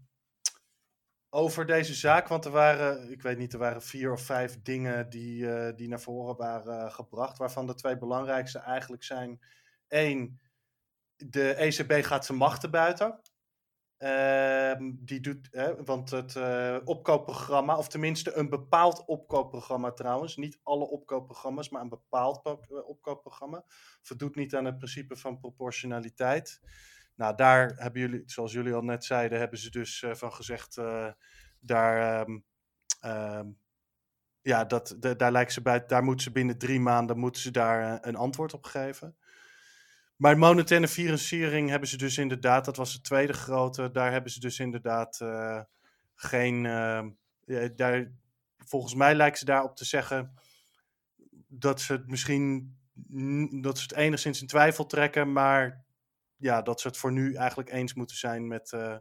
over 1.29 1.67
deze 1.67 1.95
zaak. 1.95 2.29
Want 2.29 2.45
er 2.45 2.51
waren, 2.51 3.11
ik 3.11 3.23
weet 3.23 3.39
niet, 3.39 3.53
er 3.53 3.59
waren 3.59 3.83
vier 3.83 4.13
of 4.13 4.21
vijf 4.21 4.63
dingen 4.63 5.09
die, 5.09 5.75
die 5.75 5.89
naar 5.89 6.01
voren 6.01 6.37
waren 6.37 6.93
gebracht, 6.93 7.39
waarvan 7.39 7.67
de 7.67 7.75
twee 7.75 7.99
belangrijkste 7.99 8.59
eigenlijk 8.59 9.03
zijn: 9.03 9.41
één, 9.89 10.41
de 11.17 11.55
ECB 11.55 12.05
gaat 12.05 12.25
zijn 12.27 12.39
machten 12.39 12.71
buiten. 12.71 13.21
Uh, 13.99 14.73
die 14.81 15.21
doet, 15.21 15.49
hè, 15.51 15.85
want 15.85 16.11
het 16.11 16.35
uh, 16.35 16.77
opkoopprogramma, 16.85 17.77
of 17.77 17.89
tenminste 17.89 18.37
een 18.37 18.49
bepaald 18.49 19.05
opkoopprogramma 19.07 19.93
trouwens, 19.93 20.37
niet 20.37 20.61
alle 20.63 20.85
opkoopprogramma's, 20.85 21.69
maar 21.69 21.83
een 21.83 21.89
bepaald 21.89 22.47
eh, 22.47 22.89
opkoopprogramma, 22.89 23.65
voldoet 24.03 24.37
niet 24.37 24.55
aan 24.55 24.65
het 24.65 24.77
principe 24.77 25.17
van 25.17 25.39
proportionaliteit. 25.39 26.61
Nou, 27.15 27.37
daar 27.37 27.73
hebben 27.77 28.01
jullie, 28.01 28.23
zoals 28.27 28.53
jullie 28.53 28.75
al 28.75 28.83
net 28.83 29.05
zeiden, 29.05 29.39
hebben 29.39 29.59
ze 29.59 29.71
dus 29.71 30.03
uh, 30.03 30.15
van 30.15 30.33
gezegd, 30.33 30.81
daar, 31.61 32.21
um, 32.29 32.45
um, 33.05 33.59
ja, 34.41 34.65
dat, 34.65 34.97
de, 34.99 35.17
daar 35.17 35.33
lijkt 35.33 35.53
ze 35.53 35.63
bij, 35.63 35.87
daar 35.87 36.05
moeten 36.05 36.25
ze 36.25 36.33
binnen 36.33 36.59
drie 36.59 36.81
maanden 36.81 37.19
moeten 37.19 37.43
ze 37.43 37.51
daar 37.51 38.07
een 38.07 38.17
antwoord 38.17 38.55
op 38.55 38.65
geven. 38.65 39.17
Maar 40.17 40.39
monetaire 40.39 40.89
financiering 40.89 41.69
hebben 41.71 41.89
ze 41.89 41.97
dus 41.97 42.19
inderdaad, 42.19 42.65
dat 42.65 42.77
was 42.77 42.93
het 42.93 43.05
tweede 43.05 43.33
grote, 43.33 43.91
daar 43.91 44.13
hebben 44.13 44.31
ze 44.31 44.41
dus 44.41 44.59
inderdaad 44.59 45.21
uh, 45.23 45.61
geen. 46.15 46.65
Uh, 46.65 47.69
daar, 47.77 48.13
volgens 48.57 48.95
mij 48.95 49.15
lijkt 49.15 49.39
ze 49.39 49.45
daarop 49.45 49.77
te 49.77 49.85
zeggen 49.85 50.35
dat 51.49 51.81
ze 51.81 51.93
het 51.93 52.07
misschien 52.07 52.75
dat 53.63 53.79
ze 53.79 53.83
het 53.83 53.93
enigszins 53.93 54.41
in 54.41 54.47
twijfel 54.47 54.87
trekken, 54.87 55.33
maar 55.33 55.85
ja, 56.37 56.63
dat 56.63 56.81
ze 56.81 56.89
het 56.89 56.97
voor 56.97 57.13
nu 57.13 57.35
eigenlijk 57.35 57.71
eens 57.73 57.95
moeten 57.95 58.17
zijn 58.17 58.47
met 58.49 58.73
uh, 58.73 58.97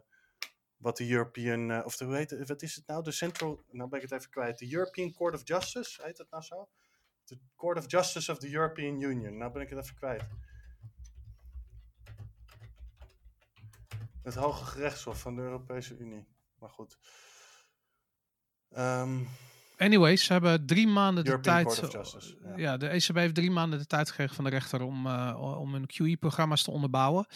wat 0.76 0.96
de 0.96 1.10
European, 1.10 1.84
of 1.84 1.96
de, 1.96 2.04
hoe 2.04 2.16
heet 2.16 2.30
het, 2.30 2.48
wat 2.48 2.62
is 2.62 2.76
het 2.76 2.86
nou? 2.86 3.02
De 3.02 3.10
Central, 3.10 3.64
nou 3.70 3.88
ben 3.88 4.02
ik 4.02 4.10
het 4.10 4.18
even 4.18 4.30
kwijt, 4.30 4.58
de 4.58 4.72
European 4.72 5.12
Court 5.12 5.34
of 5.34 5.40
Justice, 5.44 6.02
heet 6.02 6.18
het 6.18 6.30
nou 6.30 6.42
zo? 6.42 6.68
De 7.24 7.38
Court 7.56 7.78
of 7.78 7.90
Justice 7.90 8.32
of 8.32 8.38
the 8.38 8.52
European 8.52 9.00
Union, 9.00 9.36
nou 9.36 9.52
ben 9.52 9.62
ik 9.62 9.70
het 9.70 9.78
even 9.78 9.94
kwijt. 9.94 10.24
Het 14.26 14.34
Hoge 14.34 14.64
Gerechtshof 14.64 15.20
van 15.20 15.34
de 15.34 15.42
Europese 15.42 15.96
Unie. 15.98 16.26
Maar 16.58 16.70
goed. 16.70 16.98
Um, 18.78 19.28
Anyways, 19.76 20.24
ze 20.24 20.32
hebben 20.32 20.66
drie 20.66 20.86
maanden 20.86 21.24
de 21.24 21.40
tijd. 21.40 21.88
Justice, 21.92 22.36
ja. 22.42 22.56
ja. 22.56 22.76
de 22.76 22.88
ECB 22.88 23.14
heeft 23.14 23.34
drie 23.34 23.50
maanden 23.50 23.78
de 23.78 23.86
tijd 23.86 24.08
gekregen 24.08 24.34
van 24.34 24.44
de 24.44 24.50
rechter 24.50 24.82
om, 24.82 25.06
uh, 25.06 25.58
om 25.60 25.72
hun 25.72 25.86
QE-programma's 25.86 26.62
te 26.62 26.70
onderbouwen. 26.70 27.26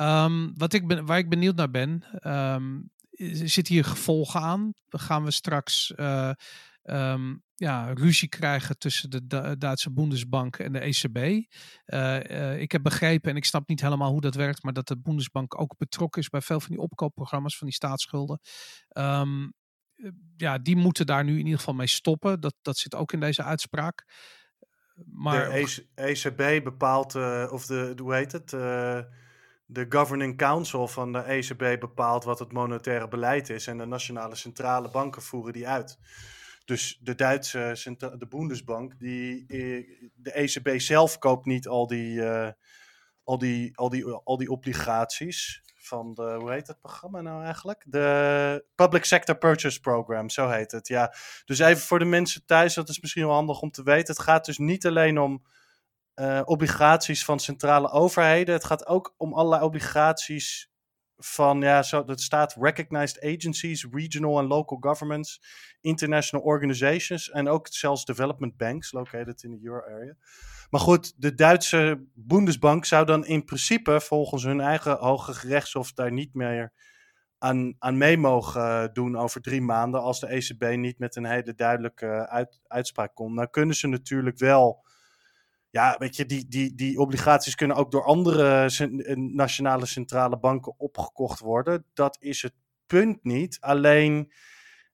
Um, 0.00 0.52
wat 0.56 0.72
ik 0.72 0.86
ben, 0.86 1.06
waar 1.06 1.18
ik 1.18 1.28
benieuwd 1.28 1.56
naar 1.56 1.70
ben, 1.70 2.04
um, 2.22 2.90
zit 3.44 3.68
hier 3.68 3.84
gevolgen 3.84 4.40
aan? 4.40 4.72
Gaan 4.88 5.24
we 5.24 5.30
straks 5.30 5.92
uh, 5.96 6.30
um, 6.84 7.42
ja, 7.54 7.92
ruzie 7.92 8.28
krijgen 8.28 8.78
tussen 8.78 9.10
de 9.10 9.26
du 9.26 9.56
Duitse 9.58 9.92
Bundesbank 9.92 10.56
en 10.56 10.72
de 10.72 10.78
ECB. 10.78 11.16
Uh, 11.16 11.40
uh, 11.86 12.60
ik 12.60 12.72
heb 12.72 12.82
begrepen, 12.82 13.30
en 13.30 13.36
ik 13.36 13.44
snap 13.44 13.68
niet 13.68 13.80
helemaal 13.80 14.10
hoe 14.10 14.20
dat 14.20 14.34
werkt, 14.34 14.62
maar 14.62 14.72
dat 14.72 14.88
de 14.88 14.98
Bundesbank 14.98 15.60
ook 15.60 15.76
betrokken 15.76 16.22
is 16.22 16.28
bij 16.28 16.40
veel 16.40 16.60
van 16.60 16.70
die 16.70 16.80
opkoopprogramma's 16.80 17.56
van 17.56 17.66
die 17.66 17.76
staatsschulden. 17.76 18.40
Um, 18.98 19.52
ja, 20.36 20.58
die 20.58 20.76
moeten 20.76 21.06
daar 21.06 21.24
nu 21.24 21.32
in 21.32 21.44
ieder 21.44 21.58
geval 21.58 21.74
mee 21.74 21.86
stoppen. 21.86 22.40
Dat, 22.40 22.54
dat 22.62 22.76
zit 22.76 22.94
ook 22.94 23.12
in 23.12 23.20
deze 23.20 23.42
uitspraak. 23.42 24.04
Maar, 25.06 25.50
de 25.50 25.86
ECB 25.94 26.64
bepaalt, 26.64 27.14
uh, 27.14 27.48
of 27.50 27.66
de, 27.66 27.94
hoe 27.96 28.14
heet 28.14 28.32
het? 28.32 28.52
Uh, 28.52 29.00
de 29.66 29.86
Governing 29.88 30.36
Council 30.38 30.88
van 30.88 31.12
de 31.12 31.18
ECB 31.18 31.80
bepaalt 31.80 32.24
wat 32.24 32.38
het 32.38 32.52
monetaire 32.52 33.08
beleid 33.08 33.50
is. 33.50 33.66
En 33.66 33.78
de 33.78 33.86
nationale 33.86 34.34
centrale 34.34 34.90
banken 34.90 35.22
voeren 35.22 35.52
die 35.52 35.68
uit. 35.68 35.98
Dus 36.64 36.98
de 37.02 37.14
Duitse, 37.14 37.96
de 38.18 38.26
Bundesbank, 38.28 38.98
die, 38.98 39.44
de 40.14 40.32
ECB 40.32 40.80
zelf 40.80 41.18
koopt 41.18 41.46
niet 41.46 41.68
al 41.68 41.86
die, 41.86 42.14
uh, 42.14 42.48
al 43.24 43.38
die, 43.38 43.76
al 43.76 43.88
die, 43.88 44.06
al 44.06 44.36
die 44.36 44.50
obligaties 44.50 45.62
van 45.74 46.14
de, 46.14 46.36
hoe 46.38 46.52
heet 46.52 46.66
het 46.66 46.80
programma 46.80 47.20
nou 47.20 47.44
eigenlijk? 47.44 47.84
De 47.88 48.64
Public 48.74 49.04
Sector 49.04 49.36
Purchase 49.36 49.80
Program, 49.80 50.30
zo 50.30 50.48
heet 50.48 50.72
het, 50.72 50.88
ja. 50.88 51.14
Dus 51.44 51.58
even 51.58 51.82
voor 51.82 51.98
de 51.98 52.04
mensen 52.04 52.44
thuis, 52.46 52.74
dat 52.74 52.88
is 52.88 53.00
misschien 53.00 53.26
wel 53.26 53.34
handig 53.34 53.60
om 53.60 53.70
te 53.70 53.82
weten. 53.82 54.14
Het 54.14 54.24
gaat 54.24 54.44
dus 54.44 54.58
niet 54.58 54.86
alleen 54.86 55.18
om 55.18 55.44
uh, 56.14 56.40
obligaties 56.44 57.24
van 57.24 57.38
centrale 57.38 57.90
overheden. 57.90 58.54
Het 58.54 58.64
gaat 58.64 58.86
ook 58.86 59.14
om 59.16 59.34
allerlei 59.34 59.62
obligaties 59.62 60.70
van, 61.18 61.60
ja, 61.60 61.82
zo, 61.82 62.04
dat 62.04 62.20
staat 62.20 62.56
recognized 62.58 63.22
agencies, 63.22 63.86
regional 63.90 64.38
and 64.38 64.48
local 64.48 64.76
governments, 64.80 65.42
international 65.80 66.44
organizations 66.44 67.30
en 67.30 67.48
ook 67.48 67.68
zelfs 67.70 68.04
development 68.04 68.56
banks 68.56 68.92
located 68.92 69.42
in 69.42 69.50
the 69.50 69.66
euro 69.66 69.80
area. 69.80 70.14
Maar 70.70 70.80
goed, 70.80 71.14
de 71.16 71.34
Duitse 71.34 72.06
Bundesbank 72.14 72.84
zou 72.84 73.06
dan 73.06 73.26
in 73.26 73.44
principe 73.44 74.00
volgens 74.00 74.42
hun 74.42 74.60
eigen 74.60 74.96
hoge 74.96 75.34
gerechtshof 75.34 75.92
daar 75.92 76.12
niet 76.12 76.34
meer 76.34 76.72
aan, 77.38 77.74
aan 77.78 77.98
mee 77.98 78.18
mogen 78.18 78.92
doen 78.92 79.16
over 79.16 79.40
drie 79.40 79.62
maanden 79.62 80.00
als 80.00 80.20
de 80.20 80.26
ECB 80.26 80.76
niet 80.76 80.98
met 80.98 81.16
een 81.16 81.26
hele 81.26 81.54
duidelijke 81.54 82.28
uit, 82.28 82.60
uitspraak 82.66 83.14
komt. 83.14 83.34
Nou 83.34 83.48
kunnen 83.50 83.76
ze 83.76 83.86
natuurlijk 83.86 84.38
wel, 84.38 84.84
ja, 85.74 85.96
weet 85.98 86.16
je, 86.16 86.26
die, 86.26 86.48
die, 86.48 86.74
die 86.74 86.98
obligaties 86.98 87.54
kunnen 87.54 87.76
ook 87.76 87.90
door 87.90 88.04
andere 88.04 88.70
nationale 89.14 89.86
centrale 89.86 90.38
banken 90.38 90.74
opgekocht 90.78 91.40
worden. 91.40 91.84
Dat 91.94 92.16
is 92.20 92.42
het 92.42 92.52
punt 92.86 93.24
niet. 93.24 93.56
Alleen, 93.60 94.32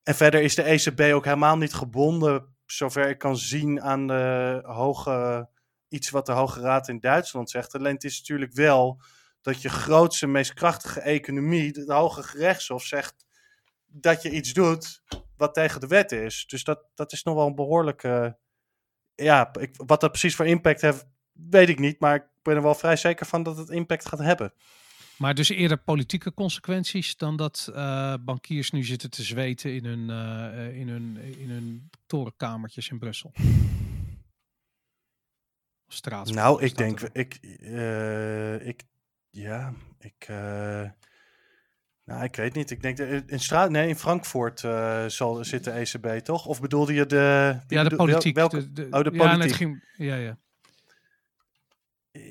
en 0.03 0.15
verder 0.15 0.41
is 0.41 0.55
de 0.55 0.63
ECB 0.63 1.13
ook 1.13 1.25
helemaal 1.25 1.57
niet 1.57 1.73
gebonden, 1.73 2.55
zover 2.65 3.09
ik 3.09 3.17
kan 3.17 3.37
zien, 3.37 3.81
aan 3.81 4.07
de 4.07 4.59
hoge 4.63 5.49
iets 5.87 6.09
wat 6.09 6.25
de 6.25 6.31
Hoge 6.31 6.59
Raad 6.59 6.87
in 6.87 6.99
Duitsland 6.99 7.49
zegt. 7.49 7.75
Alleen 7.75 7.93
het 7.93 8.03
is 8.03 8.19
natuurlijk 8.19 8.53
wel 8.53 9.01
dat 9.41 9.61
je 9.61 9.69
grootste, 9.69 10.27
meest 10.27 10.53
krachtige 10.53 11.01
economie, 11.01 11.71
de 11.71 11.93
Hoge 11.93 12.23
Gerechtshof, 12.23 12.83
zegt 12.83 13.25
dat 13.85 14.21
je 14.21 14.31
iets 14.31 14.53
doet 14.53 15.03
wat 15.37 15.53
tegen 15.53 15.79
de 15.79 15.87
wet 15.87 16.11
is. 16.11 16.45
Dus 16.47 16.63
dat, 16.63 16.85
dat 16.95 17.11
is 17.11 17.23
nog 17.23 17.35
wel 17.35 17.47
een 17.47 17.55
behoorlijke. 17.55 18.37
Ja, 19.21 19.53
ik, 19.59 19.69
wat 19.85 20.01
dat 20.01 20.09
precies 20.09 20.35
voor 20.35 20.45
impact 20.45 20.81
heeft, 20.81 21.05
weet 21.31 21.69
ik 21.69 21.79
niet. 21.79 21.99
Maar 21.99 22.15
ik 22.15 22.23
ben 22.41 22.55
er 22.55 22.61
wel 22.61 22.75
vrij 22.75 22.95
zeker 22.95 23.25
van 23.25 23.43
dat 23.43 23.57
het 23.57 23.69
impact 23.69 24.07
gaat 24.07 24.19
hebben. 24.19 24.53
Maar 25.17 25.33
dus 25.33 25.49
eerder 25.49 25.77
politieke 25.77 26.33
consequenties 26.33 27.17
dan 27.17 27.35
dat 27.35 27.69
uh, 27.75 28.13
bankiers 28.21 28.71
nu 28.71 28.83
zitten 28.83 29.09
te 29.09 29.23
zweten 29.23 29.73
in 29.73 29.85
hun, 29.85 30.09
uh, 30.09 30.77
in 30.77 30.89
hun, 30.89 31.17
in 31.37 31.49
hun 31.49 31.89
torenkamertjes 32.05 32.89
in 32.89 32.99
Brussel 32.99 33.31
straat. 35.93 36.31
Nou, 36.31 36.63
ik 36.63 36.77
denk, 36.77 36.99
ik, 36.99 37.37
uh, 37.61 38.67
ik, 38.67 38.83
ja, 39.29 39.73
ik, 39.99 40.29
nou, 42.05 42.23
ik 42.23 42.35
weet 42.35 42.53
niet. 42.53 42.71
Ik 42.71 42.81
denk, 42.81 42.97
de, 42.97 43.23
in 43.25 43.39
straat, 43.39 43.69
nee, 43.69 43.87
in 43.87 43.95
Frankfurt 43.95 44.63
uh, 44.63 45.05
zal 45.05 45.45
zitten 45.45 45.73
ECB, 45.73 46.07
toch? 46.07 46.45
Of 46.45 46.61
bedoelde 46.61 46.93
je 46.93 47.05
de... 47.05 47.57
Ja, 47.67 47.83
de 47.83 47.95
politiek. 47.95 48.35
Welke, 48.35 48.71
de, 48.71 48.87
oh, 48.89 49.03
de 49.03 49.11
politiek. 49.11 49.49
Ja, 49.49 49.55
ging, 49.55 49.83
ja, 49.97 50.15
ja. 50.15 50.37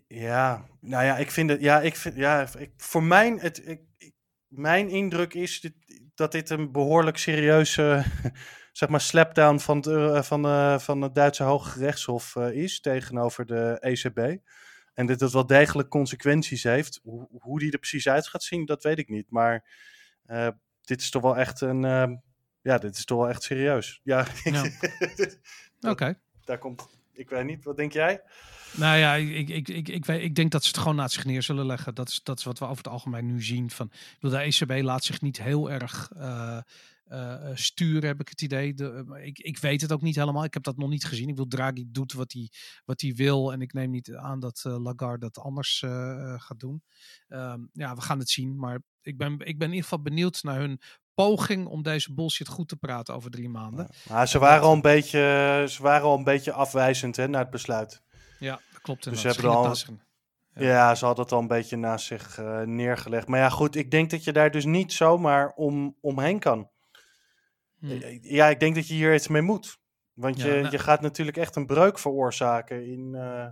Ja, 0.09 0.67
nou 0.81 1.05
ja, 1.05 1.17
ik 1.17 1.31
vind 1.31 1.51
het, 1.51 1.61
ja, 1.61 1.81
ik 1.81 1.97
vind, 1.97 2.17
ja, 2.17 2.47
ik, 2.59 2.71
voor 2.77 3.03
mijn, 3.03 3.39
het, 3.39 3.69
ik, 3.69 3.81
mijn 4.49 4.89
indruk 4.89 5.35
is 5.35 5.61
dit, 5.61 5.73
dat 6.15 6.33
dit 6.33 6.51
een 6.51 6.73
behoorlijk 6.73 7.17
serieuze 7.17 8.05
zeg 8.73 8.89
maar, 8.89 9.01
slapdown 9.01 9.59
van 9.59 9.77
het, 9.77 9.87
uh, 9.87 10.23
van, 10.23 10.81
van 10.81 11.03
het 11.03 11.15
Duitse 11.15 11.43
Hoge 11.43 11.71
Gerechtshof 11.71 12.35
uh, 12.35 12.53
is 12.53 12.81
tegenover 12.81 13.47
de 13.47 13.77
ECB. 13.81 14.41
En 15.01 15.07
dat 15.07 15.21
het 15.21 15.33
wel 15.33 15.47
degelijk 15.47 15.89
consequenties 15.89 16.63
heeft. 16.63 17.01
Hoe, 17.03 17.29
hoe 17.41 17.59
die 17.59 17.73
er 17.73 17.79
precies 17.79 18.09
uit 18.09 18.29
gaat 18.29 18.43
zien, 18.43 18.65
dat 18.65 18.83
weet 18.83 18.99
ik 18.99 19.09
niet. 19.09 19.31
Maar 19.31 19.65
dit 20.81 21.01
is 21.01 21.11
toch 21.11 21.23
wel 21.23 21.37
echt 21.37 21.61
een. 21.61 21.81
ja, 22.63 22.79
dit 22.79 22.97
is 22.97 23.05
toch 23.05 23.19
wel 23.19 23.29
echt 23.29 23.43
serieus. 23.43 24.01
Ja. 24.03 24.27
ja. 24.45 24.65
Oké. 25.91 26.19
Daar 26.45 26.59
komt. 26.59 26.89
Ik 27.13 27.29
weet 27.31 27.45
niet, 27.45 27.65
wat 27.65 27.77
denk 27.77 27.93
jij? 27.93 28.23
Nou 28.73 28.99
ja, 28.99 29.15
ik, 29.15 29.49
ik, 29.49 29.69
ik, 29.69 29.89
ik, 29.89 30.05
weet, 30.05 30.23
ik 30.23 30.35
denk 30.35 30.51
dat 30.51 30.63
ze 30.63 30.69
het 30.69 30.79
gewoon 30.79 30.97
naast 30.97 31.15
zich 31.15 31.25
neer 31.25 31.43
zullen 31.43 31.67
leggen. 31.67 31.95
Dat 31.95 32.09
is, 32.09 32.21
dat 32.23 32.39
is 32.39 32.45
wat 32.45 32.59
we 32.59 32.65
over 32.65 32.77
het 32.77 32.93
algemeen 32.93 33.27
nu 33.27 33.43
zien. 33.43 33.71
Van, 33.71 33.91
de 34.19 34.39
ECB 34.39 34.83
laat 34.83 35.05
zich 35.05 35.21
niet 35.21 35.43
heel 35.43 35.71
erg 35.71 36.11
uh, 36.17 36.59
uh, 37.11 37.51
sturen, 37.55 38.09
heb 38.09 38.21
ik 38.21 38.29
het 38.29 38.43
idee. 38.43 38.75
De, 38.75 39.21
ik, 39.23 39.39
ik 39.39 39.59
weet 39.59 39.81
het 39.81 39.93
ook 39.93 40.03
niet 40.03 40.17
helemaal. 40.17 40.45
Ik 40.45 40.55
heb 40.55 40.63
dat 40.63 40.77
nog 40.77 40.89
niet 40.89 41.05
gezien. 41.05 41.29
Ik 41.29 41.37
wil 41.37 41.47
Draghi 41.47 41.85
doet 41.89 42.13
wat 42.13 42.33
hij, 42.33 42.51
wat 42.85 43.01
hij 43.01 43.15
wil. 43.15 43.53
En 43.53 43.61
ik 43.61 43.73
neem 43.73 43.91
niet 43.91 44.15
aan 44.15 44.41
dat 44.41 44.65
uh, 44.67 44.83
Lagarde 44.83 45.19
dat 45.19 45.39
anders 45.39 45.79
gaat 46.37 46.61
doen. 46.61 46.83
Um, 47.29 47.71
ja, 47.73 47.95
we 47.95 48.01
gaan 48.01 48.19
het 48.19 48.31
zien. 48.31 48.57
Maar 48.57 48.81
ik 49.03 49.19
ben, 49.19 49.33
ik 49.33 49.59
ben 49.59 49.69
in 49.69 49.75
ieder 49.75 49.83
geval 49.83 50.03
benieuwd 50.03 50.43
naar 50.43 50.59
hun 50.59 50.81
poging 51.15 51.67
om 51.67 51.83
deze 51.83 52.15
bullshit 52.15 52.49
goed 52.49 52.69
te 52.69 52.77
praten 52.77 53.15
over 53.15 53.31
drie 53.31 53.49
maanden. 53.49 53.89
Ja, 54.09 54.27
ze, 54.27 54.39
waren 54.39 54.63
al 54.63 54.73
een 54.73 54.81
beetje, 54.81 55.65
ze 55.69 55.83
waren 55.83 56.07
al 56.07 56.19
een 56.19 56.25
beetje 56.25 56.53
afwijzend 56.53 57.17
hè, 57.17 57.29
naar 57.29 57.41
het 57.41 57.51
besluit. 57.51 58.03
Ja, 58.39 58.61
dat 58.73 58.81
klopt. 58.81 59.05
Dus 59.05 59.21
ze 59.21 59.27
hebben 59.27 59.51
al, 59.51 59.65
ja. 59.65 60.63
ja. 60.63 60.95
ze 60.95 61.05
hadden 61.05 61.25
het 61.25 61.33
al 61.33 61.41
een 61.41 61.47
beetje 61.47 61.77
naast 61.77 62.07
zich 62.07 62.41
neergelegd. 62.65 63.29
Maar 63.29 63.41
ja, 63.41 63.49
goed, 63.49 63.77
ik 63.77 63.91
denk 63.91 64.11
dat 64.11 64.25
je 64.25 64.33
daar 64.33 64.51
dus 64.51 64.65
niet 64.65 64.93
zomaar 64.93 65.53
om, 65.53 65.97
omheen 66.01 66.39
kan. 66.39 66.71
Hmm. 67.81 68.19
Ja, 68.23 68.49
ik 68.49 68.61
denk 68.61 68.75
dat 68.75 68.89
je 68.89 68.95
hier 68.95 69.15
iets 69.15 69.29
mee 69.29 69.43
moet. 69.43 69.79
Want 70.13 70.37
je, 70.37 70.45
nou, 70.45 70.71
je 70.71 70.79
gaat 70.79 71.01
natuurlijk 71.01 71.37
echt 71.37 71.57
een 71.57 71.67
breuk 71.67 71.99
veroorzaken 71.99 72.87
in. 72.87 73.11
Uh... 73.15 73.47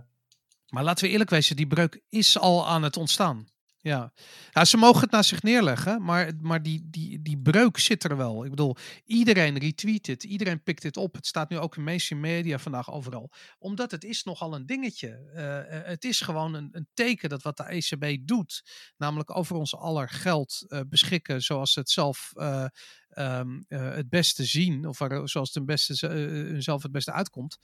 Maar 0.69 0.83
laten 0.83 1.05
we 1.05 1.11
eerlijk 1.11 1.29
wezen, 1.29 1.55
die 1.55 1.67
breuk 1.67 2.01
is 2.09 2.39
al 2.39 2.67
aan 2.67 2.83
het 2.83 2.97
ontstaan. 2.97 3.47
Ja. 3.81 4.13
ja, 4.51 4.65
ze 4.65 4.77
mogen 4.77 5.01
het 5.01 5.11
naar 5.11 5.23
zich 5.23 5.41
neerleggen, 5.41 6.03
maar, 6.03 6.31
maar 6.41 6.63
die, 6.63 6.89
die, 6.89 7.21
die 7.21 7.37
breuk 7.37 7.77
zit 7.77 8.03
er 8.03 8.17
wel. 8.17 8.43
Ik 8.43 8.49
bedoel, 8.49 8.75
iedereen 9.05 9.57
retweet 9.57 10.07
het, 10.07 10.23
iedereen 10.23 10.63
pikt 10.63 10.81
dit 10.81 10.97
op. 10.97 11.15
Het 11.15 11.27
staat 11.27 11.49
nu 11.49 11.57
ook 11.57 11.77
in 11.77 11.83
mainstream 11.83 12.21
media 12.21 12.59
vandaag 12.59 12.91
overal. 12.91 13.31
Omdat 13.59 13.91
het 13.91 14.03
is 14.03 14.23
nogal 14.23 14.55
een 14.55 14.65
dingetje. 14.65 15.31
Uh, 15.33 15.87
het 15.87 16.03
is 16.03 16.21
gewoon 16.21 16.53
een, 16.53 16.69
een 16.71 16.87
teken 16.93 17.29
dat 17.29 17.41
wat 17.41 17.57
de 17.57 17.63
ECB 17.63 18.27
doet, 18.27 18.63
namelijk 18.97 19.35
over 19.35 19.55
ons 19.55 19.75
aller 19.75 20.09
geld 20.09 20.65
uh, 20.67 20.79
beschikken 20.87 21.41
zoals 21.41 21.73
ze 21.73 21.79
het 21.79 21.89
zelf 21.89 22.31
uh, 22.35 22.65
um, 23.09 23.65
het 23.67 24.09
beste 24.09 24.43
zien, 24.43 24.85
of 24.87 24.97
zoals 25.23 25.33
het 25.33 25.55
een 25.55 25.65
beste, 25.65 26.61
zelf 26.61 26.83
het 26.83 26.91
beste 26.91 27.11
uitkomt. 27.11 27.57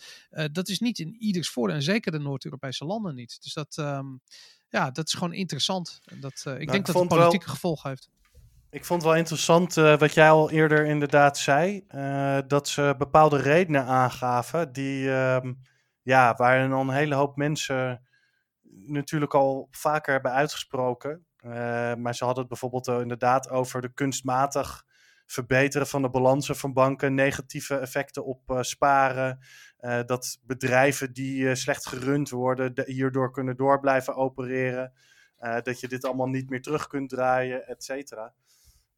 dat 0.52 0.70
is 0.70 0.80
niet 0.80 1.00
in 1.00 1.16
ieders 1.16 1.50
voordeel, 1.50 1.76
en 1.76 1.82
zeker 1.82 2.12
de 2.12 2.20
Noord-Europese 2.20 2.86
landen 2.86 3.16
niet. 3.16 3.38
Dus 3.42 3.54
dat... 3.54 3.78
Um, 3.78 4.22
ja, 4.76 4.92
dat 4.92 5.08
is 5.08 5.14
gewoon 5.14 5.34
interessant. 5.34 6.02
Dat, 6.20 6.44
uh, 6.48 6.54
ik 6.54 6.60
nou, 6.60 6.72
denk 6.72 6.88
ik 6.88 6.94
dat 6.94 6.96
het 6.96 7.08
politieke 7.08 7.46
wel, 7.46 7.54
gevolgen 7.54 7.90
heeft. 7.90 8.10
Ik 8.70 8.86
vond 8.86 9.02
het 9.02 9.12
wel 9.12 9.20
interessant 9.20 9.78
uh, 9.78 9.98
wat 9.98 10.14
jij 10.14 10.30
al 10.30 10.52
eerder 10.52 10.86
inderdaad 10.86 11.38
zei. 11.38 11.86
Uh, 11.96 12.38
dat 12.48 12.68
ze 12.68 12.96
bepaalde 12.98 13.38
redenen 13.38 13.86
aangaven 13.86 14.74
die, 14.74 15.06
uh, 15.06 15.38
ja, 16.02 16.34
waar 16.34 16.70
dan 16.70 16.90
een 16.90 16.96
hele 16.96 17.16
hoop 17.16 17.36
mensen 17.36 18.02
natuurlijk 18.86 19.34
al 19.34 19.68
vaker 19.72 20.14
hebben 20.14 20.32
uitgesproken. 20.32 21.26
maar 21.98 22.16
ze 22.16 22.26
hadden 22.26 22.40
het 22.40 22.48
bijvoorbeeld 22.48 22.88
inderdaad 22.88 23.50
over 23.50 23.82
de 23.82 23.94
kunstmatig 23.94 24.84
verbeteren 25.26 25.88
van 25.88 26.02
de 26.02 26.10
balansen 26.10 26.56
van 26.56 26.74
banken, 26.74 27.14
negatieve 27.14 27.78
effecten 27.78 28.26
op 28.26 28.58
sparen, 28.62 29.40
uh, 29.86 30.04
dat 30.06 30.40
bedrijven 30.44 31.14
die 31.14 31.42
uh, 31.42 31.54
slecht 31.54 31.86
gerund 31.86 32.30
worden, 32.30 32.74
hierdoor 32.86 33.32
kunnen 33.32 33.58
door 33.58 33.80
blijven 33.80 34.16
opereren. 34.16 34.94
Uh, 35.40 35.62
dat 35.62 35.80
je 35.80 35.88
dit 35.88 36.06
allemaal 36.06 36.28
niet 36.28 36.50
meer 36.50 36.62
terug 36.62 36.88
kunt 36.88 37.10
draaien, 37.10 37.68
et 37.68 37.84
cetera. 37.84 38.34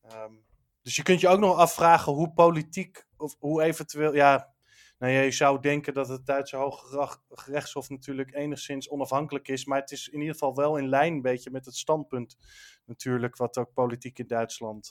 Um, 0.04 0.46
dus 0.82 0.96
je 0.96 1.04
kunt 1.04 1.20
je 1.20 1.28
ook 1.28 1.40
nog 1.40 1.58
afvragen 1.58 2.14
hoe 2.14 2.34
politiek, 2.34 3.06
of 3.18 3.36
hoe 3.40 3.62
eventueel, 3.62 4.16
ja, 4.16 4.54
nou 5.00 5.14
ja, 5.14 5.20
je 5.20 5.32
zou 5.32 5.60
denken 5.62 5.94
dat 5.94 6.08
het 6.08 6.26
Duitse 6.26 6.56
Hoge 6.56 7.20
Gerechtshof 7.30 7.90
natuurlijk 7.90 8.34
enigszins 8.36 8.90
onafhankelijk 8.90 9.48
is, 9.48 9.66
maar 9.66 9.80
het 9.80 9.92
is 9.92 10.08
in 10.08 10.20
ieder 10.20 10.34
geval 10.34 10.56
wel 10.56 10.78
in 10.78 10.90
lijn 10.90 11.14
een 11.14 11.22
beetje 11.22 11.52
met 11.52 11.66
het 11.66 11.76
standpunt 11.76 12.38
natuurlijk, 12.86 13.36
wat 13.38 13.58
ook 13.58 13.74
politiek 13.74 14.20
in 14.20 14.28
Duitsland 14.28 14.90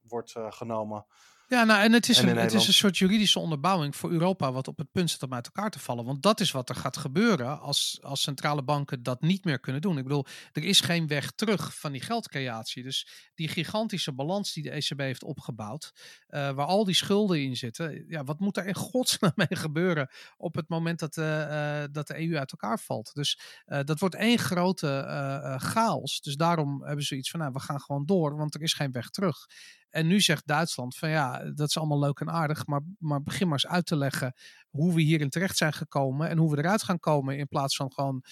wordt 0.00 0.34
genomen. 0.48 1.06
Ja, 1.48 1.64
nou, 1.64 1.82
en 1.82 1.92
het 1.92 2.08
is, 2.08 2.18
En 2.18 2.28
een, 2.28 2.36
het 2.36 2.52
is 2.52 2.66
een 2.66 2.72
soort 2.72 2.98
juridische 2.98 3.38
onderbouwing 3.38 3.96
voor 3.96 4.10
Europa, 4.10 4.52
wat 4.52 4.68
op 4.68 4.78
het 4.78 4.92
punt 4.92 5.10
staat 5.10 5.28
om 5.28 5.34
uit 5.34 5.46
elkaar 5.46 5.70
te 5.70 5.78
vallen. 5.78 6.04
Want 6.04 6.22
dat 6.22 6.40
is 6.40 6.50
wat 6.50 6.68
er 6.68 6.74
gaat 6.74 6.96
gebeuren 6.96 7.60
als, 7.60 7.98
als 8.02 8.22
centrale 8.22 8.62
banken 8.62 9.02
dat 9.02 9.20
niet 9.20 9.44
meer 9.44 9.60
kunnen 9.60 9.82
doen. 9.82 9.98
Ik 9.98 10.02
bedoel, 10.02 10.26
er 10.52 10.64
is 10.64 10.80
geen 10.80 11.06
weg 11.06 11.30
terug 11.30 11.78
van 11.78 11.92
die 11.92 12.00
geldcreatie. 12.00 12.82
Dus 12.82 13.08
die 13.34 13.48
gigantische 13.48 14.12
balans 14.12 14.52
die 14.52 14.62
de 14.62 14.70
ECB 14.70 14.98
heeft 14.98 15.24
opgebouwd, 15.24 15.92
eh, 16.26 16.50
waar 16.50 16.66
al 16.66 16.84
die 16.84 16.94
schulden 16.94 17.42
in 17.42 17.56
zitten, 17.56 18.04
ja, 18.08 18.24
wat 18.24 18.40
moet 18.40 18.56
er 18.56 18.66
in 18.66 18.74
godsnaam 18.74 19.32
mee 19.48 19.58
gebeuren 19.58 20.10
op 20.36 20.54
het 20.54 20.68
moment 20.68 20.98
dat, 20.98 21.16
eh, 21.16 21.82
eh, 21.82 21.88
dat 21.92 22.06
de 22.06 22.20
EU 22.20 22.36
uit 22.36 22.52
elkaar 22.52 22.80
valt? 22.80 23.14
Dus 23.14 23.40
dat 23.66 23.98
wordt 23.98 24.14
één 24.14 24.38
grote 24.38 25.04
chaos. 25.58 26.20
Dus 26.20 26.36
daarom 26.36 26.84
hebben 26.84 27.04
ze 27.04 27.16
iets 27.16 27.30
van, 27.30 27.40
nou, 27.40 27.52
we 27.52 27.60
gaan 27.60 27.80
gewoon 27.80 28.06
door, 28.06 28.36
want 28.36 28.54
er 28.54 28.62
is 28.62 28.72
geen 28.74 28.92
weg 28.92 29.10
terug. 29.10 29.46
En 29.90 30.06
nu 30.06 30.20
zegt 30.20 30.46
Duitsland 30.46 30.96
van 30.96 31.08
ja, 31.08 31.50
dat 31.50 31.68
is 31.68 31.78
allemaal 31.78 31.98
leuk 31.98 32.20
en 32.20 32.30
aardig, 32.30 32.66
maar, 32.66 32.80
maar 32.98 33.22
begin 33.22 33.48
maar 33.48 33.62
eens 33.62 33.72
uit 33.72 33.86
te 33.86 33.96
leggen 33.96 34.34
hoe 34.76 34.94
we 34.94 35.02
hierin 35.02 35.30
terecht 35.30 35.56
zijn 35.56 35.72
gekomen 35.72 36.28
en 36.28 36.38
hoe 36.38 36.50
we 36.50 36.58
eruit 36.58 36.82
gaan 36.82 36.98
komen 36.98 37.38
in 37.38 37.48
plaats 37.48 37.76
van 37.76 37.92
gewoon 37.92 38.24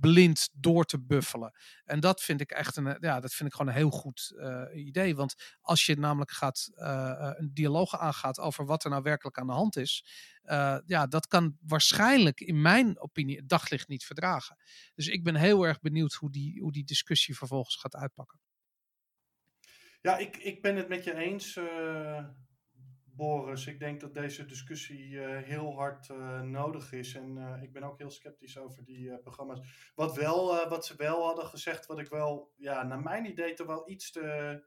blind 0.00 0.48
door 0.52 0.84
te 0.84 1.00
buffelen. 1.00 1.52
En 1.84 2.00
dat 2.00 2.22
vind 2.22 2.40
ik 2.40 2.50
echt 2.50 2.76
een, 2.76 2.96
ja, 3.00 3.20
dat 3.20 3.34
vind 3.34 3.48
ik 3.48 3.54
gewoon 3.54 3.72
een 3.72 3.78
heel 3.78 3.90
goed 3.90 4.34
eh, 4.38 4.86
idee. 4.86 5.16
Want 5.16 5.34
als 5.60 5.86
je 5.86 5.96
namelijk 5.96 6.30
gaat, 6.30 6.70
eh, 6.74 7.10
eh, 7.10 7.32
een 7.36 7.50
dialoog 7.54 7.98
aangaat 7.98 8.40
over 8.40 8.66
wat 8.66 8.84
er 8.84 8.90
nou 8.90 9.02
werkelijk 9.02 9.38
aan 9.38 9.46
de 9.46 9.52
hand 9.52 9.76
is, 9.76 10.04
ja, 10.86 11.06
dat 11.06 11.26
kan 11.26 11.56
waarschijnlijk 11.60 12.40
in 12.40 12.62
mijn 12.62 13.00
opinie 13.00 13.36
het 13.36 13.48
daglicht 13.48 13.88
niet 13.88 14.04
verdragen. 14.04 14.56
Dus 14.94 15.08
ik 15.08 15.24
ben 15.24 15.34
heel 15.34 15.66
erg 15.66 15.80
benieuwd 15.80 16.12
hoe 16.12 16.30
die, 16.30 16.60
hoe 16.60 16.72
die 16.72 16.84
discussie 16.84 17.36
vervolgens 17.36 17.76
gaat 17.76 17.96
uitpakken. 17.96 18.40
Ja, 20.06 20.16
ik, 20.16 20.36
ik 20.36 20.62
ben 20.62 20.76
het 20.76 20.88
met 20.88 21.04
je 21.04 21.14
eens, 21.14 21.56
eh, 21.56 22.24
Boris. 23.04 23.66
Ik 23.66 23.78
denk 23.78 24.00
dat 24.00 24.14
deze 24.14 24.44
discussie 24.44 25.20
eh, 25.20 25.42
heel 25.42 25.74
hard 25.74 26.10
eh, 26.10 26.40
nodig 26.40 26.92
is. 26.92 27.14
En 27.14 27.58
ik 27.62 27.72
ben 27.72 27.82
ook 27.82 27.98
heel 27.98 28.10
sceptisch 28.10 28.58
over 28.58 28.84
die 28.84 29.18
programma's. 29.18 29.92
Wat, 29.94 30.16
wel, 30.16 30.68
wat 30.68 30.86
ze 30.86 30.96
wel 30.96 31.24
hadden 31.24 31.46
gezegd, 31.46 31.86
wat 31.86 31.98
ik 31.98 32.08
wel, 32.08 32.52
ja, 32.56 32.82
naar 32.82 33.02
mijn 33.02 33.24
idee 33.24 33.54
toch 33.54 33.66
wel 33.66 33.90
iets 33.90 34.10
te, 34.10 34.62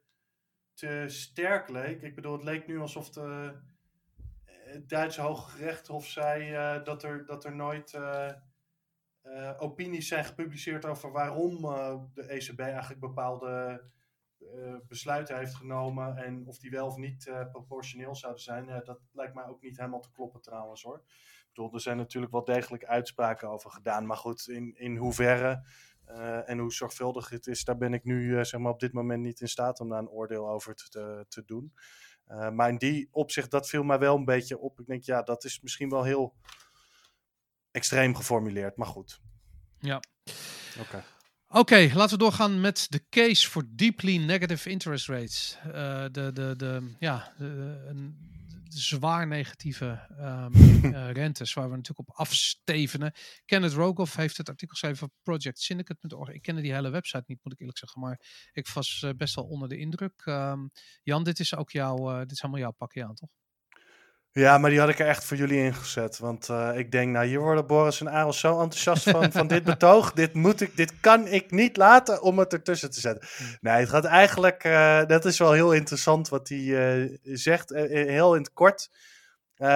te 0.73 1.03
sterk 1.07 1.69
leek. 1.69 2.01
Ik 2.01 2.15
bedoel, 2.15 2.33
het 2.33 2.43
leek 2.43 2.67
nu 2.67 2.79
alsof 2.79 3.09
de, 3.09 3.59
het 4.45 4.89
Duitse 4.89 5.21
Hoge 5.21 6.01
zei 6.01 6.53
eh, 6.53 6.83
dat, 6.83 7.03
er, 7.03 7.25
dat 7.25 7.45
er 7.45 7.55
nooit 7.55 7.99
opinies 9.57 10.07
zijn 10.07 10.25
gepubliceerd 10.25 10.85
over 10.85 11.11
waarom 11.11 11.61
de 12.13 12.23
ECB 12.23 12.59
eigenlijk 12.59 12.99
bepaalde 12.99 13.83
besluiten 14.87 15.37
heeft 15.37 15.55
genomen 15.55 16.17
en 16.17 16.47
of 16.47 16.57
die 16.57 16.71
wel 16.71 16.87
of 16.87 16.95
niet 16.95 17.27
eh, 17.27 17.49
proportioneel 17.51 18.15
zouden 18.15 18.43
zijn. 18.43 18.69
Eh, 18.69 18.85
dat 18.85 18.99
lijkt 19.11 19.33
mij 19.33 19.45
ook 19.45 19.61
niet 19.61 19.77
helemaal 19.77 20.01
te 20.01 20.11
kloppen 20.11 20.41
trouwens 20.41 20.83
hoor. 20.83 20.97
Ik 20.97 21.55
bedoel, 21.55 21.73
er 21.73 21.81
zijn 21.81 21.97
natuurlijk 21.97 22.31
wel 22.31 22.43
degelijk 22.43 22.85
uitspraken 22.85 23.49
over 23.49 23.71
gedaan, 23.71 24.05
maar 24.05 24.17
goed, 24.17 24.47
in, 24.47 24.75
in 24.77 24.95
hoeverre 24.95 25.63
eh, 26.09 26.49
en 26.49 26.57
hoe 26.57 26.73
zorgvuldig 26.73 27.29
het 27.29 27.47
is, 27.47 27.63
daar 27.63 27.77
ben 27.77 27.93
ik 27.93 28.03
nu 28.03 28.37
eh, 28.37 28.43
zeg 28.43 28.59
maar 28.59 28.71
op 28.71 28.79
dit 28.79 28.93
moment 28.93 29.21
niet 29.21 29.41
in 29.41 29.47
staat 29.47 29.79
om 29.79 29.89
daar 29.89 29.99
een 29.99 30.09
oordeel 30.09 30.49
over 30.49 30.75
te, 30.75 31.25
te, 31.27 31.45
doen. 31.45 31.73
Eh, 32.25 32.49
maar 32.49 32.69
in 32.69 32.77
die 32.77 33.07
opzicht, 33.11 33.51
dat 33.51 33.69
viel 33.69 33.83
mij 33.83 33.99
wel 33.99 34.15
een 34.15 34.25
beetje 34.25 34.59
op. 34.59 34.79
Ik 34.79 34.85
denk, 34.85 35.03
ja, 35.03 35.21
dat 35.21 35.43
is 35.43 35.61
misschien 35.61 35.89
wel 35.89 36.03
heel 36.03 36.35
extreem 37.71 38.15
geformuleerd, 38.15 38.75
maar 38.75 38.87
goed. 38.87 39.21
Ja. 39.79 40.01
Oké. 40.79 41.03
Oké, 41.51 41.89
laten 41.93 42.17
we 42.17 42.23
doorgaan 42.23 42.61
met 42.61 42.85
de 42.89 43.03
case 43.09 43.49
for 43.49 43.63
deeply 43.69 44.17
negative 44.17 44.69
interest 44.69 45.07
rates. 45.07 45.57
Eh, 45.63 46.05
de, 46.11 46.31
de, 46.33 46.53
de, 46.57 46.95
ja, 46.99 47.33
de, 47.37 47.45
een, 47.87 48.17
zwaar 48.67 49.27
negatieve 49.27 50.07
ehm, 50.17 50.53
eh, 50.95 51.11
rentes, 51.11 51.53
waar 51.53 51.69
we 51.69 51.75
natuurlijk 51.75 52.09
op 52.09 52.15
afstevenen. 52.15 53.13
Kenneth 53.45 53.73
Rogoff 53.73 54.15
heeft 54.15 54.37
het 54.37 54.49
artikel 54.49 54.75
geschreven 54.77 55.07
op 55.07 55.13
projectsyndicate.org. 55.23 56.29
Ik 56.29 56.41
kende 56.41 56.61
die 56.61 56.73
hele 56.73 56.89
website 56.89 57.23
niet, 57.27 57.39
moet 57.43 57.53
ik 57.53 57.59
eerlijk 57.59 57.77
zeggen, 57.77 58.01
maar 58.01 58.49
ik 58.51 58.67
was 58.67 59.03
eh, 59.03 59.09
best 59.17 59.35
wel 59.35 59.45
onder 59.45 59.69
de 59.69 59.77
indruk. 59.77 60.21
Ehm, 60.25 60.67
Jan, 61.03 61.23
dit 61.23 61.39
is 61.39 61.55
ook 61.55 61.71
jouw, 61.71 62.19
dit 62.19 62.31
is 62.31 62.41
helemaal 62.41 62.61
jouw 62.61 62.75
pakje 62.77 63.05
aan, 63.05 63.15
toch? 63.15 63.29
Ja, 64.31 64.57
maar 64.57 64.69
die 64.69 64.79
had 64.79 64.89
ik 64.89 64.99
er 64.99 65.07
echt 65.07 65.25
voor 65.25 65.37
jullie 65.37 65.63
ingezet. 65.63 66.19
Want 66.19 66.49
eh, 66.49 66.69
ik 66.75 66.91
denk, 66.91 67.11
nou, 67.11 67.25
hier 67.25 67.39
worden 67.39 67.67
Boris 67.67 67.99
en 67.99 68.11
Aaron 68.11 68.33
zo 68.33 68.61
enthousiast 68.61 69.09
van, 69.09 69.31
van 69.31 69.47
dit 69.47 69.63
betoog. 69.73 70.13
Dit, 70.13 70.33
moet 70.33 70.61
ik, 70.61 70.77
dit 70.77 70.99
kan 70.99 71.27
ik 71.27 71.51
niet 71.51 71.77
laten 71.77 72.21
om 72.21 72.39
het 72.39 72.53
ertussen 72.53 72.91
te 72.91 72.99
zetten. 72.99 73.27
Nee, 73.61 73.73
het 73.73 73.89
gaat 73.89 74.05
eigenlijk, 74.05 74.63
eh, 74.63 75.05
dat 75.05 75.25
is 75.25 75.39
wel 75.39 75.51
heel 75.51 75.71
interessant 75.71 76.29
wat 76.29 76.49
hij 76.49 76.59
eh, 76.59 77.17
zegt. 77.23 77.69
Heel 77.69 78.35
in 78.35 78.41
het 78.41 78.53
kort. 78.53 78.89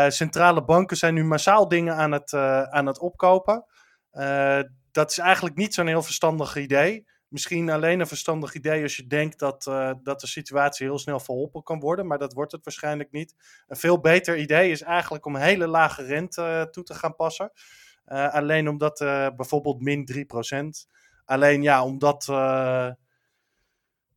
Centrale 0.07 0.63
banken 0.63 0.97
zijn 0.97 1.13
nu 1.13 1.23
massaal 1.23 1.67
dingen 1.67 1.95
aan 1.95 2.11
het, 2.11 2.33
aan 2.69 2.85
het 2.85 2.99
opkopen. 2.99 3.65
Dat 4.91 5.11
is 5.11 5.17
eigenlijk 5.17 5.55
niet 5.55 5.73
zo'n 5.73 5.87
heel 5.87 6.03
verstandig 6.03 6.55
idee. 6.55 7.05
Misschien 7.33 7.69
alleen 7.69 7.99
een 7.99 8.07
verstandig 8.07 8.53
idee 8.53 8.83
als 8.83 8.95
je 8.95 9.07
denkt 9.07 9.39
dat, 9.39 9.67
eh, 9.67 9.91
dat 10.03 10.19
de 10.19 10.27
situatie 10.27 10.85
heel 10.85 10.99
snel 10.99 11.19
verholpen 11.19 11.63
kan 11.63 11.79
worden, 11.79 12.07
maar 12.07 12.17
dat 12.17 12.33
wordt 12.33 12.51
het 12.51 12.63
waarschijnlijk 12.63 13.11
niet. 13.11 13.35
Een 13.67 13.75
veel 13.75 13.99
beter 13.99 14.37
idee 14.37 14.71
is 14.71 14.81
eigenlijk 14.81 15.25
om 15.25 15.35
hele 15.35 15.67
lage 15.67 16.03
rente 16.03 16.41
eh, 16.41 16.61
toe 16.61 16.83
te 16.83 16.93
gaan 16.93 17.15
passen. 17.15 17.51
Eh, 18.05 18.33
alleen 18.33 18.69
omdat 18.69 18.97
bijvoorbeeld 19.35 19.81
min 19.81 20.05
3%. 20.05 20.87
Alleen 21.25 21.61
ja, 21.61 21.83
om 21.83 21.99
dat 21.99 22.27
eh, 22.29 22.89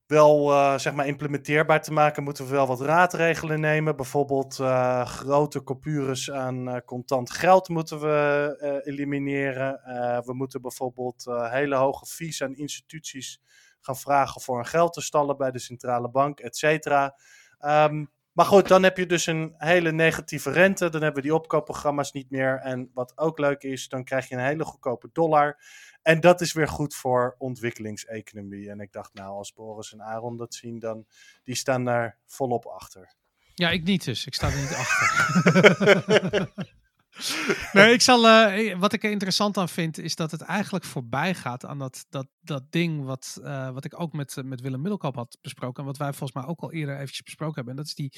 wel 0.07 0.53
eh, 0.53 0.79
zeg 0.79 0.95
maar 0.95 1.07
implementeerbaar 1.07 1.83
te 1.83 1.93
maken, 1.93 2.23
moeten 2.23 2.45
we 2.45 2.51
wel 2.51 2.67
wat 2.67 2.81
raadregelen 2.81 3.61
nemen. 3.61 3.97
Bijvoorbeeld 3.97 4.59
eh, 4.59 5.07
grote 5.07 5.65
coupures 5.65 6.31
aan 6.31 6.69
eh, 6.69 6.81
contant 6.85 7.31
geld 7.31 7.69
moeten 7.69 8.01
we 8.01 8.83
elimineren. 8.85 9.81
We 10.25 10.35
moeten 10.35 10.63
bijvoorbeeld 10.63 11.25
hele 11.29 11.75
hoge 11.77 12.07
fees 12.07 12.43
aan 12.43 12.57
instituties 12.57 13.41
gaan 13.81 13.97
vragen 13.97 14.41
voor 14.41 14.57
hun 14.57 14.67
geld 14.67 14.93
te 14.93 15.01
stallen 15.01 15.37
bij 15.37 15.51
de 15.51 15.59
centrale 15.59 16.11
bank, 16.11 16.41
et 16.41 16.57
cetera. 16.57 17.17
Ehm, 17.59 18.05
maar 18.33 18.47
goed, 18.47 18.69
dan 18.69 18.83
heb 18.83 18.97
je 18.97 19.07
dus 19.07 19.27
een 19.27 19.55
hele 19.57 19.93
negatieve 19.93 20.51
rente. 20.51 20.89
Dan 20.89 21.03
hebben 21.03 21.23
we 21.23 21.29
die 21.29 21.39
opkoopprogramma's 21.39 22.13
niet 22.13 22.31
meer. 22.31 22.59
En 22.59 22.91
wat 22.95 23.19
ook 23.19 23.39
leuk 23.39 23.63
is, 23.63 23.89
dan 23.89 24.05
krijg 24.05 24.29
je 24.29 24.35
een 24.35 24.45
hele 24.45 24.65
goedkope 24.65 25.09
dollar. 25.13 25.59
En 26.07 26.21
dat 26.21 26.41
is 26.41 26.53
weer 26.53 26.69
goed 26.69 26.95
voor 26.95 27.35
ontwikkelingseconomie. 27.39 28.71
En 28.71 28.81
ik 28.81 28.93
dacht, 28.93 29.15
nou, 29.15 29.37
als 29.37 29.53
Boris 29.53 29.93
en 29.93 30.03
Aaron 30.03 30.37
dat 30.37 30.55
zien, 30.55 30.79
dan 30.79 31.07
die 31.45 31.55
staan 31.55 31.85
daar 31.85 32.19
volop 32.27 32.67
achter. 32.67 33.15
Ja, 33.55 33.71
ik 33.71 33.85
niet 33.85 34.05
dus. 34.05 34.27
Ik 34.27 34.35
sta 34.35 34.51
er 34.51 34.61
niet 34.61 34.75
achter. 34.75 36.53
nee, 37.73 37.93
ik 37.93 38.01
zal, 38.01 38.29
eh, 38.29 38.79
wat 38.79 38.93
ik 38.93 39.05
er 39.05 39.11
interessant 39.11 39.57
aan 39.57 39.69
vind, 39.69 39.99
is 39.99 40.15
dat 40.15 40.31
het 40.31 40.41
eigenlijk 40.41 40.85
voorbij 40.85 41.35
gaat 41.35 41.65
aan 41.65 41.79
dat, 41.79 42.07
dat, 42.09 42.27
dat 42.41 42.73
ding 42.73 43.05
wat, 43.05 43.41
eh, 43.43 43.71
wat 43.71 43.85
ik 43.85 44.01
ook 44.01 44.13
met, 44.13 44.37
eh, 44.37 44.45
met 44.45 44.61
Willem 44.61 44.81
Middelkoop 44.81 45.15
had 45.15 45.39
besproken. 45.41 45.81
En 45.81 45.89
wat 45.89 45.97
wij 45.97 46.13
volgens 46.13 46.33
mij 46.33 46.45
ook 46.45 46.61
al 46.61 46.73
eerder 46.73 46.95
eventjes 46.95 47.23
besproken 47.23 47.55
hebben. 47.55 47.73
En 47.73 47.79
dat 47.79 47.87
is 47.87 47.95
die, 47.95 48.13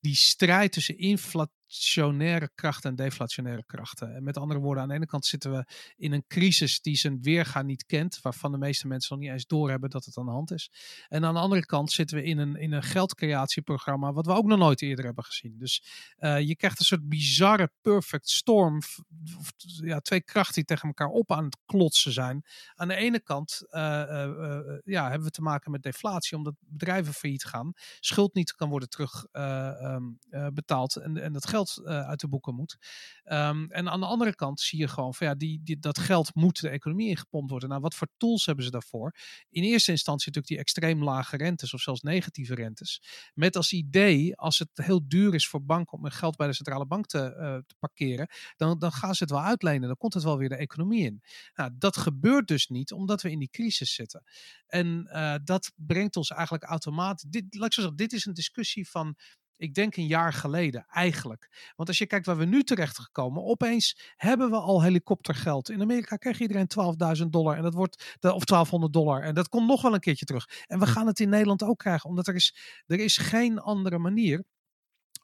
die 0.00 0.14
strijd 0.14 0.72
tussen 0.72 0.98
inflationaire 0.98 2.50
krachten 2.54 2.90
en 2.90 2.96
deflationaire 2.96 3.64
krachten. 3.66 4.14
En 4.14 4.22
met 4.22 4.36
andere 4.36 4.60
woorden, 4.60 4.82
aan 4.82 4.88
de 4.88 4.94
ene 4.94 5.06
kant 5.06 5.26
zitten 5.26 5.52
we 5.52 5.66
in 5.96 6.12
een 6.12 6.24
crisis 6.28 6.80
die 6.80 6.96
zijn 6.96 7.22
weerga 7.22 7.62
niet 7.62 7.86
kent. 7.86 8.18
Waarvan 8.22 8.52
de 8.52 8.58
meeste 8.58 8.86
mensen 8.86 9.14
nog 9.14 9.24
niet 9.24 9.32
eens 9.32 9.46
doorhebben 9.46 9.90
dat 9.90 10.04
het 10.04 10.18
aan 10.18 10.26
de 10.26 10.30
hand 10.30 10.50
is. 10.50 10.70
En 11.08 11.24
aan 11.24 11.34
de 11.34 11.40
andere 11.40 11.66
kant 11.66 11.92
zitten 11.92 12.16
we 12.16 12.22
in 12.22 12.38
een, 12.38 12.56
in 12.56 12.72
een 12.72 12.82
geldcreatieprogramma 12.82 14.12
wat 14.12 14.26
we 14.26 14.32
ook 14.32 14.46
nog 14.46 14.58
nooit 14.58 14.82
eerder 14.82 15.04
hebben 15.04 15.24
gezien. 15.24 15.58
Dus 15.58 15.84
je 16.18 16.56
krijgt 16.56 16.78
een 16.78 16.84
soort 16.84 17.08
bizarre 17.08 17.70
perfect 17.80 18.28
storm. 18.44 18.76
Of, 19.38 19.52
ja, 19.84 20.00
twee 20.00 20.22
krachten 20.22 20.54
die 20.54 20.64
tegen 20.64 20.88
elkaar 20.88 21.08
op 21.08 21.32
aan 21.32 21.44
het 21.44 21.58
klotsen 21.66 22.12
zijn. 22.12 22.44
Aan 22.74 22.88
de 22.88 22.94
ene 22.94 23.20
kant 23.20 23.62
eh, 23.68 24.02
eh, 24.02 24.24
eh, 24.24 24.78
ja, 24.84 25.02
hebben 25.08 25.26
we 25.26 25.30
te 25.30 25.42
maken 25.42 25.70
met 25.70 25.82
deflatie, 25.82 26.36
omdat 26.36 26.54
bedrijven 26.58 27.12
failliet 27.12 27.44
gaan. 27.44 27.72
Schuld 28.00 28.34
niet 28.34 28.54
kan 28.54 28.68
worden 28.68 28.88
terugbetaald 28.88 30.54
betaald 30.54 30.96
en, 30.96 31.16
en 31.16 31.32
dat 31.32 31.46
geld 31.46 31.80
uit 31.84 32.20
de 32.20 32.28
boeken 32.28 32.54
moet. 32.54 32.76
Ehm, 33.24 33.64
en 33.68 33.88
aan 33.88 34.00
de 34.00 34.06
andere 34.06 34.34
kant 34.34 34.60
zie 34.60 34.78
je 34.78 34.88
gewoon 34.88 35.14
van 35.14 35.26
ja, 35.26 35.34
die, 35.34 35.60
die, 35.62 35.78
dat 35.78 35.98
geld 35.98 36.34
moet 36.34 36.60
de 36.60 36.68
economie 36.68 37.08
ingepompt 37.08 37.50
worden. 37.50 37.68
Nou, 37.68 37.80
wat 37.80 37.94
voor 37.94 38.08
tools 38.16 38.46
hebben 38.46 38.64
ze 38.64 38.70
daarvoor? 38.70 39.14
In 39.50 39.62
eerste 39.62 39.90
instantie 39.90 40.26
natuurlijk 40.26 40.46
die 40.46 40.58
extreem 40.58 41.04
lage 41.04 41.36
rentes 41.36 41.74
of 41.74 41.80
zelfs 41.80 42.00
negatieve 42.00 42.54
rentes. 42.54 43.02
Met 43.34 43.56
als 43.56 43.72
idee, 43.72 44.36
als 44.36 44.58
het 44.58 44.68
heel 44.74 45.08
duur 45.08 45.34
is 45.34 45.48
voor 45.48 45.64
banken 45.64 45.98
om 45.98 46.02
hun 46.02 46.12
geld 46.12 46.36
bij 46.36 46.46
de 46.46 46.52
centrale 46.52 46.86
bank 46.86 47.06
te, 47.06 47.62
te 47.66 47.74
parkeren, 47.78 48.28
dan, 48.56 48.78
dan 48.78 48.92
gaan 48.92 49.14
ze 49.14 49.22
het 49.22 49.32
wel 49.32 49.42
uitlenen. 49.42 49.86
Dan 49.88 49.96
komt 49.96 50.14
het 50.14 50.22
wel 50.22 50.38
weer 50.38 50.48
de 50.48 50.56
economie 50.56 51.04
in. 51.04 51.22
Nou, 51.54 51.70
dat 51.78 51.96
gebeurt 51.96 52.48
dus 52.48 52.68
niet, 52.68 52.92
omdat 52.92 53.22
we 53.22 53.30
in 53.30 53.38
die 53.38 53.50
crisis 53.50 53.94
zitten. 53.94 54.22
En 54.66 55.06
eh, 55.06 55.34
dat 55.44 55.72
brengt 55.76 56.16
ons 56.16 56.30
eigenlijk 56.30 56.64
automatisch. 56.64 57.30
Dit, 57.30 57.54
laat 57.54 57.66
ik 57.66 57.72
zo 57.72 57.80
zeggen, 57.80 57.98
dit 57.98 58.12
is 58.12 58.26
een 58.26 58.34
discussie 58.34 58.88
van. 58.88 59.16
Ik 59.56 59.74
denk 59.74 59.96
een 59.96 60.06
jaar 60.06 60.32
geleden 60.32 60.86
eigenlijk. 60.88 61.72
Want 61.76 61.88
als 61.88 61.98
je 61.98 62.06
kijkt 62.06 62.26
waar 62.26 62.36
we 62.36 62.44
nu 62.44 62.62
terecht 62.62 62.98
gekomen, 62.98 63.44
opeens 63.44 64.12
hebben 64.16 64.50
we 64.50 64.56
al 64.56 64.82
helikoptergeld. 64.82 65.70
In 65.70 65.80
Amerika 65.80 66.16
krijgt 66.16 66.40
iedereen 66.40 66.68
12.000 67.22 67.26
dollar 67.26 67.56
en 67.56 67.62
dat 67.62 67.74
wordt 67.74 68.16
of 68.20 68.44
1200 68.44 68.92
dollar 68.92 69.22
en 69.22 69.34
dat 69.34 69.48
komt 69.48 69.66
nog 69.66 69.82
wel 69.82 69.94
een 69.94 70.00
keertje 70.00 70.24
terug. 70.24 70.48
En 70.66 70.78
we 70.78 70.86
gaan 70.86 71.06
het 71.06 71.20
in 71.20 71.28
Nederland 71.28 71.62
ook 71.62 71.78
krijgen, 71.78 72.08
omdat 72.08 72.26
er 72.26 72.34
is, 72.34 72.56
er 72.86 73.00
is 73.00 73.16
geen 73.16 73.58
andere 73.58 73.98
manier 73.98 74.44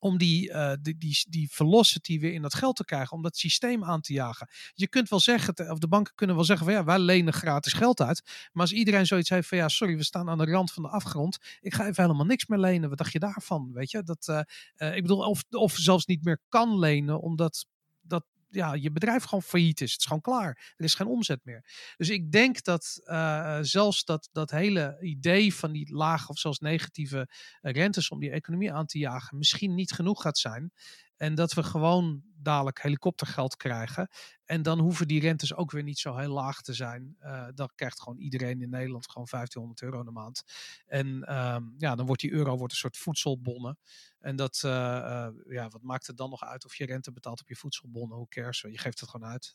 om 0.01 0.19
die, 0.19 0.49
uh, 0.49 0.73
die, 0.83 0.99
die, 0.99 1.25
die 1.29 1.49
velocity 1.51 2.21
weer 2.21 2.33
in 2.33 2.43
dat 2.43 2.55
geld 2.55 2.77
te 2.77 2.85
krijgen, 2.85 3.17
om 3.17 3.23
dat 3.23 3.37
systeem 3.37 3.85
aan 3.85 4.01
te 4.01 4.13
jagen. 4.13 4.49
Je 4.75 4.89
kunt 4.89 5.09
wel 5.09 5.21
zeggen, 5.21 5.71
of 5.71 5.79
de 5.79 5.89
banken 5.89 6.15
kunnen 6.15 6.37
wel 6.37 6.45
zeggen 6.45 6.67
van 6.67 6.75
ja, 6.75 6.85
wij 6.85 6.99
lenen 6.99 7.33
gratis 7.33 7.73
geld 7.73 8.01
uit. 8.01 8.23
Maar 8.53 8.63
als 8.63 8.73
iedereen 8.73 9.07
zoiets 9.07 9.29
heeft 9.29 9.49
van 9.49 9.59
ja, 9.59 9.69
sorry, 9.69 9.97
we 9.97 10.05
staan 10.05 10.29
aan 10.29 10.39
de 10.39 10.45
rand 10.45 10.73
van 10.73 10.83
de 10.83 10.89
afgrond. 10.89 11.39
Ik 11.61 11.75
ga 11.75 11.87
even 11.87 12.03
helemaal 12.03 12.27
niks 12.27 12.47
meer 12.47 12.59
lenen. 12.59 12.89
Wat 12.89 12.99
dacht 12.99 13.13
je 13.13 13.19
daarvan? 13.19 13.73
Weet 13.73 13.91
je, 13.91 14.03
dat, 14.03 14.27
uh, 14.31 14.41
uh, 14.77 14.97
ik 14.97 15.03
bedoel, 15.03 15.19
of, 15.19 15.45
of 15.51 15.77
zelfs 15.77 16.07
niet 16.07 16.25
meer 16.25 16.41
kan 16.49 16.79
lenen, 16.79 17.21
omdat 17.21 17.67
dat 18.01 18.25
ja, 18.51 18.75
je 18.75 18.93
bedrijf 18.93 19.25
gewoon 19.25 19.43
failliet 19.43 19.81
is. 19.81 19.93
Het 19.93 20.01
is 20.01 20.07
gewoon 20.07 20.21
klaar. 20.21 20.75
Er 20.77 20.85
is 20.85 20.95
geen 20.95 21.07
omzet 21.07 21.45
meer. 21.45 21.65
Dus 21.97 22.09
ik 22.09 22.33
denk 22.33 22.63
dat 22.63 23.01
uh, 23.05 23.59
zelfs 23.61 24.05
dat, 24.05 24.29
dat 24.33 24.51
hele 24.51 24.97
idee 25.01 25.55
van 25.55 25.73
die 25.73 25.93
lage 25.95 26.29
of 26.29 26.39
zelfs 26.39 26.59
negatieve 26.59 27.29
rentes 27.61 28.09
om 28.09 28.21
die 28.21 28.31
economie 28.31 28.73
aan 28.73 28.87
te 28.87 28.99
jagen 28.99 29.39
misschien 29.39 29.75
niet 29.75 29.93
genoeg 29.93 30.23
gaat 30.23 30.39
zijn. 30.39 30.73
En 31.21 31.35
dat 31.35 31.53
we 31.53 31.63
gewoon 31.63 32.23
dadelijk 32.43 32.83
helikoptergeld 32.83 33.57
krijgen. 33.57 34.09
En 34.45 34.63
dan 34.63 34.79
hoeven 34.79 35.09
die 35.09 35.21
rentes 35.21 35.55
ook 35.55 35.71
weer 35.71 35.83
niet 35.83 35.99
zo 35.99 36.17
heel 36.17 36.33
laag 36.33 36.61
te 36.61 36.73
zijn. 36.73 37.17
Uh, 37.21 37.47
dan 37.55 37.71
krijgt 37.75 38.01
gewoon 38.01 38.19
iedereen 38.19 38.63
in 38.63 38.71
Nederland 38.71 39.11
gewoon 39.11 39.27
1500 39.31 39.83
euro 39.83 40.07
in 40.07 40.13
maand. 40.13 40.43
En 40.87 41.07
um, 41.37 41.75
ja, 41.79 41.95
dan 41.95 42.07
wordt 42.07 42.21
die 42.21 42.33
euro 42.33 42.57
wordt 42.57 42.73
een 42.73 42.79
soort 42.79 42.97
voedselbonnen. 42.97 43.79
En 44.19 44.37
dat, 44.37 44.63
uh, 44.65 44.71
uh, 44.73 45.29
ja, 45.49 45.69
wat 45.69 45.83
maakt 45.83 46.07
het 46.07 46.17
dan 46.17 46.31
nog 46.31 46.45
uit 46.45 46.65
of 46.65 46.75
je 46.75 46.87
rente 46.87 47.13
betaalt 47.13 47.41
op 47.41 47.49
je 47.49 47.57
voedselbonnen? 47.57 48.17
Hoe 48.17 48.29
cares? 48.29 48.61
Je 48.61 48.79
geeft 48.79 49.01
het 49.01 49.09
gewoon 49.09 49.31
uit. 49.31 49.55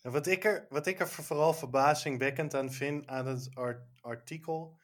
wat, 0.00 0.26
ik 0.26 0.44
er, 0.44 0.66
wat 0.68 0.86
ik 0.86 1.00
er 1.00 1.08
vooral 1.08 1.54
verbazingwekkend 1.54 2.54
aan 2.54 2.72
vind 2.72 3.06
aan 3.06 3.26
het 3.26 3.48
art 3.54 3.88
artikel. 4.00 4.78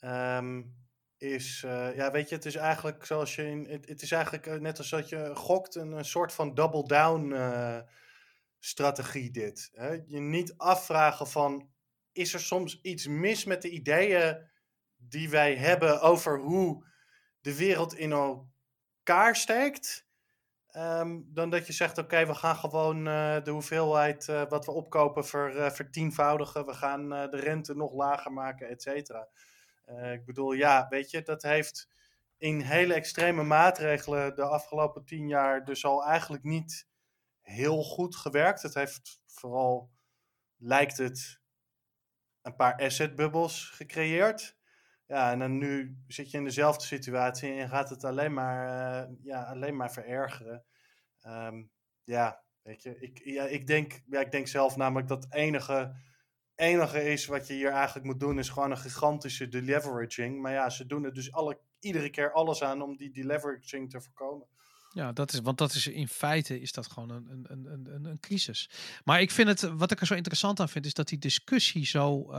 Um, 0.00 0.83
is, 1.24 1.62
uh, 1.66 1.96
ja, 1.96 2.10
weet 2.10 2.28
je, 2.28 2.34
het 2.34 2.44
is 2.44 2.54
eigenlijk 2.54 3.06
zoals 3.06 3.34
je 3.34 3.46
in, 3.46 3.82
het, 3.86 4.02
is 4.02 4.12
eigenlijk 4.12 4.46
uh, 4.46 4.54
net 4.54 4.78
als 4.78 4.90
dat 4.90 5.08
je 5.08 5.30
gokt, 5.34 5.74
een, 5.74 5.92
een 5.92 6.04
soort 6.04 6.32
van 6.32 6.54
double 6.54 6.86
down 6.86 7.30
uh, 7.30 7.78
strategie 8.58 9.30
dit. 9.30 9.70
Hè? 9.72 10.00
Je 10.06 10.20
niet 10.20 10.54
afvragen 10.56 11.26
van, 11.26 11.68
is 12.12 12.34
er 12.34 12.40
soms 12.40 12.80
iets 12.82 13.06
mis 13.06 13.44
met 13.44 13.62
de 13.62 13.70
ideeën 13.70 14.50
die 14.96 15.28
wij 15.28 15.56
hebben 15.56 16.00
over 16.00 16.38
hoe 16.38 16.86
de 17.40 17.56
wereld 17.56 17.94
in 17.94 18.12
elkaar 18.12 19.36
steekt? 19.36 20.06
Um, 20.76 21.28
dan 21.32 21.50
dat 21.50 21.66
je 21.66 21.72
zegt, 21.72 21.98
oké, 21.98 22.26
we 22.26 22.34
gaan 22.34 22.56
gewoon 22.56 23.04
de 23.44 23.50
hoeveelheid 23.50 24.26
wat 24.26 24.64
we 24.64 24.72
opkopen 24.72 25.26
ver, 25.26 25.72
vertienvoudigen. 25.72 26.66
We 26.66 26.74
gaan 26.74 27.08
de 27.08 27.40
rente 27.40 27.74
nog 27.74 27.92
lager 27.92 28.32
maken, 28.32 28.68
et 28.68 28.82
cetera. 28.82 29.28
Uh, 29.86 30.12
ik 30.12 30.24
bedoel, 30.24 30.52
ja, 30.52 30.86
weet 30.88 31.10
je, 31.10 31.22
dat 31.22 31.42
heeft 31.42 31.88
in 32.36 32.60
hele 32.60 32.94
extreme 32.94 33.42
maatregelen 33.42 34.36
de 34.36 34.44
afgelopen 34.44 35.04
tien 35.04 35.28
jaar 35.28 35.64
dus 35.64 35.84
al 35.84 36.04
eigenlijk 36.04 36.44
niet 36.44 36.88
heel 37.40 37.82
goed 37.82 38.16
gewerkt. 38.16 38.62
Het 38.62 38.74
heeft 38.74 39.20
vooral, 39.26 39.90
lijkt 40.56 40.96
het, 40.96 41.40
een 42.42 42.56
paar 42.56 42.76
assetbubbels 42.76 43.70
gecreëerd. 43.70 44.56
Ja, 45.06 45.30
en 45.30 45.38
dan 45.38 45.58
nu 45.58 45.98
zit 46.06 46.30
je 46.30 46.36
in 46.36 46.44
dezelfde 46.44 46.84
situatie 46.84 47.52
en 47.52 47.68
gaat 47.68 47.90
het 47.90 48.04
alleen 48.04 48.32
maar, 48.32 48.66
uh, 49.08 49.16
ja, 49.22 49.42
alleen 49.42 49.76
maar 49.76 49.92
verergeren. 49.92 50.64
Um, 51.26 51.70
ja, 52.04 52.42
weet 52.62 52.82
je, 52.82 52.98
ik, 52.98 53.20
ja, 53.24 53.44
ik, 53.44 53.66
denk, 53.66 54.02
ja, 54.06 54.20
ik 54.20 54.30
denk 54.30 54.46
zelf 54.46 54.76
namelijk 54.76 55.08
dat 55.08 55.26
enige 55.30 55.94
enige 56.56 57.02
is 57.02 57.26
wat 57.26 57.46
je 57.46 57.54
hier 57.54 57.70
eigenlijk 57.70 58.06
moet 58.06 58.20
doen, 58.20 58.38
is 58.38 58.48
gewoon 58.48 58.70
een 58.70 58.76
gigantische 58.76 59.48
deleveraging. 59.48 60.40
Maar 60.40 60.52
ja, 60.52 60.70
ze 60.70 60.86
doen 60.86 61.04
er 61.04 61.14
dus 61.14 61.32
alle, 61.32 61.58
iedere 61.80 62.10
keer 62.10 62.32
alles 62.32 62.62
aan 62.62 62.82
om 62.82 62.96
die 62.96 63.10
deleveraging 63.10 63.90
te 63.90 64.00
voorkomen. 64.00 64.46
Ja, 64.94 65.12
dat 65.12 65.32
is, 65.32 65.40
want 65.40 65.58
dat 65.58 65.74
is 65.74 65.86
in 65.86 66.08
feite 66.08 66.60
is 66.60 66.72
dat 66.72 66.90
gewoon 66.90 67.10
een, 67.10 67.46
een, 67.48 67.66
een, 67.72 68.04
een, 68.04 68.20
crisis. 68.20 68.70
Maar 69.04 69.20
ik 69.20 69.30
vind 69.30 69.48
het, 69.48 69.60
wat 69.60 69.90
ik 69.90 70.00
er 70.00 70.06
zo 70.06 70.14
interessant 70.14 70.60
aan 70.60 70.68
vind, 70.68 70.86
is 70.86 70.94
dat 70.94 71.08
die 71.08 71.18
discussie 71.18 71.86
zo 71.86 72.32
uh, 72.32 72.36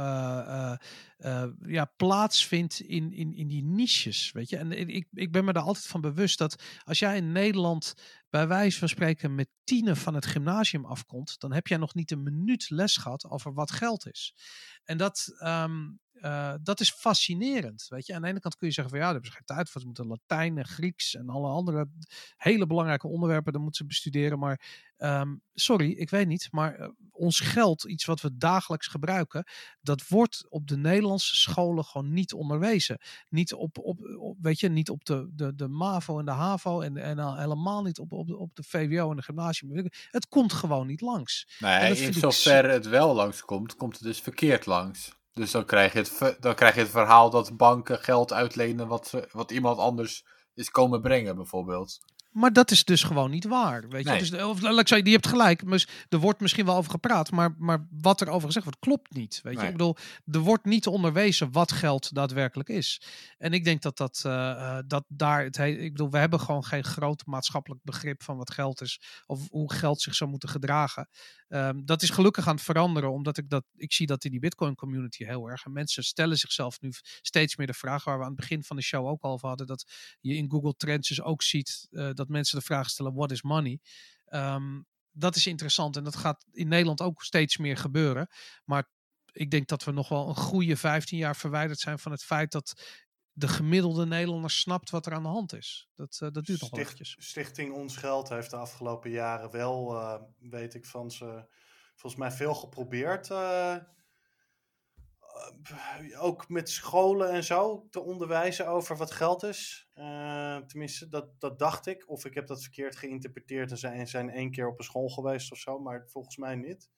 uh, 0.47 0.75
uh, 1.17 1.45
ja, 1.65 1.85
plaatsvindt 1.85 2.79
in, 2.79 3.13
in, 3.13 3.35
in 3.35 3.47
die 3.47 3.63
niches. 3.63 4.31
Weet 4.31 4.49
je, 4.49 4.57
en 4.57 4.71
ik, 4.71 5.07
ik 5.13 5.31
ben 5.31 5.45
me 5.45 5.53
daar 5.53 5.63
altijd 5.63 5.85
van 5.85 6.01
bewust 6.01 6.37
dat 6.37 6.63
als 6.83 6.99
jij 6.99 7.17
in 7.17 7.31
Nederland 7.31 7.93
bij 8.29 8.47
wijze 8.47 8.79
van 8.79 8.89
spreken 8.89 9.35
met 9.35 9.49
tienen 9.63 9.97
van 9.97 10.13
het 10.13 10.25
gymnasium 10.25 10.85
afkomt, 10.85 11.39
dan 11.39 11.53
heb 11.53 11.67
jij 11.67 11.77
nog 11.77 11.93
niet 11.93 12.11
een 12.11 12.23
minuut 12.23 12.69
les 12.69 12.97
gehad 12.97 13.29
over 13.29 13.53
wat 13.53 13.71
geld 13.71 14.07
is. 14.07 14.35
En 14.83 14.97
dat, 14.97 15.35
um, 15.39 15.99
uh, 16.25 16.53
dat 16.63 16.79
is 16.79 16.91
fascinerend. 16.91 17.85
Weet 17.89 18.05
je, 18.05 18.13
aan 18.13 18.21
de 18.21 18.27
ene 18.27 18.39
kant 18.39 18.55
kun 18.55 18.67
je 18.67 18.73
zeggen 18.73 18.93
van 18.93 18.99
ja, 18.99 19.05
daar 19.05 19.21
hebben 19.21 19.31
ze 19.31 19.37
geen 19.37 19.55
tijd 19.55 19.69
voor. 19.69 19.81
Ze 19.81 19.87
moeten 19.87 20.07
Latijn 20.07 20.57
en 20.57 20.65
Grieks 20.65 21.15
en 21.15 21.29
alle 21.29 21.47
andere 21.47 21.89
hele 22.37 22.67
belangrijke 22.67 23.07
onderwerpen, 23.07 23.53
dan 23.53 23.61
moeten 23.61 23.81
ze 23.81 23.87
bestuderen. 23.87 24.39
Maar 24.39 24.61
um, 24.97 25.41
sorry, 25.53 25.91
ik 25.91 26.09
weet 26.09 26.27
niet. 26.27 26.47
Maar 26.51 26.79
uh, 26.79 26.87
ons 27.11 27.39
geld, 27.39 27.83
iets 27.83 28.05
wat 28.05 28.21
we 28.21 28.37
dagelijks 28.37 28.87
gebruiken, 28.87 29.47
dat 29.81 30.07
wordt 30.07 30.45
op 30.49 30.67
de 30.67 30.77
Nederlandse 30.77 31.35
scholen 31.35 31.83
gewoon 31.83 32.13
niet 32.13 32.33
onderwezen. 32.33 33.01
Niet 33.29 33.53
op, 33.53 33.77
op, 33.77 33.99
op 34.17 34.37
weet 34.41 34.59
je, 34.59 34.69
niet 34.69 34.89
op 34.89 35.05
de, 35.05 35.29
de, 35.33 35.55
de 35.55 35.67
MAVO 35.67 36.19
en 36.19 36.25
de 36.25 36.31
HAVO 36.31 36.81
en, 36.81 36.97
en 36.97 37.37
helemaal 37.37 37.83
niet 37.83 37.99
op, 37.99 38.11
op, 38.11 38.29
op 38.29 38.55
de 38.55 38.63
VWO 38.63 39.09
en 39.09 39.15
de 39.15 39.23
gymnasium. 39.23 39.89
Het 40.09 40.27
komt 40.27 40.53
gewoon 40.53 40.87
niet 40.87 41.01
langs. 41.01 41.57
Nee, 41.59 41.97
in 41.97 42.13
zover 42.13 42.69
het 42.69 42.87
wel 42.87 43.15
langskomt, 43.15 43.75
komt 43.75 43.93
het 43.93 44.03
dus 44.03 44.19
verkeerd 44.19 44.65
langs. 44.65 45.13
Dus 45.35 45.51
dan 45.51 45.65
krijg 45.65 45.93
je 45.93 45.99
het, 45.99 46.37
dan 46.39 46.55
krijg 46.55 46.75
je 46.75 46.81
het 46.81 46.89
verhaal 46.89 47.29
dat 47.29 47.57
banken 47.57 47.99
geld 47.99 48.33
uitlenen 48.33 48.87
wat, 48.87 49.27
wat 49.31 49.51
iemand 49.51 49.77
anders 49.77 50.25
is 50.53 50.71
komen 50.71 51.01
brengen, 51.01 51.35
bijvoorbeeld. 51.35 51.99
Maar 52.35 52.53
dat 52.53 52.71
is 52.71 52.83
dus 52.83 53.03
gewoon 53.03 53.31
niet 53.31 53.45
waar. 53.45 53.89
Weet 53.89 54.03
je? 54.03 54.09
Nee. 54.09 54.19
Dus, 54.19 54.43
of, 54.43 54.61
laat 54.61 54.79
ik 54.79 54.87
zeggen, 54.87 55.07
je 55.07 55.13
hebt 55.13 55.27
gelijk. 55.27 55.63
Er 56.09 56.19
wordt 56.19 56.39
misschien 56.39 56.65
wel 56.65 56.75
over 56.75 56.91
gepraat, 56.91 57.31
maar, 57.31 57.55
maar 57.57 57.87
wat 57.89 58.21
er 58.21 58.29
over 58.29 58.47
gezegd 58.47 58.65
wordt, 58.65 58.79
klopt 58.79 59.13
niet. 59.13 59.39
Weet 59.43 59.53
je? 59.53 59.59
Nee. 59.59 59.67
Ik 59.67 59.77
bedoel, 59.77 59.97
er 60.31 60.39
wordt 60.39 60.65
niet 60.65 60.87
onderwezen 60.87 61.51
wat 61.51 61.71
geld 61.71 62.15
daadwerkelijk 62.15 62.69
is. 62.69 63.01
En 63.37 63.53
ik 63.53 63.63
denk 63.63 63.81
dat, 63.81 63.97
dat, 63.97 64.23
uh, 64.25 64.77
dat 64.87 65.05
daar 65.07 65.43
het 65.43 65.57
heet, 65.57 65.79
Ik 65.79 65.91
bedoel, 65.91 66.09
we 66.09 66.17
hebben 66.17 66.39
gewoon 66.39 66.65
geen 66.65 66.83
groot 66.83 67.25
maatschappelijk 67.25 67.83
begrip 67.83 68.23
van 68.23 68.37
wat 68.37 68.51
geld 68.51 68.81
is. 68.81 69.01
Of 69.25 69.49
hoe 69.49 69.73
geld 69.73 70.01
zich 70.01 70.15
zou 70.15 70.29
moeten 70.29 70.49
gedragen. 70.49 71.09
Um, 71.47 71.85
dat 71.85 72.01
is 72.01 72.09
gelukkig 72.09 72.47
aan 72.47 72.55
het 72.55 72.63
veranderen, 72.63 73.11
omdat 73.11 73.37
ik 73.37 73.49
dat. 73.49 73.63
Ik 73.75 73.93
zie 73.93 74.07
dat 74.07 74.23
in 74.23 74.31
die 74.31 74.39
Bitcoin 74.39 74.75
community 74.75 75.25
heel 75.25 75.49
erg. 75.49 75.65
En 75.65 75.71
mensen 75.71 76.03
stellen 76.03 76.37
zichzelf 76.37 76.81
nu 76.81 76.91
steeds 77.21 77.55
meer 77.55 77.67
de 77.67 77.73
vraag 77.73 78.03
waar 78.03 78.17
we 78.17 78.23
aan 78.23 78.29
het 78.29 78.39
begin 78.39 78.63
van 78.63 78.75
de 78.75 78.81
show 78.81 79.07
ook 79.07 79.21
al 79.21 79.31
over 79.31 79.47
hadden. 79.47 79.67
Dat 79.67 79.85
je 80.21 80.35
in 80.35 80.51
Google 80.51 80.73
Trends 80.77 81.07
dus 81.07 81.21
ook 81.21 81.43
ziet 81.43 81.87
uh, 81.91 82.09
dat 82.13 82.24
mensen 82.29 82.59
de 82.59 82.65
vraag 82.65 82.89
stellen: 82.89 83.13
what 83.13 83.31
is 83.31 83.41
money? 83.41 83.79
Um, 84.29 84.85
dat 85.11 85.35
is 85.35 85.47
interessant 85.47 85.95
en 85.95 86.03
dat 86.03 86.15
gaat 86.15 86.45
in 86.51 86.67
Nederland 86.67 87.01
ook 87.01 87.23
steeds 87.23 87.57
meer 87.57 87.77
gebeuren. 87.77 88.27
Maar 88.63 88.89
ik 89.31 89.51
denk 89.51 89.67
dat 89.67 89.83
we 89.83 89.91
nog 89.91 90.09
wel 90.09 90.27
een 90.27 90.35
goede 90.35 90.77
15 90.77 91.17
jaar 91.17 91.35
verwijderd 91.35 91.79
zijn 91.79 91.99
van 91.99 92.11
het 92.11 92.23
feit 92.23 92.51
dat 92.51 92.81
de 93.31 93.47
gemiddelde 93.47 94.05
Nederlander 94.05 94.51
snapt 94.51 94.89
wat 94.89 95.05
er 95.05 95.13
aan 95.13 95.23
de 95.23 95.29
hand 95.29 95.53
is. 95.53 95.89
Dat, 95.95 96.19
uh, 96.23 96.29
dat 96.31 96.45
duurt 96.45 96.61
nog 96.61 96.69
wel 96.69 96.79
eventjes. 96.79 97.15
Stichting 97.19 97.73
Ons 97.73 97.97
Geld 97.97 98.29
heeft 98.29 98.49
de 98.49 98.55
afgelopen 98.55 99.11
jaren 99.11 99.51
wel, 99.51 99.93
uh, 99.93 100.21
weet 100.39 100.73
ik 100.73 100.85
van 100.85 101.11
ze, 101.11 101.45
volgens 101.95 102.21
mij 102.21 102.31
veel 102.31 102.53
geprobeerd. 102.53 103.29
Uh, 103.29 103.75
ook 106.17 106.49
met 106.49 106.69
scholen 106.69 107.29
en 107.29 107.43
zo 107.43 107.87
te 107.89 107.99
onderwijzen 107.99 108.67
over 108.67 108.97
wat 108.97 109.11
geld 109.11 109.43
is. 109.43 109.89
tenminste, 110.67 111.09
dat, 111.09 111.39
dat 111.39 111.59
dacht 111.59 111.85
ik. 111.85 112.09
Of 112.09 112.25
ik 112.25 112.33
heb 112.33 112.47
dat 112.47 112.61
verkeerd 112.61 112.95
geïnterpreteerd 112.95 113.71
en 113.71 113.77
zijn, 113.77 114.07
zijn 114.07 114.29
één 114.29 114.51
keer 114.51 114.67
op 114.67 114.77
een 114.77 114.85
school 114.85 115.09
geweest 115.09 115.51
of 115.51 115.57
zo, 115.57 115.79
maar 115.79 116.03
volgens 116.07 116.37
mij 116.37 116.55
niet. 116.55 116.89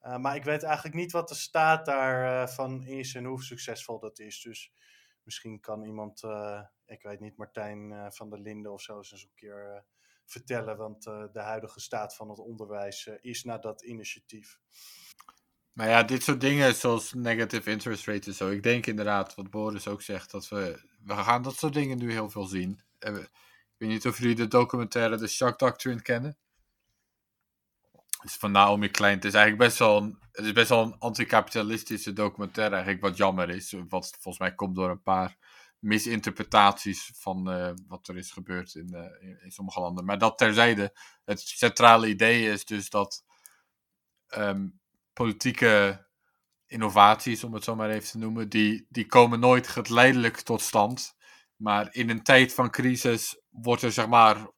maar 0.00 0.36
ik 0.36 0.44
weet 0.44 0.62
eigenlijk 0.62 0.94
niet 0.94 1.12
wat 1.12 1.28
de 1.28 1.34
staat 1.34 1.86
daarvan 1.86 2.84
is 2.84 3.14
en 3.14 3.24
hoe 3.24 3.42
succesvol 3.42 3.98
dat 3.98 4.18
is. 4.18 4.40
Dus 4.40 4.72
misschien 5.28 5.60
kan 5.60 5.82
iemand, 5.82 6.22
uh, 6.22 6.62
ik 6.86 7.02
weet 7.02 7.20
niet, 7.20 7.36
Martijn 7.36 7.90
uh, 7.90 8.06
van 8.10 8.30
der 8.30 8.38
Linden 8.38 8.72
of 8.72 8.80
zo 8.80 8.96
eens 8.96 9.12
een 9.12 9.34
keer 9.34 9.74
uh, 9.74 9.80
vertellen. 10.24 10.76
Want 10.76 11.02
de 11.02 11.40
huidige 11.40 11.80
staat 11.80 12.16
van 12.16 12.28
het 12.28 12.38
onderwijs 12.38 13.06
is 13.06 13.44
naar 13.44 13.60
dat 13.60 13.82
initiatief. 13.82 14.60
Maar 15.78 15.88
ja, 15.88 16.02
dit 16.02 16.22
soort 16.22 16.40
dingen 16.40 16.74
zoals 16.74 17.12
negative 17.12 17.70
interest 17.70 18.06
rates 18.06 18.26
en 18.26 18.34
zo. 18.34 18.50
Ik 18.50 18.62
denk 18.62 18.86
inderdaad, 18.86 19.34
wat 19.34 19.50
Boris 19.50 19.88
ook 19.88 20.02
zegt, 20.02 20.30
dat 20.30 20.48
we, 20.48 20.80
we 21.04 21.14
gaan 21.14 21.42
dat 21.42 21.56
soort 21.56 21.74
dingen 21.74 21.98
nu 21.98 22.12
heel 22.12 22.30
veel 22.30 22.44
zien. 22.44 22.80
ik 22.98 23.30
weet 23.76 23.88
niet 23.88 24.06
of 24.06 24.18
jullie 24.18 24.34
de 24.34 24.48
documentaire 24.48 25.18
The 25.18 25.26
Shock 25.26 25.58
Doctrine 25.58 26.02
kennen. 26.02 26.36
Het 27.92 28.30
is 28.30 28.36
van 28.36 28.50
Naomi 28.50 28.88
Klein. 28.88 29.14
Het 29.14 29.24
is 29.24 29.34
eigenlijk 29.34 29.68
best 29.68 29.78
wel 29.78 29.96
een, 29.96 30.18
het 30.32 30.44
is 30.44 30.52
best 30.52 30.68
wel 30.68 30.82
een 30.82 30.98
anticapitalistische 30.98 32.12
documentaire, 32.12 32.74
eigenlijk 32.74 33.04
wat 33.04 33.16
jammer 33.16 33.50
is. 33.50 33.74
Wat 33.88 34.16
volgens 34.20 34.38
mij 34.38 34.54
komt 34.54 34.76
door 34.76 34.90
een 34.90 35.02
paar 35.02 35.36
misinterpretaties 35.78 37.10
van 37.14 37.52
uh, 37.52 37.70
wat 37.88 38.08
er 38.08 38.16
is 38.16 38.30
gebeurd 38.30 38.74
in, 38.74 38.90
uh, 38.92 39.28
in, 39.28 39.42
in, 39.42 39.50
sommige 39.50 39.80
landen. 39.80 40.04
Maar 40.04 40.18
dat 40.18 40.38
terzijde, 40.38 40.92
het 41.24 41.40
centrale 41.40 42.08
idee 42.08 42.50
is 42.50 42.64
dus 42.64 42.90
dat 42.90 43.24
um, 44.36 44.80
politieke 45.18 46.06
innovaties, 46.66 47.44
om 47.44 47.54
het 47.54 47.64
zo 47.64 47.74
maar 47.74 47.90
even 47.90 48.10
te 48.10 48.18
noemen, 48.18 48.48
die, 48.48 48.86
die 48.88 49.06
komen 49.06 49.40
nooit 49.40 49.68
geleidelijk 49.68 50.36
tot 50.36 50.60
stand. 50.60 51.16
Maar 51.56 51.88
in 51.90 52.10
een 52.10 52.22
tijd 52.22 52.54
van 52.54 52.70
crisis 52.70 53.40
wordt 53.48 53.82
er 53.82 53.92
zeg 53.92 54.08
maar 54.08 54.50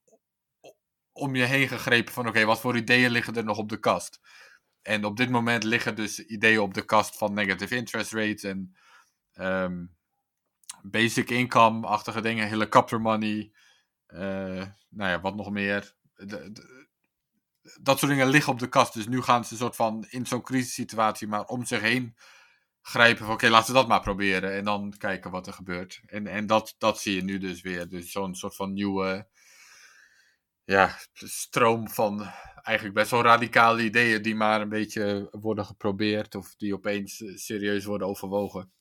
om 1.13 1.35
je 1.35 1.45
heen 1.45 1.69
gegrepen 1.69 2.13
van 2.13 2.29
oké, 2.29 2.45
wat 2.45 2.61
voor 2.61 2.77
ideeën 2.77 3.11
liggen 3.11 3.35
er 3.35 3.45
nog 3.45 3.59
op 3.59 3.69
de 3.69 3.81
kast? 3.81 4.21
En 4.83 5.05
op 5.05 5.17
dit 5.17 5.31
moment 5.31 5.65
liggen 5.65 5.95
dus 5.95 6.19
ideeën 6.19 6.61
op 6.61 6.75
de 6.75 6.85
kast 6.85 7.17
van 7.17 7.35
negative 7.35 7.77
interest 7.77 8.13
rates 8.13 8.43
en 8.43 8.77
ehm, 9.33 9.87
basic 10.83 11.31
income-achtige 11.31 12.21
dingen, 12.21 12.49
helicopter 12.49 13.01
money, 13.01 13.53
uh, 14.09 14.67
nou 14.89 15.11
ja, 15.11 15.21
wat 15.21 15.37
nog 15.37 15.51
meer. 15.51 15.95
Dat 17.81 17.99
soort 17.99 18.11
dingen 18.11 18.29
liggen 18.29 18.53
op 18.53 18.59
de 18.59 18.69
kast. 18.69 18.95
Dus 18.95 19.07
nu 19.07 19.23
gaan 19.23 19.45
ze 19.45 19.57
soort 19.57 19.77
van 19.77 20.07
in 20.09 20.27
zo'n 20.27 20.43
crisissituatie 20.43 21.29
maar 21.29 21.45
om 21.45 21.65
zich 21.65 21.81
heen 21.81 22.17
grijpen 22.83 23.25
van 23.25 23.35
oké, 23.35 23.49
laten 23.49 23.73
we 23.73 23.79
dat 23.79 23.89
maar 23.89 24.01
proberen. 24.01 24.53
En 24.53 24.65
dan 24.65 24.95
kijken 24.99 25.31
wat 25.31 25.47
er 25.47 25.53
gebeurt. 25.53 26.01
En, 26.07 26.27
en 26.27 26.47
dat, 26.47 26.75
dat 26.79 27.01
zie 27.01 27.15
je 27.15 27.23
nu 27.23 27.39
dus 27.39 27.61
weer. 27.61 27.89
Dus 27.89 28.13
zo'n 28.13 28.35
soort 28.35 28.57
van 28.57 28.73
nieuwe 28.73 29.29
ja, 30.65 30.99
stroom 31.13 31.89
van 31.89 32.31
eigenlijk 32.63 32.95
best 32.95 33.11
wel 33.11 33.23
radicale 33.23 33.83
ideeën 33.83 34.23
die 34.23 34.35
maar 34.35 34.61
een 34.61 34.69
beetje 34.69 35.29
worden 35.31 35.65
geprobeerd 35.65 36.35
of 36.35 36.55
die 36.57 36.75
opeens 36.75 37.23
serieus 37.35 37.85
worden 37.85 38.07
overwogen. 38.07 38.73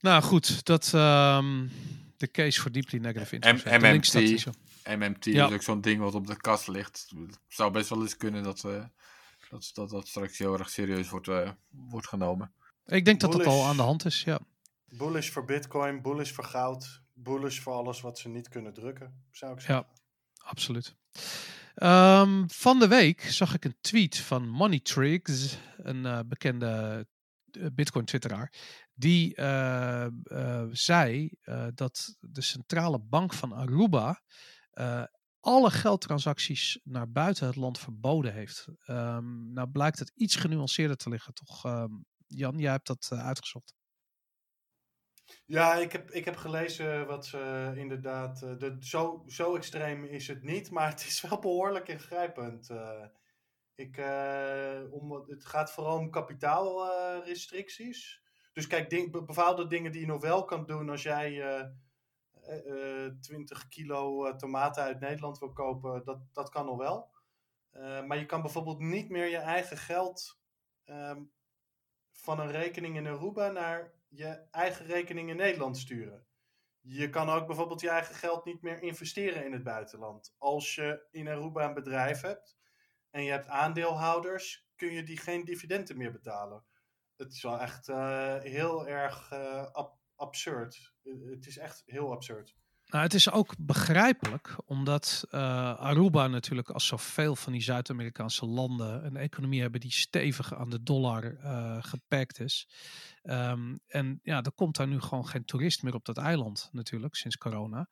Nou 0.00 0.22
goed, 0.22 0.64
dat 0.64 0.92
um, 0.94 1.70
de 2.18 2.30
case 2.30 2.60
for 2.60 2.72
deeply 2.72 2.98
negative 2.98 3.34
interest. 3.34 3.64
MMT, 3.64 4.96
MMT 4.98 5.26
is 5.26 5.40
ook 5.40 5.62
zo'n 5.62 5.80
ding 5.80 6.00
wat 6.00 6.14
op 6.14 6.26
de 6.26 6.36
kast 6.36 6.68
ligt. 6.68 7.12
Het 7.16 7.38
zou 7.48 7.70
best 7.70 7.88
wel 7.88 8.02
eens 8.02 8.16
kunnen 8.16 8.42
dat, 8.42 8.64
uh, 8.64 8.84
dat, 9.48 9.70
dat, 9.72 9.90
dat 9.90 10.08
straks 10.08 10.38
heel 10.38 10.58
erg 10.58 10.70
serieus 10.70 11.08
wordt, 11.08 11.28
uh, 11.28 11.50
wordt 11.68 12.08
genomen. 12.08 12.52
Ik 12.86 13.04
denk 13.04 13.20
dat 13.20 13.32
dat 13.32 13.46
al 13.46 13.64
aan 13.64 13.76
de 13.76 13.82
hand 13.82 14.04
is, 14.04 14.22
ja. 14.22 14.40
Bullish 14.84 15.30
voor 15.30 15.44
bitcoin, 15.44 16.02
bullish 16.02 16.32
voor 16.32 16.44
goud, 16.44 17.02
bullish 17.12 17.60
voor 17.60 17.72
alles 17.72 18.00
wat 18.00 18.18
ze 18.18 18.28
niet 18.28 18.48
kunnen 18.48 18.74
drukken, 18.74 19.24
zou 19.30 19.52
ik 19.52 19.60
zeggen. 19.60 19.86
Ja, 19.88 20.00
absoluut. 20.44 20.96
Um, 21.82 22.50
van 22.50 22.78
de 22.78 22.88
week 22.88 23.20
zag 23.20 23.54
ik 23.54 23.64
een 23.64 23.76
tweet 23.80 24.16
van 24.16 24.48
Money 24.48 24.80
Tricks, 24.80 25.58
een 25.76 26.04
uh, 26.04 26.20
bekende 26.26 27.06
Bitcoin-twitteraar. 27.72 28.52
Die 28.98 29.40
uh, 29.40 30.06
uh, 30.24 30.64
zei 30.70 31.30
dat 31.74 32.16
de 32.20 32.42
centrale 32.42 32.98
bank 32.98 33.34
van 33.34 33.52
Aruba 33.52 34.22
alle 35.40 35.70
geldtransacties 35.70 36.80
naar 36.84 37.10
buiten 37.10 37.46
het 37.46 37.56
land 37.56 37.78
verboden 37.78 38.32
heeft. 38.32 38.66
Um, 38.86 39.52
nou 39.52 39.68
blijkt 39.68 39.98
het 39.98 40.12
iets 40.14 40.36
genuanceerder 40.36 40.96
te 40.96 41.08
liggen, 41.08 41.34
toch? 41.34 41.64
Um, 41.64 42.04
Jan, 42.26 42.58
jij 42.58 42.70
hebt 42.70 42.86
dat 42.86 43.08
uitgezocht. 43.12 43.74
Ja, 45.44 45.74
ik 45.74 45.92
heb, 45.92 46.10
ik 46.10 46.24
heb 46.24 46.36
gelezen 46.36 47.06
wat 47.06 47.26
ze 47.26 47.72
inderdaad. 47.74 48.40
De, 48.40 48.76
zo, 48.80 49.24
zo 49.26 49.56
extreem 49.56 50.04
is 50.04 50.28
het 50.28 50.42
niet, 50.42 50.70
maar 50.74 50.88
het 50.88 51.06
is 51.06 51.20
wel 51.20 51.38
behoorlijk 51.38 51.88
ingrijpend. 51.88 52.70
Ik, 53.74 53.98
om, 54.90 55.12
het 55.12 55.46
gaat 55.46 55.70
vooral 55.70 55.98
om 55.98 56.10
kapitaalrestricties. 56.10 58.26
Dus 58.58 58.66
kijk, 58.66 59.10
bepaalde 59.10 59.66
dingen 59.66 59.92
die 59.92 60.00
je 60.00 60.06
nog 60.06 60.22
wel 60.22 60.44
kan 60.44 60.66
doen 60.66 60.88
als 60.88 61.02
jij 61.02 61.42
20 63.20 63.68
kilo 63.68 64.36
tomaten 64.36 64.82
uit 64.82 65.00
Nederland 65.00 65.38
wil 65.38 65.52
kopen, 65.52 66.04
dat, 66.04 66.18
dat 66.32 66.48
kan 66.48 66.66
nog 66.66 66.76
wel. 66.76 67.10
maar 68.06 68.18
je 68.18 68.26
kan 68.26 68.42
bijvoorbeeld 68.42 68.78
niet 68.78 69.08
meer 69.08 69.26
je 69.26 69.36
eigen 69.36 69.76
geld 69.76 70.40
ehm, 70.84 71.22
van 72.12 72.40
een 72.40 72.50
rekening 72.50 72.96
in 72.96 73.06
Aruba 73.06 73.50
naar 73.50 73.92
je 74.08 74.46
eigen 74.50 74.86
rekening 74.86 75.30
in 75.30 75.36
Nederland 75.36 75.78
sturen. 75.78 76.26
Je 76.80 77.10
kan 77.10 77.28
ook 77.28 77.46
bijvoorbeeld 77.46 77.80
je 77.80 77.90
eigen 77.90 78.14
geld 78.14 78.44
niet 78.44 78.62
meer 78.62 78.82
investeren 78.82 79.44
in 79.44 79.52
het 79.52 79.62
buitenland. 79.62 80.34
Als 80.38 80.74
je 80.74 81.06
in 81.10 81.28
Aruba 81.28 81.64
een 81.64 81.74
bedrijf 81.74 82.20
hebt 82.20 82.58
en 83.10 83.22
je 83.22 83.30
hebt 83.30 83.48
aandeelhouders, 83.48 84.68
kun 84.76 84.92
je 84.92 85.02
die 85.02 85.18
geen 85.18 85.44
dividenden 85.44 85.96
meer 85.96 86.12
betalen. 86.12 86.64
Het 87.18 87.32
is 87.32 87.42
wel 87.42 87.60
echt 87.60 87.88
uh, 87.88 88.36
heel 88.38 88.86
erg 88.88 89.32
ab 89.72 89.98
absurd. 90.16 90.92
Het 91.30 91.46
is 91.46 91.58
echt 91.58 91.82
heel 91.86 92.12
absurd. 92.12 92.56
Nou, 92.86 93.04
het 93.04 93.14
is 93.14 93.30
ook 93.30 93.54
begrijpelijk, 93.58 94.56
omdat 94.64 95.24
Aruba 95.30 96.26
natuurlijk 96.26 96.70
als 96.70 96.86
zoveel 96.86 97.36
van 97.36 97.52
die 97.52 97.62
Zuid-Amerikaanse 97.62 98.46
landen 98.46 99.04
een 99.04 99.16
economie 99.16 99.60
hebben 99.60 99.80
die 99.80 99.92
stevig 99.92 100.54
aan 100.54 100.70
de 100.70 100.82
dollar 100.82 101.32
uh, 101.32 101.76
gepakt 101.82 102.40
is. 102.40 102.68
Um, 103.22 103.80
en 103.86 104.20
ja, 104.22 104.42
er 104.42 104.52
komt 104.52 104.76
daar 104.76 104.88
nu 104.88 105.00
gewoon 105.00 105.28
geen 105.28 105.44
toerist 105.44 105.82
meer 105.82 105.94
op 105.94 106.04
dat 106.04 106.18
eiland 106.18 106.68
natuurlijk, 106.72 107.14
sinds 107.14 107.36
corona. 107.36 107.88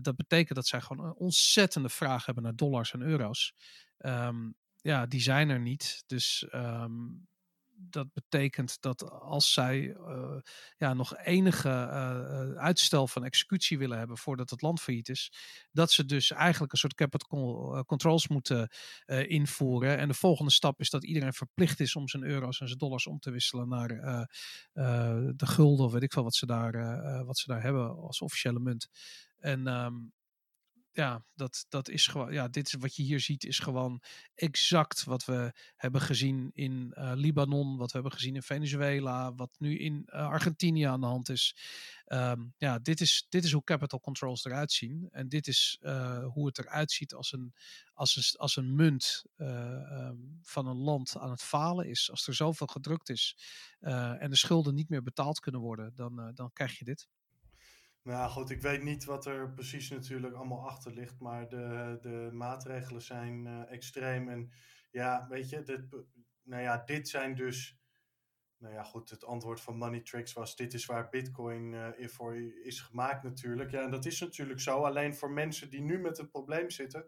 Dat 0.00 0.16
betekent 0.16 0.54
dat 0.54 0.66
zij 0.66 0.80
gewoon 0.80 1.06
een 1.06 1.14
ontzettende 1.14 1.88
vraag 1.88 2.26
hebben 2.26 2.42
naar 2.44 2.56
dollars 2.56 2.92
en 2.92 3.02
euro's. 3.02 3.54
Um, 3.98 4.56
ja, 4.76 5.06
die 5.06 5.20
zijn 5.20 5.48
er 5.48 5.60
niet. 5.60 6.04
Dus 6.06 6.48
um, 6.54 7.28
dat 7.80 8.12
betekent 8.12 8.80
dat 8.80 9.10
als 9.10 9.52
zij 9.52 9.80
uh, 9.80 10.40
ja, 10.76 10.94
nog 10.94 11.16
enige 11.16 11.68
uh, 11.68 12.62
uitstel 12.62 13.08
van 13.08 13.24
executie 13.24 13.78
willen 13.78 13.98
hebben 13.98 14.18
voordat 14.18 14.50
het 14.50 14.62
land 14.62 14.80
failliet 14.80 15.08
is, 15.08 15.32
dat 15.72 15.90
ze 15.90 16.04
dus 16.04 16.30
eigenlijk 16.30 16.72
een 16.72 16.78
soort 16.78 16.94
capital 16.94 17.84
controls 17.86 18.28
moeten 18.28 18.70
invoeren. 19.06 19.98
En 19.98 20.08
de 20.08 20.14
volgende 20.14 20.50
stap 20.50 20.80
is 20.80 20.90
dat 20.90 21.04
iedereen 21.04 21.32
verplicht 21.32 21.80
is 21.80 21.96
om 21.96 22.08
zijn 22.08 22.22
euro's 22.22 22.60
en 22.60 22.66
zijn 22.66 22.78
dollars 22.78 23.06
om 23.06 23.18
te 23.18 23.30
wisselen 23.30 23.68
naar 23.68 23.88
de 25.36 25.46
gulden 25.46 25.86
of 25.86 25.92
weet 25.92 26.02
ik 26.02 26.12
veel 26.12 26.22
wat 26.22 26.34
ze 26.34 26.46
daar, 26.46 27.24
wat 27.24 27.38
ze 27.38 27.46
daar 27.46 27.62
hebben 27.62 27.96
als 27.96 28.20
officiële 28.20 28.60
munt. 28.60 28.88
En 29.38 29.66
um, 29.66 30.12
ja, 30.98 31.24
dat, 31.34 31.66
dat 31.68 31.88
is 31.88 32.06
gewoon, 32.06 32.32
ja, 32.32 32.48
dit 32.48 32.66
is 32.66 32.72
wat 32.72 32.96
je 32.96 33.02
hier 33.02 33.20
ziet, 33.20 33.44
is 33.44 33.58
gewoon 33.58 34.02
exact 34.34 35.04
wat 35.04 35.24
we 35.24 35.52
hebben 35.76 36.00
gezien 36.00 36.50
in 36.54 36.94
uh, 36.94 37.12
Libanon, 37.14 37.76
wat 37.76 37.86
we 37.86 37.92
hebben 37.92 38.12
gezien 38.12 38.34
in 38.34 38.42
Venezuela, 38.42 39.34
wat 39.34 39.50
nu 39.58 39.78
in 39.78 40.02
uh, 40.06 40.12
Argentinië 40.12 40.82
aan 40.82 41.00
de 41.00 41.06
hand 41.06 41.28
is. 41.28 41.56
Um, 42.06 42.54
ja, 42.56 42.78
dit 42.78 43.00
is, 43.00 43.26
dit 43.28 43.44
is 43.44 43.52
hoe 43.52 43.64
capital 43.64 44.00
controls 44.00 44.44
eruit 44.44 44.72
zien. 44.72 45.08
En 45.10 45.28
dit 45.28 45.46
is 45.46 45.78
uh, 45.80 46.24
hoe 46.26 46.46
het 46.46 46.58
eruit 46.58 46.92
ziet 46.92 47.14
als 47.14 47.32
een, 47.32 47.54
als 47.92 48.16
een, 48.16 48.38
als 48.38 48.56
een 48.56 48.74
munt 48.74 49.24
um, 49.36 50.38
van 50.42 50.66
een 50.66 50.76
land 50.76 51.16
aan 51.16 51.30
het 51.30 51.42
falen 51.42 51.88
is. 51.88 52.10
Als 52.10 52.26
er 52.26 52.34
zoveel 52.34 52.66
gedrukt 52.66 53.08
is 53.08 53.36
en 54.18 54.30
de 54.30 54.36
schulden 54.36 54.74
niet 54.74 54.88
meer 54.88 55.02
betaald 55.02 55.40
kunnen 55.40 55.60
worden, 55.60 55.94
dan, 55.94 56.32
dan 56.34 56.52
krijg 56.52 56.78
je 56.78 56.84
dit. 56.84 57.08
Nou 58.02 58.30
goed, 58.30 58.50
ik 58.50 58.62
weet 58.62 58.82
niet 58.82 59.04
wat 59.04 59.26
er 59.26 59.52
precies 59.52 59.90
natuurlijk 59.90 60.34
allemaal 60.34 60.68
achter 60.68 60.92
ligt, 60.92 61.20
maar 61.20 61.48
de, 61.48 61.98
de 62.00 62.30
maatregelen 62.32 63.02
zijn 63.02 63.46
uh, 63.46 63.72
extreem. 63.72 64.28
En 64.28 64.52
ja, 64.90 65.26
weet 65.28 65.48
je, 65.48 65.62
dit, 65.62 65.86
nou 66.42 66.62
ja, 66.62 66.82
dit 66.84 67.08
zijn 67.08 67.34
dus, 67.34 67.78
nou 68.56 68.74
ja 68.74 68.82
goed, 68.82 69.10
het 69.10 69.24
antwoord 69.24 69.60
van 69.60 69.76
Money 69.76 70.00
Tricks 70.00 70.32
was, 70.32 70.56
dit 70.56 70.74
is 70.74 70.86
waar 70.86 71.08
Bitcoin 71.08 71.72
uh, 71.72 72.08
voor 72.08 72.36
is 72.64 72.80
gemaakt 72.80 73.22
natuurlijk. 73.22 73.70
Ja, 73.70 73.82
en 73.82 73.90
dat 73.90 74.04
is 74.04 74.20
natuurlijk 74.20 74.60
zo, 74.60 74.82
alleen 74.82 75.14
voor 75.14 75.30
mensen 75.30 75.70
die 75.70 75.82
nu 75.82 75.98
met 75.98 76.16
het 76.18 76.30
probleem 76.30 76.70
zitten, 76.70 77.06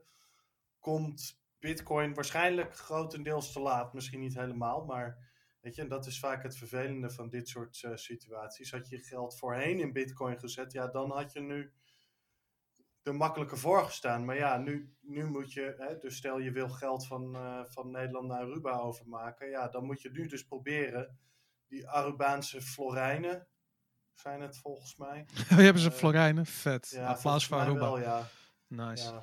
komt 0.79 1.43
Bitcoin 1.59 2.15
waarschijnlijk 2.15 2.75
grotendeels 2.75 3.53
te 3.53 3.61
laat. 3.61 3.95
Misschien 3.95 4.21
niet 4.21 4.35
helemaal, 4.35 4.85
maar 4.85 5.30
Weet 5.61 5.75
je, 5.75 5.83
en 5.83 5.89
dat 5.89 6.07
is 6.07 6.19
vaak 6.19 6.43
het 6.43 6.57
vervelende 6.57 7.11
van 7.11 7.29
dit 7.29 7.49
soort 7.49 7.83
uh, 7.83 7.97
situaties. 7.97 8.71
Had 8.71 8.89
je 8.89 8.99
geld 8.99 9.39
voorheen 9.39 9.81
in 9.81 9.93
Bitcoin 9.93 10.39
gezet, 10.39 10.73
ja, 10.73 10.87
dan 10.87 11.11
had 11.11 11.33
je 11.33 11.41
nu 11.41 11.73
er 13.03 13.15
makkelijker 13.15 13.59
voor 13.59 13.85
gestaan. 13.85 14.25
Maar 14.25 14.37
ja, 14.37 14.59
nu, 14.59 14.95
nu 15.01 15.27
moet 15.27 15.53
je, 15.53 15.75
hè, 15.79 15.99
dus 15.99 16.17
stel 16.17 16.39
je 16.39 16.53
wil 16.53 16.69
geld 16.69 17.07
van, 17.07 17.37
uh, 17.37 17.65
van 17.65 17.91
Nederland 17.91 18.29
naar 18.29 18.41
Aruba 18.41 18.79
overmaken, 18.79 19.51
ja, 19.51 19.69
dan 19.69 19.85
moet 19.85 20.03
je 20.03 20.11
nu 20.11 20.27
dus 20.27 20.45
proberen 20.45 21.19
die 21.67 21.89
Arubaanse 21.89 22.63
florijnen, 22.63 23.47
zijn 24.15 24.41
het 24.41 24.59
volgens 24.59 24.97
mij. 24.97 25.27
Oh, 25.51 25.59
hebben 25.59 25.83
ze 25.83 25.89
uh, 25.89 25.95
florijnen? 25.95 26.47
Vet. 26.47 26.89
Ja, 26.89 27.07
Applaus 27.07 27.47
voor 27.47 27.57
Aruba. 27.57 27.79
Wel, 27.79 27.99
ja. 27.99 28.29
Nice. 28.67 29.13
Ja, 29.13 29.23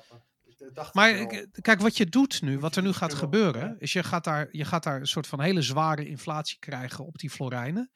maar 0.92 1.26
kijk, 1.60 1.80
wat 1.80 1.96
je 1.96 2.06
doet 2.06 2.42
nu, 2.42 2.58
wat 2.58 2.76
er 2.76 2.82
nu 2.82 2.92
gaat 2.92 3.14
gebeuren, 3.14 3.76
is 3.78 3.92
je 3.92 4.02
gaat, 4.02 4.24
daar, 4.24 4.48
je 4.50 4.64
gaat 4.64 4.82
daar 4.82 5.00
een 5.00 5.06
soort 5.06 5.26
van 5.26 5.40
hele 5.40 5.62
zware 5.62 6.08
inflatie 6.08 6.58
krijgen 6.58 7.06
op 7.06 7.18
die 7.18 7.30
florijnen. 7.30 7.90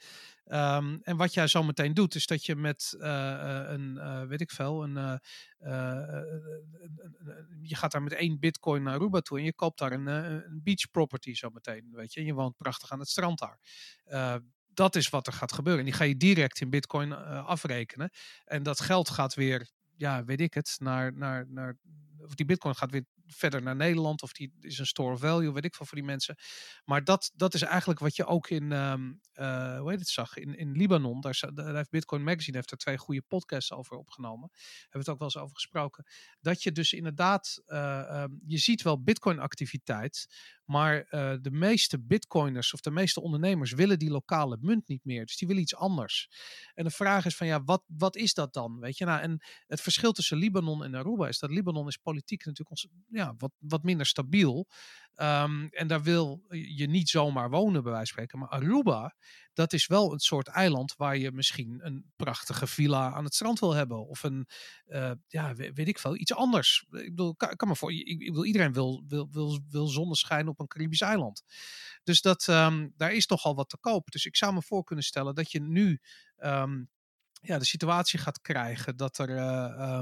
Um, 0.47 1.01
en 1.03 1.17
wat 1.17 1.35
jij 1.35 1.47
zo 1.47 1.63
meteen 1.63 1.95
doet, 1.95 2.15
is 2.15 2.27
dat 2.27 2.47
je 2.47 2.57
met 2.57 2.95
uh, 2.99 3.63
een, 3.67 3.95
uh, 3.97 4.23
weet 4.23 4.41
ik 4.41 4.51
veel, 4.51 4.83
een, 4.83 4.97
uh, 4.97 5.15
je 7.63 7.77
gaat 7.77 7.93
daar 7.93 8.03
met 8.03 8.13
één 8.13 8.41
bitcoin 8.41 8.83
naar 8.83 8.95
Aruba 8.95 9.21
toe 9.21 9.39
en 9.39 9.45
je 9.45 9.55
koopt 9.55 9.79
daar 9.79 9.93
een, 9.93 10.07
een 10.07 10.61
beach 10.63 10.91
property 10.91 11.35
zo 11.35 11.51
meteen, 11.51 11.89
weet 11.93 12.13
je. 12.13 12.21
En 12.21 12.27
je 12.27 12.35
woont 12.35 12.57
prachtig 12.57 12.91
aan 12.91 12.99
het 12.99 13.09
strand 13.09 13.39
daar 13.39 13.59
dat 14.75 14.97
is 14.97 15.09
wat 15.09 15.27
er 15.27 15.33
gaat 15.33 15.53
gebeuren. 15.53 15.81
En 15.81 15.89
die 15.91 15.99
ga 15.99 16.05
je 16.05 16.17
direct 16.17 16.61
in 16.61 16.71
Bitcoin 16.71 17.09
uh, 17.09 17.47
afrekenen. 17.47 18.11
En 18.45 18.63
dat 18.63 18.81
geld 18.81 19.11
gaat 19.11 19.35
weer, 19.35 19.71
ja, 19.97 20.25
weet 20.25 20.41
ik 20.41 20.55
het, 20.55 20.77
naar, 20.79 21.17
naar, 21.17 21.47
naar 21.49 21.79
of 22.24 22.35
die 22.35 22.47
bitcoin 22.47 22.74
gaat 22.74 22.90
weer 22.90 23.05
verder 23.33 23.63
naar 23.63 23.77
Nederland 23.77 24.23
of 24.23 24.33
die 24.33 24.53
is 24.61 24.79
een 24.79 24.87
store 24.87 25.13
of 25.13 25.21
value, 25.21 25.53
weet 25.53 25.65
ik 25.65 25.75
veel 25.75 25.87
voor 25.87 25.99
die 25.99 26.07
mensen. 26.07 26.37
Maar 26.85 27.05
dat, 27.05 27.33
dat 27.35 27.55
is 27.55 27.63
eigenlijk 27.63 28.01
wat 28.01 28.17
je 28.17 28.27
ook 28.27 28.49
in, 28.49 28.73
ehm, 28.73 29.13
eh, 29.33 29.79
hoe 29.79 29.91
heet 29.91 29.99
het, 29.99 30.09
zag, 30.09 30.37
in, 30.37 30.57
in 30.57 30.73
Libanon. 30.73 31.21
Daar 31.21 31.39
heeft 31.75 31.91
Bitcoin 31.91 32.23
Magazine 32.23 32.57
heeft 32.57 32.71
er 32.71 32.77
twee 32.77 32.99
goede 32.99 33.23
podcasts 33.29 33.73
over 33.73 33.97
opgenomen. 33.97 34.51
Hebben 34.53 34.91
we 34.91 34.99
het 34.99 35.09
ook 35.09 35.19
wel 35.19 35.29
eens 35.29 35.37
over 35.37 35.55
gesproken. 35.55 36.05
Dat 36.41 36.63
je 36.63 36.73
dus 36.73 36.93
inderdaad, 36.93 37.63
eh, 37.67 38.01
ehm, 38.01 38.31
je 38.47 38.59
ziet 38.59 38.83
wel 38.83 39.03
Bitcoin 39.03 39.39
activiteit, 39.39 40.27
maar 40.65 41.03
eh, 41.03 41.35
de 41.41 41.51
meeste 41.51 42.01
Bitcoiners 42.01 42.73
of 42.73 42.81
de 42.81 42.91
meeste 42.91 43.21
ondernemers 43.21 43.73
willen 43.73 43.99
die 43.99 44.11
lokale 44.11 44.59
munt 44.61 44.89
niet 44.89 45.05
meer. 45.05 45.27
Dus 45.27 45.37
die 45.37 45.49
willen 45.49 45.63
iets 45.63 45.75
anders. 45.75 46.29
En 46.75 46.85
de 46.85 46.91
vraag 46.91 47.25
is 47.25 47.37
van 47.37 47.47
ja, 47.47 47.63
wat, 47.65 47.85
wat 47.87 48.17
is 48.17 48.35
dat 48.35 48.53
dan? 48.53 48.79
Weet 48.81 48.99
je, 48.99 49.05
nou, 49.05 49.21
en 49.21 49.45
het 49.67 49.81
verschil 49.81 50.13
tussen 50.13 50.37
Libanon 50.37 50.85
en 50.85 50.95
Aruba 50.95 51.29
is 51.29 51.39
dat 51.39 51.51
Libanon 51.51 51.87
is 51.87 51.97
politiek 51.97 52.45
natuurlijk 52.45 52.71
ons, 52.71 52.87
ja, 53.09 53.22
wat, 53.39 53.53
wat 53.59 53.82
minder 53.82 54.07
stabiel. 54.07 54.66
Ehm, 55.15 55.66
en 55.70 55.86
daar 55.86 56.03
wil 56.03 56.44
je 56.49 56.86
niet 56.89 57.09
zomaar 57.09 57.51
wonen, 57.51 57.82
bij 57.82 57.93
wijze 57.93 58.12
van 58.15 58.24
spreken. 58.24 58.39
Maar 58.39 58.49
Aruba, 58.49 59.16
dat 59.53 59.73
is 59.73 59.86
wel 59.86 60.12
een 60.12 60.19
soort 60.19 60.49
eiland 60.49 60.94
waar 60.97 61.16
je 61.16 61.32
misschien 61.32 61.81
een 61.86 62.12
prachtige 62.16 62.66
villa 62.66 63.12
aan 63.12 63.24
het 63.24 63.35
strand 63.35 63.59
wil 63.59 63.73
hebben. 63.74 64.07
Of 64.07 64.23
een, 64.23 64.47
eh, 64.85 65.11
ja, 65.28 65.55
we- 65.55 65.73
weet 65.73 65.89
ik 65.89 65.99
veel, 65.99 66.16
iets 66.16 66.35
anders. 66.35 66.86
Ik 66.90 67.09
bedoel, 67.15 67.35
kan, 67.36 67.69
me 67.69 67.77
voor, 67.77 67.93
ik, 67.93 68.07
ik 68.07 68.19
bedoel, 68.27 68.44
iedereen 68.44 68.73
wil, 68.73 69.05
wil, 69.09 69.28
wil, 69.31 69.61
wil 69.69 69.86
zonneschijn 69.86 70.49
op 70.49 70.61
een 70.61 70.66
Caribisch 70.66 71.01
eiland. 71.01 71.43
Dus 72.03 72.20
dat, 72.20 72.49
ehm, 72.49 72.89
daar 72.97 73.12
is 73.12 73.27
toch 73.27 73.44
al 73.44 73.55
wat 73.55 73.69
te 73.69 73.78
koop. 73.81 74.11
Dus 74.11 74.27
ik 74.27 74.36
zou 74.36 74.55
me 74.55 74.62
voor 74.62 74.85
kunnen 74.85 75.05
stellen 75.05 75.35
dat 75.35 75.51
je 75.51 75.61
nu 75.61 76.01
ehm, 76.36 76.85
ja, 77.40 77.59
de 77.59 77.65
situatie 77.65 78.19
gaat 78.19 78.40
krijgen 78.40 78.97
dat 78.97 79.19
er 79.19 79.36
eh, 79.36 80.01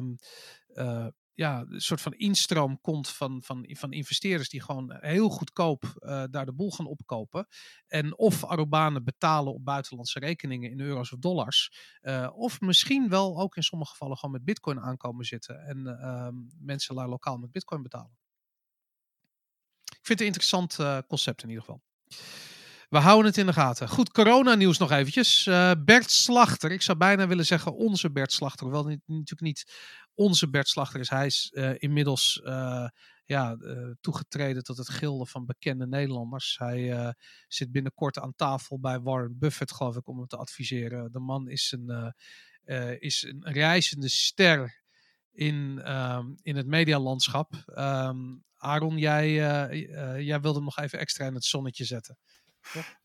eh, 0.74 1.06
ja, 1.34 1.64
een 1.68 1.80
soort 1.80 2.00
van 2.00 2.12
instroom 2.12 2.80
komt 2.80 3.08
van, 3.08 3.42
van, 3.42 3.66
van 3.68 3.92
investeerders 3.92 4.48
die 4.48 4.62
gewoon 4.62 4.96
heel 5.00 5.28
goedkoop 5.28 5.84
eh, 5.84 6.24
daar 6.30 6.46
de 6.46 6.52
boel 6.52 6.70
gaan 6.70 6.86
opkopen. 6.86 7.46
En 7.86 8.18
of 8.18 8.44
Arubanen 8.44 9.04
betalen 9.04 9.54
op 9.54 9.64
buitenlandse 9.64 10.18
rekeningen 10.18 10.70
in 10.70 10.80
euro's 10.80 11.12
of 11.12 11.18
dollars. 11.18 11.72
eh, 12.00 12.30
of 12.32 12.60
misschien 12.60 13.08
wel 13.08 13.40
ook 13.40 13.56
in 13.56 13.62
sommige 13.62 13.90
gevallen 13.90 14.16
gewoon 14.16 14.34
met 14.34 14.44
bitcoin 14.44 14.80
aankomen 14.80 15.24
zitten. 15.24 15.60
En 15.66 15.86
ehm, 15.86 16.34
mensen 16.58 16.94
daar 16.94 17.08
lokaal 17.08 17.36
met 17.36 17.52
bitcoin 17.52 17.82
betalen. 17.82 18.18
Ik 19.84 20.06
vind 20.06 20.08
het 20.08 20.20
een 20.20 20.26
interessant 20.26 20.78
eh, 20.78 20.98
concept 21.08 21.42
in 21.42 21.48
ieder 21.48 21.64
geval. 21.64 21.82
We 22.90 22.98
houden 22.98 23.26
het 23.26 23.36
in 23.36 23.46
de 23.46 23.52
gaten. 23.52 23.88
Goed, 23.88 24.10
corona-nieuws 24.10 24.78
nog 24.78 24.90
eventjes. 24.90 25.46
Eh, 25.46 25.72
Bert 25.84 26.10
Slachter, 26.10 26.70
ik 26.70 26.82
zou 26.82 26.98
bijna 26.98 27.26
willen 27.26 27.46
zeggen 27.46 27.74
onze 27.74 28.10
Bert 28.10 28.32
Slachter. 28.32 28.66
Niet, 28.86 29.02
natuurlijk 29.06 29.40
niet 29.40 29.72
onze 30.14 30.50
Bert 30.50 30.68
Slachter 30.68 31.00
is. 31.00 31.10
Hij 31.10 31.26
is 31.26 31.50
eh, 31.52 31.70
inmiddels 31.76 32.40
eh, 32.44 32.88
ja, 33.24 33.56
toegetreden 34.00 34.62
tot 34.62 34.76
het 34.76 34.88
gilde 34.88 35.26
van 35.26 35.46
bekende 35.46 35.86
Nederlanders. 35.86 36.58
Hij 36.58 37.14
zit 37.48 37.72
binnenkort 37.72 38.18
aan 38.18 38.34
tafel 38.36 38.80
bij 38.80 39.00
Warren 39.00 39.38
Buffett, 39.38 39.72
geloof 39.72 39.96
ik, 39.96 40.08
om 40.08 40.18
hem 40.18 40.26
te 40.26 40.36
adviseren. 40.36 41.12
De 41.12 41.20
man 41.20 41.48
is 41.48 41.76
een, 41.78 42.14
is 42.98 43.22
een 43.22 43.52
reizende 43.52 44.08
ster 44.08 44.82
in, 45.32 45.80
ehm, 45.84 46.26
in 46.42 46.56
het 46.56 46.66
medialandschap. 46.66 47.52
Ehm 47.66 48.18
Aaron, 48.62 48.98
jij, 48.98 49.32
jij 50.24 50.40
wilde 50.40 50.56
hem 50.56 50.64
nog 50.64 50.78
even 50.78 50.98
extra 50.98 51.26
in 51.26 51.34
het 51.34 51.44
zonnetje 51.44 51.84
zetten. 51.84 52.18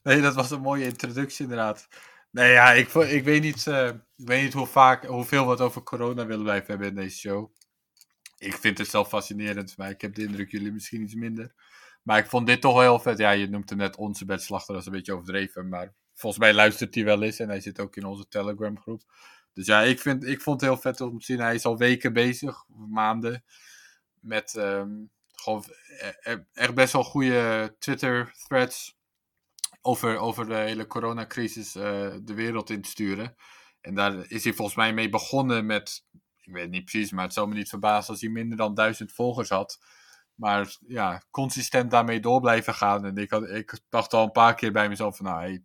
Nee, 0.04 0.22
dat 0.22 0.36
was 0.36 0.52
een 0.52 0.62
mooie 0.62 0.86
introductie 0.86 1.44
inderdaad. 1.44 1.88
Nee, 2.32 2.52
ja, 2.52 2.72
ik, 2.72 2.94
ik, 2.94 3.24
weet 3.24 3.42
niet, 3.42 3.68
eh, 3.68 3.92
weet 4.16 4.44
niet 4.44 4.54
hoe 4.54 4.68
vaak, 4.68 5.06
hoeveel 5.06 5.46
we 5.46 5.52
het 5.52 5.62
over 5.62 5.84
corona 5.84 6.26
willen 6.26 6.44
blijven 6.44 6.68
hebben 6.68 6.88
in 6.88 6.96
deze 6.96 7.18
show. 7.18 7.52
Ik 8.38 8.54
vind 8.54 8.78
het 8.78 8.88
zelf 8.88 9.08
fascinerend, 9.08 9.78
maar 9.78 9.90
ik 9.90 10.02
heb 10.02 10.16
de 10.16 10.24
indruk 10.24 10.52
jullie 10.52 10.72
misschien 10.72 11.02
iets 11.02 11.16
minder. 11.16 11.54
Maar 12.04 12.18
ik 12.18 12.28
vond 12.28 12.48
dit 12.48 12.62
toch 12.62 12.74
wel 12.74 12.82
heel 12.82 13.00
vet. 13.00 13.18
Ja, 13.18 13.32
je 13.32 13.50
noemt 13.50 13.70
hem 13.70 13.78
net 13.78 13.96
onze 13.96 14.26
bedslachter, 14.26 14.74
dat 14.74 14.82
is 14.82 14.88
een 14.88 14.94
beetje 14.94 15.14
overdreven. 15.14 15.70
Maar 15.70 15.94
volgens 16.14 16.42
mij 16.42 16.54
luistert 16.54 16.96
hij 16.96 17.04
wel 17.04 17.24
eens 17.24 17.40
en 17.40 17.50
hij 17.50 17.60
zit 17.60 17.80
ook 17.80 17.96
in 17.96 18.06
onze 18.06 18.28
Telegram 18.28 18.80
groep. 18.80 19.02
Dus 19.54 19.66
ja, 19.66 19.82
ik, 19.82 20.00
vind, 20.00 20.24
ik 20.24 20.42
vond 20.42 20.62
het 20.62 20.70
heel 20.70 20.80
vet 20.80 21.02
om 21.02 21.20
te 21.20 21.26
zien. 21.26 21.40
Hij 21.40 21.56
is 21.56 21.66
al 21.66 21.78
weken 21.78 22.14
bezig, 22.14 22.66
maanden, 22.90 23.44
met 24.20 24.56
ehm, 24.56 24.92
gewoon 25.32 25.64
e- 26.00 26.32
e- 26.32 26.46
echt 26.54 26.76
best 26.76 26.94
wel 26.94 27.04
goede 27.04 27.76
Twitter-threads 27.80 28.95
over, 29.86 30.18
over 30.18 30.48
de 30.48 30.56
hele 30.56 30.88
coronacrisis 30.88 31.76
eh, 31.76 32.14
de 32.22 32.34
wereld 32.34 32.70
in 32.70 32.82
te 32.82 32.90
sturen. 32.90 33.36
En 33.82 33.96
daar 33.96 34.32
is 34.32 34.44
hij 34.44 34.54
volgens 34.54 34.78
mij 34.78 34.94
mee 34.94 35.10
begonnen 35.10 35.66
met, 35.66 36.06
ik 36.42 36.54
weet 36.54 36.70
niet 36.70 36.86
precies, 36.86 37.12
maar 37.12 37.24
het 37.24 37.34
zou 37.34 37.48
me 37.48 37.56
niet 37.56 37.70
verbazen 37.70 38.12
als 38.12 38.22
hij 38.22 38.30
minder 38.30 38.58
dan 38.58 38.74
duizend 38.74 39.12
volgers 39.12 39.50
had. 39.50 39.80
Maar 40.36 40.78
ja, 40.88 41.24
consistent 41.32 41.92
daarmee 41.92 42.20
door 42.20 42.42
blijven 42.42 42.74
gaan. 42.74 43.06
En 43.06 43.18
ik, 43.18 43.30
had, 43.30 43.50
ik 43.50 43.80
dacht 43.90 44.14
al 44.14 44.24
een 44.24 44.32
paar 44.32 44.56
keer 44.56 44.72
bij 44.72 44.90
mezelf 44.90 45.18
van, 45.18 45.26
nou, 45.26 45.40
hij, 45.40 45.64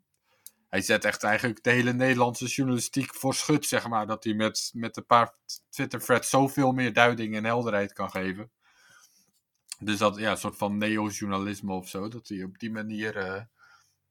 hij 0.68 0.80
zet 0.80 1.04
echt 1.04 1.22
eigenlijk 1.22 1.62
de 1.62 1.70
hele 1.70 1.92
Nederlandse 1.92 2.46
journalistiek 2.46 3.14
voor 3.14 3.34
schut, 3.34 3.66
zeg 3.66 3.88
maar. 3.88 4.06
Dat 4.06 4.24
hij 4.24 4.34
met, 4.34 4.70
met 4.74 4.96
een 4.96 5.06
paar 5.06 5.34
Twitter-threads 5.70 6.28
zoveel 6.28 6.72
meer 6.72 6.92
duiding 6.92 7.36
en 7.36 7.44
helderheid 7.44 7.92
kan 7.92 8.10
geven. 8.10 8.50
Dus 9.78 9.98
dat, 9.98 10.18
ja, 10.18 10.30
een 10.30 10.36
soort 10.36 10.56
van 10.56 10.78
neo-journalisme 10.78 11.72
of 11.72 11.88
zo. 11.88 12.08
Dat 12.08 12.28
hij 12.28 12.42
op 12.42 12.58
die 12.58 12.70
manier... 12.70 13.16
eh, 13.16 13.42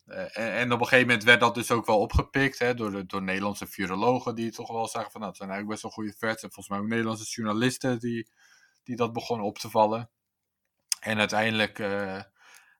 en, 0.09 0.51
en 0.53 0.71
op 0.71 0.79
een 0.79 0.87
gegeven 0.87 1.07
moment 1.07 1.23
werd 1.23 1.39
dat 1.39 1.55
dus 1.55 1.71
ook 1.71 1.85
wel 1.85 1.99
opgepikt 1.99 2.59
hè, 2.59 2.73
door, 2.73 3.07
door 3.07 3.23
Nederlandse 3.23 3.67
virologen 3.67 4.35
die 4.35 4.51
toch 4.51 4.71
wel 4.71 4.87
zagen 4.87 5.11
van 5.11 5.21
nou, 5.21 5.35
zijn 5.35 5.49
eigenlijk 5.49 5.81
best 5.81 5.95
wel 5.95 6.03
goede 6.03 6.17
threads. 6.17 6.43
En 6.43 6.51
volgens 6.51 6.69
mij 6.69 6.79
ook 6.79 6.91
Nederlandse 6.91 7.41
journalisten 7.41 7.99
die, 7.99 8.29
die 8.83 8.95
dat 8.95 9.13
begonnen 9.13 9.45
op 9.45 9.57
te 9.57 9.69
vallen. 9.69 10.09
En 10.99 11.17
uiteindelijk, 11.17 11.79
eh, 11.79 12.21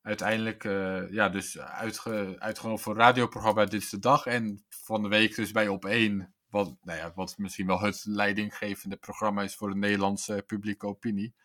uiteindelijk 0.01 0.63
eh, 0.63 1.11
ja, 1.11 1.29
dus 1.29 1.59
uitge, 1.59 2.35
uitgenodigd 2.39 2.83
voor 2.83 2.93
een 2.93 3.01
radioprogramma 3.01 3.65
Dit 3.65 3.81
is 3.81 3.89
de 3.89 3.99
Dag. 3.99 4.25
En 4.25 4.65
van 4.69 5.01
de 5.03 5.09
week 5.09 5.35
dus 5.35 5.51
bij 5.51 5.67
Op1, 5.67 6.31
wat, 6.49 6.75
nou 6.81 6.97
ja, 6.97 7.11
wat 7.15 7.37
misschien 7.37 7.67
wel 7.67 7.79
het 7.79 8.05
leidinggevende 8.05 8.97
programma 8.97 9.43
is 9.43 9.55
voor 9.55 9.69
de 9.69 9.77
Nederlandse 9.77 10.43
publieke 10.47 10.87
opinie. 10.87 11.35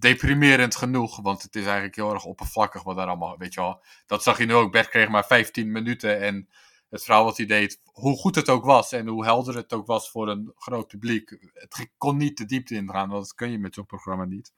Deprimerend 0.00 0.76
genoeg, 0.76 1.20
want 1.20 1.42
het 1.42 1.56
is 1.56 1.64
eigenlijk 1.64 1.96
heel 1.96 2.12
erg 2.12 2.24
oppervlakkig 2.24 2.82
wat 2.82 2.96
daar 2.96 3.06
allemaal, 3.06 3.38
weet 3.38 3.54
je 3.54 3.60
wel. 3.60 3.82
Dat 4.06 4.22
zag 4.22 4.38
je 4.38 4.46
nu 4.46 4.54
ook, 4.54 4.72
Bert 4.72 4.88
kreeg 4.88 5.08
maar 5.08 5.26
15 5.26 5.72
minuten 5.72 6.20
en 6.20 6.48
het 6.90 7.04
verhaal 7.04 7.24
wat 7.24 7.36
hij 7.36 7.46
deed, 7.46 7.80
hoe 7.84 8.16
goed 8.16 8.34
het 8.34 8.48
ook 8.48 8.64
was 8.64 8.92
en 8.92 9.06
hoe 9.06 9.24
helder 9.24 9.56
het 9.56 9.72
ook 9.72 9.86
was 9.86 10.10
voor 10.10 10.28
een 10.28 10.52
groot 10.54 10.86
publiek. 10.86 11.30
Het 11.52 11.90
kon 11.96 12.16
niet 12.16 12.38
de 12.38 12.44
diepte 12.44 12.74
ingaan, 12.74 13.08
want 13.08 13.22
dat 13.22 13.34
kun 13.34 13.50
je 13.50 13.58
met 13.58 13.74
zo'n 13.74 13.86
programma 13.86 14.24
niet. 14.24 14.52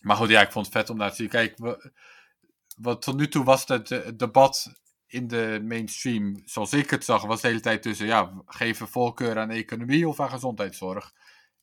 Maar 0.00 0.16
goed, 0.16 0.28
ja, 0.28 0.40
ik 0.40 0.52
vond 0.52 0.66
het 0.66 0.74
vet 0.74 0.90
om 0.90 0.96
naar 0.96 1.10
te 1.10 1.16
zien. 1.16 1.28
Kijk, 1.28 1.56
wat 2.76 3.02
tot 3.02 3.16
nu 3.16 3.28
toe 3.28 3.44
was 3.44 3.64
het, 3.66 3.90
eh, 3.90 4.04
het 4.04 4.18
debat 4.18 4.74
in 5.06 5.26
de 5.26 5.64
mainstream, 5.64 6.42
zoals 6.44 6.72
ik 6.72 6.90
het 6.90 7.04
zag, 7.04 7.22
was 7.22 7.40
de 7.40 7.48
hele 7.48 7.60
tijd 7.60 7.82
tussen, 7.82 8.06
ja, 8.06 8.42
geven 8.46 8.88
voorkeur 8.88 9.38
aan 9.38 9.50
economie 9.50 10.08
of 10.08 10.20
aan 10.20 10.30
gezondheidszorg. 10.30 11.14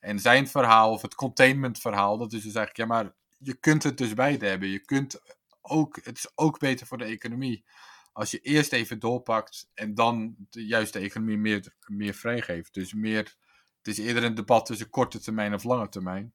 En 0.03 0.19
zijn 0.19 0.47
verhaal, 0.47 0.91
of 0.91 1.01
het 1.01 1.15
containment 1.15 1.79
verhaal, 1.79 2.17
dat 2.17 2.33
is 2.33 2.43
dus 2.43 2.55
eigenlijk, 2.55 2.77
ja, 2.77 2.85
maar 2.85 3.13
je 3.37 3.53
kunt 3.53 3.83
het 3.83 3.97
dus 3.97 4.13
beide 4.13 4.45
hebben. 4.45 4.69
Je 4.69 4.79
kunt 4.79 5.21
ook, 5.61 5.99
het 6.03 6.17
is 6.17 6.31
ook 6.35 6.59
beter 6.59 6.87
voor 6.87 6.97
de 6.97 7.03
economie. 7.03 7.65
Als 8.13 8.31
je 8.31 8.39
eerst 8.39 8.73
even 8.73 8.99
doorpakt 8.99 9.69
en 9.73 9.93
dan 9.93 10.35
de, 10.49 10.65
juist 10.65 10.93
de 10.93 10.99
economie 10.99 11.37
meer, 11.37 11.75
meer 11.85 12.13
vrijgeeft. 12.13 12.73
Dus 12.73 12.93
meer, 12.93 13.35
het 13.77 13.87
is 13.87 13.97
eerder 13.97 14.23
een 14.23 14.35
debat 14.35 14.65
tussen 14.65 14.89
korte 14.89 15.19
termijn 15.19 15.53
of 15.53 15.63
lange 15.63 15.89
termijn. 15.89 16.33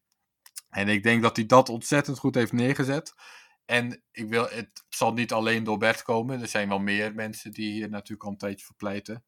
En 0.71 0.89
ik 0.89 1.03
denk 1.03 1.23
dat 1.23 1.37
hij 1.37 1.47
dat 1.47 1.69
ontzettend 1.69 2.19
goed 2.19 2.35
heeft 2.35 2.53
neergezet. 2.53 3.15
En 3.65 4.03
ik 4.11 4.29
wil, 4.29 4.49
het 4.49 4.85
zal 4.89 5.13
niet 5.13 5.33
alleen 5.33 5.65
door 5.65 5.79
Bert 5.79 6.03
komen. 6.03 6.41
Er 6.41 6.49
zijn 6.49 6.69
wel 6.69 6.79
meer 6.79 7.15
mensen 7.15 7.51
die 7.51 7.73
hier 7.73 7.89
natuurlijk 7.89 8.25
al 8.25 8.31
een 8.31 8.39
tijdje 8.39 8.67
voor 8.67 8.77
pleiten. 8.77 9.25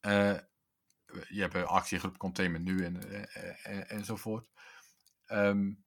Uh, 0.00 0.38
je 1.28 1.40
hebt 1.40 1.54
een 1.54 1.66
actiegroep 1.66 2.18
Containment 2.18 2.64
Nu 2.64 2.84
en, 2.84 3.10
en, 3.10 3.56
en, 3.62 3.88
enzovoort. 3.88 4.48
Um, 5.26 5.84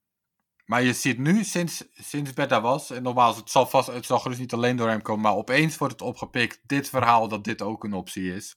maar 0.64 0.82
je 0.82 0.92
ziet 0.92 1.18
nu, 1.18 1.44
sinds, 1.44 1.84
sinds 1.92 2.32
Bert 2.32 2.48
daar 2.48 2.60
was, 2.60 2.90
en 2.90 3.02
nogmaals, 3.02 3.36
het 3.36 3.50
zal, 3.50 3.66
vast, 3.66 3.88
het 3.88 4.06
zal 4.06 4.18
gerust 4.18 4.40
niet 4.40 4.52
alleen 4.52 4.76
door 4.76 4.88
hem 4.88 5.02
komen, 5.02 5.22
maar 5.22 5.34
opeens 5.34 5.78
wordt 5.78 5.92
het 5.92 6.02
opgepikt, 6.02 6.60
dit 6.66 6.88
verhaal, 6.88 7.28
dat 7.28 7.44
dit 7.44 7.62
ook 7.62 7.84
een 7.84 7.92
optie 7.92 8.34
is. 8.34 8.56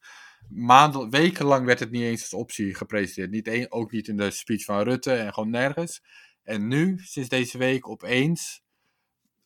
Maanden, 0.49 1.09
wekenlang 1.09 1.65
werd 1.65 1.79
het 1.79 1.91
niet 1.91 2.01
eens 2.01 2.21
als 2.21 2.33
optie 2.33 2.75
gepresenteerd. 2.75 3.31
Niet 3.31 3.47
een, 3.47 3.71
ook 3.71 3.91
niet 3.91 4.07
in 4.07 4.17
de 4.17 4.31
speech 4.31 4.63
van 4.63 4.81
Rutte 4.81 5.13
en 5.13 5.33
gewoon 5.33 5.49
nergens. 5.49 6.03
En 6.43 6.67
nu, 6.67 6.99
sinds 7.03 7.29
deze 7.29 7.57
week, 7.57 7.89
opeens, 7.89 8.60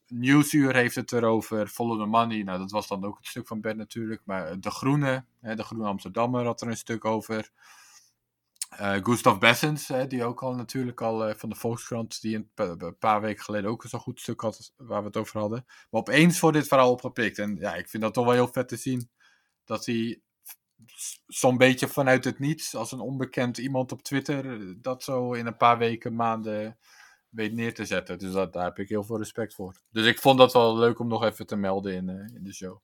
Nieuwsuur 0.07 0.75
heeft 0.75 0.95
het 0.95 1.11
erover, 1.11 1.67
Follow 1.67 1.99
the 1.99 2.05
Money. 2.05 2.43
Nou, 2.43 2.59
dat 2.59 2.71
was 2.71 2.87
dan 2.87 3.05
ook 3.05 3.17
het 3.17 3.27
stuk 3.27 3.47
van 3.47 3.61
Bert 3.61 3.77
natuurlijk. 3.77 4.21
Maar 4.25 4.59
De 4.59 4.71
Groene, 4.71 5.25
hè, 5.41 5.55
De 5.55 5.63
Groene 5.63 5.87
Amsterdammer 5.87 6.45
had 6.45 6.61
er 6.61 6.67
een 6.67 6.77
stuk 6.77 7.05
over. 7.05 7.49
Uh, 8.79 8.95
Gustav 9.03 9.37
Bessens, 9.37 9.87
hè, 9.87 10.07
die 10.07 10.23
ook 10.23 10.43
al 10.43 10.55
natuurlijk 10.55 11.01
al 11.01 11.29
uh, 11.29 11.35
van 11.35 11.49
de 11.49 11.55
Volkskrant, 11.55 12.21
die 12.21 12.35
een, 12.55 12.97
paar 12.99 13.21
weken 13.21 13.43
geleden 13.43 13.69
ook 13.69 13.83
zo'n 13.87 13.99
goed 13.99 14.19
stuk 14.19 14.41
had 14.41 14.73
waar 14.77 14.99
we 14.99 15.07
het 15.07 15.17
over 15.17 15.39
hadden. 15.39 15.65
Maar 15.65 16.01
opeens 16.01 16.39
wordt 16.39 16.57
dit 16.57 16.67
verhaal 16.67 16.91
opgepikt. 16.91 17.39
En 17.39 17.55
ja, 17.59 17.75
ik 17.75 17.89
vind 17.89 18.03
dat 18.03 18.13
toch 18.13 18.25
wel 18.25 18.33
heel 18.33 18.51
vet 18.51 18.67
te 18.67 18.77
zien 18.77 19.09
dat 19.65 19.85
hij 19.85 20.21
zo'n 21.27 21.57
beetje 21.57 21.87
vanuit 21.87 22.23
het 22.23 22.39
niets, 22.39 22.75
als 22.75 22.91
een 22.91 22.99
onbekend 22.99 23.57
iemand 23.57 23.91
op 23.91 24.03
Twitter, 24.03 24.75
dat 24.81 25.03
zo 25.03 25.33
in 25.33 25.45
een 25.45 25.57
paar 25.57 25.77
weken, 25.77 26.15
maanden 26.15 26.77
weet 27.35 27.53
neer 27.53 27.73
te 27.73 27.85
zetten. 27.85 28.19
Dus 28.19 28.31
dat, 28.31 28.53
daar 28.53 28.63
heb 28.63 28.79
ik 28.79 28.89
heel 28.89 29.03
veel 29.03 29.17
respect 29.17 29.53
voor. 29.53 29.75
Dus 29.91 30.05
ik 30.05 30.19
vond 30.19 30.37
dat 30.37 30.53
wel 30.53 30.77
leuk 30.77 30.99
om 30.99 31.07
nog 31.07 31.23
even 31.23 31.45
te 31.45 31.55
melden 31.55 31.93
in, 31.93 32.09
in 32.09 32.43
de 32.43 32.53
show. 32.53 32.77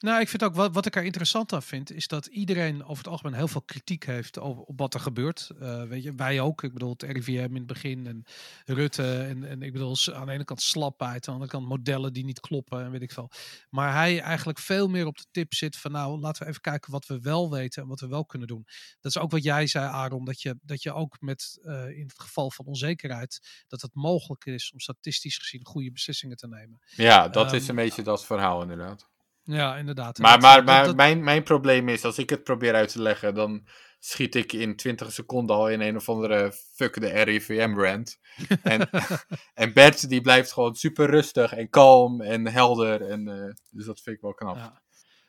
Nou, 0.00 0.20
ik 0.20 0.28
vind 0.28 0.44
ook 0.44 0.54
wat, 0.54 0.74
wat 0.74 0.86
ik 0.86 0.96
er 0.96 1.04
interessant 1.04 1.52
aan 1.52 1.62
vind, 1.62 1.92
is 1.92 2.06
dat 2.06 2.26
iedereen 2.26 2.84
over 2.84 2.96
het 2.96 3.12
algemeen 3.12 3.34
heel 3.34 3.48
veel 3.48 3.62
kritiek 3.62 4.06
heeft 4.06 4.38
op 4.38 4.78
wat 4.78 4.94
er 4.94 5.00
gebeurt. 5.00 5.50
Uh, 5.62 5.82
weet 5.82 6.02
je, 6.02 6.14
wij 6.14 6.40
ook. 6.40 6.62
Ik 6.62 6.72
bedoel, 6.72 6.90
het 6.90 7.02
RIVM 7.02 7.48
in 7.48 7.54
het 7.54 7.66
begin 7.66 8.06
en 8.06 8.24
Rutte 8.64 9.18
en, 9.18 9.44
en 9.44 9.62
ik 9.62 9.72
bedoel, 9.72 9.96
aan 10.12 10.26
de 10.26 10.32
ene 10.32 10.44
kant 10.44 10.62
slapheid, 10.62 11.14
aan 11.14 11.20
de 11.20 11.30
andere 11.30 11.50
kant 11.50 11.68
modellen 11.68 12.12
die 12.12 12.24
niet 12.24 12.40
kloppen 12.40 12.84
en 12.84 12.90
weet 12.90 13.02
ik 13.02 13.12
veel. 13.12 13.30
Maar 13.70 13.92
hij 13.92 14.20
eigenlijk 14.20 14.58
veel 14.58 14.88
meer 14.88 15.06
op 15.06 15.16
de 15.16 15.26
tip 15.30 15.54
zit 15.54 15.76
van 15.76 15.92
nou, 15.92 16.20
laten 16.20 16.42
we 16.42 16.48
even 16.48 16.60
kijken 16.60 16.92
wat 16.92 17.06
we 17.06 17.20
wel 17.20 17.50
weten 17.50 17.82
en 17.82 17.88
wat 17.88 18.00
we 18.00 18.08
wel 18.08 18.26
kunnen 18.26 18.48
doen. 18.48 18.66
Dat 19.00 19.14
is 19.14 19.18
ook 19.18 19.30
wat 19.30 19.42
jij 19.42 19.66
zei, 19.66 19.86
Aaron, 19.86 20.24
dat 20.24 20.42
je, 20.42 20.58
dat 20.62 20.82
je 20.82 20.92
ook 20.92 21.20
met, 21.20 21.58
uh, 21.62 21.88
in 21.88 22.06
het 22.06 22.20
geval 22.20 22.50
van 22.50 22.66
onzekerheid, 22.66 23.64
dat 23.68 23.80
het 23.80 23.94
mogelijk 23.94 24.44
is 24.44 24.72
om 24.72 24.80
statistisch 24.80 25.38
gezien 25.38 25.66
goede 25.66 25.92
beslissingen 25.92 26.36
te 26.36 26.48
nemen. 26.48 26.80
Ja, 26.96 27.28
dat 27.28 27.50
um, 27.50 27.58
is 27.58 27.68
een 27.68 27.74
beetje 27.74 28.02
dat 28.02 28.26
verhaal 28.26 28.62
inderdaad. 28.62 29.09
Ja, 29.52 29.76
inderdaad. 29.76 30.18
Maar, 30.18 30.40
maar, 30.40 30.64
maar 30.64 30.94
Mijn, 30.94 31.24
mijn 31.24 31.42
probleem 31.42 31.88
is, 31.88 32.04
als 32.04 32.18
ik 32.18 32.30
het 32.30 32.44
probeer 32.44 32.74
uit 32.74 32.92
te 32.92 33.02
leggen, 33.02 33.34
dan 33.34 33.66
schiet 33.98 34.34
ik 34.34 34.52
in 34.52 34.76
20 34.76 35.12
seconden 35.12 35.56
al 35.56 35.68
in 35.68 35.80
een 35.80 35.96
of 35.96 36.08
andere 36.08 36.52
fuck 36.74 37.00
de 37.00 37.08
RIVM-brand. 37.08 38.18
en, 38.62 38.90
en 39.54 39.72
Bert, 39.72 40.08
die 40.08 40.20
blijft 40.20 40.52
gewoon 40.52 40.74
super 40.74 41.10
rustig 41.10 41.52
en 41.52 41.68
kalm 41.70 42.20
en 42.20 42.46
helder. 42.46 43.08
En, 43.08 43.28
uh, 43.28 43.52
dus 43.70 43.86
dat 43.86 44.00
vind 44.00 44.16
ik 44.16 44.22
wel 44.22 44.34
knap. 44.34 44.56
Ja. 44.56 44.82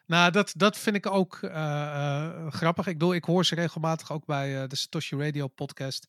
Nou, 0.05 0.31
dat, 0.31 0.53
dat 0.55 0.77
vind 0.77 0.95
ik 0.95 1.05
ook 1.05 1.39
uh, 1.41 1.51
uh, 1.51 2.51
grappig. 2.51 2.87
Ik, 2.87 2.97
bedoel, 2.97 3.13
ik 3.13 3.23
hoor 3.23 3.45
ze 3.45 3.55
regelmatig 3.55 4.11
ook 4.11 4.25
bij 4.25 4.67
de 4.67 4.75
Satoshi 4.75 5.15
Radio 5.15 5.47
podcast. 5.47 6.07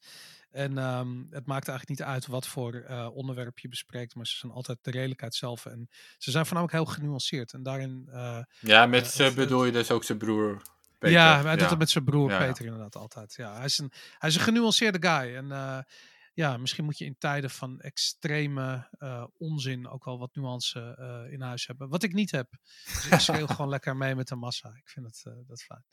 En 0.52 0.78
um, 0.78 1.26
het 1.30 1.46
maakt 1.46 1.68
eigenlijk 1.68 1.98
niet 1.98 2.08
uit 2.08 2.26
wat 2.26 2.46
voor 2.46 2.74
uh, 2.74 3.08
onderwerp 3.12 3.58
je 3.58 3.68
bespreekt, 3.68 4.14
maar 4.14 4.26
ze 4.26 4.36
zijn 4.36 4.52
altijd 4.52 4.78
de 4.82 4.90
redelijkheid 4.90 5.34
zelf. 5.34 5.66
En 5.66 5.88
ze 6.18 6.30
zijn 6.30 6.46
voornamelijk 6.46 6.84
heel 6.84 6.94
genuanceerd. 6.94 7.52
En 7.52 7.62
daarin. 7.62 8.08
Uh, 8.08 8.38
ja, 8.60 8.86
met 8.86 9.04
uh, 9.04 9.10
ze 9.10 9.32
bedoel 9.34 9.64
je 9.64 9.72
dus 9.72 9.90
ook 9.90 10.04
zijn 10.04 10.18
broer. 10.18 10.62
Peter. 10.98 11.16
Ja, 11.16 11.42
hij 11.42 11.56
doet 11.56 11.70
het 11.70 11.78
met 11.78 11.90
zijn 11.90 12.04
broer 12.04 12.30
ja, 12.30 12.38
Peter 12.38 12.64
inderdaad 12.64 12.96
altijd. 12.96 13.34
Ja, 13.34 13.54
hij 13.54 13.64
is 13.64 13.78
een, 13.78 13.92
hij 14.18 14.28
is 14.28 14.34
een 14.34 14.40
genuanceerde 14.40 15.08
guy. 15.08 15.36
En 15.36 15.86
ja, 16.34 16.56
misschien 16.56 16.84
moet 16.84 16.98
je 16.98 17.04
in 17.04 17.18
tijden 17.18 17.50
van 17.50 17.80
extreme 17.80 18.88
onzin 19.38 19.88
ook 19.88 20.04
wel 20.04 20.18
wat 20.18 20.34
nuance 20.34 20.96
in 21.30 21.40
huis 21.40 21.66
hebben. 21.66 21.88
Wat 21.88 22.02
ik 22.02 22.12
niet 22.12 22.30
heb. 22.30 22.48
Dus 22.84 23.06
ik 23.06 23.18
schreeuw 23.18 23.46
gewoon 23.56 23.68
lekker 23.68 23.96
mee 23.96 24.14
met 24.14 24.28
de 24.28 24.36
massa. 24.36 24.68
Ik 24.68 24.88
vind 24.88 25.06
het 25.06 25.34
dat 25.46 25.62
fijn. 25.62 25.84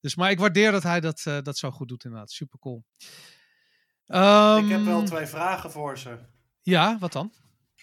Dus, 0.00 0.16
maar 0.16 0.30
ik 0.30 0.38
waardeer 0.38 0.70
dat 0.70 0.82
hij 0.82 1.00
dat, 1.00 1.22
dat 1.42 1.58
zo 1.58 1.70
goed 1.70 1.88
doet 1.88 2.04
inderdaad. 2.04 2.30
Super 2.30 2.58
cool. 2.58 2.84
Um, 4.08 4.64
ik 4.64 4.70
heb 4.70 4.84
wel 4.84 5.02
twee 5.02 5.26
vragen 5.26 5.70
voor 5.70 5.98
ze. 5.98 6.18
Ja, 6.62 6.98
wat 6.98 7.12
dan? 7.12 7.32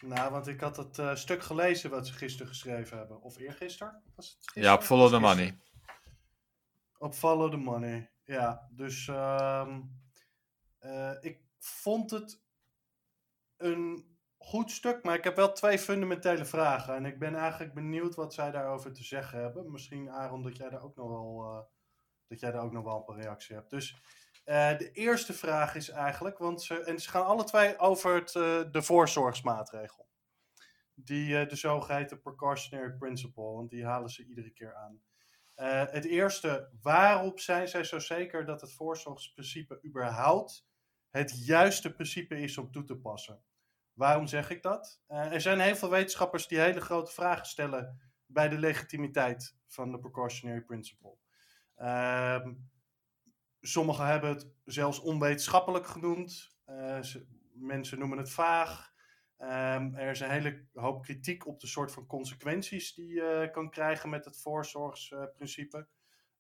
Nou, 0.02 0.32
want 0.32 0.48
ik 0.48 0.62
had 0.62 0.78
het 0.78 0.98
uh, 0.98 1.16
stuk 1.16 1.44
gelezen 1.44 1.90
wat 1.90 2.08
ze 2.08 2.14
gisteren 2.14 2.48
geschreven 2.48 2.98
hebben. 2.98 3.22
Of 3.22 3.38
eergisteren? 3.38 4.02
Was 4.16 4.26
het 4.26 4.38
gisteren? 4.38 4.70
Ja, 4.70 4.76
op 4.76 4.84
Follow 4.84 5.10
the 5.10 5.20
Money. 5.20 5.60
Op 6.98 7.14
Follow 7.14 7.52
the 7.52 7.58
Money, 7.58 8.12
ja. 8.24 8.68
Dus 8.72 9.08
um, 9.08 10.02
uh, 10.82 11.12
ik 11.20 11.40
vond 11.60 12.12
het 12.12 12.42
een 13.58 14.18
goed 14.38 14.72
stuk, 14.72 15.04
maar 15.04 15.16
ik 15.16 15.24
heb 15.24 15.36
wel 15.36 15.54
twee 15.54 15.80
fundamentele 15.80 16.46
vragen. 16.46 16.96
En 16.96 17.06
ik 17.06 17.20
ben 17.20 17.36
eigenlijk 17.36 17.74
benieuwd 17.74 18.16
wat 18.16 18.34
zij 18.34 18.52
daarover 18.52 18.94
te 18.94 19.04
zeggen 19.04 19.40
hebben. 19.40 19.72
Misschien, 19.72 20.10
Aaron, 20.10 20.44
dat 20.44 20.58
jij 20.58 20.70
daar 20.70 20.84
ook 20.84 20.96
nog 20.96 21.08
wel, 21.08 21.44
uh, 21.44 21.60
dat 22.28 22.40
jij 22.40 22.52
daar 22.52 22.64
ook 22.64 22.72
nog 22.72 22.84
wel 22.84 23.04
een 23.08 23.22
reactie 23.22 23.56
hebt. 23.56 23.70
Dus 23.70 24.02
uh, 24.46 24.78
de 24.78 24.92
eerste 24.92 25.34
vraag 25.34 25.76
is 25.76 25.90
eigenlijk, 25.90 26.38
want 26.38 26.64
ze, 26.64 26.84
en 26.84 27.00
ze 27.00 27.10
gaan 27.10 27.26
alle 27.26 27.44
twee 27.44 27.78
over 27.80 28.16
het, 28.16 28.34
uh, 28.36 28.62
de 28.72 28.82
voorzorgsmaatregel. 28.82 30.08
Die, 30.94 31.30
uh, 31.30 31.50
de 31.50 31.56
zogeheten 31.56 32.22
precautionary 32.22 32.92
principle, 32.92 33.44
want 33.44 33.70
die 33.70 33.86
halen 33.86 34.10
ze 34.10 34.26
iedere 34.26 34.50
keer 34.50 34.76
aan. 34.76 35.02
het 35.92 36.06
eerste, 36.06 36.70
waarop 36.82 37.40
zijn 37.40 37.68
zij 37.68 37.84
zo 37.84 38.00
zeker 38.00 38.46
dat 38.46 38.62
het 38.62 38.74
voorzorgsprincipe 38.74 39.80
überhaupt 39.86 40.68
het 41.10 41.46
juiste 41.46 41.94
principe 41.94 42.36
is 42.36 42.58
om 42.58 42.72
toe 42.72 42.84
te 42.84 42.98
passen? 42.98 43.44
Waarom 43.94 44.28
zeg 44.28 44.50
ik 44.50 44.62
dat? 44.62 45.02
er 45.08 45.42
zijn 45.42 45.60
heel 45.60 45.76
veel 45.76 45.90
wetenschappers 45.90 46.48
die 46.48 46.60
hele 46.60 46.82
grote 46.82 47.12
vragen 47.12 47.46
stellen 47.46 48.00
bij 48.26 48.50
de 48.50 48.58
legitimiteit 48.58 49.56
van 49.68 49.92
de 49.92 50.00
precautionary 50.00 50.62
principle. 50.62 51.18
Ehm 51.76 52.54
Sommigen 53.68 54.06
hebben 54.06 54.30
het 54.30 54.48
zelfs 54.66 55.00
onwetenschappelijk 55.00 55.88
genoemd. 55.88 56.58
Uh, 56.70 57.00
mensen 57.54 58.00
noemen 58.00 58.18
het 58.18 58.30
vaag. 58.30 58.94
Um, 59.40 59.96
er 59.96 60.10
is 60.10 60.20
een 60.20 60.30
hele 60.30 60.66
hoop 60.74 61.02
kritiek 61.02 61.48
op 61.48 61.60
de 61.60 61.68
soort 61.68 61.92
van 61.92 62.06
consequenties 62.06 62.94
die 62.94 63.14
je 63.14 63.50
kan 63.52 63.70
krijgen 63.70 64.10
met 64.10 64.26
het 64.26 64.42
voorzorgsprincipe. 64.42 65.88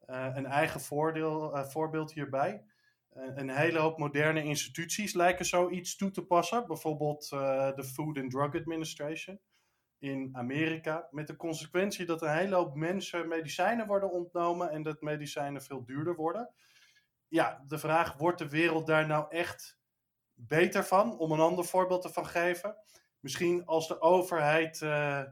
Uh, 0.07 0.31
een 0.33 0.45
eigen 0.45 0.81
voordeel, 0.81 1.57
uh, 1.57 1.63
voorbeeld 1.63 2.13
hierbij. 2.13 2.63
een 3.09 3.49
hele 3.49 3.79
hoop 3.79 3.97
moderne 3.97 4.43
instituties 4.43 5.13
lijken 5.13 5.45
zoiets 5.45 5.95
toe 5.95 6.11
te 6.11 6.25
passen. 6.25 6.67
Bijvoorbeeld 6.67 7.29
de 7.75 7.83
Food 7.93 8.17
and 8.17 8.31
Drug 8.31 8.55
Administration 8.55 9.39
in 9.99 10.29
Amerika. 10.33 11.07
Met 11.11 11.27
de 11.27 11.35
consequentie 11.35 12.05
dat 12.05 12.21
een 12.21 12.37
hele 12.37 12.55
hoop 12.55 12.75
mensen 12.75 13.27
medicijnen 13.27 13.87
worden 13.87 14.11
ontnomen 14.11 14.69
en 14.69 14.83
dat 14.83 15.01
medicijnen 15.01 15.61
veel 15.61 15.85
duurder 15.85 16.15
worden 16.15 16.53
ja, 17.35 17.63
de 17.67 17.77
vraag, 17.77 18.17
wordt 18.17 18.39
de 18.39 18.49
wereld 18.49 18.87
daar 18.87 19.07
nou 19.07 19.25
echt 19.29 19.79
beter 20.33 20.83
van? 20.83 21.17
Om 21.17 21.31
een 21.31 21.39
ander 21.39 21.65
voorbeeld 21.65 22.01
te 22.01 22.09
van 22.09 22.25
geven. 22.25 22.77
Misschien 23.19 23.65
als 23.65 23.87
de 23.87 24.01
overheid 24.01 24.81
uh, 24.81 25.23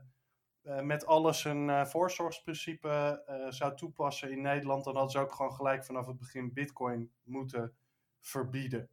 uh, 0.63 0.79
met 0.79 1.05
alles 1.05 1.43
een 1.43 1.67
uh, 1.67 1.85
voorzorgsprincipe 1.85 3.23
zou 3.49 3.75
toepassen 3.75 4.31
in 4.31 4.41
Nederland, 4.41 4.83
dan 4.83 4.93
hadden 4.93 5.11
ze 5.11 5.19
ook 5.19 5.33
gewoon 5.33 5.53
gelijk 5.53 5.85
vanaf 5.85 6.07
het 6.07 6.17
begin 6.17 6.53
Bitcoin 6.53 7.11
moeten 7.23 7.73
verbieden. 8.19 8.89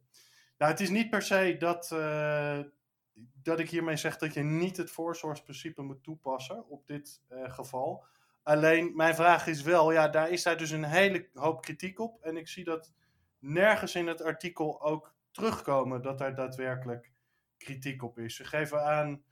Nou, 0.57 0.71
het 0.71 0.81
is 0.81 0.89
niet 0.89 1.09
per 1.09 1.21
se 1.21 1.55
dat, 1.59 1.89
dat 3.43 3.59
ik 3.59 3.69
hiermee 3.69 3.95
zeg 3.95 4.17
dat 4.17 4.33
je 4.33 4.43
niet 4.43 4.77
het 4.77 4.91
voorzorgsprincipe 4.91 5.81
moet 5.81 6.03
toepassen 6.03 6.67
op 6.67 6.87
dit 6.87 7.21
geval. 7.29 8.05
Alleen 8.43 8.95
mijn 8.95 9.15
vraag 9.15 9.47
is 9.47 9.61
wel, 9.61 9.91
ja, 9.91 10.07
daar 10.07 10.29
is 10.29 10.43
daar 10.43 10.57
dus 10.57 10.71
een 10.71 10.83
hele 10.83 11.29
hoop 11.33 11.61
kritiek 11.61 11.99
op. 11.99 12.21
En 12.21 12.37
ik 12.37 12.47
zie 12.47 12.63
dat 12.63 12.93
nergens 13.41 13.95
in 13.95 14.07
het 14.07 14.21
artikel 14.21 14.81
ook 14.81 15.15
terugkomen 15.31 16.01
dat 16.01 16.17
daar 16.17 16.35
daadwerkelijk 16.35 17.11
kritiek 17.57 18.03
op 18.03 18.19
is. 18.19 18.35
Ze 18.35 18.43
geven 18.43 18.85
aan 18.85 19.23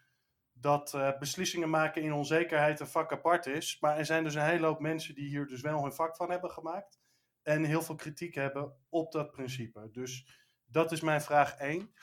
dat 0.52 0.94
uh, 0.94 1.18
beslissingen 1.18 1.70
maken 1.70 2.02
in 2.02 2.14
onzekerheid 2.14 2.80
een 2.80 2.88
vak 2.88 3.12
apart 3.12 3.46
is. 3.46 3.78
Maar 3.80 3.98
er 3.98 4.06
zijn 4.06 4.24
dus 4.24 4.36
een 4.36 4.42
hele 4.42 4.66
hoop 4.66 4.80
mensen 4.80 5.16
die 5.16 5.28
hier 5.28 5.48
dus 5.48 5.62
wel 5.62 5.82
hun 5.82 5.94
vak 5.94 6.16
van 6.16 6.32
hebben 6.32 6.52
gemaakt. 6.52 7.00
En 7.44 7.64
heel 7.64 7.82
veel 7.82 7.96
kritiek 7.96 8.36
hebben 8.36 8.78
op 8.90 9.12
dat 9.12 9.32
principe. 9.32 9.90
Dus 9.92 10.28
dat 10.66 10.92
is 10.92 11.02
mijn 11.02 11.22
vraag 11.22 11.56
1. 11.56 11.94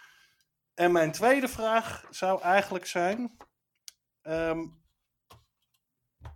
En 0.74 0.92
mijn 0.92 1.12
tweede 1.12 1.48
vraag 1.48 2.06
zou 2.10 2.42
eigenlijk 2.42 2.86
zijn: 2.86 3.36
um, 4.22 4.84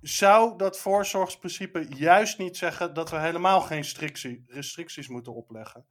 zou 0.01 0.59
dat 0.59 0.79
voorzorgsprincipe 0.79 1.87
juist 1.89 2.39
niet 2.39 2.57
zeggen 2.57 2.95
dat 2.95 3.11
we 3.11 3.19
helemaal 3.19 3.61
geen 3.61 3.85
restricties 4.47 5.09
moeten 5.09 5.35
opleggen? 5.35 5.87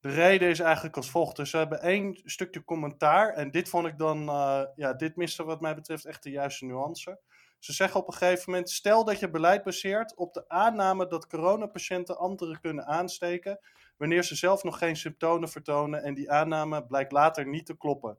De 0.00 0.08
reden 0.08 0.48
is 0.48 0.60
eigenlijk 0.60 0.96
als 0.96 1.10
volgt. 1.10 1.36
Dus 1.36 1.50
ze 1.50 1.56
hebben 1.56 1.80
één 1.80 2.20
stukje 2.24 2.64
commentaar. 2.64 3.32
En 3.32 3.50
dit 3.50 3.68
vond 3.68 3.86
ik 3.86 3.98
dan, 3.98 4.28
uh, 4.28 4.62
ja, 4.74 4.92
dit 4.92 5.16
miste 5.16 5.44
wat 5.44 5.60
mij 5.60 5.74
betreft 5.74 6.04
echt 6.04 6.22
de 6.22 6.30
juiste 6.30 6.64
nuance. 6.64 7.20
Ze 7.58 7.72
zeggen 7.72 8.00
op 8.00 8.06
een 8.06 8.14
gegeven 8.14 8.50
moment: 8.52 8.70
stel 8.70 9.04
dat 9.04 9.18
je 9.18 9.30
beleid 9.30 9.62
baseert 9.62 10.16
op 10.16 10.34
de 10.34 10.48
aanname 10.48 11.06
dat 11.06 11.26
coronapatiënten 11.26 12.18
anderen 12.18 12.60
kunnen 12.60 12.86
aansteken. 12.86 13.60
wanneer 13.96 14.24
ze 14.24 14.34
zelf 14.34 14.62
nog 14.62 14.78
geen 14.78 14.96
symptomen 14.96 15.48
vertonen 15.48 16.02
en 16.02 16.14
die 16.14 16.30
aanname 16.30 16.86
blijkt 16.86 17.12
later 17.12 17.46
niet 17.46 17.66
te 17.66 17.76
kloppen. 17.76 18.18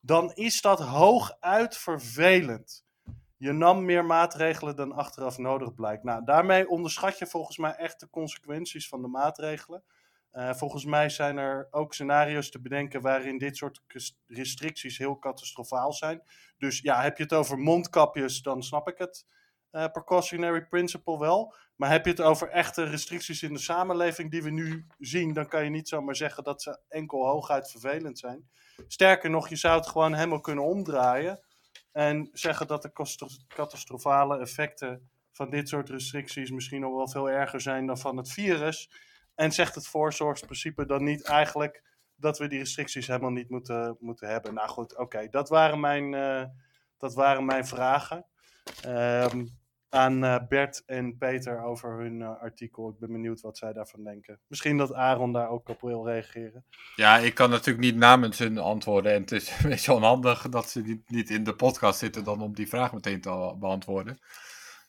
Dan 0.00 0.32
is 0.34 0.60
dat 0.60 0.80
hooguit 0.80 1.76
vervelend 1.76 2.83
je 3.44 3.52
nam 3.52 3.84
meer 3.84 4.04
maatregelen 4.04 4.76
dan 4.76 4.92
achteraf 4.92 5.38
nodig 5.38 5.74
blijkt. 5.74 6.02
Nou, 6.02 6.24
daarmee 6.24 6.68
onderschat 6.68 7.18
je 7.18 7.26
volgens 7.26 7.58
mij 7.58 7.72
echt 7.72 8.00
de 8.00 8.10
consequenties 8.10 8.88
van 8.88 9.02
de 9.02 9.08
maatregelen. 9.08 9.82
Uh, 10.32 10.54
volgens 10.54 10.84
mij 10.84 11.08
zijn 11.08 11.36
er 11.36 11.68
ook 11.70 11.94
scenario's 11.94 12.50
te 12.50 12.60
bedenken 12.60 13.00
waarin 13.00 13.38
dit 13.38 13.56
soort 13.56 13.82
restricties 14.26 14.98
heel 14.98 15.18
catastrofaal 15.18 15.92
zijn. 15.92 16.22
Dus 16.58 16.80
ja, 16.80 17.02
heb 17.02 17.16
je 17.16 17.22
het 17.22 17.32
over 17.32 17.58
mondkapjes, 17.58 18.42
dan 18.42 18.62
snap 18.62 18.88
ik 18.88 18.98
het 18.98 19.26
uh, 19.72 19.86
precautionary 19.92 20.66
principle 20.66 21.18
wel. 21.18 21.54
Maar 21.76 21.90
heb 21.90 22.04
je 22.04 22.10
het 22.10 22.20
over 22.20 22.48
echte 22.48 22.84
restricties 22.84 23.42
in 23.42 23.52
de 23.52 23.60
samenleving 23.60 24.30
die 24.30 24.42
we 24.42 24.50
nu 24.50 24.86
zien, 24.98 25.32
dan 25.32 25.48
kan 25.48 25.64
je 25.64 25.70
niet 25.70 25.88
zomaar 25.88 26.16
zeggen 26.16 26.44
dat 26.44 26.62
ze 26.62 26.78
enkel 26.88 27.26
hooguit 27.26 27.70
vervelend 27.70 28.18
zijn. 28.18 28.48
Sterker 28.86 29.30
nog, 29.30 29.48
je 29.48 29.56
zou 29.56 29.76
het 29.76 29.86
gewoon 29.86 30.14
helemaal 30.14 30.40
kunnen 30.40 30.64
omdraaien. 30.64 31.43
En 31.94 32.28
zeggen 32.32 32.66
dat 32.66 32.82
de 32.82 32.92
catastrofale 33.48 34.38
effecten 34.38 35.08
van 35.32 35.50
dit 35.50 35.68
soort 35.68 35.88
restricties 35.88 36.50
misschien 36.50 36.80
nog 36.80 36.94
wel 36.94 37.08
veel 37.08 37.30
erger 37.30 37.60
zijn 37.60 37.86
dan 37.86 37.98
van 37.98 38.16
het 38.16 38.32
virus. 38.32 38.90
En 39.34 39.52
zegt 39.52 39.74
het 39.74 39.86
voorzorgsprincipe 39.86 40.86
dan 40.86 41.04
niet 41.04 41.24
eigenlijk 41.24 41.82
dat 42.16 42.38
we 42.38 42.48
die 42.48 42.58
restricties 42.58 43.06
helemaal 43.06 43.30
niet 43.30 43.50
moeten, 43.50 43.96
moeten 44.00 44.28
hebben. 44.28 44.54
Nou 44.54 44.68
goed, 44.68 44.96
oké, 44.96 45.28
dat 45.28 45.48
waren 45.48 45.80
mijn, 45.80 46.14
eh, 46.14 46.44
dat 46.98 47.14
waren 47.14 47.44
mijn 47.44 47.66
vragen. 47.66 48.26
Ehm, 48.82 49.46
aan 49.94 50.24
eh, 50.24 50.46
Bert 50.48 50.82
en 50.86 51.18
Peter 51.18 51.62
over 51.62 51.98
hun 51.98 52.22
eh, 52.22 52.40
artikel. 52.40 52.88
Ik 52.88 52.98
ben 52.98 53.12
benieuwd 53.12 53.40
wat 53.40 53.58
zij 53.58 53.72
daarvan 53.72 54.04
denken. 54.04 54.40
Misschien 54.46 54.76
dat 54.76 54.92
Aaron 54.92 55.32
daar 55.32 55.48
ook 55.48 55.68
op 55.68 55.80
wil 55.80 56.06
reageren. 56.06 56.64
Ja, 56.96 57.18
ik 57.18 57.34
kan 57.34 57.50
natuurlijk 57.50 57.84
niet 57.84 57.96
namens 57.96 58.38
hun 58.38 58.58
antwoorden. 58.58 59.12
En 59.12 59.20
het 59.20 59.32
is 59.32 59.50
een 59.50 59.68
beetje 59.70 59.92
onhandig 59.92 60.48
dat 60.48 60.70
ze 60.70 61.00
niet, 61.06 61.30
in 61.30 61.44
de 61.44 61.54
podcast 61.54 61.98
zitten 61.98 62.24
dan 62.24 62.42
om 62.42 62.54
die 62.54 62.68
vraag 62.68 62.92
meteen 62.92 63.20
te 63.20 63.56
beantwoorden. 63.58 64.18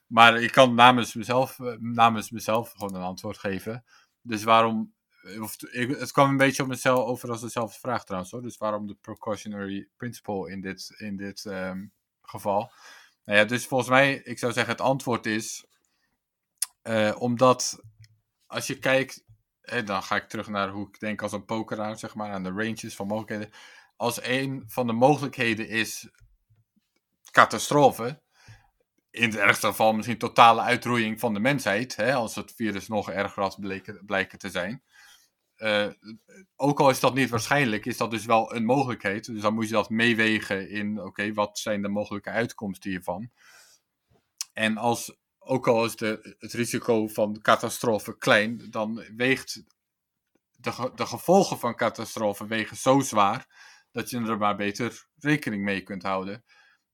Maar 0.08 0.42
ik 0.42 0.52
kan 0.52 0.76
namens 0.76 1.14
mezelf, 1.14 1.60
eh, 1.60 1.74
namens 1.80 2.32
mezelf 2.32 2.72
gewoon 2.72 2.96
een 2.96 3.02
antwoord 3.02 3.38
geven. 3.38 3.84
Dus 4.22 4.44
waarom. 4.44 4.94
Of, 5.42 5.64
ik, 5.72 5.90
het 6.00 6.12
kwam 6.12 6.30
een 6.30 6.38
beetje 6.38 6.64
op 6.64 6.70
mezelf 6.70 7.06
over 7.06 7.30
als 7.30 7.42
dezelfde 7.42 7.80
vraag 7.80 8.06
trouwens 8.06 8.32
hoor. 8.32 8.42
Dus 8.42 8.58
waarom 8.58 8.88
de 8.88 8.98
precautionary 9.02 9.90
principle 9.98 10.52
in 10.52 10.62
dit, 10.62 10.94
in 10.98 11.18
dit 11.18 11.46
ehm, 11.46 11.86
geval? 12.22 12.72
Nou 13.26 13.40
ja, 13.40 13.46
dus 13.46 13.66
volgens 13.68 13.90
mij, 13.90 14.16
ik 14.16 14.40
zou 14.40 14.54
zeggen, 14.54 14.72
het 14.74 14.82
antwoord 14.82 15.26
is. 15.26 15.66
eh, 16.82 17.16
omdat 17.20 17.80
als 18.48 18.68
je 18.68 18.80
kijkt. 18.80 19.24
eh, 19.62 19.86
dan 19.86 20.04
ga 20.04 20.16
ik 20.16 20.28
terug 20.30 20.48
naar 20.48 20.70
hoe 20.70 20.88
ik 20.88 21.00
denk 21.00 21.22
als 21.22 21.32
een 21.32 21.46
pokeraar, 21.46 21.98
zeg 21.98 22.16
maar, 22.16 22.32
aan 22.32 22.44
de 22.44 22.50
ranges 22.52 22.96
van 22.96 23.08
mogelijkheden. 23.08 23.54
Als 23.96 24.24
een 24.24 24.64
van 24.68 24.88
de 24.88 24.94
mogelijkheden 24.94 25.68
is 25.68 26.10
catastrofe. 27.32 28.22
In 29.12 29.24
het 29.30 29.36
ergste 29.36 29.68
geval 29.68 29.94
misschien 29.94 30.18
totale 30.18 30.62
uitroeiing 30.62 31.20
van 31.20 31.34
de 31.34 31.40
mensheid. 31.40 31.96
Hè, 31.96 32.14
als 32.14 32.36
het 32.36 32.54
virus 32.56 32.88
nog 32.88 33.12
erger 33.12 33.44
had 33.44 33.60
blijken 34.06 34.40
te 34.40 34.50
zijn. 34.50 34.84
Eh, 35.56 35.88
ook 36.56 36.80
al 36.80 36.90
is 36.90 37.00
dat 37.00 37.14
niet 37.14 37.30
waarschijnlijk, 37.30 37.86
is 37.86 37.98
dat 37.98 38.12
dus 38.12 38.26
wel 38.26 38.56
een 38.56 38.66
mogelijkheid. 38.66 39.26
Dus 39.26 39.42
dan 39.42 39.54
moet 39.54 39.68
je 39.68 39.74
dat 39.74 39.90
meewegen 39.90 40.70
in, 40.70 41.02
oké, 41.02 41.34
wat 41.34 41.60
zijn 41.60 41.82
de 41.82 41.88
mogelijke 41.88 42.30
uitkomsten 42.30 42.90
hiervan? 42.90 43.32
En 44.54 44.78
als, 44.78 45.18
ook 45.40 45.68
al 45.68 45.86
is 45.86 45.96
de, 45.96 46.36
het 46.40 46.54
risico 46.54 47.08
van 47.08 47.42
catastrofe 47.42 48.18
klein, 48.18 48.68
dan 48.70 49.04
weegt 49.16 49.64
de, 50.52 50.92
de 50.96 51.06
gevolgen 51.06 51.60
van 51.60 51.76
catastrofe 51.76 52.48
wegen 52.48 52.78
zo 52.78 53.00
zwaar 53.00 53.48
dat 53.92 54.10
je 54.10 54.18
er 54.18 54.38
maar 54.38 54.56
beter 54.56 55.08
rekening 55.20 55.64
mee 55.64 55.82
kunt 55.82 56.04
houden. 56.04 56.44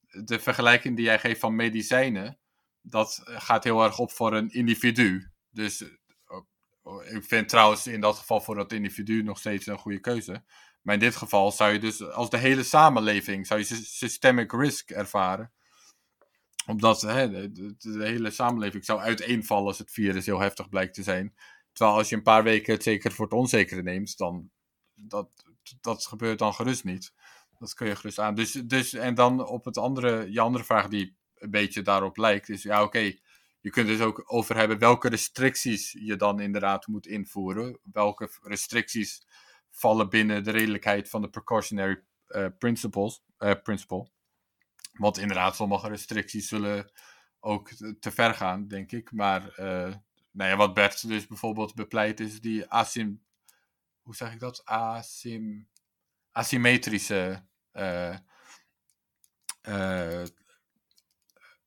De 0.08 0.40
vergelijking 0.40 0.96
die 0.96 1.06
jij 1.06 1.20
geeft 1.20 1.40
van 1.40 1.56
medicijnen, 1.56 2.40
dat 2.82 3.22
gaat 3.24 3.64
heel 3.64 3.84
erg 3.84 4.00
op 4.00 4.12
voor 4.12 4.34
een 4.34 4.50
individu. 4.50 5.32
Dus 5.50 5.84
Ik 7.04 7.24
vind 7.24 7.50
trouwens 7.50 7.88
in 7.88 8.02
dat 8.02 8.18
geval 8.18 8.42
voor 8.42 8.56
dat 8.56 8.72
individu 8.72 9.24
nog 9.24 9.40
steeds 9.40 9.66
een 9.66 9.78
goede 9.78 10.00
keuze. 10.00 10.44
Maar 10.82 10.94
in 10.94 11.00
dit 11.00 11.16
geval 11.16 11.52
zou 11.52 11.74
je 11.74 11.80
dus 11.80 12.04
als 12.04 12.30
de 12.30 12.38
hele 12.38 12.64
samenleving 12.64 13.48
zou 13.48 13.60
je 13.60 13.66
sy- 13.66 13.84
systemic 13.84 14.52
risk 14.52 14.90
ervaren. 14.90 15.52
Omdat 16.66 17.02
hè, 17.02 17.52
de 17.52 17.76
hele 18.00 18.32
samenleving 18.32 18.86
zou 18.86 19.00
uiteenvallen 19.00 19.68
als 19.68 19.78
het 19.78 19.92
virus 19.92 20.26
heel 20.26 20.40
heftig 20.40 20.70
blijkt 20.70 20.94
te 20.94 21.04
zijn. 21.04 21.36
Terwijl 21.74 21.98
als 21.98 22.10
je 22.10 22.16
een 22.16 22.24
paar 22.24 22.44
weken 22.44 22.74
het 22.74 22.84
zeker 22.84 23.12
voor 23.12 23.26
het 23.26 23.34
onzekere 23.34 23.82
neemt, 23.82 24.18
dan 24.18 24.50
dat, 24.94 25.30
dat 25.82 26.06
gebeurt 26.06 26.40
dan 26.40 26.54
gerust 26.54 26.84
niet. 26.84 27.14
Dat 27.60 27.74
kun 27.74 27.88
je 27.88 27.96
gerust 27.96 28.20
aan. 28.20 28.36
Dus, 28.36 28.52
dus, 28.52 28.94
en 28.94 29.16
dan 29.16 29.48
op 29.48 29.66
het 29.66 29.78
andere, 29.78 30.32
je 30.32 30.40
andere 30.40 30.64
vraag 30.64 30.88
die 30.88 31.16
een 31.36 31.52
beetje 31.52 31.82
daarop 31.82 32.18
lijkt, 32.18 32.50
is 32.50 32.64
ja 32.64 32.84
oké, 32.84 33.18
je 33.62 33.70
kunt 33.70 33.88
dus 33.88 34.00
ook 34.00 34.24
over 34.26 34.56
hebben 34.56 34.80
welke 34.80 35.10
restricties 35.10 35.92
je 35.92 36.16
dan 36.16 36.40
inderdaad 36.40 36.88
moet 36.88 37.08
invoeren. 37.08 37.80
Welke 37.92 38.30
restricties 38.42 39.26
vallen 39.72 40.10
binnen 40.10 40.44
de 40.44 40.52
redelijkheid 40.52 41.10
van 41.10 41.22
de 41.22 41.30
precautionary 41.30 42.04
eh, 42.28 42.48
principles, 42.60 43.22
eh, 43.38 43.54
principle. 43.64 44.10
Want 44.94 45.18
inderdaad, 45.18 45.56
sommige 45.56 45.88
restricties 45.88 46.48
zullen 46.48 46.92
ook 47.40 47.70
te 48.00 48.12
ver 48.12 48.34
gaan, 48.34 48.68
denk 48.68 48.92
ik. 48.92 49.12
Maar 49.12 49.50
eh, 49.50 49.96
nou 50.32 50.50
ja, 50.50 50.56
wat 50.56 50.74
Bert 50.74 51.08
dus 51.08 51.28
bijvoorbeeld 51.28 51.76
bepleit 51.76 52.20
is 52.20 52.42
die 52.42 52.70
asym... 52.70 53.24
Hoe 54.02 54.16
zeg 54.16 54.34
ik 54.34 54.40
dat? 54.40 54.66
Asym, 54.66 55.68
asymmetrische 56.32 57.44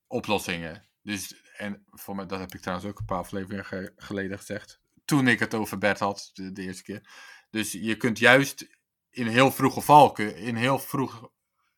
oplossingen. 0.07 0.94
Dus, 1.05 1.35
en 1.57 1.85
voor 1.91 2.15
mij, 2.15 2.27
dat 2.27 2.39
heb 2.39 2.55
ik 2.55 2.61
trouwens 2.61 2.89
ook 2.89 2.99
een 2.99 3.05
paar 3.05 3.19
afleveringen 3.19 3.65
ge- 3.65 3.93
geleden 3.97 4.39
gezegd. 4.39 4.81
Toen 5.05 5.29
ik 5.29 5.39
het 5.39 5.55
over 5.55 5.79
Bert 5.79 5.99
had, 5.99 6.31
de, 6.35 6.63
eerste 6.63 6.83
keer. 6.83 7.09
Dus 7.51 7.73
je 7.73 7.97
kunt 7.97 8.19
juist 8.19 8.67
in 9.11 9.27
heel 9.27 9.51
vroeg 9.51 9.75
geval, 9.75 10.13
kun- 10.13 10.37
in 10.37 10.57
heel 10.57 10.79
vroeg 10.79 11.31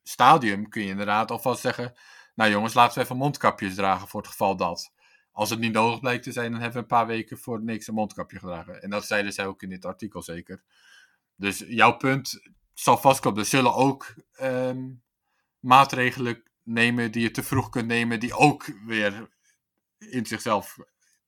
stadium 0.03 0.69
kun 0.69 0.82
je 0.82 0.89
inderdaad 0.89 1.31
alvast 1.31 1.61
zeggen... 1.61 1.94
Nou 2.35 2.51
jongens, 2.51 2.74
laten 2.74 2.98
we 2.98 3.05
even 3.05 3.16
mondkapjes 3.16 3.74
dragen 3.74 4.09
voor 4.09 4.20
het 4.20 4.31
geval 4.31 4.57
dat. 4.57 4.93
Als 5.31 5.51
het 5.51 5.59
niet 5.59 5.73
nodig 5.73 6.01
blijkt 6.01 6.23
te 6.23 6.32
zijn, 6.32 6.51
dan 6.51 6.61
hebben 6.61 6.77
we 6.77 6.82
een 6.82 6.98
paar 6.98 7.07
weken 7.07 7.39
voor 7.39 7.62
niks 7.62 7.86
een 7.86 7.94
mondkapje 7.94 8.39
gedragen. 8.39 8.82
En 8.82 8.90
dat 8.90 9.07
zeiden 9.07 9.32
zij 9.32 9.47
ook 9.47 9.62
in 9.62 9.69
dit 9.69 9.85
artikel 9.85 10.23
zeker. 10.23 10.62
Dus 11.36 11.65
jouw 11.66 11.97
punt 11.97 12.40
zal 12.74 12.98
vastkloppen. 12.98 13.43
Er 13.43 13.48
zullen 13.48 13.74
ook 13.74 14.15
ehm, 14.32 14.85
maatregelen 15.59 16.43
nemen 16.66 17.12
die 17.12 17.22
je 17.22 17.30
te 17.30 17.43
vroeg 17.43 17.68
kunt 17.68 17.86
nemen, 17.86 18.20
die 18.20 18.34
ook 18.34 18.64
weer 18.86 19.28
in 19.98 20.26
zichzelf 20.26 20.76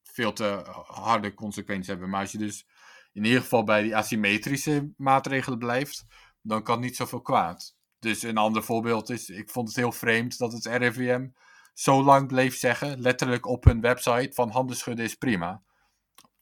veel 0.02 0.32
te 0.32 0.65
harde 0.86 1.35
consequenties 1.35 1.86
hebben. 1.86 2.09
Maar 2.09 2.20
als 2.20 2.32
je 2.32 2.39
dus 2.39 2.66
in 3.12 3.24
ieder 3.24 3.40
geval 3.40 3.65
bij 3.65 3.82
die 3.82 3.97
asymmetrische 3.97 4.93
maatregelen 4.97 5.59
blijft, 5.59 6.05
dan 6.43 6.62
kan 6.62 6.81
niet 6.81 6.97
zoveel 6.97 7.20
kwaad. 7.20 7.77
Dus 7.98 8.23
een 8.23 8.36
ander 8.36 8.62
voorbeeld 8.62 9.10
is, 9.10 9.28
ik 9.28 9.51
vond 9.51 9.69
het 9.69 9.77
heel 9.77 9.93
vreemd 9.93 10.39
dat 10.39 10.52
het 10.52 10.66
RIVM 10.66 11.28
zo 11.74 12.02
lang 12.02 12.28
bleef 12.28 12.56
zeggen, 12.56 13.01
letterlijk 13.01 13.47
op 13.47 13.65
hun 13.65 13.81
website, 13.81 14.31
van 14.32 14.51
handen 14.51 14.77
schudden 14.77 15.05
is 15.05 15.15
prima. 15.15 15.62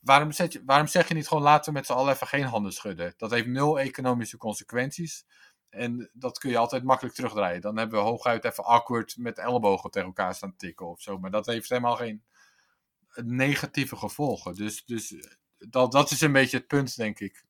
Waarom, 0.00 0.32
zet 0.32 0.52
je, 0.52 0.62
waarom 0.66 0.86
zeg 0.86 1.08
je 1.08 1.14
niet 1.14 1.28
gewoon 1.28 1.42
laten 1.42 1.72
we 1.72 1.78
met 1.78 1.86
z'n 1.86 1.92
allen 1.92 2.14
even 2.14 2.26
geen 2.26 2.44
handen 2.44 2.72
schudden? 2.72 3.14
Dat 3.16 3.30
heeft 3.30 3.46
nul 3.46 3.80
economische 3.80 4.36
consequenties. 4.36 5.24
En 5.70 6.10
dat 6.12 6.38
kun 6.38 6.50
je 6.50 6.58
altijd 6.58 6.82
makkelijk 6.82 7.14
terugdraaien. 7.14 7.60
Dan 7.60 7.76
hebben 7.76 7.98
we 7.98 8.04
hooguit 8.04 8.44
even 8.44 8.64
awkward 8.64 9.16
met 9.16 9.38
ellebogen 9.38 9.90
tegen 9.90 10.08
elkaar 10.08 10.34
staan 10.34 10.56
tikken 10.56 10.86
of 10.86 11.00
zo. 11.00 11.18
Maar 11.18 11.30
dat 11.30 11.46
heeft 11.46 11.68
helemaal 11.68 11.96
geen 11.96 12.24
negatieve 13.14 13.96
gevolgen. 13.96 14.54
Dus, 14.54 14.84
dus 14.84 15.14
dat, 15.58 15.92
dat 15.92 16.10
is 16.10 16.20
een 16.20 16.32
beetje 16.32 16.56
het 16.56 16.66
punt, 16.66 16.96
denk 16.96 17.20
ik. 17.20 17.44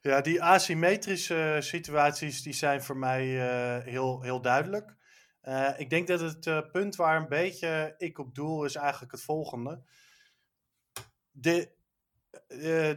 Ja, 0.00 0.20
die 0.20 0.42
asymmetrische 0.42 1.58
situaties 1.60 2.42
die 2.42 2.52
zijn 2.52 2.82
voor 2.82 2.96
mij 2.96 3.22
eh, 3.22 3.84
heel, 3.84 4.22
heel 4.22 4.40
duidelijk. 4.40 4.96
Eh, 5.44 5.70
ik 5.76 5.90
denk 5.90 6.06
dat 6.06 6.20
het 6.20 6.46
eh, 6.46 6.70
punt 6.72 6.96
waar 6.96 7.16
een 7.16 7.28
beetje 7.28 7.94
ik 7.98 8.18
op 8.18 8.34
doel 8.34 8.64
is 8.64 8.74
eigenlijk 8.74 9.12
het 9.12 9.22
volgende. 9.22 9.82
De, 11.30 11.70
eh, 12.48 12.92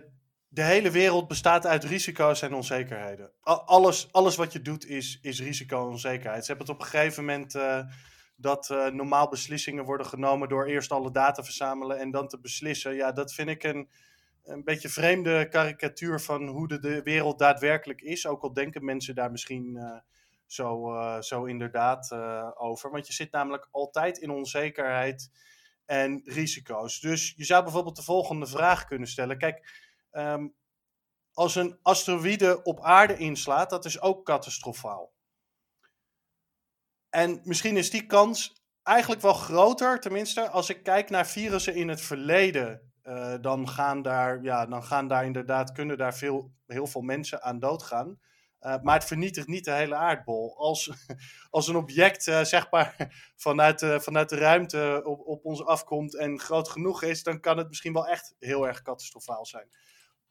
de 0.57 0.63
hele 0.63 0.91
wereld 0.91 1.27
bestaat 1.27 1.65
uit 1.65 1.83
risico's 1.83 2.41
en 2.41 2.53
onzekerheden. 2.53 3.31
Alles, 3.41 4.07
alles 4.11 4.35
wat 4.35 4.53
je 4.53 4.61
doet 4.61 4.85
is, 4.85 5.19
is 5.21 5.41
risico 5.41 5.81
en 5.81 5.91
onzekerheid. 5.91 6.45
Ze 6.45 6.51
hebben 6.51 6.67
het 6.67 6.75
op 6.75 6.81
een 6.81 6.89
gegeven 6.91 7.25
moment 7.25 7.55
eh, 7.55 7.79
dat 8.35 8.69
eh, 8.69 8.85
normaal 8.85 9.29
beslissingen 9.29 9.85
worden 9.85 10.07
genomen 10.07 10.49
door 10.49 10.65
eerst 10.65 10.91
alle 10.91 11.11
data 11.11 11.43
verzamelen 11.43 11.99
en 11.99 12.11
dan 12.11 12.27
te 12.27 12.39
beslissen. 12.39 12.95
Ja, 12.95 13.11
dat 13.11 13.33
vind 13.33 13.49
ik 13.49 13.63
een, 13.63 13.89
een 14.43 14.63
beetje 14.63 14.89
vreemde 14.89 15.47
karikatuur 15.49 16.19
van 16.19 16.47
hoe 16.47 16.67
de, 16.67 16.79
de 16.79 17.01
wereld 17.01 17.39
daadwerkelijk 17.39 18.01
is. 18.01 18.27
Ook 18.27 18.41
al 18.41 18.53
denken 18.53 18.85
mensen 18.85 19.15
daar 19.15 19.31
misschien 19.31 19.77
eh, 19.77 19.97
zo, 20.45 20.95
zo 21.19 21.45
inderdaad 21.45 22.13
over. 22.55 22.91
Want 22.91 23.07
je 23.07 23.13
zit 23.13 23.31
namelijk 23.31 23.67
altijd 23.71 24.17
in 24.17 24.29
onzekerheid 24.29 25.31
en 25.85 26.21
risico's. 26.25 26.99
Dus 26.99 27.33
je 27.35 27.45
zou 27.45 27.63
bijvoorbeeld 27.63 27.95
de 27.95 28.03
volgende 28.03 28.47
vraag 28.47 28.85
kunnen 28.85 29.07
stellen. 29.07 29.37
Kijk, 29.37 29.86
ehm, 30.17 30.47
als 31.33 31.55
een 31.55 31.79
asteroïde 31.81 32.63
op 32.63 32.81
aarde 32.81 33.17
inslaat, 33.17 33.69
dat 33.69 33.85
is 33.85 34.01
ook 34.01 34.25
catastrofaal. 34.25 35.13
En 37.09 37.41
misschien 37.43 37.77
is 37.77 37.89
die 37.89 38.05
kans 38.05 38.63
eigenlijk 38.83 39.21
wel 39.21 39.33
groter, 39.33 39.99
tenminste, 39.99 40.49
als 40.49 40.69
ik 40.69 40.83
kijk 40.83 41.09
naar 41.09 41.27
virussen 41.27 41.75
in 41.75 41.87
het 41.87 42.01
verleden. 42.01 42.85
eh, 43.01 43.35
dan, 43.41 43.69
gaan 43.69 44.01
daar, 44.01 44.41
ja, 44.41 44.65
dan 44.65 44.83
gaan 44.83 45.07
daar 45.07 45.25
inderdaad, 45.25 45.71
kunnen 45.71 45.97
daar 45.97 46.15
veel, 46.15 46.51
heel 46.65 46.87
veel 46.87 47.01
mensen 47.01 47.41
aan 47.41 47.59
doodgaan. 47.59 48.19
Eh, 48.59 48.75
maar 48.81 48.93
het 48.95 49.07
vernietigt 49.07 49.47
niet 49.47 49.65
de 49.65 49.71
hele 49.71 49.95
aardbol. 49.95 50.57
Als, 50.57 50.91
als 51.57 51.67
een 51.67 51.75
object, 51.75 52.27
eh, 52.27 52.43
zeg 52.43 52.71
maar, 52.71 52.95
vanuit 53.47 53.85
vanuit 53.97 54.29
de 54.29 54.37
ruimte 54.37 55.01
op, 55.05 55.27
op 55.27 55.45
ons 55.45 55.65
afkomt 55.65 56.17
en 56.17 56.39
groot 56.39 56.69
genoeg 56.69 57.03
is, 57.03 57.23
dan 57.23 57.39
kan 57.39 57.57
het 57.57 57.67
misschien 57.67 57.93
wel 57.93 58.07
echt 58.07 58.35
heel 58.39 58.67
erg 58.67 58.81
catastrofaal 58.81 59.45
zijn. 59.45 59.69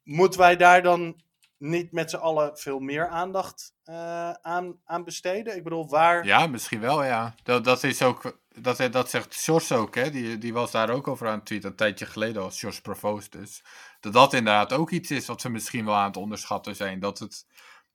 Moeten 0.06 0.40
wij 0.40 0.56
daar 0.56 0.82
dan 0.82 1.20
niet 1.58 1.92
met 1.92 2.10
z'n 2.10 2.16
allen 2.16 2.56
veel 2.58 2.78
meer 2.78 3.08
aandacht 3.08 3.74
uh, 3.84 4.30
aan, 4.30 4.80
aan 4.84 5.04
besteden? 5.04 5.56
Ik 5.56 5.62
bedoel, 5.62 5.88
waar... 5.88 6.24
Ja, 6.24 6.46
misschien 6.46 6.80
wel, 6.80 7.04
ja. 7.04 7.34
Dat, 7.42 7.64
dat 7.64 7.82
is 7.82 8.02
ook... 8.02 8.38
Dat, 8.48 8.92
dat 8.92 9.10
zegt 9.10 9.34
Sjors 9.34 9.72
ook, 9.72 9.94
hè. 9.94 10.10
Die, 10.10 10.38
die 10.38 10.52
was 10.52 10.70
daar 10.70 10.90
ook 10.90 11.08
over 11.08 11.28
aan 11.28 11.36
het 11.36 11.46
tweeten, 11.46 11.70
een 11.70 11.76
tijdje 11.76 12.06
geleden 12.06 12.42
als 12.42 12.56
Sjors 12.56 12.80
Provoost. 12.80 13.32
Dus 13.32 13.64
dat 14.00 14.12
dat 14.12 14.32
inderdaad 14.32 14.72
ook 14.72 14.90
iets 14.90 15.10
is 15.10 15.26
wat 15.26 15.42
we 15.42 15.48
misschien 15.48 15.84
wel 15.84 15.94
aan 15.94 16.06
het 16.06 16.16
onderschatten 16.16 16.76
zijn. 16.76 17.00
Dat 17.00 17.18
het 17.18 17.46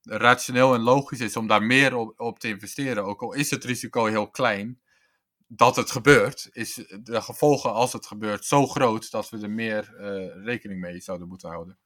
rationeel 0.01 0.73
en 0.73 0.81
logisch 0.81 1.19
is 1.19 1.37
om 1.37 1.47
daar 1.47 1.63
meer 1.63 1.95
op, 1.95 2.19
op 2.19 2.39
te 2.39 2.47
investeren. 2.47 3.05
Ook 3.05 3.21
al 3.21 3.33
is 3.33 3.49
het 3.49 3.63
risico 3.63 4.05
heel 4.05 4.29
klein, 4.29 4.81
dat 5.47 5.75
het 5.75 5.91
gebeurt, 5.91 6.49
is 6.51 6.73
de 7.03 7.21
gevolgen 7.21 7.73
als 7.73 7.93
het 7.93 8.05
gebeurt 8.05 8.45
zo 8.45 8.67
groot 8.67 9.11
dat 9.11 9.29
we 9.29 9.41
er 9.41 9.49
meer 9.49 9.93
uh, 9.99 10.45
rekening 10.45 10.79
mee 10.79 10.99
zouden 10.99 11.27
moeten 11.27 11.49
houden. 11.49 11.77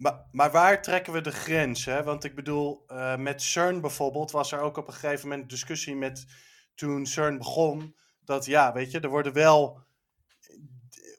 Maar, 0.00 0.26
maar 0.32 0.50
waar 0.50 0.82
trekken 0.82 1.12
we 1.12 1.20
de 1.20 1.32
grens? 1.32 1.84
Hè? 1.84 2.02
Want 2.02 2.24
ik 2.24 2.34
bedoel, 2.34 2.84
uh, 2.88 3.16
met 3.16 3.42
CERN 3.42 3.80
bijvoorbeeld 3.80 4.30
was 4.30 4.52
er 4.52 4.60
ook 4.60 4.76
op 4.76 4.86
een 4.86 4.92
gegeven 4.92 5.28
moment 5.28 5.50
discussie 5.50 5.96
met 5.96 6.26
toen 6.74 7.06
CERN 7.06 7.38
begon. 7.38 7.96
Dat 8.24 8.44
ja, 8.44 8.72
weet 8.72 8.90
je, 8.90 9.00
er 9.00 9.08
worden 9.08 9.32
wel 9.32 9.80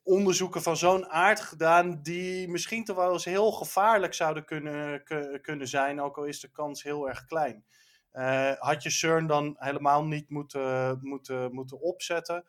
onderzoeken 0.04 0.62
van 0.62 0.78
zo'n 0.78 1.08
aard 1.08 1.40
gedaan 1.40 2.02
die 2.02 2.48
misschien 2.48 2.84
toch 2.84 2.96
wel 2.96 3.14
eens 3.14 3.26
heel 3.26 3.52
gevaarlijk 3.52 4.14
zouden 4.14 4.46
kunnen, 4.46 5.04
kunnen 5.42 5.68
zijn, 5.68 6.02
ook 6.02 6.18
al 6.18 6.24
is 6.24 6.40
de 6.40 6.52
kans 6.52 6.84
heel 6.84 7.10
erg 7.10 7.26
klein. 7.26 7.66
Uh, 8.14 8.52
had 8.58 8.84
je 8.84 8.90
CERN 8.90 9.28
dan 9.28 9.56
helemaal 9.60 10.06
niet 10.06 10.30
moeten, 10.30 11.00
moeten, 11.02 11.54
moeten 11.54 11.82
opzetten? 11.82 12.46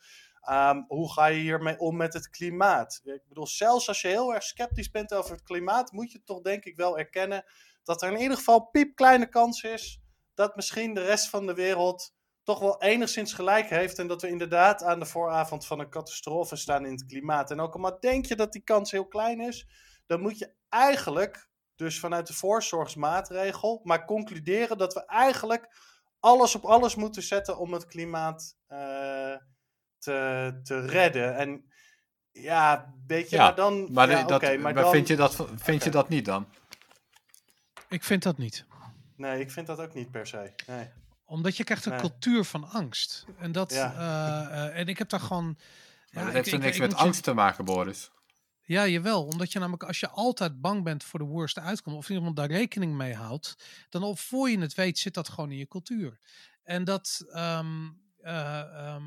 Um, 0.51 0.85
hoe 0.89 1.12
ga 1.12 1.27
je 1.27 1.40
hiermee 1.40 1.78
om 1.78 1.97
met 1.97 2.12
het 2.12 2.31
klimaat? 2.31 3.01
Ik 3.05 3.23
bedoel, 3.28 3.47
zelfs 3.47 3.89
als 3.89 4.01
je 4.01 4.09
heel 4.09 4.35
erg 4.35 4.43
sceptisch 4.43 4.90
bent 4.90 5.14
over 5.14 5.32
het 5.32 5.43
klimaat, 5.43 5.93
moet 5.93 6.12
je 6.12 6.23
toch 6.23 6.40
denk 6.40 6.64
ik 6.64 6.77
wel 6.77 6.98
erkennen 6.98 7.44
dat 7.82 8.02
er 8.02 8.12
in 8.12 8.20
ieder 8.20 8.36
geval 8.36 8.60
piepkleine 8.60 9.28
kans 9.28 9.62
is 9.62 10.02
dat 10.35 10.56
misschien 10.56 10.94
de 10.94 11.05
rest 11.05 11.28
van 11.28 11.47
de 11.47 11.55
wereld 11.55 12.14
toch 12.43 12.59
wel 12.59 12.82
enigszins 12.82 13.32
gelijk 13.32 13.69
heeft. 13.69 13.98
En 13.98 14.06
dat 14.06 14.23
we 14.23 14.28
inderdaad 14.28 14.82
aan 14.82 14.98
de 14.98 15.06
vooravond 15.06 15.66
van 15.66 15.78
een 15.78 15.90
catastrofe 15.90 16.56
staan 16.56 16.85
in 16.86 16.93
het 16.93 17.06
klimaat. 17.06 17.51
En 17.51 17.60
ook 17.60 17.74
al 17.74 17.81
maar 17.81 18.01
denk 18.01 18.27
je 18.27 18.36
dat 18.36 18.52
die 18.52 18.62
kans 18.62 18.90
heel 18.90 19.06
klein 19.09 19.40
is, 19.40 19.66
dan 20.06 20.20
moet 20.20 20.39
je 20.39 20.55
eigenlijk, 20.69 21.48
dus 21.77 22.01
vanuit 22.01 22.27
de 22.27 22.32
voorzorgsmaatregel, 22.32 23.81
maar 23.85 24.05
concluderen 24.05 24.78
dat 24.78 24.94
we 24.94 25.06
eigenlijk 25.06 25.74
alles 26.20 26.55
op 26.55 26.64
alles 26.64 26.94
moeten 26.94 27.23
zetten 27.23 27.59
om 27.59 27.73
het 27.73 27.86
klimaat 27.86 28.56
uh, 28.69 29.36
te, 30.03 30.61
te 30.62 30.81
redden. 30.81 31.37
En 31.37 31.65
ja, 32.33 32.95
weet 33.07 33.31
je, 33.31 33.37
ja, 33.37 33.43
maar 33.43 33.55
dan... 33.55 33.93
Maar, 33.93 34.11
ja, 34.11 34.23
dat, 34.23 34.43
okay, 34.43 34.57
maar, 34.57 34.74
dan, 34.74 34.91
vind, 34.91 35.09
je 35.09 35.16
dat, 35.16 35.35
vind 35.35 35.61
okay. 35.61 35.79
je 35.79 35.91
dat 35.91 36.09
niet 36.09 36.24
dan? 36.24 36.47
Ik 37.89 38.05
vind 38.05 38.23
dat 38.23 38.39
niet. 38.39 38.65
Nee, 39.16 39.41
ik 39.41 39.51
vind 39.51 39.66
dat 39.66 39.79
ook 39.79 39.95
niet 39.95 40.11
per 40.11 40.27
se. 40.27 40.53
Nee 40.66 40.89
omdat 41.33 41.57
je 41.57 41.65
krijgt 41.65 41.85
een 41.85 41.93
Nee. 41.93 42.01
cultuur 42.01 42.45
van 42.45 42.69
angst. 42.70 43.27
En, 43.39 43.53
dat, 43.53 43.73
Ja. 43.73 43.95
eh, 43.95 44.65
eh, 44.66 44.79
en 44.79 44.87
ik 44.87 44.99
heb 44.99 45.09
daar 45.09 45.20
gewoon... 45.20 45.45
Maar 45.45 45.55
ja, 46.11 46.19
dat 46.20 46.29
ik- 46.29 46.35
heeft 46.35 46.47
ik- 46.47 46.53
er 46.53 46.59
niks 46.59 46.74
ik 46.77 46.83
met 46.83 46.91
je- 46.91 46.97
angst 46.97 47.23
te 47.23 47.33
maken, 47.33 47.65
Boris. 47.65 48.11
Ja, 48.62 48.87
jawel. 48.87 49.24
Omdat 49.27 49.53
je 49.53 49.59
namelijk, 49.59 49.83
als 49.83 50.01
je 50.01 50.09
altijd 50.09 50.61
bang 50.61 50.83
bent 50.85 51.05
voor 51.05 51.19
de 51.19 51.24
worst 51.24 51.59
uitkomt, 51.59 51.97
of 51.97 52.09
iemand 52.11 52.37
daar 52.37 52.47
rekening 52.51 52.95
mee 52.95 53.15
houdt, 53.15 53.57
dan 53.89 54.03
op 54.03 54.19
voor 54.19 54.51
je 54.51 54.59
het 54.59 54.74
weet 54.74 54.99
zit 54.99 55.15
dat 55.15 55.29
gewoon 55.29 55.51
in 55.51 55.59
je 55.59 55.69
cultuur. 55.69 56.19
En 56.62 56.85
dat, 56.85 57.24
ehm, 57.31 57.89
eh, 58.20 58.61
ehm, 58.61 59.03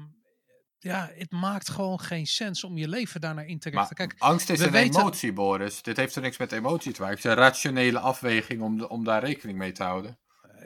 ja, 0.85 1.11
het 1.17 1.31
maakt 1.31 1.69
gewoon 1.69 1.99
geen 1.99 2.27
sens 2.27 2.63
om 2.63 2.77
je 2.77 2.87
leven 2.87 3.21
daarnaar 3.21 3.45
in 3.45 3.59
te 3.59 3.69
richten. 3.69 3.95
Kijk, 3.95 4.15
angst 4.17 4.49
is 4.49 4.59
een 4.59 4.71
weten- 4.71 4.99
emotie, 5.01 5.33
Boris. 5.33 5.81
Dit 5.81 5.97
heeft 5.97 6.15
er 6.15 6.21
niks 6.21 6.37
met 6.37 6.51
emotie 6.51 6.91
te 6.93 7.01
maken. 7.01 7.15
Het 7.15 7.25
is 7.25 7.31
een 7.31 7.37
rationele 7.37 7.99
afweging 7.99 8.61
om, 8.61 8.77
de- 8.77 8.89
om 8.89 9.03
daar 9.03 9.23
rekening 9.23 9.57
mee 9.57 9.71
te 9.71 9.83
houden. 9.83 10.17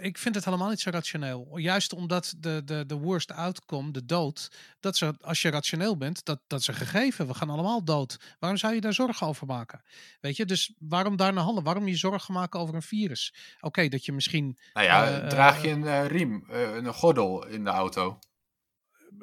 ik 0.02 0.18
vind 0.18 0.36
het 0.36 0.46
helemaal 0.46 0.70
niet 0.70 0.80
zo 0.80 0.90
rationeel. 0.90 1.58
Juist 1.58 1.94
omdat 1.94 2.34
de, 2.38 2.62
de, 2.66 2.86
de 2.86 2.96
worst 2.96 3.32
outcome, 3.32 3.92
de 3.92 4.06
dood, 4.06 4.52
dat 4.80 4.98
ze, 4.98 5.16
als 5.22 5.42
je 5.42 5.50
rationeel 5.50 5.98
bent, 5.98 6.26
dat, 6.26 6.40
dat 6.48 6.60
is 6.60 6.68
een 6.68 6.74
gegeven. 6.74 7.28
We 7.28 7.34
gaan 7.34 7.50
allemaal 7.50 7.84
dood. 7.84 8.20
Waarom 8.40 8.58
zou 8.60 8.74
je 8.74 8.82
daar 8.82 8.94
zorgen 8.94 9.28
over 9.28 9.48
maken? 9.48 9.82
Weet 10.22 10.36
je, 10.36 10.46
dus 10.46 10.74
waarom 10.80 11.16
daar 11.16 11.34
naar 11.34 11.44
handelen? 11.44 11.64
Waarom 11.64 11.88
je 11.88 11.96
zorgen 11.96 12.34
maken 12.34 12.60
over 12.60 12.76
een 12.76 12.82
virus? 12.82 13.34
Oké, 13.60 13.88
dat 13.88 14.06
je 14.06 14.12
misschien 14.12 14.58
Nou 14.74 14.86
ja, 14.86 15.20
Eh, 15.22 15.28
draag 15.28 15.56
eh, 15.58 15.64
je 15.64 15.70
een 15.70 15.88
eh, 15.88 16.06
riem, 16.08 16.44
een 16.50 16.94
gordel 16.94 17.48
in 17.48 17.64
de 17.64 17.70
auto. 17.70 18.20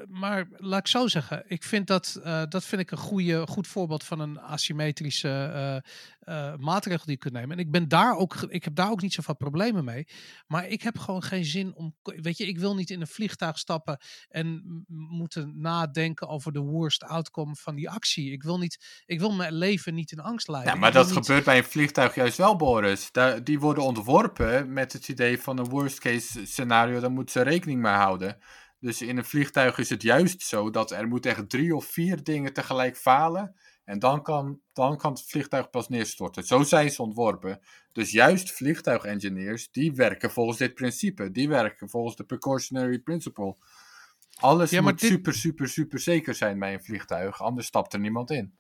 Maar 0.08 0.46
laat 0.50 0.78
ik 0.78 0.86
zo 0.86 1.08
zeggen, 1.08 1.44
ik 1.46 1.62
vind 1.62 1.86
dat, 1.86 2.20
eh, 2.22 2.42
dat 2.48 2.64
vind 2.64 2.80
ik 2.80 2.90
een 2.90 2.98
goede, 2.98 3.46
goed 3.46 3.66
voorbeeld 3.66 4.04
van 4.04 4.20
een 4.20 4.40
asymmetrische 4.40 5.28
eh, 5.28 5.76
eh, 6.20 6.58
maatregel 6.58 7.04
die 7.04 7.14
je 7.14 7.20
kunt 7.20 7.34
nemen. 7.34 7.50
En 7.50 7.58
ik, 7.58 7.70
ben 7.70 7.88
daar 7.88 8.16
ook, 8.16 8.34
ik 8.34 8.64
heb 8.64 8.74
daar 8.74 8.90
ook 8.90 9.02
niet 9.02 9.12
zoveel 9.12 9.36
problemen 9.36 9.84
mee. 9.84 10.06
Maar 10.46 10.68
ik 10.68 10.82
heb 10.82 10.98
gewoon 10.98 11.22
geen 11.22 11.44
zin 11.44 11.74
om, 11.74 11.96
weet 12.02 12.38
je, 12.38 12.46
ik 12.46 12.58
wil 12.58 12.74
niet 12.74 12.90
in 12.90 13.00
een 13.00 13.06
vliegtuig 13.06 13.58
stappen 13.58 13.98
en 14.28 14.62
moeten 14.88 15.60
nadenken 15.60 16.28
over 16.28 16.52
de 16.52 16.60
worst 16.60 17.04
outcome 17.04 17.54
van 17.54 17.74
die 17.74 17.90
actie. 17.90 18.32
Ik 18.32 18.42
wil, 18.42 18.58
niet, 18.58 19.02
ik 19.06 19.20
wil 19.20 19.32
mijn 19.32 19.52
leven 19.52 19.94
niet 19.94 20.12
in 20.12 20.20
angst 20.20 20.48
leiden. 20.48 20.72
Ja, 20.72 20.78
maar 20.78 20.92
dat 20.92 21.06
niet- 21.06 21.16
gebeurt 21.16 21.44
bij 21.44 21.58
een 21.58 21.64
vliegtuig 21.64 22.14
juist 22.14 22.36
wel, 22.36 22.56
Boris. 22.56 23.12
Daar, 23.12 23.44
die 23.44 23.60
worden 23.60 23.84
ontworpen 23.84 24.72
met 24.72 24.92
het 24.92 25.08
idee 25.08 25.40
van 25.40 25.58
een 25.58 25.68
worst 25.68 25.98
case 25.98 26.46
scenario. 26.46 27.00
Daar 27.00 27.10
moeten 27.10 27.32
ze 27.32 27.50
rekening 27.50 27.80
mee 27.80 27.92
houden. 27.92 28.38
Dus 28.86 29.02
in 29.02 29.16
een 29.16 29.24
vliegtuig 29.24 29.78
is 29.78 29.90
het 29.90 30.02
juist 30.02 30.42
zo 30.42 30.70
dat 30.70 30.90
er 30.90 31.08
moet 31.08 31.26
echt 31.26 31.48
drie 31.50 31.76
of 31.76 31.84
vier 31.84 32.22
dingen 32.22 32.52
tegelijk 32.52 32.96
falen. 32.96 33.54
En 33.84 33.98
dan 33.98 34.22
kan, 34.22 34.60
dan 34.72 34.96
kan 34.96 35.12
het 35.12 35.22
vliegtuig 35.22 35.70
pas 35.70 35.88
neerstorten. 35.88 36.44
Zo 36.44 36.62
zijn 36.62 36.90
ze 36.90 37.02
ontworpen. 37.02 37.60
Dus 37.92 38.10
juist 38.10 38.52
vliegtuigengineers, 38.52 39.70
die 39.70 39.94
werken 39.94 40.30
volgens 40.30 40.58
dit 40.58 40.74
principe. 40.74 41.30
Die 41.30 41.48
werken 41.48 41.88
volgens 41.88 42.16
de 42.16 42.24
precautionary 42.24 42.98
principle. 42.98 43.56
Alles 44.34 44.70
Ja, 44.70 44.80
moet 44.80 45.00
dit- 45.00 45.10
super, 45.10 45.34
super, 45.34 45.68
super 45.68 45.98
zeker 45.98 46.34
zijn 46.34 46.58
bij 46.58 46.72
een 46.72 46.84
vliegtuig. 46.84 47.42
Anders 47.42 47.66
stapt 47.66 47.92
er 47.92 48.00
niemand 48.00 48.30
in. 48.30 48.54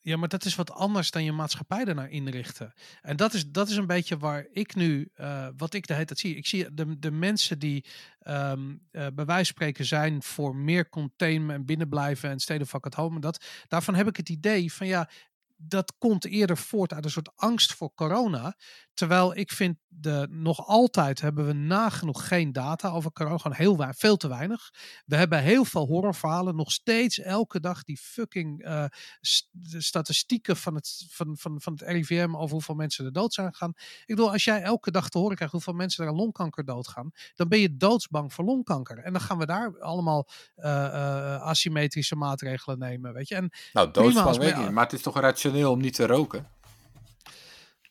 Ja, 0.00 0.16
maar 0.16 0.28
dat 0.28 0.44
is 0.44 0.54
wat 0.54 0.70
anders 0.70 1.10
dan 1.10 1.24
je 1.24 1.32
maatschappij 1.32 1.84
ernaar 1.84 2.10
inrichten. 2.10 2.72
En 3.02 3.16
dat 3.16 3.34
is, 3.34 3.50
dat 3.50 3.68
is 3.68 3.76
een 3.76 3.86
beetje 3.86 4.18
waar 4.18 4.46
ik 4.50 4.74
nu, 4.74 5.10
eh, 5.14 5.48
wat 5.56 5.74
ik 5.74 5.86
de 5.86 5.92
hele 5.92 6.04
tijd 6.04 6.18
zie. 6.18 6.36
Ik 6.36 6.46
zie 6.46 6.74
de, 6.74 6.98
de 6.98 7.10
mensen 7.10 7.58
die 7.58 7.84
eh, 8.18 8.52
bij 8.90 9.12
wijze 9.14 9.34
van 9.34 9.44
spreken 9.44 9.84
zijn 9.84 10.22
voor 10.22 10.56
meer 10.56 10.88
containment 10.88 11.58
en 11.58 11.66
binnenblijven 11.66 12.30
en 12.30 12.40
steden 12.40 12.66
fuck 12.66 12.94
home. 12.94 13.14
En 13.14 13.20
dat, 13.20 13.44
daarvan 13.68 13.94
heb 13.94 14.06
ik 14.06 14.16
het 14.16 14.28
idee 14.28 14.72
van 14.72 14.86
ja, 14.86 15.10
dat 15.56 15.94
komt 15.98 16.24
eerder 16.24 16.56
voort 16.56 16.92
uit 16.92 17.04
een 17.04 17.10
soort 17.10 17.36
angst 17.36 17.74
voor 17.74 17.94
corona. 17.94 18.56
Terwijl 18.98 19.36
ik 19.36 19.52
vind, 19.52 19.76
de, 19.88 20.26
nog 20.30 20.66
altijd 20.66 21.20
hebben 21.20 21.46
we 21.46 21.52
nagenoeg 21.52 22.28
geen 22.28 22.52
data 22.52 22.90
over 22.90 23.12
corona. 23.12 23.38
Gewoon 23.38 23.56
heel 23.56 23.92
veel 23.96 24.16
te 24.16 24.28
weinig. 24.28 24.70
We 25.06 25.16
hebben 25.16 25.42
heel 25.42 25.64
veel 25.64 25.86
horrorverhalen. 25.86 26.56
Nog 26.56 26.72
steeds 26.72 27.20
elke 27.20 27.60
dag 27.60 27.84
die 27.84 27.96
fucking 27.96 28.64
eh, 28.64 28.84
st- 29.20 29.48
statistieken 29.76 30.56
van 30.56 30.74
het, 30.74 31.06
van, 31.10 31.36
van, 31.36 31.60
van 31.60 31.72
het 31.72 31.82
RIVM 31.82 32.34
over 32.36 32.50
hoeveel 32.50 32.74
mensen 32.74 33.04
er 33.04 33.12
dood 33.12 33.34
zijn 33.34 33.52
gegaan. 33.52 33.72
Ik 33.76 34.04
bedoel, 34.06 34.32
als 34.32 34.44
jij 34.44 34.62
elke 34.62 34.90
dag 34.90 35.08
te 35.08 35.18
horen 35.18 35.36
krijgt 35.36 35.54
hoeveel 35.54 35.72
mensen 35.72 36.04
er 36.04 36.10
aan 36.10 36.16
longkanker 36.16 36.64
doodgaan, 36.64 37.10
dan 37.34 37.48
ben 37.48 37.58
je 37.58 37.76
doodsbang 37.76 38.32
voor 38.32 38.44
longkanker. 38.44 38.98
En 38.98 39.12
dan 39.12 39.20
gaan 39.20 39.38
we 39.38 39.46
daar 39.46 39.80
allemaal 39.80 40.28
eh, 40.54 40.84
eh, 40.84 41.42
asymmetrische 41.42 42.16
maatregelen 42.16 42.78
nemen, 42.78 43.12
weet 43.12 43.28
je. 43.28 43.34
En 43.34 43.50
Nou, 43.72 43.90
doodsbang 43.90 44.36
weet. 44.36 44.70
Maar 44.70 44.84
het 44.84 44.92
is 44.92 45.02
toch 45.02 45.20
rationeel 45.20 45.70
om 45.70 45.80
niet 45.80 45.94
te 45.94 46.06
roken? 46.06 46.56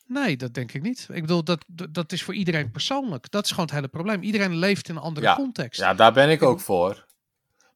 Nee, 0.08 0.38
dat 0.38 0.54
denk 0.54 0.72
ik 0.74 0.82
niet. 0.82 1.08
Ik 1.12 1.22
bedoel, 1.22 1.44
dat, 1.44 1.66
dat 1.90 2.12
is 2.12 2.24
voor 2.24 2.34
iedereen 2.34 2.72
persoonlijk. 2.72 3.32
Dat 3.32 3.44
is 3.44 3.50
gewoon 3.50 3.66
het 3.66 3.74
hele 3.76 3.88
probleem. 3.88 4.22
Iedereen 4.24 4.56
leeft 4.56 4.90
in 4.90 4.96
een 4.96 5.02
andere 5.02 5.26
Ja, 5.26 5.36
context. 5.36 5.80
Ja, 5.80 5.94
daar 5.94 6.14
ben 6.14 6.30
ik 6.30 6.44
ook 6.44 6.60
voor. 6.60 7.06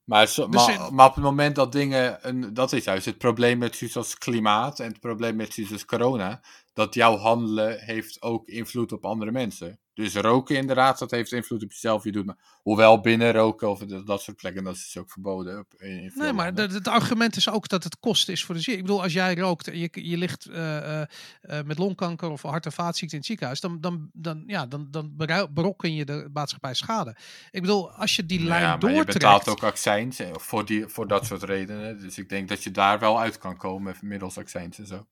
Maar, 0.04 0.28
zo, 0.28 0.48
Dus 0.50 0.66
maar, 0.66 0.88
in- 0.88 0.96
maar 0.96 1.08
op 1.08 1.16
het 1.16 1.24
moment 1.24 1.56
dat 1.56 1.72
dingen, 1.72 2.28
een, 2.28 2.54
dat 2.54 2.74
is 2.74 2.84
juist 2.84 3.06
het 3.06 3.18
probleem 3.18 3.58
met 3.58 3.76
zoiets 3.76 3.98
als 3.98 4.18
klimaat 4.18 4.80
en 4.80 4.88
het 4.88 5.00
probleem 5.00 5.36
met 5.36 5.54
zoiets 5.54 5.74
als 5.74 5.86
corona, 5.86 6.42
dat 6.74 6.94
jouw 6.94 7.18
handelen 7.18 7.80
heeft 7.80 8.22
ook 8.22 8.48
invloed 8.48 8.92
op 8.92 9.06
andere 9.06 9.32
mensen. 9.32 9.80
Dus 9.94 10.16
roken 10.16 10.56
inderdaad, 10.56 11.00
dat 11.00 11.12
heeft 11.12 11.32
invloed 11.32 11.64
op 11.64 11.72
jezelf. 11.72 12.04
Je 12.04 12.12
doet 12.12 12.26
maar, 12.26 12.38
hoewel 12.62 13.00
binnen 13.00 13.32
roken 13.32 13.70
of 13.70 13.80
dat, 13.80 14.08
dat 14.08 14.22
soort 14.22 14.38
plekken, 14.38 14.64
dat 14.64 14.76
is 14.76 14.84
dus 14.84 14.98
ook 14.98 15.12
verboden. 15.12 15.66
Nee, 15.78 16.34
maar 16.34 16.46
landen. 16.46 16.72
het 16.72 16.88
argument 16.88 17.36
is 17.36 17.50
ook 17.50 17.68
dat 17.68 17.84
het 17.84 18.00
kosten 18.00 18.34
is 18.34 18.44
voor 18.44 18.56
de 18.56 18.62
ziel. 18.62 18.76
Ik 18.76 18.82
bedoel, 18.82 19.02
als 19.02 19.14
jij 19.14 19.36
rookt 19.36 19.68
en 19.68 19.78
je, 19.78 19.90
je 19.92 20.18
ligt 20.18 20.46
eh, 20.46 21.02
eh, 21.02 21.08
eh, 21.42 21.66
met 21.66 21.78
longkanker 21.78 22.30
of 22.30 22.42
hart- 22.42 22.66
en 22.66 22.72
vaatziekte 22.72 23.14
in 23.14 23.20
het 23.20 23.28
ziekenhuis, 23.28 23.60
dan, 23.60 23.82
dan, 23.82 24.10
dan, 24.14 24.44
ja, 24.48 24.66
dan, 24.66 24.88
dan 24.92 25.14
berokken 25.54 25.96
je 25.96 26.06
de 26.06 26.30
maatschappij 26.34 26.74
schade. 26.74 27.16
Ik 27.52 27.62
bedoel, 27.62 27.92
als 27.92 28.16
je 28.16 28.26
die 28.26 28.44
lijn 28.44 28.62
ja, 28.62 28.68
maar 28.68 28.90
je 28.90 28.96
doortrekt... 28.96 29.14
betaalt 29.14 29.48
ook 29.48 29.64
accijns 29.64 30.20
voor, 30.32 30.66
die, 30.66 30.88
voor 30.88 31.08
dat 31.08 31.26
soort 31.26 31.44
redenen. 31.44 32.00
Dus 32.00 32.18
ik 32.18 32.30
denk 32.30 32.50
dat 32.50 32.64
je 32.64 32.72
daar 32.72 33.00
wel 33.00 33.20
uit 33.20 33.38
kan 33.38 33.58
komen 33.58 33.96
middels 34.02 34.38
accijns 34.38 34.80
en 34.80 34.88
zo. 34.88 35.06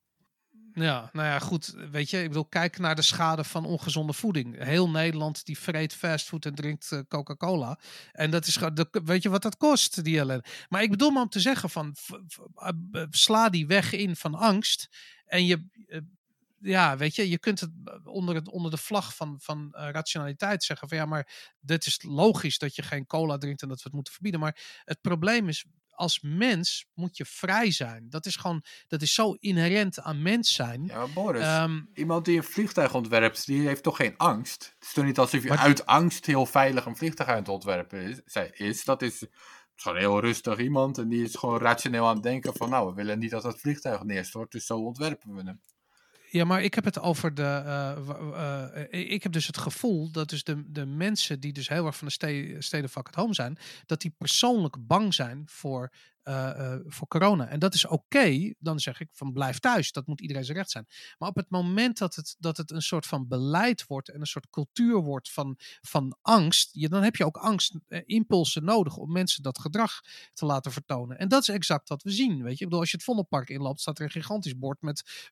Ja, 0.82 1.10
nou 1.14 1.28
ja, 1.28 1.40
goed. 1.40 1.74
Weet 1.92 2.10
je, 2.10 2.22
ik 2.22 2.28
bedoel, 2.28 2.46
kijk 2.46 2.78
naar 2.78 2.96
de 2.96 3.02
schade 3.02 3.44
van 3.44 3.66
ongezonde 3.66 4.14
voeding. 4.14 4.64
Heel 4.64 4.90
Nederland 4.90 5.46
die 5.46 5.58
vreet 5.60 5.94
fastfood 5.94 6.46
en 6.46 6.56
drinkt 6.56 6.92
eh, 6.92 7.00
Coca-Cola. 7.08 7.80
En 8.12 8.32
dat 8.32 8.48
is 8.48 8.54
de- 8.74 9.02
weet 9.04 9.24
je 9.24 9.30
wat 9.30 9.42
dat 9.42 9.58
kost, 9.58 10.04
die 10.04 10.20
ellende. 10.20 10.44
Maar 10.70 10.82
ik 10.84 10.90
bedoel 10.90 11.10
maar 11.10 11.22
om 11.24 11.30
te 11.30 11.40
zeggen 11.40 11.70
van, 11.70 11.96
eh, 12.56 13.04
sla 13.10 13.50
die 13.50 13.68
weg 13.68 13.92
in 13.94 14.16
van 14.16 14.36
angst. 14.36 14.90
En 15.26 15.46
je, 15.46 15.66
eh, 15.88 16.00
ja, 16.62 16.98
weet 16.98 17.16
je, 17.16 17.30
je 17.30 17.40
kunt 17.40 17.60
het 17.60 17.72
onder, 18.04 18.36
het, 18.36 18.50
onder 18.50 18.72
de 18.72 18.78
vlag 18.78 19.16
van, 19.16 19.38
van 19.42 19.70
rationaliteit 19.72 20.64
zeggen 20.64 20.88
van 20.90 20.98
ja, 20.98 21.06
maar 21.06 21.54
dit 21.60 21.86
is 21.86 22.04
logisch 22.04 22.58
dat 22.58 22.76
je 22.76 22.82
geen 22.82 23.06
cola 23.06 23.38
drinkt 23.38 23.62
en 23.62 23.68
dat 23.68 23.78
we 23.78 23.84
het 23.84 23.94
moeten 23.94 24.14
verbieden. 24.14 24.40
Maar 24.42 24.82
het 24.84 25.02
probleem 25.02 25.48
is, 25.48 25.66
als 26.00 26.20
mens 26.22 26.86
moet 26.94 27.18
je 27.18 27.26
vrij 27.26 27.72
zijn. 27.72 28.10
Dat 28.10 28.26
is 28.26 28.36
gewoon, 28.36 28.64
dat 28.88 29.02
is 29.02 29.14
zo 29.14 29.36
inherent 29.40 30.00
aan 30.00 30.22
mens 30.22 30.54
zijn. 30.54 30.86
Ja, 30.86 30.98
maar 30.98 31.10
Boris, 31.14 31.48
um, 31.48 31.90
iemand 31.94 32.26
die 32.26 32.38
een 32.38 32.44
vliegtuig 32.44 32.94
ontwerpt, 32.94 33.46
die 33.46 33.68
heeft 33.68 33.84
toch 33.84 33.96
geen 33.96 34.18
angst? 34.18 34.74
Het 34.80 34.88
is 34.88 34.94
toch 34.94 35.06
niet 35.06 35.20
alsof 35.20 35.44
je 35.44 35.58
uit 35.58 35.86
angst 35.86 36.26
heel 36.26 36.46
veilig 36.46 36.86
een 36.86 36.96
vliegtuig 36.96 37.30
aan 37.30 37.36
het 37.36 37.50
ontwerpen 37.50 38.02
is? 38.02 38.22
zij- 38.26 38.52
is. 38.54 38.84
Dat 38.84 39.02
is 39.02 39.26
gewoon 39.76 39.98
heel 39.98 40.20
rustig 40.20 40.60
iemand 40.60 40.98
en 40.98 41.10
die 41.10 41.24
is 41.24 41.36
gewoon 41.36 41.60
rationeel 41.60 42.08
aan 42.08 42.14
het 42.14 42.24
denken 42.24 42.54
van 42.56 42.70
nou, 42.70 42.90
we 42.90 42.94
willen 42.94 43.20
niet 43.20 43.32
dat 43.32 43.44
dat 43.44 43.60
vliegtuig 43.60 44.04
neerstort, 44.04 44.52
dus 44.52 44.66
zo 44.66 44.78
ontwerpen 44.78 45.36
we 45.36 45.42
hem. 45.44 45.62
Ja, 46.32 46.46
maar 46.46 46.64
ik 46.64 46.74
heb 46.74 46.84
het 46.86 47.00
over 47.00 47.34
de. 47.34 47.42
eh, 47.44 48.84
eh, 48.92 49.12
ik 49.12 49.24
heb 49.24 49.32
dus 49.32 49.48
het 49.48 49.58
gevoel 49.58 50.12
dat 50.12 50.30
dus 50.30 50.44
de, 50.44 50.72
de 50.72 50.86
mensen 50.86 51.40
die 51.40 51.54
dus 51.54 51.70
heel 51.70 51.86
erg 51.86 51.98
van 51.98 52.08
de 52.08 52.14
ste- 52.14 52.56
steden 52.60 52.90
fuck 52.90 53.08
at 53.08 53.16
home 53.16 53.34
zijn, 53.34 53.58
dat 53.86 54.02
die 54.02 54.14
persoonlijk 54.18 54.76
bang 54.88 55.14
zijn 55.14 55.44
voor, 55.46 55.92
eh, 56.30 56.74
eh, 56.74 56.80
voor 56.86 57.08
corona. 57.08 57.48
En 57.48 57.60
dat 57.60 57.74
is 57.74 57.86
oké, 57.86 58.54
dan 58.60 58.80
zeg 58.80 59.00
ik 59.00 59.10
van 59.12 59.34
blijf 59.34 59.60
thuis. 59.60 59.92
Dat 59.92 60.08
moet 60.08 60.22
iedereen 60.22 60.46
zijn 60.46 60.58
recht 60.58 60.72
zijn. 60.72 60.86
Maar 61.18 61.30
op 61.30 61.36
het 61.36 61.50
moment 61.50 61.98
dat 61.98 62.16
het, 62.16 62.36
dat 62.40 62.58
het 62.58 62.72
een 62.72 62.82
soort 62.82 63.06
van 63.06 63.28
beleid 63.28 63.86
wordt 63.88 64.10
en 64.10 64.20
een 64.20 64.28
soort 64.28 64.50
cultuur 64.50 64.96
wordt 64.96 65.32
van, 65.32 65.56
van 65.82 66.18
angst, 66.22 66.70
ja, 66.72 66.88
dan 66.88 67.04
heb 67.04 67.16
je 67.16 67.26
ook 67.26 67.38
angst, 67.38 67.80
eh, 67.88 68.02
impulsen 68.06 68.64
nodig 68.64 68.98
om 68.98 69.12
mensen 69.12 69.44
dat 69.44 69.60
gedrag 69.60 70.02
te 70.34 70.46
laten 70.46 70.72
vertonen. 70.72 71.18
En 71.18 71.28
dat 71.28 71.42
is 71.42 71.50
exact 71.50 71.90
wat 71.90 72.04
we 72.04 72.12
zien. 72.12 72.44
Weet 72.44 72.58
je, 72.58 72.64
ik 72.64 72.70
bedoel, 72.70 72.80
als 72.80 72.92
je 72.92 72.98
het 72.98 73.06
Vondelpark 73.06 73.50
inloopt, 73.50 73.82
staat 73.82 74.00
er 74.00 74.06
een 74.06 74.12
gigantisch 74.12 74.58
bord 74.58 74.82
met 74.82 75.32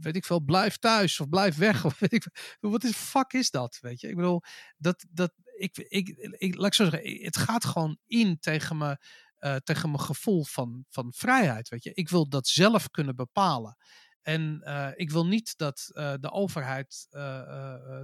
weet 0.00 0.16
ik 0.16 0.24
veel, 0.24 0.40
blijf 0.40 0.76
thuis 0.76 1.20
of 1.20 1.28
blijf 1.28 1.56
weg. 1.56 1.84
Of 1.84 1.98
weet 2.00 2.12
ik, 2.12 2.56
wat 2.60 2.84
is 2.84 2.96
fuck 2.96 3.32
is 3.32 3.50
dat? 3.50 3.78
Weet 3.80 4.00
je, 4.00 4.08
ik 4.08 4.16
bedoel, 4.16 4.42
dat, 4.76 5.04
dat, 5.10 5.32
ik, 5.56 5.76
ik, 5.76 6.08
ik, 6.38 6.56
laat 6.56 6.66
ik 6.66 6.74
zo 6.74 6.88
zeggen, 6.88 7.24
het 7.24 7.36
gaat 7.36 7.64
gewoon 7.64 7.98
in 8.06 8.38
tegen 8.38 8.76
me. 8.76 8.96
Eh, 9.42 9.56
tegen 9.56 9.90
mijn 9.90 10.02
gevoel 10.02 10.44
van, 10.44 10.84
van 10.88 11.12
vrijheid. 11.12 11.68
Weet 11.68 11.82
je, 11.82 11.94
ik 11.94 12.08
wil 12.08 12.28
dat 12.28 12.46
zelf 12.46 12.90
kunnen 12.90 13.16
bepalen. 13.16 13.76
En 14.22 14.60
eh, 14.62 14.88
ik 14.94 15.10
wil 15.10 15.26
niet 15.26 15.58
dat 15.58 15.90
eh, 15.92 16.14
de 16.20 16.30
overheid 16.30 17.06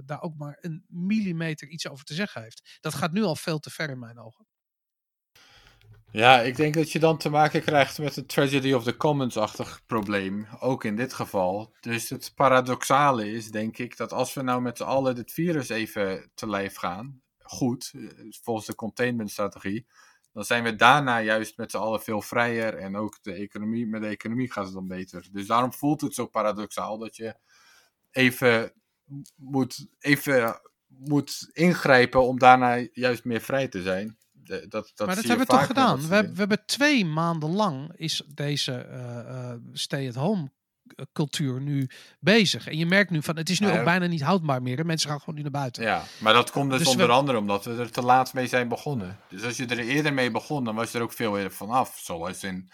daar 0.05 0.21
ook 0.21 0.35
maar 0.37 0.57
een 0.61 0.85
millimeter 0.87 1.67
iets 1.67 1.87
over 1.87 2.05
te 2.05 2.13
zeggen 2.13 2.41
heeft. 2.41 2.77
Dat 2.81 2.93
gaat 2.93 3.11
nu 3.11 3.23
al 3.23 3.35
veel 3.35 3.59
te 3.59 3.69
ver 3.69 3.89
in 3.89 3.99
mijn 3.99 4.19
ogen. 4.19 4.47
Ja, 6.11 6.39
ik 6.39 6.55
denk 6.55 6.73
dat 6.73 6.91
je 6.91 6.99
dan 6.99 7.17
te 7.17 7.29
maken 7.29 7.61
krijgt 7.61 7.99
met 7.99 8.17
een 8.17 8.25
tragedy 8.25 8.73
of 8.73 8.83
the 8.83 8.97
commons-achtig 8.97 9.81
probleem. 9.85 10.47
Ook 10.59 10.83
in 10.83 10.95
dit 10.95 11.13
geval. 11.13 11.75
Dus 11.79 12.09
het 12.09 12.31
paradoxale 12.35 13.31
is, 13.31 13.51
denk 13.51 13.77
ik, 13.77 13.97
dat 13.97 14.13
als 14.13 14.33
we 14.33 14.41
nou 14.41 14.61
met 14.61 14.77
z'n 14.77 14.83
allen 14.83 15.15
dit 15.15 15.31
virus 15.31 15.69
even 15.69 16.31
te 16.33 16.49
lijf 16.49 16.75
gaan, 16.75 17.21
goed, 17.37 17.93
volgens 18.43 18.65
de 18.65 18.75
containmentstrategie, 18.75 19.87
dan 20.39 20.47
zijn 20.47 20.63
we 20.63 20.75
daarna 20.75 21.21
juist 21.21 21.57
met 21.57 21.71
z'n 21.71 21.77
allen 21.77 22.01
veel 22.01 22.21
vrijer 22.21 22.75
en 22.77 22.95
ook 22.95 23.17
de 23.21 23.33
economie, 23.33 23.87
met 23.87 24.01
de 24.01 24.07
economie 24.07 24.51
gaat 24.51 24.65
het 24.65 24.73
dan 24.73 24.87
beter. 24.87 25.27
Dus 25.31 25.47
daarom 25.47 25.73
voelt 25.73 26.01
het 26.01 26.13
zo 26.13 26.25
paradoxaal 26.27 26.97
dat 26.97 27.15
je 27.15 27.35
even 28.11 28.73
moet, 29.35 29.87
even 29.99 30.61
moet 30.87 31.49
ingrijpen 31.51 32.23
om 32.23 32.39
daarna 32.39 32.87
juist 32.93 33.23
meer 33.23 33.41
vrij 33.41 33.67
te 33.67 33.81
zijn. 33.81 34.17
De- 34.31 34.67
Dat, 34.67 34.91
dat 34.95 35.07
maar 35.07 35.15
dat 35.15 35.25
hebben 35.25 35.45
we 35.45 35.51
toch 35.53 35.65
gedaan. 35.65 35.99
We, 36.01 36.31
we 36.31 36.37
hebben 36.39 36.65
twee 36.65 37.05
maanden 37.05 37.49
lang 37.51 37.93
is 37.95 38.23
deze 38.33 38.73
eh, 38.73 39.19
eh, 39.19 39.57
stay-at-home 39.71 40.51
cultuur 41.13 41.61
nu 41.61 41.89
bezig. 42.19 42.67
En 42.67 42.77
je 42.77 42.85
merkt 42.85 43.09
nu 43.11 43.21
van, 43.23 43.37
het 43.37 43.49
is 43.49 43.59
nu 43.59 43.67
Ja, 43.67 43.77
ook 43.77 43.83
bijna 43.83 44.05
niet 44.05 44.21
houdbaar 44.21 44.61
meer. 44.61 44.77
hè. 44.77 44.83
Mensen 44.83 45.09
gaan 45.09 45.19
gewoon 45.19 45.35
nu 45.35 45.41
naar 45.41 45.51
buiten. 45.51 45.83
Ja, 45.83 46.03
maar 46.19 46.33
dat 46.33 46.51
komt 46.51 46.69
dus, 46.69 46.77
Dus 46.79 46.87
we- 46.87 46.93
onder 47.01 47.11
andere 47.15 47.37
omdat 47.37 47.65
we 47.65 47.75
er 47.75 47.91
te 47.91 48.01
laat 48.01 48.33
mee 48.33 48.47
zijn 48.47 48.67
begonnen. 48.67 49.19
Dus 49.29 49.43
als 49.43 49.57
je 49.57 49.65
er 49.65 49.79
eerder 49.79 50.13
mee 50.13 50.31
begon, 50.31 50.63
dan 50.63 50.75
was 50.75 50.91
je 50.91 50.97
er 50.97 51.03
ook 51.03 51.13
veel 51.13 51.37
eerder 51.37 51.51
vanaf. 51.51 51.97
Zoals 52.03 52.43
in 52.43 52.69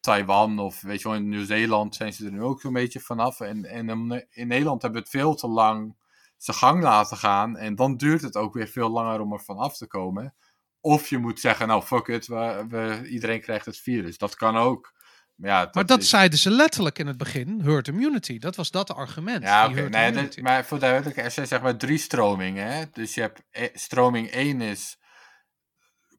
Taiwan 0.00 0.58
of 0.58 0.80
weet 0.80 1.02
je 1.02 1.08
wel, 1.08 1.16
in 1.16 1.28
Nieuw-Zeeland 1.28 1.94
zijn 1.94 2.12
ze 2.12 2.24
er 2.26 2.32
nu 2.32 2.42
ook 2.42 2.60
zo'n 2.60 2.72
beetje 2.72 3.00
vanaf. 3.00 3.40
En, 3.40 3.64
en 3.64 3.88
in- 3.88 4.26
in 4.30 4.46
Nederland 4.46 4.82
hebben 4.82 5.00
we 5.02 5.06
het 5.08 5.16
veel 5.20 5.34
te 5.34 5.48
lang 5.48 5.96
zijn 6.36 6.56
gang 6.56 6.82
laten 6.82 7.16
gaan. 7.16 7.56
En 7.56 7.74
dan 7.74 7.96
duurt 7.96 8.22
het 8.22 8.36
ook 8.36 8.54
weer 8.54 8.66
veel 8.68 8.88
langer 8.90 9.20
om 9.20 9.32
er 9.32 9.40
vanaf 9.40 9.76
te 9.76 9.86
komen. 9.86 10.34
Of 10.80 11.08
je 11.08 11.18
moet 11.18 11.40
zeggen, 11.40 11.68
nou 11.68 11.82
fuck 11.82 12.06
it, 12.06 12.26
we, 12.26 12.64
we- 12.68 13.08
iedereen 13.08 13.40
krijgt 13.40 13.66
het 13.66 13.78
virus. 13.78 14.18
Dat 14.18 14.34
kan 14.34 14.56
ook. 14.56 14.92
Maar, 15.34 15.50
ja, 15.50 15.68
Maar 15.72 15.86
dat 15.86 16.00
is- 16.02 16.08
zeiden 16.08 16.38
ze 16.38 16.50
letterlijk 16.50 16.98
in 16.98 17.06
het 17.06 17.16
begin, 17.16 17.60
herd 17.60 17.88
immunity. 17.88 18.38
Dat 18.38 18.56
was 18.56 18.70
dat 18.70 18.90
argument. 18.94 19.42
Ja, 19.42 19.68
oké. 19.68 19.88
Nee, 19.88 20.12
dat- 20.12 20.36
maar 20.36 20.64
voor 20.64 20.78
duidelijkheid, 20.78 21.26
er 21.26 21.32
zijn 21.32 21.46
zeg 21.46 21.62
maar 21.62 21.76
drie 21.76 21.98
stromingen. 21.98 22.72
Hè? 22.72 22.84
Dus 22.92 23.14
je 23.14 23.20
hebt 23.20 23.42
e- 23.50 23.68
stroming 23.72 24.28
1 24.34 24.60
is 24.60 24.98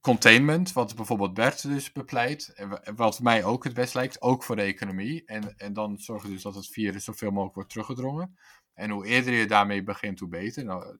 containment, 0.01 0.73
wat 0.73 0.95
bijvoorbeeld 0.95 1.33
Bert 1.33 1.61
dus 1.61 1.91
bepleit. 1.91 2.53
En 2.55 2.95
wat 2.95 3.19
mij 3.19 3.43
ook 3.43 3.63
het 3.63 3.73
best 3.73 3.93
lijkt, 3.93 4.21
ook 4.21 4.43
voor 4.43 4.55
de 4.55 4.61
economie. 4.61 5.25
En, 5.25 5.57
en 5.57 5.73
dan 5.73 5.97
zorgen 5.97 6.29
dus 6.29 6.41
dat 6.41 6.55
het 6.55 6.67
virus 6.67 7.03
zoveel 7.03 7.29
mogelijk 7.31 7.55
wordt 7.55 7.69
teruggedrongen. 7.69 8.37
En 8.73 8.89
hoe 8.89 9.05
eerder 9.05 9.33
je 9.33 9.45
daarmee 9.45 9.83
begint, 9.83 10.19
hoe 10.19 10.29
beter. 10.29 10.63
Nou, 10.63 10.97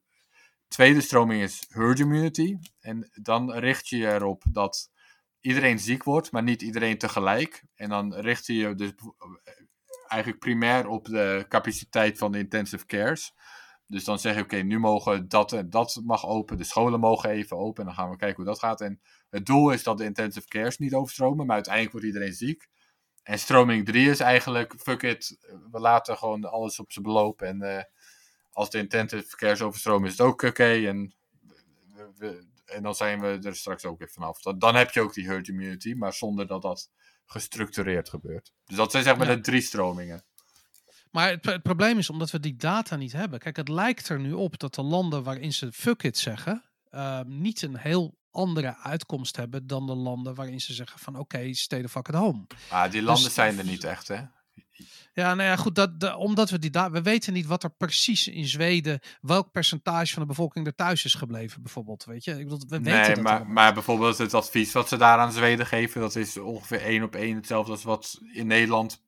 tweede 0.68 1.00
stroming 1.00 1.42
is 1.42 1.64
herd 1.68 1.98
immunity. 1.98 2.56
En 2.80 3.10
dan 3.22 3.52
richt 3.52 3.88
je 3.88 3.96
je 3.96 4.12
erop 4.12 4.42
dat 4.52 4.90
iedereen 5.40 5.78
ziek 5.78 6.04
wordt, 6.04 6.32
maar 6.32 6.42
niet 6.42 6.62
iedereen 6.62 6.98
tegelijk. 6.98 7.64
En 7.74 7.88
dan 7.88 8.14
richt 8.14 8.46
je 8.46 8.54
je 8.54 8.74
dus 8.74 8.92
eigenlijk 10.06 10.40
primair 10.42 10.86
op 10.88 11.04
de 11.04 11.44
capaciteit 11.48 12.18
van 12.18 12.32
de 12.32 12.38
intensive 12.38 12.86
cares. 12.86 13.34
Dus 13.86 14.04
dan 14.04 14.18
zeg 14.18 14.34
je, 14.34 14.42
oké, 14.42 14.56
nu 14.56 14.78
mogen 14.78 15.28
dat 15.28 15.52
en 15.52 15.70
dat 15.70 16.00
mag 16.04 16.26
open, 16.26 16.56
de 16.56 16.64
scholen 16.64 17.00
mogen 17.00 17.30
even 17.30 17.56
open, 17.56 17.80
en 17.80 17.86
dan 17.88 17.98
gaan 17.98 18.10
we 18.10 18.16
kijken 18.16 18.36
hoe 18.36 18.44
dat 18.44 18.58
gaat. 18.58 18.80
En 18.80 19.00
het 19.30 19.46
doel 19.46 19.70
is 19.70 19.82
dat 19.82 19.98
de 19.98 20.04
intensive 20.04 20.48
cares 20.48 20.78
niet 20.78 20.94
overstromen, 20.94 21.46
maar 21.46 21.54
uiteindelijk 21.54 21.92
wordt 21.92 22.06
iedereen 22.06 22.32
ziek. 22.34 22.68
En 23.22 23.38
stroming 23.38 23.84
3 23.86 24.10
is 24.10 24.20
eigenlijk, 24.20 24.74
fuck 24.78 25.02
it, 25.02 25.38
we 25.70 25.80
laten 25.80 26.16
gewoon 26.18 26.44
alles 26.44 26.78
op 26.80 26.92
zijn 26.92 27.04
beloop. 27.04 27.42
En 27.42 27.62
eh, 27.62 27.82
als 28.52 28.70
de 28.70 28.78
intensive 28.78 29.36
cares 29.36 29.62
overstromen 29.62 30.06
is 30.08 30.18
het 30.18 30.26
ook 30.26 30.42
oké. 30.42 30.86
en, 30.86 31.14
we- 31.94 32.12
we- 32.16 32.46
en 32.66 32.82
dan 32.82 32.94
zijn 32.94 33.20
we 33.20 33.38
er 33.42 33.56
straks 33.56 33.84
ook 33.84 33.98
weer 33.98 34.10
vanaf. 34.10 34.40
Dan, 34.42 34.58
dan 34.58 34.74
heb 34.74 34.90
je 34.90 35.00
ook 35.00 35.14
die 35.14 35.26
herd 35.26 35.48
immunity, 35.48 35.92
maar 35.94 36.12
zonder 36.12 36.46
dat 36.46 36.62
dat 36.62 36.90
gestructureerd 37.26 38.08
gebeurt. 38.08 38.52
Dus 38.64 38.76
dat 38.76 38.90
zijn 38.90 39.02
zeg 39.02 39.16
maar 39.16 39.28
Ja. 39.28 39.34
de 39.34 39.40
drie 39.40 39.60
stromingen. 39.60 40.24
Maar 41.10 41.28
het, 41.30 41.44
het 41.44 41.62
probleem 41.62 41.98
is 41.98 42.10
omdat 42.10 42.30
we 42.30 42.40
die 42.40 42.56
data 42.56 42.96
niet 42.96 43.12
hebben. 43.12 43.38
Kijk, 43.38 43.56
het 43.56 43.68
lijkt 43.68 44.08
er 44.08 44.20
nu 44.20 44.32
op 44.32 44.58
dat 44.58 44.74
de 44.74 44.82
landen 44.82 45.22
waarin 45.22 45.52
ze 45.52 45.72
fuck 45.72 46.02
it 46.02 46.18
zeggen, 46.18 46.64
ehm, 46.90 47.24
niet 47.40 47.62
een 47.62 47.76
heel 47.76 48.18
andere 48.30 48.76
uitkomst 48.76 49.36
hebben 49.36 49.66
dan 49.66 49.86
de 49.86 49.94
landen 49.94 50.34
waarin 50.34 50.60
ze 50.60 50.74
zeggen 50.74 50.98
van 50.98 51.16
oké, 51.18 51.54
stay 51.54 51.82
the 51.82 51.88
fuck 51.88 52.08
at 52.08 52.14
home. 52.14 52.46
Ah, 52.68 52.90
die 52.90 53.02
landen 53.02 53.24
Dus- 53.24 53.34
zijn 53.34 53.58
er 53.58 53.64
niet 53.64 53.84
echt, 53.84 54.08
hè? 54.08 54.22
Ja, 55.12 55.34
nou 55.34 55.48
ja, 55.48 55.56
goed, 55.56 55.74
dat, 55.74 56.00
de- 56.00 56.16
omdat 56.16 56.50
we 56.50 56.58
die 56.58 56.70
da- 56.70 56.90
we 56.90 57.02
weten 57.02 57.32
niet 57.32 57.46
wat 57.46 57.62
er 57.62 57.70
precies 57.70 58.28
in 58.28 58.44
Zweden, 58.46 59.00
welk 59.20 59.50
percentage 59.52 60.12
van 60.12 60.22
de 60.22 60.28
bevolking 60.28 60.66
er 60.66 60.74
thuis 60.74 61.04
is 61.04 61.14
gebleven, 61.14 61.62
bijvoorbeeld. 61.62 62.04
Weet 62.04 62.24
je, 62.24 62.30
ik 62.30 62.36
bedoel, 62.48 62.58
we 62.58 62.78
weten 62.80 62.92
Nee, 63.00 63.14
dat 63.14 63.22
maar, 63.22 63.36
allemaal. 63.36 63.52
maar 63.52 63.74
bijvoorbeeld 63.74 64.18
het 64.18 64.34
advies 64.34 64.72
wat 64.72 64.88
ze 64.88 64.96
daar 64.96 65.18
aan 65.18 65.32
Zweden 65.32 65.66
geven, 65.66 66.00
dat 66.00 66.16
is 66.16 66.36
ongeveer 66.36 66.80
één 66.80 67.02
op 67.02 67.14
één 67.14 67.36
hetzelfde 67.36 67.72
als 67.72 67.82
wat 67.82 68.20
in 68.32 68.46
Nederland 68.46 69.02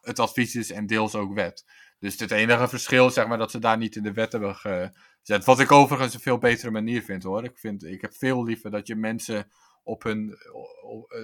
het 0.00 0.18
advies 0.18 0.54
is 0.54 0.70
en 0.70 0.86
deels 0.86 1.14
ook 1.14 1.34
wet. 1.34 1.64
Dus 1.98 2.18
het 2.18 2.30
enige 2.30 2.68
verschil, 2.68 3.10
zeg 3.10 3.26
maar, 3.26 3.38
dat 3.38 3.50
ze 3.50 3.58
daar 3.58 3.76
niet 3.78 3.96
in 3.96 4.02
de 4.02 4.12
wet 4.12 4.32
hebben 4.32 4.54
gezet. 4.56 5.44
Wat 5.44 5.60
ik 5.60 5.72
overigens 5.72 6.14
een 6.14 6.20
veel 6.20 6.38
betere 6.38 6.70
manier 6.70 7.02
vind, 7.02 7.22
hoor. 7.22 7.44
Ik, 7.44 7.58
vind, 7.58 7.84
ik 7.84 8.00
heb 8.00 8.14
veel 8.14 8.44
liever 8.44 8.70
dat 8.70 8.86
je 8.86 8.96
mensen 8.96 9.50
op 9.82 10.02
hun 10.02 10.36
op, 10.82 11.14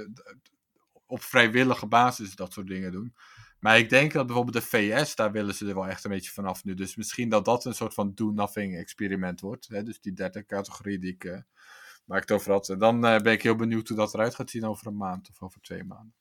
op 1.06 1.22
vrijwillige 1.22 1.86
basis 1.86 2.34
dat 2.34 2.52
soort 2.52 2.66
dingen 2.66 2.92
doen. 2.92 3.14
Maar 3.62 3.78
ik 3.78 3.88
denk 3.88 4.12
dat 4.12 4.26
bijvoorbeeld 4.26 4.56
de 4.56 4.68
VS, 4.70 5.14
daar 5.14 5.32
willen 5.32 5.54
ze 5.54 5.68
er 5.68 5.74
wel 5.74 5.86
echt 5.86 6.04
een 6.04 6.10
beetje 6.10 6.30
vanaf 6.30 6.64
nu. 6.64 6.74
Dus 6.74 6.96
misschien 6.96 7.28
dat 7.28 7.44
dat 7.44 7.64
een 7.64 7.74
soort 7.74 7.94
van 7.94 8.14
do-nothing 8.14 8.76
experiment 8.76 9.40
wordt. 9.40 9.68
Hè? 9.68 9.82
Dus 9.82 10.00
die 10.00 10.12
derde 10.12 10.44
categorie 10.46 10.98
die 10.98 11.12
ik 11.12 11.44
het 12.06 12.30
over 12.30 12.52
had. 12.52 12.68
En 12.68 12.78
dan 12.78 13.04
eh, 13.06 13.20
ben 13.20 13.32
ik 13.32 13.42
heel 13.42 13.56
benieuwd 13.56 13.88
hoe 13.88 13.96
dat 13.96 14.14
eruit 14.14 14.34
gaat 14.34 14.50
zien 14.50 14.64
over 14.64 14.86
een 14.86 14.96
maand 14.96 15.28
of 15.28 15.42
over 15.42 15.60
twee 15.60 15.84
maanden. 15.84 16.14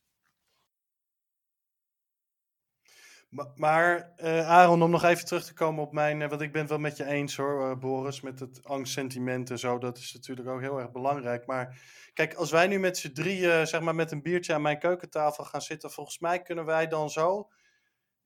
Ma- 3.31 3.51
Maar 3.55 4.13
eh, 4.15 4.49
Aaron, 4.49 4.83
om 4.83 4.89
nog 4.89 5.03
even 5.03 5.25
terug 5.25 5.45
te 5.45 5.53
komen 5.53 5.83
op 5.83 5.93
mijn, 5.93 6.21
eh, 6.21 6.29
want 6.29 6.41
ik 6.41 6.51
ben 6.51 6.61
het 6.61 6.69
wel 6.69 6.79
met 6.79 6.97
je 6.97 7.05
eens 7.05 7.35
hoor, 7.35 7.69
eh, 7.69 7.77
Boris, 7.77 8.21
met 8.21 8.39
het 8.39 8.63
angstsentiment 8.63 9.49
en 9.49 9.59
zo, 9.59 9.77
dat 9.77 9.97
is 9.97 10.13
natuurlijk 10.13 10.47
ook 10.49 10.59
heel 10.59 10.79
erg 10.79 10.91
belangrijk. 10.91 11.45
Maar 11.45 11.81
kijk, 12.13 12.33
als 12.33 12.51
wij 12.51 12.67
nu 12.67 12.79
met 12.79 12.97
z'n 12.97 13.11
drieën, 13.11 13.67
zeg 13.67 13.81
maar 13.81 13.95
met 13.95 14.11
een 14.11 14.21
biertje 14.21 14.53
aan 14.53 14.61
mijn 14.61 14.79
keukentafel 14.79 15.43
gaan 15.43 15.61
zitten, 15.61 15.91
volgens 15.91 16.19
mij 16.19 16.41
kunnen 16.41 16.65
wij 16.65 16.87
dan 16.87 17.09
zo 17.09 17.49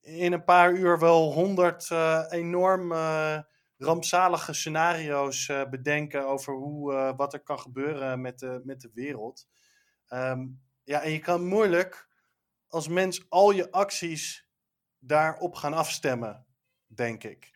in 0.02 0.34
een 0.34 0.44
paar 0.44 0.72
uur 0.74 1.00
wel 1.00 1.34
honderd 1.34 1.90
enorm 2.30 2.94
rampzalige 3.78 4.54
scenario's 4.54 5.52
bedenken 5.70 6.28
over 6.28 6.54
hoe, 6.54 7.14
wat 7.18 7.34
er 7.34 7.44
kan 7.44 7.60
gebeuren 7.60 8.22
met 8.22 8.40
de, 8.40 8.62
met 8.64 8.82
de 8.82 8.92
wereld. 8.94 9.48
Ehm, 10.08 10.48
ja, 10.84 11.02
en 11.02 11.12
je 11.12 11.20
kan 11.20 11.46
moeilijk 11.48 12.08
als 12.68 12.88
mens 12.88 13.26
al 13.30 13.52
je 13.52 13.72
acties 13.72 14.45
daarop 15.06 15.56
gaan 15.56 15.74
afstemmen. 15.74 16.46
denk 16.88 17.24
ik. 17.24 17.52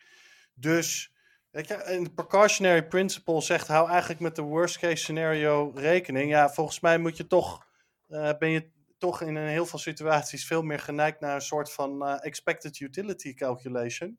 Dus, 0.54 1.14
weet 1.50 1.68
je, 1.68 1.84
een 1.84 2.14
precautionary 2.14 2.86
principle 2.86 3.40
zegt, 3.40 3.68
hou 3.68 3.88
eigenlijk 3.88 4.20
met 4.20 4.36
de 4.36 4.42
worst 4.42 4.78
case 4.78 4.96
scenario 4.96 5.72
rekening. 5.74 6.30
Ja, 6.30 6.50
volgens 6.50 6.80
mij 6.80 6.98
moet 6.98 7.16
je 7.16 7.26
toch, 7.26 7.66
eh, 8.06 8.30
ben 8.38 8.50
je 8.50 8.70
toch 8.98 9.20
in 9.20 9.34
een 9.36 9.48
heel 9.48 9.66
veel 9.66 9.78
situaties 9.78 10.46
veel 10.46 10.62
meer 10.62 10.78
geneigd 10.78 11.20
naar 11.20 11.34
een 11.34 11.40
soort 11.40 11.72
van 11.72 12.04
eh, 12.04 12.24
expected 12.26 12.80
utility 12.80 13.34
calculation. 13.34 14.18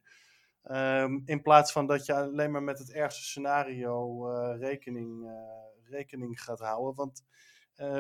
Ehm, 0.63 1.19
in 1.25 1.41
plaats 1.41 1.71
van 1.71 1.87
dat 1.87 2.05
je 2.05 2.13
alleen 2.13 2.51
maar 2.51 2.63
met 2.63 2.79
het 2.79 2.91
ergste 2.91 3.23
scenario 3.23 4.27
eh, 4.29 4.59
rekening, 4.59 5.29
rekening 5.83 6.41
gaat 6.41 6.59
houden. 6.59 6.95
Want 6.95 7.23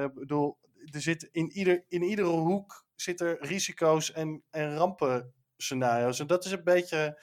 ik 0.03 0.13
bedoel, 0.13 0.57
er 0.91 1.01
zit 1.01 1.29
in, 1.31 1.51
ieder, 1.51 1.83
in 1.87 2.03
iedere 2.03 2.27
hoek 2.27 2.85
zit 2.95 3.21
er 3.21 3.45
risico's 3.45 4.11
en, 4.11 4.43
en 4.49 4.75
rampenscenario's. 4.77 6.19
En 6.19 6.27
dat 6.27 6.45
is 6.45 6.51
een 6.51 6.63
beetje, 6.63 7.21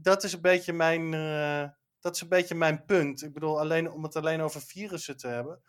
dat 0.00 0.24
is 0.24 0.32
een 0.32 0.40
beetje 0.40 0.72
mijn. 0.72 1.14
eh, 1.14 1.68
dat 2.04 2.14
is 2.14 2.20
een 2.20 2.28
beetje 2.28 2.54
mijn 2.54 2.84
punt. 2.84 3.22
Ik 3.22 3.32
bedoel, 3.32 3.60
alleen, 3.60 3.90
om 3.90 4.02
het 4.02 4.16
alleen 4.16 4.40
over 4.40 4.60
virussen 4.60 5.16
te 5.16 5.28
hebben. 5.28 5.62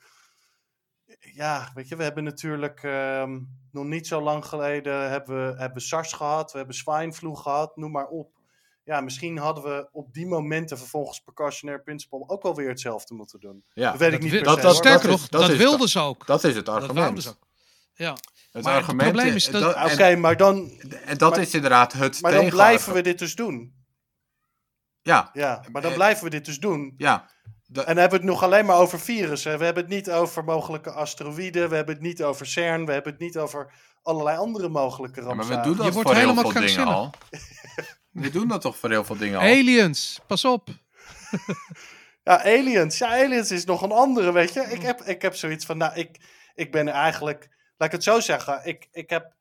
Ja, 1.19 1.71
weet 1.73 1.87
je, 1.87 1.95
we 1.95 2.03
hebben 2.03 2.23
natuurlijk 2.23 2.83
ehm, 2.83 3.41
nog 3.71 3.85
niet 3.85 4.07
zo 4.07 4.21
lang 4.21 4.45
geleden 4.45 5.09
hebben 5.09 5.35
we, 5.51 5.59
hebben 5.59 5.81
SARS 5.81 6.13
gehad, 6.13 6.51
we 6.51 6.57
hebben 6.57 6.75
swineflu 6.75 7.35
gehad, 7.35 7.75
noem 7.75 7.91
maar 7.91 8.07
op. 8.07 8.34
Ja, 8.85 9.01
misschien 9.01 9.37
hadden 9.37 9.63
we 9.63 9.87
op 9.91 10.13
die 10.13 10.27
momenten 10.27 10.77
vervolgens 10.77 11.19
precautionary 11.19 11.79
principle 11.79 12.23
ook 12.27 12.43
wel 12.43 12.55
weer 12.55 12.69
hetzelfde 12.69 13.13
moeten 13.13 13.39
doen. 13.39 13.63
Ja, 13.73 13.91
Dat 13.91 13.99
weet 13.99 14.13
ik 14.13 14.21
Dat 14.21 14.31
niet 14.31 14.43
dat- 14.43 14.55
se, 14.57 14.61
dat-. 14.61 14.75
Sterker 14.75 15.09
nog, 15.09 15.27
dat 15.27 15.41
dat, 15.41 15.49
is 15.49 15.57
wilden 15.57 15.79
het- 15.79 15.89
ze 15.89 15.99
ook. 15.99 16.25
dat 16.27 16.43
is 16.43 16.55
het 16.55 16.65
Dat 16.65 16.75
argument. 16.81 17.23
ze 17.23 17.29
ook. 17.29 17.47
Ja. 17.93 18.11
Het 18.51 18.63
Maar 18.63 18.73
het 18.73 18.81
argument 18.83 19.11
probleem 19.11 19.35
is 19.35 19.45
dat- 19.49 19.61
dat, 19.61 19.75
Oké, 19.91 20.03
en, 20.03 20.19
maar 20.19 20.37
dan, 20.37 20.69
en 21.05 21.17
dat 21.17 21.31
maar- 21.31 21.39
is 21.39 21.53
inderdaad 21.53 21.93
het 21.93 22.21
maar 22.21 22.31
dan 22.31 22.49
blijven 22.49 22.93
we 22.93 23.01
dit 23.01 23.19
dus 23.19 23.35
doen. 23.35 23.73
Ja, 25.01 25.29
Ja, 25.33 25.63
maar 25.71 25.81
dan 25.81 25.91
Eh, 25.91 25.97
blijven 25.97 26.23
we 26.23 26.29
dit 26.29 26.45
dus 26.45 26.59
doen. 26.59 26.93
ja. 26.97 27.29
En 27.65 27.73
dan 27.73 27.85
hebben 27.85 28.09
we 28.09 28.15
het 28.15 28.33
nog 28.33 28.43
alleen 28.43 28.65
maar 28.65 28.77
over 28.77 28.99
virussen. 28.99 29.57
We 29.57 29.65
hebben 29.65 29.83
het 29.83 29.91
niet 29.93 30.11
over 30.11 30.43
mogelijke 30.43 30.91
asteroïden. 30.91 31.69
We 31.69 31.75
hebben 31.75 31.93
het 31.95 32.03
niet 32.03 32.23
over 32.23 32.45
CERN. 32.45 32.85
We 32.85 32.91
hebben 32.91 33.11
het 33.11 33.21
niet 33.21 33.37
over 33.37 33.73
allerlei 34.01 34.37
andere 34.37 34.69
mogelijke 34.69 35.21
Ja, 35.21 35.33
maar 35.33 35.47
we 35.47 35.59
doen 35.61 35.75
dat 35.75 35.85
Je 35.85 35.91
wordt 35.91 36.07
voor 36.09 36.17
heel 36.17 36.29
helemaal 36.29 36.51
veel 36.51 36.61
dingen 36.61 36.85
al. 36.87 37.09
we 38.15 38.29
doen 38.29 38.47
dat 38.47 38.61
toch 38.61 38.77
voor 38.77 38.89
heel 38.89 39.03
veel 39.03 39.17
dingen 39.17 39.39
al. 39.39 39.45
Aliens, 39.45 40.19
pas 40.27 40.45
op. 40.45 40.69
Ja, 42.25 42.43
aliens. 42.43 42.97
Ja, 42.97 43.07
aliens 43.07 43.51
is 43.51 43.65
nog 43.65 43.81
een 43.81 43.91
andere, 43.91 44.31
weet 44.31 44.53
je. 44.53 44.61
Ik 44.61 44.81
heb, 44.81 45.01
ik 45.01 45.21
heb 45.21 45.35
zoiets 45.35 45.65
van, 45.65 45.77
nou, 45.77 45.95
ik, 45.95 46.19
ik 46.55 46.71
ben 46.71 46.87
eigenlijk... 46.87 47.49
Laat 47.77 47.87
ik 47.87 47.95
het 47.95 48.03
zo 48.03 48.19
zeggen. 48.19 48.61
Ik, 48.63 48.87
ik 48.91 49.09
heb 49.09 49.33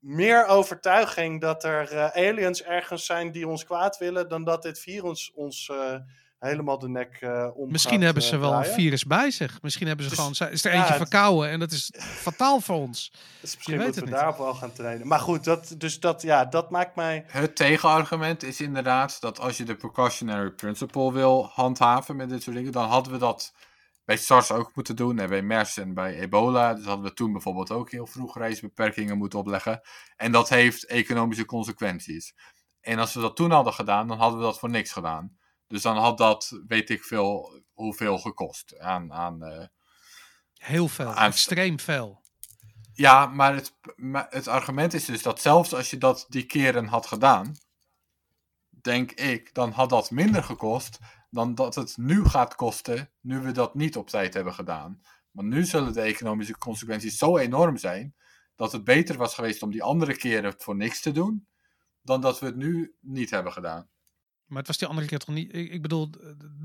meer 0.00 0.46
overtuiging 0.46 1.40
dat 1.40 1.64
er 1.64 1.92
eh, 1.92 2.28
aliens 2.28 2.62
ergens 2.62 3.06
zijn 3.06 3.32
die 3.32 3.48
ons 3.48 3.64
kwaad 3.64 3.98
willen... 3.98 4.28
dan 4.28 4.44
dat 4.44 4.62
dit 4.62 4.78
virus 4.78 5.32
ons 5.34 5.68
eh, 5.68 5.94
helemaal 6.46 6.78
de 6.78 6.88
nek 6.88 7.16
eh 7.20 7.48
om 7.54 7.70
Misschien 7.70 7.94
gaat, 7.94 8.04
hebben 8.04 8.22
eh, 8.22 8.28
ze 8.28 8.36
wel 8.36 8.52
een 8.52 8.64
virus 8.64 9.04
bij 9.04 9.30
zich. 9.30 9.62
Misschien 9.62 9.86
hebben 9.86 10.04
ze 10.04 10.10
Dus- 10.10 10.18
gewoon, 10.18 10.34
zijn- 10.34 10.52
is 10.52 10.64
er 10.64 10.70
ja, 10.70 10.76
eentje 10.76 10.92
het- 10.92 11.02
verkouden 11.02 11.50
en 11.50 11.58
dat 11.58 11.72
is 11.72 11.92
fataal 11.98 12.60
voor 12.60 12.76
ons. 12.76 13.12
Dus 13.40 13.54
misschien 13.54 13.76
weet 13.76 13.86
moeten 13.86 14.04
we 14.04 14.10
daarop 14.10 14.38
wel 14.38 14.54
gaan 14.54 14.72
trainen. 14.72 15.06
Maar 15.06 15.20
goed, 15.20 15.44
dat, 15.44 15.74
dus 15.78 16.00
dat, 16.00 16.22
ja, 16.22 16.44
dat 16.44 16.70
maakt 16.70 16.96
mij... 16.96 17.24
Het 17.26 17.56
tegenargument 17.56 18.42
is 18.42 18.60
inderdaad 18.60 19.20
dat 19.20 19.40
als 19.40 19.56
je 19.56 19.64
de 19.64 19.74
precautionary 19.76 20.50
principle 20.50 21.12
wil 21.12 21.50
handhaven 21.52 22.16
met 22.16 22.28
dit 22.28 22.42
soort 22.42 22.56
dingen, 22.56 22.72
dan 22.72 22.88
hadden 22.88 23.12
we 23.12 23.18
dat 23.18 23.52
bij 24.04 24.16
SARS 24.16 24.50
ook 24.50 24.70
moeten 24.74 24.96
doen 24.96 25.18
en 25.18 25.28
bij 25.28 25.42
MERS 25.42 25.76
en 25.76 25.94
bij 25.94 26.18
ebola. 26.18 26.74
Dus 26.74 26.84
hadden 26.84 27.04
we 27.04 27.12
toen 27.14 27.32
bijvoorbeeld 27.32 27.70
ook 27.70 27.90
heel 27.90 28.06
vroeg 28.06 28.38
reisbeperkingen 28.38 29.18
moeten 29.18 29.38
opleggen. 29.38 29.80
En 30.16 30.32
dat 30.32 30.48
heeft 30.48 30.84
economische 30.86 31.44
consequenties. 31.44 32.34
En 32.80 32.98
als 32.98 33.14
we 33.14 33.20
dat 33.20 33.36
toen 33.36 33.50
hadden 33.50 33.72
gedaan, 33.72 34.08
dan 34.08 34.18
hadden 34.18 34.38
we 34.38 34.44
dat 34.44 34.58
voor 34.58 34.70
niks 34.70 34.92
gedaan. 34.92 35.36
Dus 35.66 35.82
dan 35.82 35.96
had 35.96 36.18
dat, 36.18 36.60
weet 36.66 36.90
ik 36.90 37.04
veel, 37.04 37.62
hoeveel 37.72 38.18
gekost 38.18 38.78
aan... 38.78 39.12
aan 39.12 39.42
eh, 39.42 39.66
Heel 40.54 40.88
veel, 40.88 41.12
Aan- 41.14 41.26
extreem 41.26 41.80
veel. 41.80 42.24
Ja, 42.92 43.26
maar 43.26 43.54
het, 43.54 43.74
maar 43.96 44.26
het 44.30 44.48
argument 44.48 44.94
is 44.94 45.04
dus 45.04 45.22
dat 45.22 45.40
zelfs 45.40 45.74
als 45.74 45.90
je 45.90 45.98
dat 45.98 46.26
die 46.28 46.46
keren 46.46 46.86
had 46.86 47.06
gedaan, 47.06 47.54
denk 48.68 49.12
ik, 49.12 49.54
dan 49.54 49.70
had 49.70 49.90
dat 49.90 50.10
minder 50.10 50.42
gekost 50.42 50.98
dan 51.30 51.54
dat 51.54 51.74
het 51.74 51.96
nu 51.96 52.24
gaat 52.24 52.54
kosten, 52.54 53.10
nu 53.20 53.40
we 53.40 53.52
dat 53.52 53.74
niet 53.74 53.96
op 53.96 54.08
tijd 54.08 54.34
hebben 54.34 54.54
gedaan. 54.54 55.00
Want 55.30 55.48
nu 55.48 55.64
zullen 55.64 55.92
de 55.92 56.00
economische 56.00 56.58
consequenties 56.58 57.18
zo 57.18 57.36
enorm 57.36 57.76
zijn, 57.76 58.14
dat 58.54 58.72
het 58.72 58.84
beter 58.84 59.16
was 59.16 59.34
geweest 59.34 59.62
om 59.62 59.70
die 59.70 59.82
andere 59.82 60.16
keren 60.16 60.54
voor 60.58 60.76
niks 60.76 61.00
te 61.00 61.12
doen, 61.12 61.48
dan 62.02 62.20
dat 62.20 62.38
we 62.40 62.46
het 62.46 62.56
nu 62.56 62.96
niet 63.00 63.30
hebben 63.30 63.52
gedaan. 63.52 63.88
Maar 64.46 64.58
het 64.58 64.66
was 64.66 64.78
die 64.78 64.88
andere 64.88 65.06
keer 65.06 65.18
toch 65.18 65.34
niet. 65.34 65.54
Ik, 65.54 65.82
bedoel, 65.82 66.10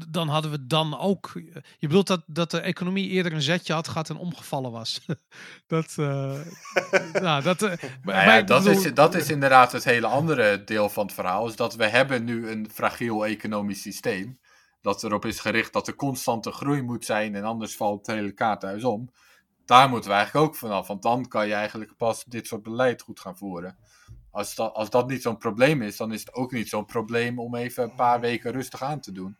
dan 0.10 0.28
hadden 0.28 0.52
we 0.52 0.68
dan 0.68 1.00
ook. 1.00 1.32
Je 1.78 1.88
bedoelt 1.88 2.08
dat, 2.08 2.24
dat 2.28 2.52
de 2.52 2.60
economie 2.60 3.10
eerder 3.10 3.34
een 3.34 3.42
zetje 3.42 3.74
had 3.74 3.88
gehad 3.88 4.10
en 4.10 4.18
omgevallen 4.18 4.72
was. 4.72 5.06
dat. 5.68 5.96
nou, 7.26 7.44
dat. 7.44 7.60
Nou 7.60 7.78
ja, 8.04 8.44
bedoel- 8.44 8.68
is, 8.68 8.94
dat 8.94 9.16
is 9.16 9.30
inderdaad 9.30 9.72
het 9.72 9.84
hele 9.84 10.08
andere 10.08 10.64
deel 10.64 10.90
van 10.90 11.06
het 11.06 11.14
verhaal. 11.14 11.48
Is 11.48 11.56
dat 11.56 11.76
we 11.76 11.88
hebben 11.88 12.24
nu 12.24 12.50
een 12.50 12.70
fragiel 12.74 13.26
economisch 13.26 13.82
systeem. 13.82 14.40
Dat 14.82 15.04
erop 15.04 15.26
is 15.26 15.40
gericht 15.40 15.74
dat 15.74 15.88
er 15.88 15.96
constante 15.96 16.52
groei 16.52 16.82
moet 16.82 17.06
zijn. 17.06 17.36
En 17.36 17.44
anders 17.44 17.76
valt 17.76 18.08
het 18.08 18.16
hele 18.16 18.32
kaarthuis 18.32 18.84
om. 18.84 19.12
Daar 19.66 19.90
moeten 19.90 20.10
we 20.10 20.16
eigenlijk 20.16 20.48
ook 20.48 20.56
vanaf. 20.56 20.88
Want 20.88 21.02
dan 21.02 21.28
kan 21.28 21.48
je 21.48 21.54
eigenlijk 21.54 21.98
pas 21.98 22.24
dit 22.24 22.48
soort 22.48 22.64
beleid 22.64 23.02
goed 23.02 23.20
gaan 23.20 23.38
voeren. 23.38 23.78
Als 24.32 24.56
dat, 24.56 24.74
als 24.74 24.90
dat 24.90 25.08
niet 25.08 25.22
zo'n 25.22 25.38
probleem 25.38 25.82
is, 25.82 25.98
dan 25.98 26.14
is 26.14 26.20
het 26.20 26.34
ook 26.34 26.52
niet 26.52 26.70
zo'n 26.70 26.86
probleem 26.86 27.40
om 27.40 27.56
even 27.56 27.84
een 27.84 27.96
paar 27.96 28.20
weken 28.20 28.52
rustig 28.52 28.84
aan 28.84 29.00
te 29.00 29.12
doen. 29.12 29.38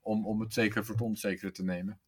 Om, 0.00 0.26
om 0.26 0.40
het 0.40 0.52
zeker 0.52 0.84
voor 0.84 0.94
het 0.94 1.04
onzekere 1.04 1.50
te 1.50 1.64
nemen. 1.64 2.00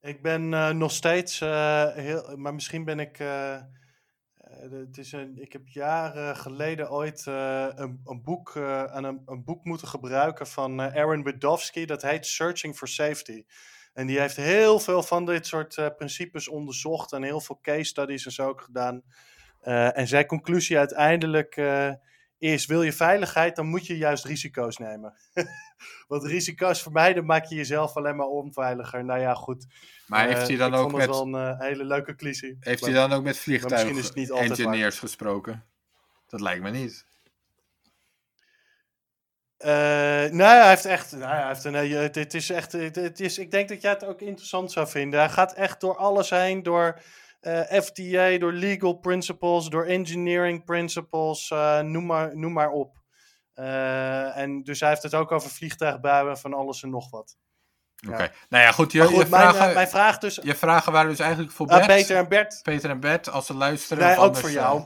Ik 0.00 0.22
ben 0.22 0.54
eh, 0.54 0.70
nog 0.70 0.92
steeds 0.92 1.40
eh, 1.40 1.92
heel, 1.94 2.36
maar 2.36 2.54
misschien 2.54 2.84
ben 2.84 3.00
ik. 3.00 3.18
eh, 3.18 3.60
het 4.70 4.98
is 4.98 5.12
een, 5.12 5.42
ik 5.42 5.52
heb 5.52 5.68
jaren 5.68 6.36
geleden 6.36 6.90
ooit 6.90 7.26
een, 7.26 8.00
een, 8.04 8.22
boek, 8.22 8.56
aan 8.90 9.04
een, 9.04 9.22
een 9.26 9.44
boek 9.44 9.64
moeten 9.64 9.88
gebruiken 9.88 10.46
van 10.46 10.80
Aaron 10.80 11.22
Widowski. 11.22 11.86
Dat 11.86 12.02
heet 12.02 12.26
Searching 12.26 12.76
for 12.76 12.88
Safety. 12.88 13.44
En 13.92 14.06
die 14.06 14.20
heeft 14.20 14.36
heel 14.36 14.78
veel 14.78 15.02
van 15.02 15.26
dit 15.26 15.46
soort 15.46 15.96
principes 15.96 16.48
onderzocht 16.48 17.12
en 17.12 17.22
heel 17.22 17.40
veel 17.40 17.58
case 17.62 17.84
studies 17.84 18.24
en 18.24 18.32
zo 18.32 18.48
ook 18.48 18.60
gedaan. 18.60 19.02
Eh, 19.60 19.98
en 19.98 20.08
zijn 20.08 20.26
conclusie 20.26 20.78
uiteindelijk 20.78 21.56
eh, 21.56 21.92
is: 22.38 22.66
wil 22.66 22.82
je 22.82 22.92
veiligheid, 22.92 23.56
dan 23.56 23.66
moet 23.66 23.86
je 23.86 23.96
juist 23.96 24.24
risico's 24.24 24.76
nemen. 24.76 25.14
Want 26.08 26.24
risico's 26.24 26.82
vermijden 26.82 27.24
maak 27.24 27.44
je 27.44 27.54
jezelf 27.54 27.96
alleen 27.96 28.16
maar 28.16 28.26
onveiliger. 28.26 29.04
Nou 29.04 29.20
ja, 29.20 29.34
goed. 29.34 29.66
Maar 30.06 30.26
heeft 30.26 30.48
hij 30.48 30.56
dan 30.56 30.74
ook 30.74 30.92
met, 30.92 31.06
wel 31.06 31.34
een 31.34 31.60
hele 31.60 31.84
leuke 31.84 32.04
conclusie. 32.04 32.56
heeft 32.60 32.80
Maar- 32.80 32.90
hij 32.90 33.00
dan 33.00 33.12
ook 33.12 33.24
met 33.24 33.38
vliegtuig-engineers 33.38 34.98
gesproken? 34.98 35.64
Dat 36.26 36.40
lijkt 36.40 36.62
me 36.62 36.70
niet. 36.70 37.08
Eh, 39.60 40.30
nee, 40.30 40.46
hij 40.46 40.68
heeft 40.68 40.84
echt. 40.84 41.12
Nou, 41.12 41.34
hij 41.34 41.46
heeft 41.46 41.64
een, 41.64 41.74
het, 41.74 42.14
het 42.14 42.34
is 42.34 42.50
echt. 42.50 42.72
Het, 42.72 42.96
het 42.96 43.20
is, 43.20 43.38
ik 43.38 43.50
denk 43.50 43.68
dat 43.68 43.82
jij 43.82 43.90
het 43.90 44.04
ook 44.04 44.20
interessant 44.20 44.72
zou 44.72 44.88
vinden. 44.88 45.20
Hij 45.20 45.28
gaat 45.28 45.52
echt 45.52 45.80
door 45.80 45.96
alles 45.96 46.30
heen. 46.30 46.62
Door 46.62 47.00
eh, 47.40 47.80
FDA, 47.82 48.38
door 48.38 48.52
legal 48.52 48.92
principles, 48.94 49.66
door 49.68 49.84
engineering 49.84 50.64
principles. 50.64 51.50
eh, 51.50 51.80
noem, 51.80 52.06
maar, 52.06 52.36
noem 52.36 52.52
maar 52.52 52.70
op. 52.70 52.98
Eh, 53.54 54.36
en 54.36 54.62
dus 54.62 54.80
hij 54.80 54.88
heeft 54.88 55.02
het 55.02 55.14
ook 55.14 55.32
over 55.32 55.50
vliegtuigbuien 55.50 56.38
van 56.38 56.54
alles 56.54 56.82
en 56.82 56.90
nog 56.90 57.10
wat. 57.10 57.36
Oké. 58.08 58.30
Nou 58.48 58.64
ja, 58.64 58.72
goed. 58.72 58.92
Je, 58.92 59.02
goed, 59.02 59.10
je, 59.10 59.16
mijn, 59.16 59.28
vragen, 59.28 59.68
eh, 59.68 59.74
mijn 59.74 59.88
vraag 59.88 60.18
dus. 60.18 60.38
je 60.42 60.54
vragen 60.54 60.92
waren 60.92 61.10
dus 61.10 61.18
eigenlijk 61.18 61.52
voor 61.52 61.66
Ah, 61.66 61.74
Bert. 61.76 61.86
Peter 61.86 62.16
en 62.16 62.28
Bert. 62.28 62.60
Peter 62.62 62.90
en 62.90 63.00
Bert, 63.00 63.30
als 63.30 63.46
ze 63.46 63.54
luisteren. 63.54 64.04
Nee, 64.04 64.12
of 64.12 64.18
ook 64.18 64.24
anders, 64.24 64.40
voor 64.40 64.50
jou. 64.50 64.84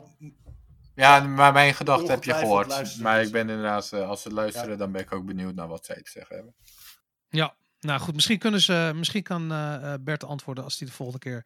ja, 0.94 1.20
maar 1.20 1.52
mijn 1.52 1.74
gedachten 1.74 2.10
heb 2.10 2.24
je 2.24 2.34
gehoord. 2.34 2.98
Maar 3.00 3.22
ik 3.22 3.32
ben 3.32 3.48
inderdaad, 3.48 3.92
als 3.92 4.22
ze 4.22 4.32
luisteren, 4.32 4.78
dan 4.78 4.92
ben 4.92 5.00
ik 5.02 5.12
ook 5.12 5.24
benieuwd 5.24 5.54
naar 5.54 5.68
wat 5.68 5.84
zij 5.84 6.02
te 6.02 6.10
zeggen 6.10 6.36
hebben. 6.36 6.54
Ja, 7.28 7.54
nou 7.84 8.00
goed, 8.00 8.14
misschien, 8.14 8.38
kunnen 8.38 8.60
ze, 8.60 8.92
misschien 8.94 9.22
kan 9.22 9.52
eh, 9.52 9.92
eh, 9.92 10.00
Bert 10.00 10.24
antwoorden 10.24 10.64
als 10.64 10.78
hij 10.78 10.88
de 10.88 10.94
volgende 10.94 11.20
keer 11.20 11.44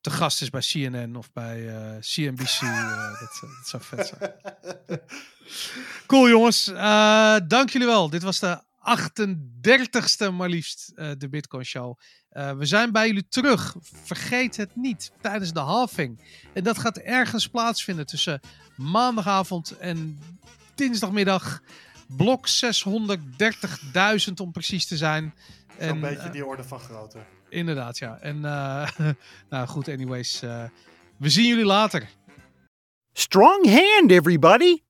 te 0.00 0.10
gast 0.10 0.42
is 0.42 0.50
bij 0.50 0.60
CNN 0.60 1.16
of 1.16 1.32
bij 1.32 1.64
CNBC. 2.00 2.60
eh, 2.60 3.20
dat, 3.20 3.40
dat 3.40 3.68
zou 3.68 3.82
vet 3.82 4.14
zijn. 4.18 5.00
Cool 6.06 6.28
jongens, 6.28 6.64
dank 7.48 7.70
jullie 7.70 7.86
wel. 7.86 8.10
Dit 8.10 8.22
was 8.22 8.38
de 8.38 8.62
38ste 8.78 10.32
maar 10.32 10.48
liefst 10.48 10.92
de 10.94 11.28
Bitcoin 11.28 11.64
Show. 11.64 11.98
We 12.30 12.66
zijn 12.66 12.92
bij 12.92 13.06
jullie 13.06 13.28
terug. 13.28 13.76
Vergeet 13.80 14.56
het 14.56 14.76
niet 14.76 15.12
tijdens 15.20 15.52
de 15.52 15.60
halving. 15.60 16.20
En 16.54 16.64
dat 16.64 16.78
gaat 16.78 16.96
ergens 16.96 17.48
plaatsvinden 17.48 18.06
tussen 18.06 18.40
maandagavond 18.76 19.70
en 19.78 20.18
dinsdagmiddag. 20.74 21.62
Blok 22.16 22.46
630.000 22.48 24.32
om 24.40 24.52
precies 24.52 24.86
te 24.86 24.96
zijn. 24.96 25.34
Zo'n 25.68 25.88
En, 25.88 26.00
beetje 26.00 26.26
eh, 26.26 26.32
die 26.32 26.46
orde 26.46 26.64
van 26.64 26.80
grootte. 26.80 27.18
Inderdaad, 27.48 27.98
ja. 27.98 28.18
En 28.20 28.44
eh, 28.44 28.88
nou 29.50 29.66
goed, 29.66 29.88
anyways. 29.88 30.42
eh, 30.42 30.64
we 31.16 31.28
zien 31.28 31.46
jullie 31.46 31.64
later. 31.64 32.08
Strong 33.12 33.66
hand, 33.66 34.10
everybody! 34.10 34.82